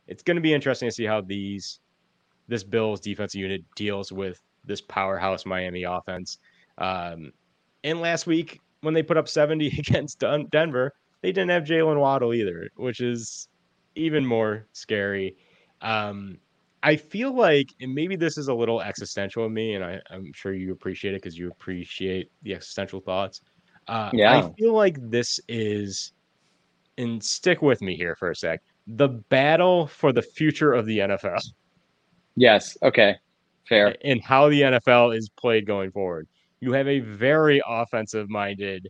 It's 0.08 0.24
going 0.24 0.36
to 0.36 0.42
be 0.42 0.54
interesting 0.54 0.90
to 0.90 0.94
see 0.94 1.06
how 1.06 1.22
these 1.22 1.80
this 2.48 2.64
Bills 2.64 3.00
defensive 3.00 3.40
unit 3.40 3.64
deals 3.76 4.12
with 4.12 4.42
this 4.66 4.82
powerhouse 4.82 5.46
Miami 5.46 5.84
offense. 5.84 6.38
Um, 6.78 7.32
and 7.84 8.02
last 8.02 8.28
week 8.28 8.60
when 8.82 8.94
they 8.94 9.04
put 9.04 9.18
up 9.18 9.28
70 9.28 9.68
against 9.80 10.24
Denver, 10.52 10.94
they 11.22 11.32
didn't 11.32 11.52
have 11.52 11.64
Jalen 11.64 12.00
Waddle 12.00 12.34
either, 12.34 12.70
which 12.76 13.00
is 13.00 13.48
even 13.96 14.26
more 14.26 14.68
scary. 14.74 15.36
Um, 15.82 16.38
I 16.84 16.96
feel 16.96 17.34
like, 17.36 17.74
and 17.80 17.94
maybe 17.94 18.16
this 18.16 18.38
is 18.38 18.48
a 18.48 18.54
little 18.54 18.82
existential 18.82 19.46
of 19.46 19.52
me, 19.52 19.76
and 19.76 19.84
I, 19.84 20.00
I'm 20.10 20.34
sure 20.34 20.54
you 20.54 20.72
appreciate 20.72 21.14
it 21.14 21.22
because 21.22 21.38
you 21.38 21.50
appreciate 21.50 22.32
the 22.42 22.54
existential 22.56 23.00
thoughts. 23.00 23.42
Uh, 23.88 24.10
Yeah. 24.14 24.38
I 24.38 24.54
feel 24.54 24.74
like 24.74 24.98
this 25.10 25.40
is, 25.48 26.14
and 26.98 27.24
stick 27.24 27.62
with 27.62 27.82
me 27.82 27.96
here 27.96 28.16
for 28.16 28.32
a 28.32 28.36
sec, 28.36 28.62
the 28.88 29.08
battle 29.08 29.88
for 29.88 30.12
the 30.12 30.22
future 30.22 30.74
of 30.74 30.86
the 30.86 31.00
NFL. 31.00 31.42
Yes. 32.36 32.78
Okay. 32.82 33.16
Fair. 33.68 33.96
and 34.04 34.22
how 34.22 34.50
the 34.50 34.62
NFL 34.62 35.16
is 35.16 35.30
played 35.30 35.66
going 35.66 35.92
forward. 35.92 36.28
You 36.60 36.74
have 36.74 36.88
a 36.88 37.00
very 37.00 37.62
offensive 37.66 38.30
minded 38.30 38.90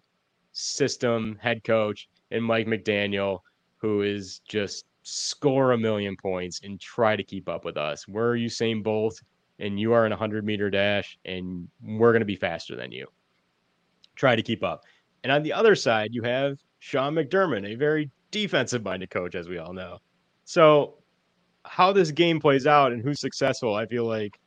system 0.53 1.38
head 1.39 1.63
coach 1.63 2.09
and 2.31 2.43
Mike 2.43 2.68
McDaniel 2.68 3.39
who 3.77 4.01
is 4.03 4.41
just 4.47 4.85
score 5.11 5.73
a 5.73 5.77
million 5.77 6.15
points 6.15 6.61
and 6.63 6.79
try 6.79 7.15
to 7.15 7.23
keep 7.23 7.49
up 7.49 7.65
with 7.65 7.75
us. 7.75 8.07
We're 8.07 8.35
Usain 8.35 8.81
Bolt 8.81 9.21
and 9.59 9.79
you 9.79 9.91
are 9.91 10.05
in 10.05 10.11
a 10.11 10.15
100 10.15 10.45
meter 10.45 10.69
dash 10.69 11.17
and 11.25 11.67
we're 11.83 12.13
going 12.13 12.21
to 12.21 12.25
be 12.25 12.38
faster 12.38 12.77
than 12.77 12.91
you. 12.91 13.07
Try 14.15 14.35
to 14.35 14.41
keep 14.41 14.63
up. 14.63 14.83
And 15.23 15.31
on 15.31 15.43
the 15.43 15.51
other 15.51 15.75
side, 15.75 16.09
you 16.13 16.23
have 16.23 16.59
Sean 16.79 17.13
McDermott, 17.13 17.65
a 17.65 17.75
very 17.75 18.09
defensive 18.31 18.83
minded 18.83 19.09
coach, 19.09 19.35
as 19.35 19.49
we 19.49 19.57
all 19.57 19.73
know. 19.73 19.99
So, 20.45 20.95
how 21.63 21.91
this 21.91 22.09
game 22.09 22.39
plays 22.39 22.65
out 22.65 22.91
and 22.91 23.03
who's 23.03 23.19
successful, 23.19 23.75
I 23.75 23.85
feel 23.85 24.05
like, 24.05 24.39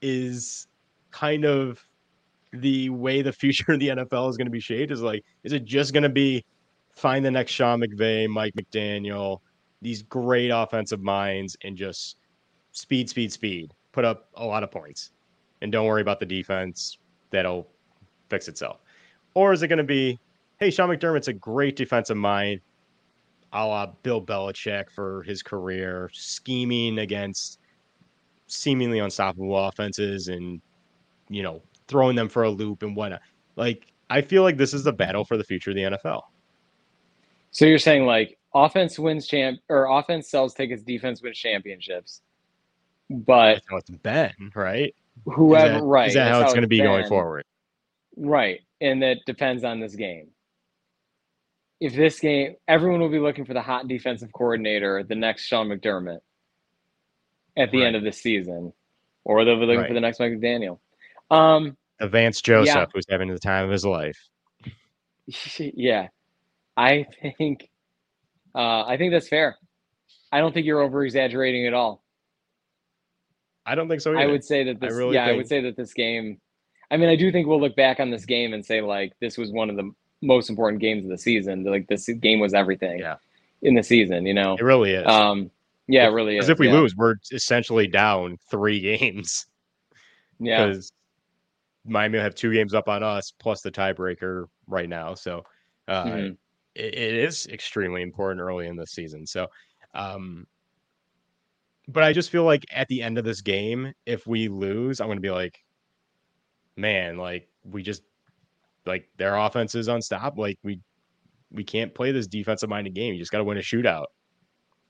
is 0.00 0.68
kind 1.10 1.44
of 1.44 1.82
the 2.52 2.90
way 2.90 3.22
the 3.22 3.32
future 3.42 3.72
of 3.72 3.80
the 3.80 3.88
NFL 3.88 4.30
is 4.30 4.36
going 4.36 4.46
to 4.46 4.52
be 4.52 4.60
shaped. 4.60 4.92
Is 4.92 5.02
like, 5.02 5.24
is 5.42 5.52
it 5.52 5.64
just 5.64 5.92
going 5.92 6.04
to 6.04 6.08
be 6.08 6.44
find 6.94 7.24
the 7.24 7.30
next 7.30 7.52
Sean 7.52 7.80
McVay, 7.80 8.28
Mike 8.28 8.54
McDaniel, 8.54 9.40
these 9.82 10.02
great 10.02 10.50
offensive 10.50 11.00
minds, 11.00 11.56
and 11.64 11.76
just 11.76 12.16
speed, 12.72 13.08
speed, 13.08 13.32
speed, 13.32 13.72
put 13.92 14.04
up 14.04 14.28
a 14.34 14.44
lot 14.44 14.62
of 14.62 14.70
points, 14.70 15.10
and 15.62 15.72
don't 15.72 15.86
worry 15.86 16.02
about 16.02 16.20
the 16.20 16.26
defense. 16.26 16.98
That'll 17.30 17.68
fix 18.28 18.48
itself. 18.48 18.80
Or 19.34 19.52
is 19.52 19.62
it 19.62 19.68
going 19.68 19.78
to 19.78 19.84
be, 19.84 20.18
hey, 20.58 20.70
Sean 20.70 20.88
McDermott's 20.88 21.28
a 21.28 21.32
great 21.32 21.76
defensive 21.76 22.16
mind, 22.16 22.60
a 23.52 23.66
la 23.66 23.86
Bill 24.02 24.20
Belichick 24.20 24.90
for 24.90 25.22
his 25.22 25.42
career, 25.42 26.10
scheming 26.12 26.98
against 26.98 27.58
seemingly 28.48 28.98
unstoppable 28.98 29.56
offenses 29.56 30.28
and, 30.28 30.60
you 31.28 31.42
know, 31.42 31.62
throwing 31.86 32.16
them 32.16 32.28
for 32.28 32.44
a 32.44 32.50
loop 32.50 32.82
and 32.82 32.96
whatnot. 32.96 33.20
Like, 33.56 33.86
I 34.10 34.22
feel 34.22 34.42
like 34.42 34.56
this 34.56 34.74
is 34.74 34.82
the 34.82 34.92
battle 34.92 35.24
for 35.24 35.36
the 35.36 35.44
future 35.44 35.70
of 35.70 35.76
the 35.76 35.82
NFL. 35.82 36.22
So 37.52 37.64
you're 37.64 37.78
saying 37.78 38.06
like 38.06 38.38
offense 38.54 38.98
wins 38.98 39.26
champ 39.26 39.60
or 39.68 39.86
offense 39.86 40.28
sells 40.30 40.54
tickets, 40.54 40.82
defense 40.82 41.22
wins 41.22 41.38
championships. 41.38 42.20
But 43.08 43.54
That's 43.54 43.66
how 43.68 43.76
it's 43.78 43.90
been, 43.90 44.52
right? 44.54 44.94
whoever 45.24 45.66
is 45.66 45.80
that, 45.80 45.82
right. 45.84 46.08
Is 46.08 46.14
that 46.14 46.24
that's 46.24 46.34
how 46.34 46.42
it's 46.42 46.52
going 46.52 46.62
to 46.62 46.66
it's 46.66 46.70
be 46.70 46.78
going 46.78 47.06
forward? 47.08 47.44
Right. 48.16 48.60
And 48.80 49.02
that 49.02 49.18
depends 49.26 49.64
on 49.64 49.80
this 49.80 49.94
game. 49.94 50.28
If 51.80 51.94
this 51.94 52.20
game, 52.20 52.56
everyone 52.68 53.00
will 53.00 53.08
be 53.08 53.18
looking 53.18 53.44
for 53.44 53.54
the 53.54 53.62
hot 53.62 53.88
defensive 53.88 54.32
coordinator, 54.32 55.02
the 55.02 55.14
next 55.14 55.44
Sean 55.46 55.68
McDermott 55.68 56.20
at 57.56 57.70
the 57.70 57.78
Right. 57.78 57.86
end 57.88 57.96
of 57.96 58.02
the 58.04 58.12
season, 58.12 58.72
or 59.24 59.44
they'll 59.44 59.58
be 59.58 59.66
looking 59.66 59.80
Right. 59.80 59.88
for 59.88 59.94
the 59.94 60.00
next 60.00 60.20
Mike 60.20 60.32
McDaniel. 60.32 60.78
Um, 61.30 61.76
Vance 62.00 62.40
Joseph, 62.42 62.90
who's 62.94 63.06
having 63.08 63.28
the 63.28 63.38
time 63.38 63.64
of 63.64 63.70
his 63.70 63.84
life. 63.84 64.28
yeah, 65.26 66.08
I 66.76 67.06
think, 67.38 67.69
uh, 68.54 68.84
I 68.84 68.96
think 68.96 69.12
that's 69.12 69.28
fair. 69.28 69.56
I 70.32 70.38
don't 70.38 70.52
think 70.52 70.66
you're 70.66 70.80
over 70.80 71.04
exaggerating 71.04 71.66
at 71.66 71.74
all. 71.74 72.04
I 73.66 73.74
don't 73.74 73.88
think 73.88 74.00
so 74.00 74.16
I 74.16 74.26
would 74.26 74.44
say 74.44 74.64
that 74.64 74.76
I 74.76 74.86
this, 74.86 74.94
really 74.94 75.14
yeah, 75.14 75.26
I 75.26 75.32
would 75.32 75.48
say 75.48 75.60
that 75.62 75.76
this 75.76 75.92
game. 75.92 76.40
I 76.90 76.96
mean, 76.96 77.08
I 77.08 77.16
do 77.16 77.30
think 77.30 77.46
we'll 77.46 77.60
look 77.60 77.76
back 77.76 78.00
on 78.00 78.10
this 78.10 78.24
game 78.24 78.52
and 78.52 78.64
say 78.64 78.80
like 78.80 79.12
this 79.20 79.38
was 79.38 79.52
one 79.52 79.70
of 79.70 79.76
the 79.76 79.90
most 80.22 80.50
important 80.50 80.80
games 80.80 81.04
of 81.04 81.10
the 81.10 81.18
season. 81.18 81.64
Like 81.64 81.86
this 81.88 82.08
game 82.08 82.40
was 82.40 82.54
everything. 82.54 82.98
Yeah. 83.00 83.16
In 83.62 83.74
the 83.74 83.82
season, 83.82 84.26
you 84.26 84.34
know. 84.34 84.54
It 84.54 84.62
really 84.62 84.92
is. 84.92 85.06
Um. 85.06 85.50
Yeah, 85.86 86.06
it 86.06 86.12
really 86.12 86.36
is. 86.36 86.46
Because 86.46 86.50
if 86.50 86.58
we 86.60 86.68
yeah. 86.68 86.74
lose, 86.74 86.94
we're 86.96 87.16
essentially 87.32 87.88
down 87.88 88.38
three 88.48 88.80
games. 88.98 89.46
yeah, 90.38 90.66
Because 90.66 90.92
Miami 91.84 92.18
will 92.18 92.24
have 92.24 92.34
two 92.34 92.52
games 92.52 92.74
up 92.74 92.88
on 92.88 93.02
us 93.02 93.32
plus 93.38 93.60
the 93.60 93.70
tiebreaker 93.70 94.46
right 94.66 94.88
now. 94.88 95.14
So 95.14 95.44
uh, 95.88 96.04
Mhm. 96.04 96.36
It, 96.74 96.94
it 96.94 97.14
is 97.14 97.46
extremely 97.46 98.02
important 98.02 98.40
early 98.40 98.66
in 98.66 98.76
the 98.76 98.86
season. 98.86 99.26
So, 99.26 99.46
um, 99.94 100.46
but 101.88 102.02
I 102.02 102.12
just 102.12 102.30
feel 102.30 102.44
like 102.44 102.64
at 102.70 102.88
the 102.88 103.02
end 103.02 103.18
of 103.18 103.24
this 103.24 103.40
game, 103.40 103.92
if 104.06 104.26
we 104.26 104.48
lose, 104.48 105.00
I'm 105.00 105.08
going 105.08 105.16
to 105.16 105.22
be 105.22 105.30
like, 105.30 105.58
man, 106.76 107.16
like 107.16 107.48
we 107.64 107.82
just 107.82 108.02
like 108.86 109.08
their 109.16 109.36
offense 109.36 109.74
is 109.74 109.88
unstoppable. 109.88 110.42
Like 110.42 110.58
we 110.62 110.80
we 111.50 111.64
can't 111.64 111.94
play 111.94 112.12
this 112.12 112.26
defensive 112.26 112.68
minded 112.68 112.94
game. 112.94 113.12
You 113.14 113.20
just 113.20 113.32
got 113.32 113.38
to 113.38 113.44
win 113.44 113.58
a 113.58 113.60
shootout. 113.60 114.06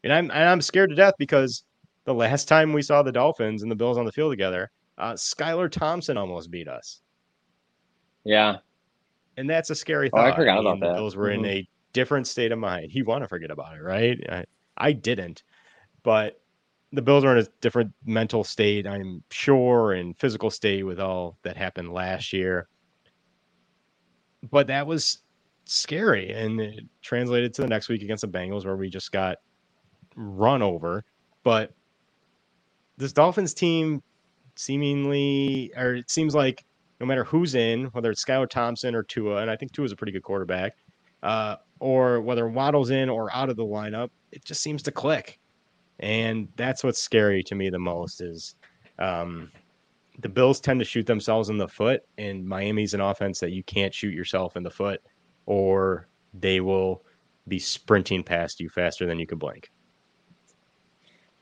And 0.04 0.12
I'm 0.12 0.30
and 0.30 0.48
I'm 0.48 0.60
scared 0.60 0.90
to 0.90 0.96
death 0.96 1.14
because 1.18 1.64
the 2.04 2.14
last 2.14 2.48
time 2.48 2.72
we 2.72 2.82
saw 2.82 3.02
the 3.02 3.12
Dolphins 3.12 3.62
and 3.62 3.70
the 3.70 3.76
Bills 3.76 3.98
on 3.98 4.04
the 4.04 4.12
field 4.12 4.32
together, 4.32 4.70
uh, 4.98 5.12
Skylar 5.12 5.70
Thompson 5.70 6.16
almost 6.16 6.50
beat 6.50 6.68
us, 6.68 7.00
yeah, 8.24 8.56
and 9.40 9.50
that's 9.50 9.70
a 9.70 9.74
scary 9.74 10.10
Oh, 10.12 10.18
I 10.20 10.32
thought. 10.32 10.36
forgot 10.36 10.58
about 10.58 10.76
mean, 10.76 10.80
the 10.80 10.86
that. 10.86 10.94
Bills 10.96 11.16
were 11.16 11.30
in 11.30 11.44
Mhm. 11.44 11.46
a 11.46 11.68
different 11.92 12.26
state 12.28 12.52
of 12.52 12.58
mind. 12.58 12.92
You 12.92 13.04
want 13.04 13.24
to 13.24 13.28
forget 13.28 13.50
about 13.50 13.76
it, 13.76 13.82
right? 13.82 14.18
I, 14.30 14.44
I 14.76 14.92
didn't, 14.92 15.42
but 16.04 16.36
the 16.92 17.02
Bills 17.02 17.24
are 17.24 17.36
in 17.36 17.44
a 17.44 17.48
different 17.60 17.92
mental 18.04 18.44
state, 18.44 18.86
I'm 18.86 19.24
sure, 19.30 19.92
and 19.92 20.18
physical 20.18 20.50
state 20.50 20.84
with 20.84 21.00
all 21.00 21.38
that 21.44 21.56
happened 21.56 21.92
last 21.92 22.32
year. 22.32 22.68
But 24.50 24.68
that 24.68 24.86
was 24.86 25.22
scary, 25.66 26.32
and 26.32 26.60
it 26.60 26.84
translated 27.02 27.54
to 27.54 27.62
the 27.62 27.68
next 27.68 27.88
week 27.88 28.02
against 28.02 28.22
the 28.22 28.28
Bengals, 28.28 28.64
where 28.64 28.76
we 28.76 28.90
just 28.90 29.12
got 29.12 29.38
run 30.16 30.62
over. 30.62 31.04
But 31.44 31.72
this 32.96 33.12
Dolphins 33.12 33.54
team 33.54 34.02
seemingly, 34.56 35.72
or 35.76 35.94
it 35.96 36.10
seems 36.10 36.34
like 36.34 36.64
no 37.00 37.06
matter 37.06 37.24
who's 37.24 37.54
in, 37.54 37.84
whether 37.86 38.10
it's 38.10 38.24
Skylar 38.24 38.48
Thompson 38.48 38.94
or 38.94 39.02
Tua, 39.02 39.36
and 39.40 39.50
I 39.50 39.56
think 39.56 39.72
Tua 39.72 39.86
is 39.86 39.92
a 39.92 39.96
pretty 39.96 40.12
good 40.12 40.22
quarterback, 40.22 40.76
uh, 41.22 41.56
or 41.80 42.20
whether 42.20 42.46
Waddle's 42.46 42.90
in 42.90 43.08
or 43.08 43.34
out 43.34 43.48
of 43.48 43.56
the 43.56 43.64
lineup, 43.64 44.10
it 44.32 44.44
just 44.44 44.62
seems 44.62 44.82
to 44.82 44.92
click. 44.92 45.38
And 46.00 46.48
that's 46.56 46.84
what's 46.84 47.02
scary 47.02 47.42
to 47.44 47.54
me 47.54 47.70
the 47.70 47.78
most 47.78 48.20
is 48.20 48.54
um, 48.98 49.50
the 50.20 50.28
Bills 50.28 50.60
tend 50.60 50.78
to 50.80 50.84
shoot 50.84 51.06
themselves 51.06 51.48
in 51.48 51.56
the 51.56 51.68
foot, 51.68 52.02
and 52.18 52.46
Miami's 52.46 52.92
an 52.92 53.00
offense 53.00 53.40
that 53.40 53.52
you 53.52 53.62
can't 53.62 53.94
shoot 53.94 54.14
yourself 54.14 54.56
in 54.56 54.62
the 54.62 54.70
foot, 54.70 55.00
or 55.46 56.06
they 56.34 56.60
will 56.60 57.02
be 57.48 57.58
sprinting 57.58 58.22
past 58.22 58.60
you 58.60 58.68
faster 58.68 59.06
than 59.06 59.18
you 59.18 59.26
can 59.26 59.38
blink. 59.38 59.70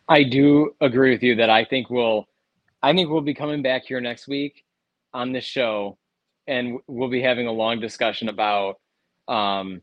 I 0.09 0.23
do 0.23 0.75
agree 0.81 1.11
with 1.11 1.23
you 1.23 1.35
that 1.35 1.51
I 1.51 1.65
think 1.65 1.91
we'll, 1.91 2.27
I 2.83 2.93
think 2.95 3.11
we'll 3.11 3.21
be 3.21 3.35
coming 3.35 3.61
back 3.61 3.85
here 3.85 4.01
next 4.01 4.29
week 4.29 4.65
on 5.13 5.33
this 5.33 5.45
show, 5.45 5.99
and 6.47 6.79
we'll 6.87 7.11
be 7.11 7.23
having 7.23 7.47
a 7.47 7.53
long 7.53 7.81
discussion 7.81 8.29
about, 8.29 8.81
um, 9.27 9.83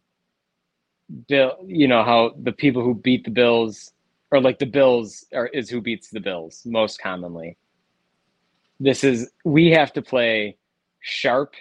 Bill. 1.27 1.57
You 1.67 1.87
know 1.87 2.03
how 2.03 2.33
the 2.41 2.51
people 2.51 2.83
who 2.83 2.95
beat 2.95 3.23
the 3.23 3.31
Bills, 3.31 3.93
or 4.31 4.41
like 4.41 4.59
the 4.59 4.65
Bills, 4.65 5.25
are 5.33 5.47
is 5.47 5.69
who 5.69 5.81
beats 5.81 6.09
the 6.09 6.19
Bills 6.19 6.63
most 6.65 6.99
commonly. 6.99 7.57
This 8.79 9.03
is 9.03 9.31
we 9.43 9.71
have 9.71 9.93
to 9.93 10.01
play 10.01 10.57
sharp 11.01 11.53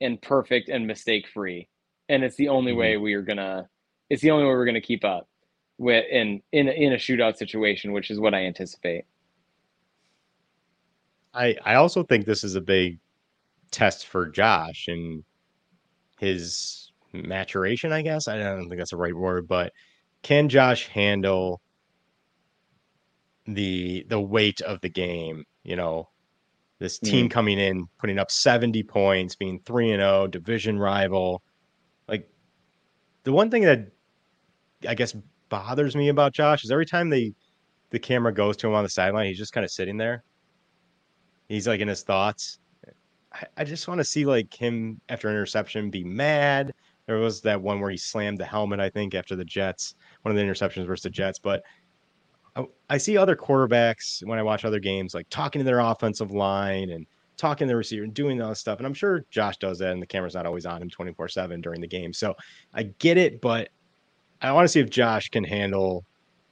and 0.00 0.20
perfect 0.20 0.68
and 0.68 0.86
mistake 0.86 1.28
free, 1.28 1.68
and 2.08 2.24
it's 2.24 2.36
the 2.36 2.48
only 2.48 2.72
way 2.72 2.96
we 2.96 3.14
are 3.14 3.22
gonna. 3.22 3.68
It's 4.10 4.22
the 4.22 4.30
only 4.30 4.44
way 4.44 4.50
we're 4.50 4.66
gonna 4.66 4.80
keep 4.80 5.04
up 5.04 5.28
with 5.78 6.04
in 6.10 6.42
in 6.52 6.68
in 6.68 6.92
a 6.92 6.96
shootout 6.96 7.36
situation, 7.36 7.92
which 7.92 8.10
is 8.10 8.18
what 8.18 8.34
I 8.34 8.44
anticipate. 8.44 9.04
I 11.34 11.56
I 11.64 11.74
also 11.74 12.02
think 12.02 12.26
this 12.26 12.44
is 12.44 12.54
a 12.54 12.60
big 12.60 12.98
test 13.70 14.06
for 14.06 14.28
Josh 14.28 14.86
and 14.88 15.24
his 16.18 16.92
maturation, 17.12 17.92
I 17.92 18.02
guess. 18.02 18.28
I 18.28 18.38
don't 18.38 18.68
think 18.68 18.78
that's 18.78 18.90
the 18.90 18.96
right 18.96 19.14
word, 19.14 19.48
but 19.48 19.72
can 20.22 20.48
Josh 20.48 20.88
handle 20.88 21.60
the 23.46 24.04
the 24.08 24.20
weight 24.20 24.60
of 24.60 24.80
the 24.80 24.88
game, 24.88 25.44
you 25.64 25.76
know, 25.76 26.08
this 26.78 26.98
team 26.98 27.28
mm. 27.28 27.30
coming 27.30 27.58
in, 27.58 27.86
putting 27.98 28.18
up 28.18 28.30
70 28.30 28.82
points, 28.84 29.34
being 29.34 29.60
3 29.64 29.92
and 29.92 30.00
0, 30.00 30.26
division 30.28 30.78
rival. 30.78 31.42
Like 32.08 32.28
the 33.24 33.32
one 33.32 33.50
thing 33.50 33.62
that 33.62 33.90
I 34.88 34.94
guess 34.94 35.14
bothers 35.48 35.96
me 35.96 36.08
about 36.08 36.34
Josh 36.34 36.64
is 36.64 36.70
every 36.70 36.86
time 36.86 37.08
they 37.10 37.34
the 37.90 37.98
camera 37.98 38.32
goes 38.32 38.56
to 38.58 38.68
him 38.68 38.74
on 38.74 38.84
the 38.84 38.90
sideline, 38.90 39.26
he's 39.26 39.38
just 39.38 39.52
kind 39.52 39.64
of 39.64 39.70
sitting 39.70 39.96
there 39.96 40.24
he's 41.48 41.66
like 41.66 41.80
in 41.80 41.88
his 41.88 42.02
thoughts. 42.02 42.58
I, 43.32 43.44
I 43.58 43.64
just 43.64 43.88
want 43.88 43.98
to 43.98 44.04
see 44.04 44.24
like 44.24 44.52
him 44.52 45.00
after 45.08 45.28
interception 45.28 45.90
be 45.90 46.04
mad. 46.04 46.72
There 47.06 47.16
was 47.16 47.40
that 47.42 47.60
one 47.60 47.80
where 47.80 47.90
he 47.90 47.96
slammed 47.96 48.38
the 48.38 48.44
helmet, 48.44 48.80
I 48.80 48.88
think, 48.88 49.14
after 49.14 49.34
the 49.34 49.44
Jets, 49.44 49.94
one 50.22 50.30
of 50.30 50.36
the 50.36 50.42
interceptions 50.42 50.86
versus 50.86 51.02
the 51.02 51.10
Jets. 51.10 51.38
But 51.38 51.62
I, 52.54 52.64
I 52.90 52.98
see 52.98 53.16
other 53.16 53.36
quarterbacks 53.36 54.24
when 54.24 54.38
I 54.38 54.42
watch 54.42 54.64
other 54.64 54.78
games, 54.78 55.14
like 55.14 55.28
talking 55.28 55.58
to 55.60 55.64
their 55.64 55.80
offensive 55.80 56.30
line 56.30 56.90
and 56.90 57.06
talking 57.36 57.66
to 57.66 57.72
the 57.72 57.76
receiver 57.76 58.04
and 58.04 58.14
doing 58.14 58.40
all 58.40 58.50
this 58.50 58.60
stuff. 58.60 58.78
And 58.78 58.86
I'm 58.86 58.94
sure 58.94 59.24
Josh 59.30 59.56
does 59.56 59.78
that, 59.78 59.92
and 59.92 60.00
the 60.00 60.06
camera's 60.06 60.34
not 60.34 60.46
always 60.46 60.66
on 60.66 60.80
him 60.80 60.90
24 60.90 61.28
7 61.28 61.60
during 61.60 61.80
the 61.80 61.88
game. 61.88 62.12
So 62.12 62.34
I 62.72 62.84
get 62.98 63.16
it, 63.16 63.40
but 63.40 63.70
I 64.40 64.52
want 64.52 64.64
to 64.64 64.68
see 64.68 64.80
if 64.80 64.90
Josh 64.90 65.28
can 65.28 65.44
handle 65.44 66.04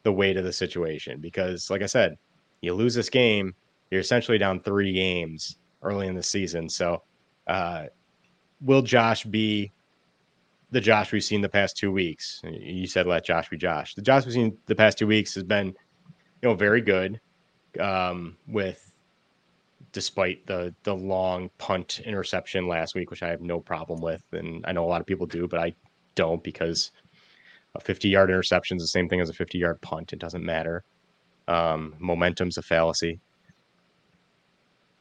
the 0.03 0.13
weight 0.13 0.37
of 0.37 0.45
the 0.45 0.53
situation 0.53 1.21
because, 1.21 1.71
like 1.71 1.83
I 1.83 1.87
said, 1.87 2.17
you 2.61 2.75
lose 2.75 2.95
this 2.95 3.11
game, 3.11 3.55
You're 3.91 4.01
essentially 4.01 4.39
down 4.39 4.61
three 4.61 4.93
games 4.93 5.57
early 5.83 6.07
in 6.07 6.15
the 6.15 6.23
season. 6.23 6.69
So, 6.69 7.03
uh, 7.47 7.87
will 8.61 8.83
Josh 8.83 9.25
be 9.25 9.73
the 10.71 10.81
Josh 10.81 11.13
we've 11.13 11.25
seen 11.25 11.41
the 11.41 11.49
past 11.49 11.77
two 11.77 11.91
weeks? 11.91 12.41
You 12.45 12.87
said 12.87 13.07
let 13.07 13.25
Josh 13.25 13.49
be 13.49 13.57
Josh. 13.57 13.95
The 13.95 14.03
Josh 14.03 14.25
we've 14.25 14.35
seen 14.35 14.57
the 14.67 14.77
past 14.77 14.99
two 14.99 15.07
weeks 15.07 15.35
has 15.35 15.45
been, 15.45 15.69
you 15.69 16.49
know, 16.49 16.55
very 16.55 16.81
good. 16.81 17.21
Um, 17.79 18.37
with 18.49 18.91
despite 19.93 20.47
the 20.47 20.75
the 20.85 20.95
long 20.95 21.51
punt 21.59 22.01
interception 22.05 22.69
last 22.69 22.95
week, 22.95 23.11
which 23.11 23.23
I 23.23 23.29
have 23.29 23.41
no 23.41 23.61
problem 23.61 24.01
with, 24.01 24.23
and 24.33 24.65
I 24.67 24.73
know 24.73 24.85
a 24.85 24.87
lot 24.87 25.01
of 25.01 25.07
people 25.07 25.27
do, 25.27 25.49
but 25.49 25.61
I 25.61 25.75
don't 26.15 26.43
because 26.43 26.93
a 27.75 27.81
50 27.81 28.09
yard 28.09 28.31
interception 28.31 28.77
is 28.77 28.83
the 28.83 28.89
same 28.89 29.09
thing 29.09 29.21
as 29.21 29.29
a 29.31 29.35
50 29.35 29.59
yard 29.59 29.81
punt. 29.81 30.13
It 30.13 30.19
doesn't 30.19 30.45
matter. 30.45 30.85
Um, 31.49 31.95
momentum's 31.99 32.59
a 32.59 32.63
fallacy. 32.63 33.21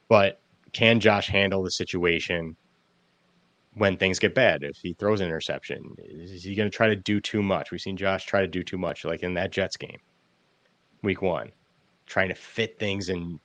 But 0.10 0.42
can 0.74 1.00
Josh 1.00 1.28
handle 1.28 1.64
the 1.64 1.72
situation 1.72 2.56
when 3.76 3.96
things 3.96 4.20
get 4.20 4.36
bad? 4.36 4.64
If 4.64 4.78
he 4.78 4.94
throws 4.94 5.22
an 5.22 5.28
interception, 5.28 5.96
is 6.00 6.44
he 6.44 6.56
going 6.56 6.70
to 6.70 6.76
try 6.76 6.88
to 6.88 6.96
do 6.96 7.22
too 7.22 7.42
much? 7.42 7.72
We've 7.72 7.80
seen 7.80 7.96
Josh 7.96 8.26
try 8.26 8.42
to 8.42 8.48
do 8.48 8.64
too 8.64 8.78
much, 8.78 9.06
like 9.06 9.24
in 9.24 9.36
that 9.36 9.52
Jets 9.52 9.78
game, 9.78 10.00
week 11.04 11.22
one, 11.22 11.52
trying 12.08 12.30
to 12.30 12.36
fit 12.36 12.78
things 12.80 13.10
in 13.10 13.40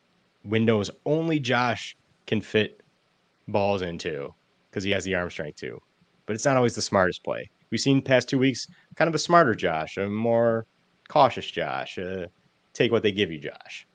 windows 0.45 0.91
only 1.07 1.39
Josh 1.39 1.97
can 2.27 2.41
fit 2.41 2.83
balls 3.49 3.83
into 3.83 4.35
because 4.71 4.85
he 4.85 4.91
has 4.91 5.05
the 5.05 5.15
arm 5.15 5.31
strength 5.31 5.57
too. 5.57 5.81
But 6.27 6.35
it's 6.35 6.47
not 6.47 6.57
always 6.57 6.75
the 6.75 6.83
smartest 6.83 7.23
play. 7.23 7.51
We've 7.71 7.81
seen 7.81 8.01
past 8.01 8.29
two 8.29 8.39
weeks 8.39 8.67
kind 8.97 9.09
of 9.09 9.15
a 9.15 9.19
smarter 9.19 9.55
Josh, 9.55 9.99
a 9.99 10.09
more 10.09 10.67
cautious 11.09 11.51
Josh. 11.51 11.99
Uh, 11.99 12.27
take 12.73 12.91
what 12.91 13.03
they 13.03 13.13
give 13.13 13.31
you, 13.31 13.39
Josh. 13.39 13.87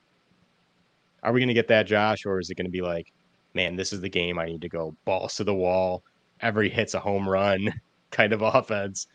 Are 1.24 1.32
we 1.34 1.40
going 1.40 1.50
to 1.50 1.54
get 1.54 1.68
that, 1.68 1.88
Josh, 1.88 2.26
or 2.26 2.40
is 2.40 2.50
it 2.50 2.56
going 2.56 2.66
to 2.66 2.72
be 2.72 2.82
like, 2.82 3.12
man, 3.54 3.76
this 3.76 3.94
is 3.94 4.02
the 4.02 4.10
game 4.10 4.40
I 4.40 4.46
need 4.46 4.62
to 4.62 4.70
go 4.70 4.96
balls 5.06 5.36
to 5.36 5.44
the 5.44 5.54
wall, 5.54 6.04
every 6.42 6.70
hit's 6.70 6.94
a 6.94 7.00
home 7.00 7.28
run 7.28 7.74
kind 8.12 8.34
of 8.34 8.42
offense? 8.42 9.08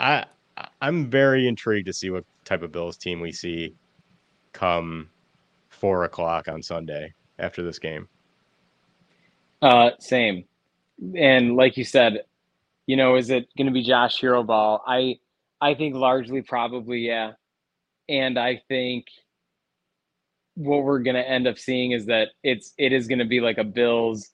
I 0.00 0.26
I'm 0.80 1.08
very 1.10 1.46
intrigued 1.46 1.86
to 1.86 1.92
see 1.92 2.10
what 2.10 2.24
type 2.44 2.62
of 2.62 2.72
Bills 2.72 2.96
team 2.96 3.20
we 3.20 3.32
see 3.32 3.74
come 4.52 5.08
four 5.68 6.04
o'clock 6.04 6.48
on 6.48 6.62
Sunday 6.62 7.12
after 7.38 7.62
this 7.62 7.78
game. 7.78 8.08
Uh, 9.62 9.90
same. 10.00 10.44
And 11.16 11.56
like 11.56 11.76
you 11.76 11.84
said, 11.84 12.22
you 12.86 12.96
know, 12.96 13.16
is 13.16 13.30
it 13.30 13.48
going 13.56 13.66
to 13.66 13.72
be 13.72 13.82
Josh 13.82 14.18
Hero 14.18 14.42
Ball? 14.42 14.82
I 14.86 15.18
I 15.60 15.74
think 15.74 15.94
largely 15.94 16.42
probably 16.42 17.00
yeah. 17.00 17.32
And 18.08 18.38
I 18.38 18.62
think 18.68 19.06
what 20.58 20.82
we're 20.82 20.98
going 20.98 21.14
to 21.14 21.28
end 21.28 21.46
up 21.46 21.56
seeing 21.56 21.92
is 21.92 22.06
that 22.06 22.30
it's 22.42 22.74
it 22.78 22.92
is 22.92 23.06
going 23.06 23.20
to 23.20 23.24
be 23.24 23.40
like 23.40 23.58
a 23.58 23.64
Bills 23.64 24.28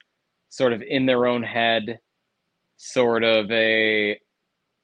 sort 0.48 0.72
of 0.72 0.80
in 0.80 1.04
their 1.04 1.26
own 1.26 1.42
head 1.42 2.00
sort 2.78 3.22
of 3.24 3.50
a 3.50 4.18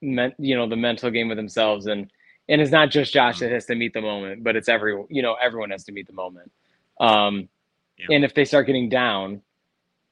you 0.03 0.57
know 0.57 0.69
the 0.69 0.77
mental 0.77 1.11
game 1.11 1.29
with 1.29 1.39
themselves 1.39 1.87
and 1.87 2.11
and 2.49 2.61
it's 2.61 2.71
not 2.71 2.91
just 2.91 3.12
Josh 3.15 3.39
that 3.39 3.51
has 3.53 3.65
to 3.67 3.75
meet 3.75 3.95
the 3.95 4.01
moment, 4.03 4.45
but 4.45 4.55
it's 4.55 4.69
every 4.69 5.03
you 5.09 5.23
know 5.23 5.35
everyone 5.43 5.71
has 5.71 5.85
to 5.85 5.93
meet 5.93 6.07
the 6.07 6.12
moment. 6.12 6.53
Um, 7.01 7.49
yeah. 7.97 8.17
And 8.17 8.25
if 8.25 8.35
they 8.35 8.45
start 8.45 8.67
getting 8.67 8.91
down, 8.91 9.41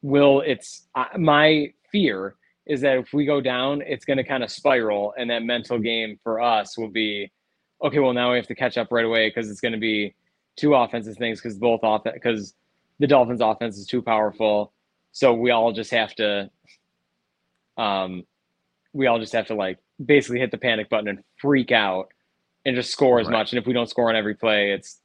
will 0.01 0.41
it's 0.41 0.87
uh, 0.95 1.19
my 1.19 1.75
fear 1.93 2.37
is 2.65 2.81
that 2.83 2.97
if 2.97 3.13
we 3.13 3.27
go 3.27 3.43
down, 3.43 3.83
it's 3.83 4.07
going 4.07 4.19
to 4.19 4.25
kind 4.25 4.43
of 4.43 4.51
spiral, 4.51 5.13
and 5.19 5.29
that 5.29 5.43
mental 5.43 5.79
game 5.79 6.19
for 6.23 6.41
us 6.41 6.79
will 6.79 6.89
be, 6.89 7.31
okay, 7.83 7.99
well 7.99 8.15
now 8.15 8.31
we 8.31 8.37
have 8.39 8.47
to 8.47 8.55
catch 8.55 8.79
up 8.79 8.89
right 8.91 9.05
away 9.05 9.29
because 9.29 9.51
it's 9.51 9.61
going 9.61 9.73
to 9.73 9.79
be 9.79 10.15
two 10.59 10.75
offensive 10.75 11.17
things 11.17 11.41
because 11.41 11.57
both 11.57 11.83
off 11.83 12.03
because 12.05 12.55
the 12.99 13.07
Dolphins' 13.07 13.41
offense 13.41 13.79
is 13.79 13.87
too 13.87 14.03
powerful, 14.03 14.73
so 15.13 15.33
we 15.33 15.51
all 15.51 15.73
just 15.73 15.91
have 15.93 16.15
to, 16.17 16.51
um, 17.77 18.25
we 18.93 19.07
all 19.07 19.19
just 19.19 19.33
have 19.33 19.47
to 19.47 19.55
like 19.55 19.79
basically 20.05 20.41
hit 20.41 20.51
the 20.51 20.59
panic 20.59 20.91
button 20.91 21.09
and 21.09 21.23
freak 21.37 21.73
out 21.73 22.09
and 22.67 22.77
just 22.77 22.91
score 22.91 23.21
as 23.21 23.27
right. 23.27 23.33
much. 23.33 23.53
And 23.53 23.59
if 23.59 23.67
we 23.67 23.73
don't 23.73 23.89
score 23.89 24.09
on 24.09 24.17
every 24.17 24.35
play, 24.35 24.73
it's 24.73 25.01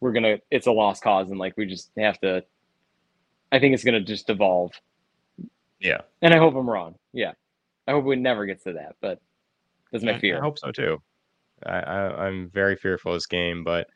we're 0.00 0.12
gonna 0.12 0.38
it's 0.50 0.66
a 0.66 0.72
lost 0.72 1.02
cause, 1.02 1.30
and 1.30 1.38
like 1.38 1.56
we 1.56 1.66
just 1.66 1.90
have 1.96 2.18
to. 2.20 2.44
I 3.52 3.60
think 3.60 3.74
it's 3.74 3.84
gonna 3.84 4.00
just 4.00 4.28
evolve. 4.30 4.72
Yeah, 5.80 6.00
and 6.22 6.32
I 6.32 6.38
hope 6.38 6.54
I'm 6.54 6.68
wrong. 6.68 6.94
Yeah, 7.12 7.32
I 7.86 7.92
hope 7.92 8.06
it 8.08 8.16
never 8.16 8.46
gets 8.46 8.64
to 8.64 8.72
that, 8.72 8.96
but 9.00 9.20
that's 9.92 10.02
my 10.02 10.18
fear. 10.18 10.38
I 10.38 10.40
hope 10.40 10.58
so 10.58 10.72
too. 10.72 11.00
I, 11.64 11.78
I 11.78 12.26
I'm 12.26 12.50
very 12.50 12.76
fearful 12.76 13.12
of 13.12 13.16
this 13.16 13.26
game, 13.26 13.62
but 13.64 13.88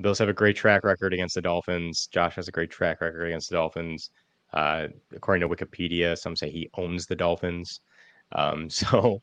Bills 0.00 0.18
have 0.18 0.28
a 0.28 0.34
great 0.34 0.56
track 0.56 0.84
record 0.84 1.12
against 1.14 1.34
the 1.34 1.42
Dolphins. 1.42 2.06
Josh 2.06 2.34
has 2.36 2.48
a 2.48 2.52
great 2.52 2.70
track 2.70 3.00
record 3.00 3.26
against 3.26 3.48
the 3.48 3.56
Dolphins. 3.56 4.10
Uh, 4.52 4.88
according 5.14 5.48
to 5.48 5.54
Wikipedia, 5.54 6.16
some 6.16 6.36
say 6.36 6.50
he 6.50 6.68
owns 6.74 7.06
the 7.06 7.16
Dolphins. 7.16 7.80
Um, 8.32 8.68
so 8.70 9.22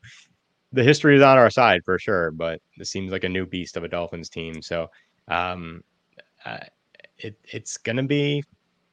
the 0.72 0.82
history 0.82 1.16
is 1.16 1.22
on 1.22 1.38
our 1.38 1.50
side 1.50 1.82
for 1.84 1.98
sure, 1.98 2.30
but 2.32 2.60
this 2.76 2.90
seems 2.90 3.12
like 3.12 3.24
a 3.24 3.28
new 3.28 3.46
beast 3.46 3.76
of 3.76 3.84
a 3.84 3.88
Dolphins 3.88 4.28
team. 4.28 4.60
So 4.60 4.88
um, 5.28 5.82
uh, 6.44 6.58
it 7.18 7.38
it's 7.44 7.76
gonna 7.76 8.02
be 8.02 8.42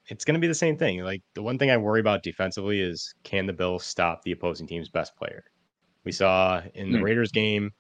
it's 0.08 0.24
gonna 0.24 0.40
be 0.40 0.48
the 0.48 0.54
same 0.54 0.78
thing. 0.78 1.00
Like 1.00 1.24
the 1.34 1.42
one 1.42 1.58
thing 1.58 1.72
I 1.72 1.78
worry 1.78 2.00
about 2.00 2.24
defensively 2.24 2.82
is 2.82 3.16
can 3.24 3.46
the 3.46 3.54
Bills 3.54 3.84
stop 3.84 4.22
the 4.24 4.32
opposing 4.32 4.68
team's 4.68 4.90
best 4.90 5.16
player? 5.16 5.44
We 6.04 6.12
saw 6.12 6.62
in 6.76 6.92
the 6.92 7.00
mm. 7.00 7.04
Raiders 7.04 7.32
game, 7.32 7.72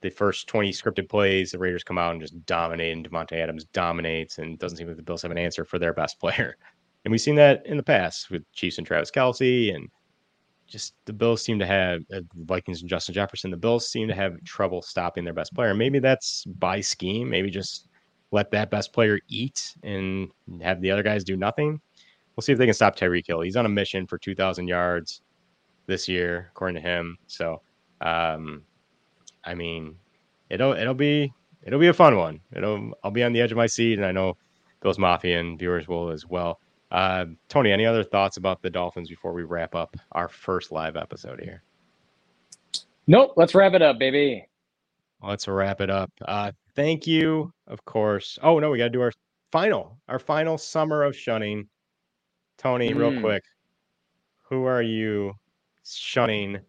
the 0.00 0.10
first 0.10 0.46
20 0.46 0.70
scripted 0.70 1.08
plays, 1.08 1.50
the 1.50 1.58
Raiders 1.58 1.84
come 1.84 1.98
out 1.98 2.12
and 2.12 2.20
just 2.20 2.44
dominate, 2.46 2.96
and 2.96 3.08
Davante 3.08 3.32
Adams 3.32 3.64
dominates, 3.72 4.38
and 4.38 4.58
doesn't 4.58 4.78
seem 4.78 4.86
like 4.86 4.96
the 4.96 5.02
Bills 5.02 5.22
have 5.22 5.30
an 5.30 5.38
answer 5.38 5.64
for 5.64 5.78
their 5.78 5.92
best 5.92 6.20
player. 6.20 6.56
And 7.04 7.12
we've 7.12 7.20
seen 7.20 7.36
that 7.36 7.64
in 7.66 7.76
the 7.76 7.82
past 7.82 8.30
with 8.30 8.42
Chiefs 8.52 8.78
and 8.78 8.86
Travis 8.86 9.10
Kelce, 9.10 9.74
and 9.74 9.88
just 10.66 10.94
the 11.06 11.12
Bills 11.12 11.42
seem 11.42 11.58
to 11.58 11.66
have 11.66 12.02
uh, 12.12 12.20
Vikings 12.34 12.82
and 12.82 12.90
Justin 12.90 13.14
Jefferson. 13.14 13.50
The 13.50 13.56
Bills 13.56 13.88
seem 13.88 14.06
to 14.08 14.14
have 14.14 14.42
trouble 14.44 14.82
stopping 14.82 15.24
their 15.24 15.32
best 15.32 15.54
player. 15.54 15.74
Maybe 15.74 15.98
that's 15.98 16.44
by 16.44 16.80
scheme. 16.80 17.30
Maybe 17.30 17.50
just 17.50 17.88
let 18.30 18.50
that 18.50 18.70
best 18.70 18.92
player 18.92 19.18
eat 19.28 19.74
and 19.82 20.28
have 20.60 20.80
the 20.82 20.90
other 20.90 21.02
guys 21.02 21.24
do 21.24 21.36
nothing. 21.36 21.80
We'll 22.36 22.42
see 22.42 22.52
if 22.52 22.58
they 22.58 22.66
can 22.66 22.74
stop 22.74 22.96
Tyreek 22.96 23.26
Hill. 23.26 23.40
He's 23.40 23.56
on 23.56 23.66
a 23.66 23.70
mission 23.70 24.06
for 24.06 24.18
2,000 24.18 24.68
yards 24.68 25.22
this 25.86 26.06
year, 26.06 26.48
according 26.50 26.76
to 26.76 26.88
him. 26.88 27.16
So, 27.26 27.62
um, 28.02 28.62
I 29.44 29.54
mean, 29.54 29.96
it'll 30.50 30.72
it'll 30.72 30.94
be 30.94 31.32
it'll 31.62 31.80
be 31.80 31.88
a 31.88 31.94
fun 31.94 32.16
one. 32.16 32.40
It'll 32.54 32.92
I'll 33.02 33.10
be 33.10 33.24
on 33.24 33.32
the 33.32 33.40
edge 33.40 33.52
of 33.52 33.56
my 33.56 33.66
seat, 33.66 33.98
and 33.98 34.06
I 34.06 34.12
know 34.12 34.36
Bills 34.80 34.98
Mafia 34.98 35.40
and 35.40 35.58
viewers 35.58 35.88
will 35.88 36.10
as 36.10 36.26
well. 36.26 36.60
Uh, 36.90 37.26
Tony, 37.48 37.70
any 37.70 37.84
other 37.84 38.02
thoughts 38.02 38.38
about 38.38 38.62
the 38.62 38.70
Dolphins 38.70 39.08
before 39.08 39.32
we 39.32 39.42
wrap 39.42 39.74
up 39.74 39.96
our 40.12 40.28
first 40.28 40.72
live 40.72 40.96
episode 40.96 41.40
here? 41.40 41.62
Nope. 43.06 43.34
Let's 43.36 43.54
wrap 43.54 43.74
it 43.74 43.82
up, 43.82 43.98
baby. 43.98 44.46
Let's 45.22 45.48
wrap 45.48 45.80
it 45.80 45.90
up. 45.90 46.10
Uh, 46.22 46.52
thank 46.74 47.06
you, 47.06 47.52
of 47.66 47.84
course. 47.84 48.38
Oh 48.42 48.58
no, 48.58 48.70
we 48.70 48.78
got 48.78 48.84
to 48.84 48.90
do 48.90 49.02
our 49.02 49.12
final, 49.50 49.98
our 50.08 50.18
final 50.18 50.56
summer 50.56 51.02
of 51.02 51.16
shunning. 51.16 51.68
Tony, 52.56 52.90
mm. 52.90 52.96
real 52.96 53.12
hmm. 53.12 53.20
quick, 53.20 53.44
who 54.48 54.64
are 54.64 54.82
you 54.82 55.34
shunning 55.84 56.60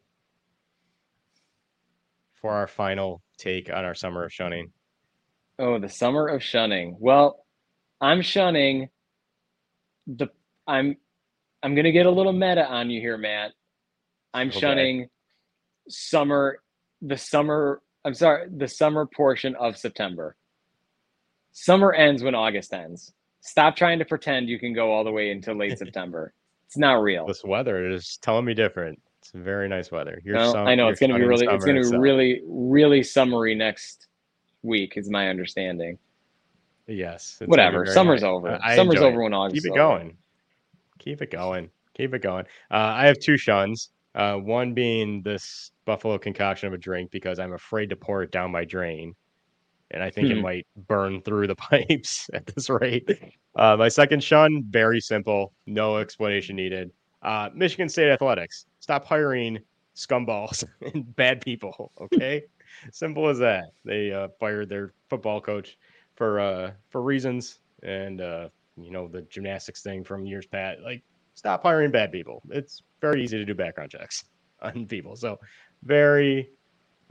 for 2.41 2.52
our 2.52 2.68
final 2.68 3.22
take 3.38 3.72
on 3.72 3.86
our 3.86 3.95
summer 3.95 4.26
of 4.26 4.34
shunning? 4.34 4.72
Oh, 5.57 5.80
the 5.80 5.90
summer 5.90 6.28
of 6.28 6.41
shunning. 6.41 6.95
Well, 6.99 7.45
I'm 8.02 8.22
shunning 8.22 8.90
the 10.07 10.28
I'm 10.68 10.98
I'm 11.61 11.76
gonna 11.76 11.91
get 11.91 12.06
a 12.06 12.11
little 12.11 12.34
meta 12.34 12.66
on 12.66 12.90
you 12.90 13.02
here, 13.02 13.18
Matt. 13.18 13.52
I'm 14.34 14.49
okay. 14.49 14.60
shunning 14.60 15.07
summer 15.90 16.60
the 17.02 17.18
summer 17.18 17.82
I'm 18.06 18.14
sorry, 18.14 18.48
the 18.56 18.68
summer 18.68 19.06
portion 19.06 19.56
of 19.56 19.78
September. 19.78 20.36
Summer 21.52 21.91
ends 21.91 22.24
when 22.24 22.36
August 22.36 22.74
ends. 22.74 23.11
Stop 23.41 23.76
trying 23.76 23.99
to 23.99 24.06
pretend 24.06 24.48
you 24.48 24.60
can 24.60 24.74
go 24.74 24.91
all 24.91 25.03
the 25.03 25.11
way 25.11 25.32
until 25.32 25.56
late 25.57 25.78
September. 25.78 26.34
It's 26.66 26.78
not 26.78 27.02
real. 27.02 27.26
This 27.26 27.44
weather 27.44 27.90
is 27.90 28.18
telling 28.22 28.45
me 28.45 28.53
different. 28.53 29.02
It's 29.31 29.43
very 29.43 29.69
nice 29.69 29.91
weather. 29.91 30.19
no, 30.26 30.56
I 30.56 30.73
know 30.73 30.88
it's 30.88 30.99
going 30.99 31.11
to 31.11 31.18
be 31.18 31.23
really, 31.23 31.45
it's 31.45 31.64
going 31.64 31.80
to 31.80 31.88
be 31.88 31.97
really, 31.97 32.41
really 32.47 33.03
summery 33.03 33.53
next 33.53 34.07
week, 34.64 34.97
is 34.97 35.07
my 35.07 35.30
understanding. 35.30 35.99
Yes. 36.88 37.38
Whatever. 37.45 37.85
Summer's 37.85 38.23
nice. 38.23 38.27
over. 38.27 38.60
I 38.64 38.76
Summer's 38.76 39.01
over 39.01 39.22
it. 39.22 39.23
when 39.26 39.34
August. 39.35 39.61
Keep 39.61 39.72
it 39.72 39.76
going. 39.76 40.07
Over. 40.07 40.15
Keep 40.97 41.22
it 41.22 41.31
going. 41.31 41.69
Keep 41.95 42.15
it 42.15 42.23
going. 42.23 42.45
Uh, 42.72 42.77
I 42.95 43.06
have 43.06 43.19
two 43.19 43.38
shuns. 43.38 43.91
Uh, 44.15 44.38
one 44.38 44.73
being 44.73 45.22
this 45.22 45.72
Buffalo 45.85 46.18
concoction 46.18 46.65
of 46.65 46.73
a 46.73 46.80
drink 46.80 47.11
because 47.11 47.38
I'm 47.38 47.53
afraid 47.53 47.91
to 47.91 47.95
pour 47.95 48.23
it 48.23 48.31
down 48.31 48.51
my 48.51 48.65
drain, 48.65 49.14
and 49.91 50.01
I 50.01 50.10
think 50.10 50.30
hmm. 50.30 50.39
it 50.39 50.41
might 50.41 50.68
burn 50.88 51.22
through 51.22 51.45
the 51.45 51.56
pipes 51.56 52.31
at 52.34 52.47
this 52.47 52.68
rate. 52.68 53.07
Uh, 53.56 53.77
my 53.77 53.89
second 53.89 54.23
shun, 54.23 54.64
very 54.72 54.99
simple, 54.99 55.53
no 55.68 55.97
explanation 55.97 56.56
needed. 56.56 56.89
Uh, 57.21 57.49
Michigan 57.53 57.89
State 57.89 58.09
athletics, 58.09 58.65
stop 58.79 59.05
hiring 59.05 59.59
scumballs 59.95 60.63
and 60.93 61.15
bad 61.15 61.41
people. 61.41 61.91
Okay, 61.99 62.43
simple 62.91 63.27
as 63.27 63.39
that. 63.39 63.65
They 63.85 64.11
uh, 64.11 64.29
fired 64.39 64.69
their 64.69 64.93
football 65.09 65.41
coach 65.41 65.77
for 66.15 66.39
uh, 66.39 66.71
for 66.89 67.01
reasons 67.01 67.59
and 67.83 68.21
uh, 68.21 68.49
you 68.77 68.91
know 68.91 69.07
the 69.07 69.21
gymnastics 69.23 69.81
thing 69.81 70.03
from 70.03 70.25
years 70.25 70.45
past. 70.45 70.79
Like, 70.81 71.03
stop 71.33 71.63
hiring 71.63 71.91
bad 71.91 72.11
people. 72.11 72.41
It's 72.49 72.83
very 73.01 73.23
easy 73.23 73.37
to 73.37 73.45
do 73.45 73.53
background 73.53 73.91
checks 73.91 74.25
on 74.61 74.85
people. 74.85 75.15
So, 75.15 75.39
very 75.83 76.49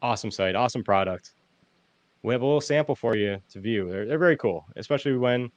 Awesome 0.00 0.30
site, 0.30 0.54
awesome 0.54 0.82
product. 0.82 1.32
We 2.22 2.32
have 2.32 2.40
a 2.40 2.46
little 2.46 2.62
sample 2.62 2.94
for 2.94 3.16
you 3.16 3.36
to 3.50 3.60
view. 3.60 3.90
They're, 3.90 4.06
they're 4.06 4.18
very 4.18 4.38
cool, 4.38 4.64
especially 4.76 5.18
when 5.18 5.50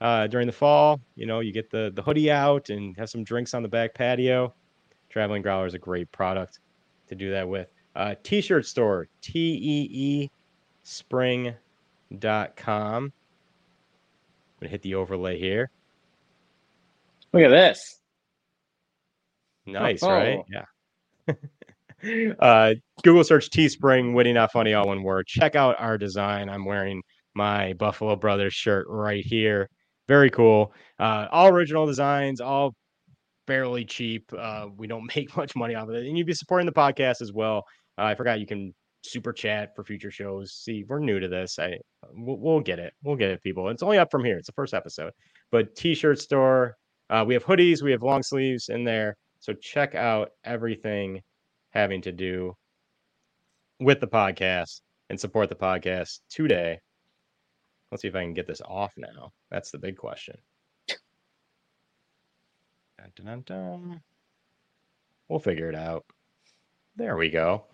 uh, 0.00 0.26
during 0.26 0.46
the 0.46 0.52
fall, 0.52 1.00
you 1.16 1.26
know, 1.26 1.40
you 1.40 1.52
get 1.52 1.70
the, 1.70 1.90
the 1.94 2.02
hoodie 2.02 2.30
out 2.30 2.70
and 2.70 2.96
have 2.96 3.10
some 3.10 3.24
drinks 3.24 3.54
on 3.54 3.62
the 3.62 3.68
back 3.68 3.94
patio. 3.94 4.54
Traveling 5.08 5.42
Growler 5.42 5.66
is 5.66 5.74
a 5.74 5.78
great 5.78 6.10
product 6.12 6.60
to 7.08 7.14
do 7.14 7.30
that 7.30 7.48
with. 7.48 7.68
Uh, 7.96 8.14
T-shirt 8.22 8.66
store, 8.66 9.08
T-E-E 9.22 10.30
spring.com. 10.82 11.56
I'm 13.04 13.12
gonna 14.60 14.70
hit 14.70 14.82
the 14.82 14.94
overlay 14.94 15.38
here. 15.38 15.70
Look 17.32 17.42
at 17.42 17.48
this. 17.50 18.00
Nice, 19.66 20.02
Oh. 20.02 20.10
right? 20.10 20.38
Yeah. 20.50 20.64
uh, 22.40 22.74
Google 23.02 23.24
search 23.24 23.50
Teespring, 23.50 24.14
witty 24.14 24.32
not 24.32 24.52
funny, 24.52 24.74
all 24.74 24.86
one 24.88 25.02
word. 25.02 25.26
Check 25.26 25.56
out 25.56 25.76
our 25.78 25.98
design. 25.98 26.48
I'm 26.48 26.64
wearing 26.64 27.02
my 27.34 27.74
Buffalo 27.74 28.16
Brothers 28.16 28.54
shirt 28.54 28.86
right 28.88 29.24
here. 29.24 29.68
Very 30.08 30.30
cool. 30.30 30.72
Uh, 30.98 31.26
all 31.30 31.48
original 31.48 31.86
designs, 31.86 32.40
all 32.40 32.74
fairly 33.46 33.84
cheap. 33.84 34.32
Uh, 34.36 34.66
we 34.76 34.86
don't 34.86 35.10
make 35.16 35.36
much 35.36 35.54
money 35.54 35.74
off 35.74 35.88
of 35.88 35.94
it, 35.94 36.06
and 36.06 36.16
you'd 36.16 36.26
be 36.26 36.34
supporting 36.34 36.66
the 36.66 36.72
podcast 36.72 37.20
as 37.20 37.32
well. 37.32 37.64
Uh, 37.98 38.04
I 38.04 38.14
forgot 38.14 38.40
you 38.40 38.46
can 38.46 38.74
super 39.04 39.32
chat 39.32 39.70
for 39.76 39.84
future 39.84 40.10
shows. 40.10 40.52
See, 40.52 40.84
we're 40.88 40.98
new 40.98 41.20
to 41.20 41.28
this. 41.28 41.58
I 41.58 41.78
we'll, 42.12 42.38
we'll 42.38 42.60
get 42.60 42.78
it. 42.78 42.92
We'll 43.02 43.16
get 43.16 43.30
it, 43.30 43.42
people. 43.42 43.68
It's 43.68 43.82
only 43.82 43.98
up 43.98 44.10
from 44.10 44.24
here. 44.24 44.38
It's 44.38 44.46
the 44.46 44.52
first 44.52 44.74
episode. 44.74 45.12
But 45.50 45.74
t-shirt 45.76 46.20
store. 46.20 46.76
Uh, 47.10 47.24
we 47.26 47.34
have 47.34 47.44
hoodies. 47.44 47.82
We 47.82 47.92
have 47.92 48.02
long 48.02 48.22
sleeves 48.22 48.68
in 48.68 48.84
there. 48.84 49.16
So 49.40 49.54
check 49.54 49.94
out 49.94 50.30
everything 50.44 51.20
having 51.70 52.02
to 52.02 52.12
do 52.12 52.54
with 53.80 54.00
the 54.00 54.06
podcast 54.06 54.80
and 55.08 55.18
support 55.18 55.48
the 55.48 55.54
podcast 55.54 56.20
today. 56.28 56.78
Let's 57.90 58.02
see 58.02 58.08
if 58.08 58.14
I 58.14 58.22
can 58.22 58.34
get 58.34 58.46
this 58.46 58.60
off 58.60 58.92
now. 58.96 59.32
That's 59.50 59.70
the 59.70 59.78
big 59.78 59.96
question. 59.96 60.36
Dun, 62.98 63.12
dun, 63.24 63.42
dun. 63.46 64.00
We'll 65.28 65.38
figure 65.38 65.68
it 65.68 65.74
out. 65.74 66.04
There 66.96 67.16
we 67.16 67.30
go. 67.30 67.64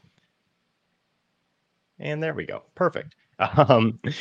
And 1.99 2.23
there 2.23 2.35
we 2.35 2.47
go. 2.47 2.63
Perfect. 2.75 3.15
Um, 3.41 3.99
or 4.05 4.13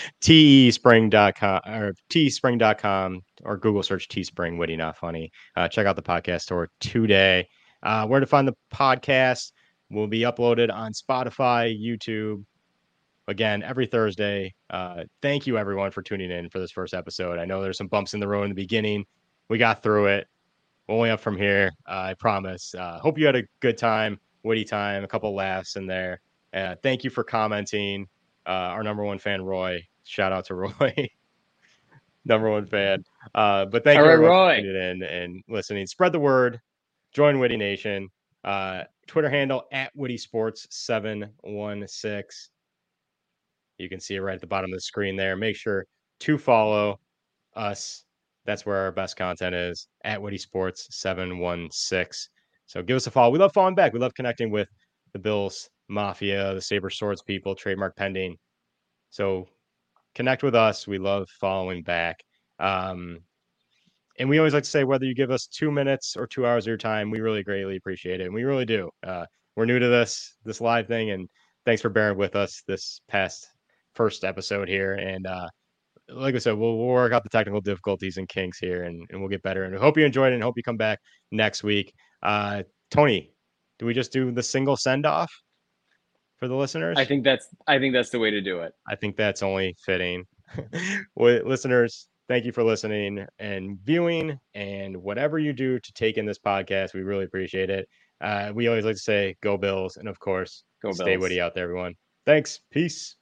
teespring.com 2.10 3.22
or 3.44 3.57
Google 3.57 3.84
search 3.84 4.07
Teespring, 4.07 4.57
witty, 4.57 4.76
not 4.76 4.98
funny. 4.98 5.32
Uh, 5.56 5.68
check 5.68 5.86
out 5.86 5.95
the 5.95 6.02
podcast 6.02 6.41
store 6.41 6.70
today. 6.80 7.48
Uh, 7.84 8.07
where 8.07 8.20
to 8.20 8.26
find 8.26 8.48
the 8.48 8.56
podcast 8.74 9.52
will 9.91 10.07
be 10.07 10.22
uploaded 10.22 10.74
on 10.74 10.94
Spotify, 10.94 11.80
YouTube. 11.80 12.44
Again, 13.28 13.64
every 13.64 13.86
Thursday. 13.86 14.54
Uh, 14.70 15.04
thank 15.22 15.48
you, 15.48 15.58
everyone, 15.58 15.91
for 15.91 16.02
tuning 16.02 16.30
in 16.32 16.50
for 16.50 16.60
this 16.60 16.72
first 16.72 16.94
episode. 16.94 17.40
I 17.40 17.45
know 17.45 17.62
there's 17.62 17.78
some 17.78 17.88
bumps 17.88 18.14
in 18.14 18.20
the 18.20 18.28
road 18.28 18.44
in 18.44 18.50
the 18.50 18.56
beginning. 18.56 19.06
We 19.50 19.58
got 19.58 19.82
through 19.82 20.08
it. 20.08 20.28
Only 20.90 21.10
up 21.10 21.22
from 21.22 21.38
here, 21.38 21.72
uh, 21.88 22.08
I 22.10 22.14
promise. 22.16 22.76
Uh, 22.76 23.00
hope 23.00 23.18
you 23.18 23.26
had 23.26 23.38
a 23.38 23.44
good 23.62 23.78
time, 23.78 24.20
witty 24.44 24.66
time, 24.66 25.06
a 25.06 25.08
couple 25.08 25.34
laughs 25.34 25.78
in 25.78 25.88
there. 25.88 26.20
Uh, 26.54 26.76
thank 26.84 27.06
you 27.06 27.10
for 27.10 27.24
commenting. 27.24 28.08
Uh, 28.45 28.50
our 28.76 28.84
number 28.84 29.04
one 29.04 29.18
fan, 29.18 29.41
Roy. 29.41 29.88
Shout 30.04 30.34
out 30.34 30.44
to 30.45 30.56
Roy, 30.56 31.10
number 32.26 32.50
one 32.50 32.66
fan. 32.66 33.06
Uh, 33.34 33.64
but 33.66 33.86
thank 33.86 33.98
All 34.00 34.06
you 34.06 34.12
right, 34.12 34.20
Roy. 34.20 34.56
for 34.58 34.62
tuning 34.62 34.76
in 34.76 35.04
and 35.04 35.44
listening. 35.48 35.88
Spread 35.88 36.12
the 36.12 36.20
word. 36.20 36.60
Join 37.14 37.40
Witty 37.40 37.56
Nation. 37.56 38.10
Uh, 38.44 38.84
Twitter 39.08 39.30
handle 39.30 39.64
at 39.72 39.95
Witty 39.95 40.18
Sports 40.18 40.68
seven 40.70 41.30
one 41.41 41.88
six. 41.88 42.50
You 43.84 43.89
can 43.89 43.99
see 43.99 44.15
it 44.15 44.22
right 44.22 44.35
at 44.35 44.41
the 44.41 44.47
bottom 44.47 44.72
of 44.72 44.77
the 44.77 44.81
screen 44.81 45.15
there. 45.15 45.35
Make 45.35 45.55
sure 45.55 45.85
to 46.22 46.38
follow 46.38 46.99
us. 47.55 48.05
That's 48.45 48.65
where 48.65 48.77
our 48.77 48.91
best 48.91 49.15
content 49.15 49.55
is 49.55 49.88
at 50.03 50.22
Witty 50.22 50.38
Sports 50.38 50.88
716. 50.91 52.30
So 52.65 52.81
give 52.81 52.97
us 52.97 53.07
a 53.07 53.11
follow. 53.11 53.31
We 53.31 53.39
love 53.39 53.53
following 53.53 53.76
back. 53.76 53.93
We 53.93 53.99
love 53.99 54.14
connecting 54.15 54.51
with 54.51 54.68
the 55.14 55.19
Bills 55.19 55.69
Mafia, 55.88 56.53
the 56.53 56.61
Saber 56.61 56.89
Swords 56.89 57.22
people, 57.22 57.55
trademark 57.55 57.95
pending. 57.95 58.38
So 59.11 59.47
connect 60.15 60.43
with 60.43 60.55
us. 60.55 60.88
We 60.88 60.97
love 60.97 61.30
following 61.39 61.84
back. 61.84 62.23
Um, 62.60 63.19
and 64.19 64.30
we 64.30 64.38
always 64.38 64.53
like 64.53 64.64
to 64.64 64.69
say 64.69 64.84
whether 64.84 65.05
you 65.05 65.15
give 65.15 65.31
us 65.31 65.47
two 65.47 65.72
minutes 65.72 66.15
or 66.15 66.27
two 66.27 66.45
hours 66.45 66.65
of 66.65 66.69
your 66.69 66.77
time, 66.77 67.10
we 67.10 67.19
really 67.19 67.43
greatly 67.43 67.76
appreciate 67.76 68.22
it. 68.22 68.26
And 68.26 68.34
we 68.34 68.43
really 68.43 68.65
do. 68.65 68.89
Uh, 69.05 69.26
we're 69.55 69.65
new 69.65 69.80
to 69.80 69.88
this 69.88 70.35
this 70.43 70.61
live 70.61 70.88
thing, 70.88 71.11
and 71.11 71.30
thanks 71.65 71.81
for 71.81 71.89
bearing 71.89 72.18
with 72.18 72.35
us 72.35 72.64
this 72.68 73.01
past 73.07 73.53
first 73.95 74.24
episode 74.24 74.68
here. 74.68 74.94
And 74.94 75.26
uh, 75.28 75.48
like 76.10 76.36
I 76.36 76.40
said, 76.40 76.53
we'll, 76.56 76.78
we'll 76.78 76.88
work 76.88 77.14
out 77.14 77.24
the 77.24 77.30
technical 77.30 77.61
difficulties 77.61 78.18
and 78.18 78.28
kinks 78.28 78.60
here, 78.60 78.84
and, 78.84 79.06
and 79.10 79.20
we'll 79.20 79.30
get 79.30 79.41
better. 79.44 79.64
And 79.64 79.76
I 79.76 79.80
hope 79.80 79.98
you 79.98 80.06
enjoyed 80.06 80.32
it, 80.32 80.36
and 80.36 80.44
hope 80.44 80.57
you 80.57 80.64
come 80.64 80.78
back 80.78 80.99
next 81.32 81.64
week. 81.64 81.94
Uh, 82.22 82.64
Tony, 82.91 83.32
do 83.80 83.86
we 83.86 83.94
just 83.94 84.11
do 84.11 84.32
the 84.32 84.44
single 84.44 84.78
send 84.78 85.06
off 85.06 85.32
for 86.38 86.48
the 86.48 86.56
listeners? 86.56 86.98
I 86.98 87.06
think 87.06 87.24
that's 87.24 87.48
I 87.68 87.80
think 87.80 87.94
that's 87.94 88.10
the 88.10 88.20
way 88.20 88.32
to 88.32 88.41
do 88.41 88.60
it. 88.60 88.74
I 88.88 88.95
think 88.95 89.15
that's 89.15 89.44
only 89.44 89.76
fitting. 89.86 90.26
listeners, 91.15 92.07
thank 92.28 92.45
you 92.45 92.52
for 92.52 92.64
listening 92.64 93.26
and 93.40 93.80
viewing, 93.84 94.38
and 94.53 94.98
whatever 94.98 95.40
you 95.40 95.53
do 95.53 95.80
to 95.80 95.94
take 95.94 96.18
in 96.18 96.26
this 96.26 96.40
podcast, 96.40 96.94
we 96.94 97.02
really 97.02 97.26
appreciate 97.26 97.70
it. 97.70 97.88
Uh, 98.22 98.52
we 98.53 98.68
always 98.68 98.86
like 98.86 98.95
to 98.95 99.02
say, 99.02 99.36
"Go 99.41 99.57
Bills," 99.57 99.98
and 99.98 100.07
of 100.07 100.20
course, 100.20 100.64
Go 100.82 100.91
stay 100.91 101.06
Bills. 101.15 101.22
witty 101.22 101.41
out 101.41 101.56
there, 101.56 101.64
everyone. 101.64 101.95
Thanks. 102.26 102.60
Peace. 102.72 103.15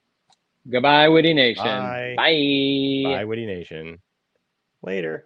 Goodbye, 0.70 1.10
Witty 1.10 1.34
Nation. 1.34 1.64
Bye. 1.66 2.14
Bye. 2.18 3.04
Bye, 3.04 3.26
Witty 3.26 3.46
Nation. 3.46 3.98
Later. 4.84 5.26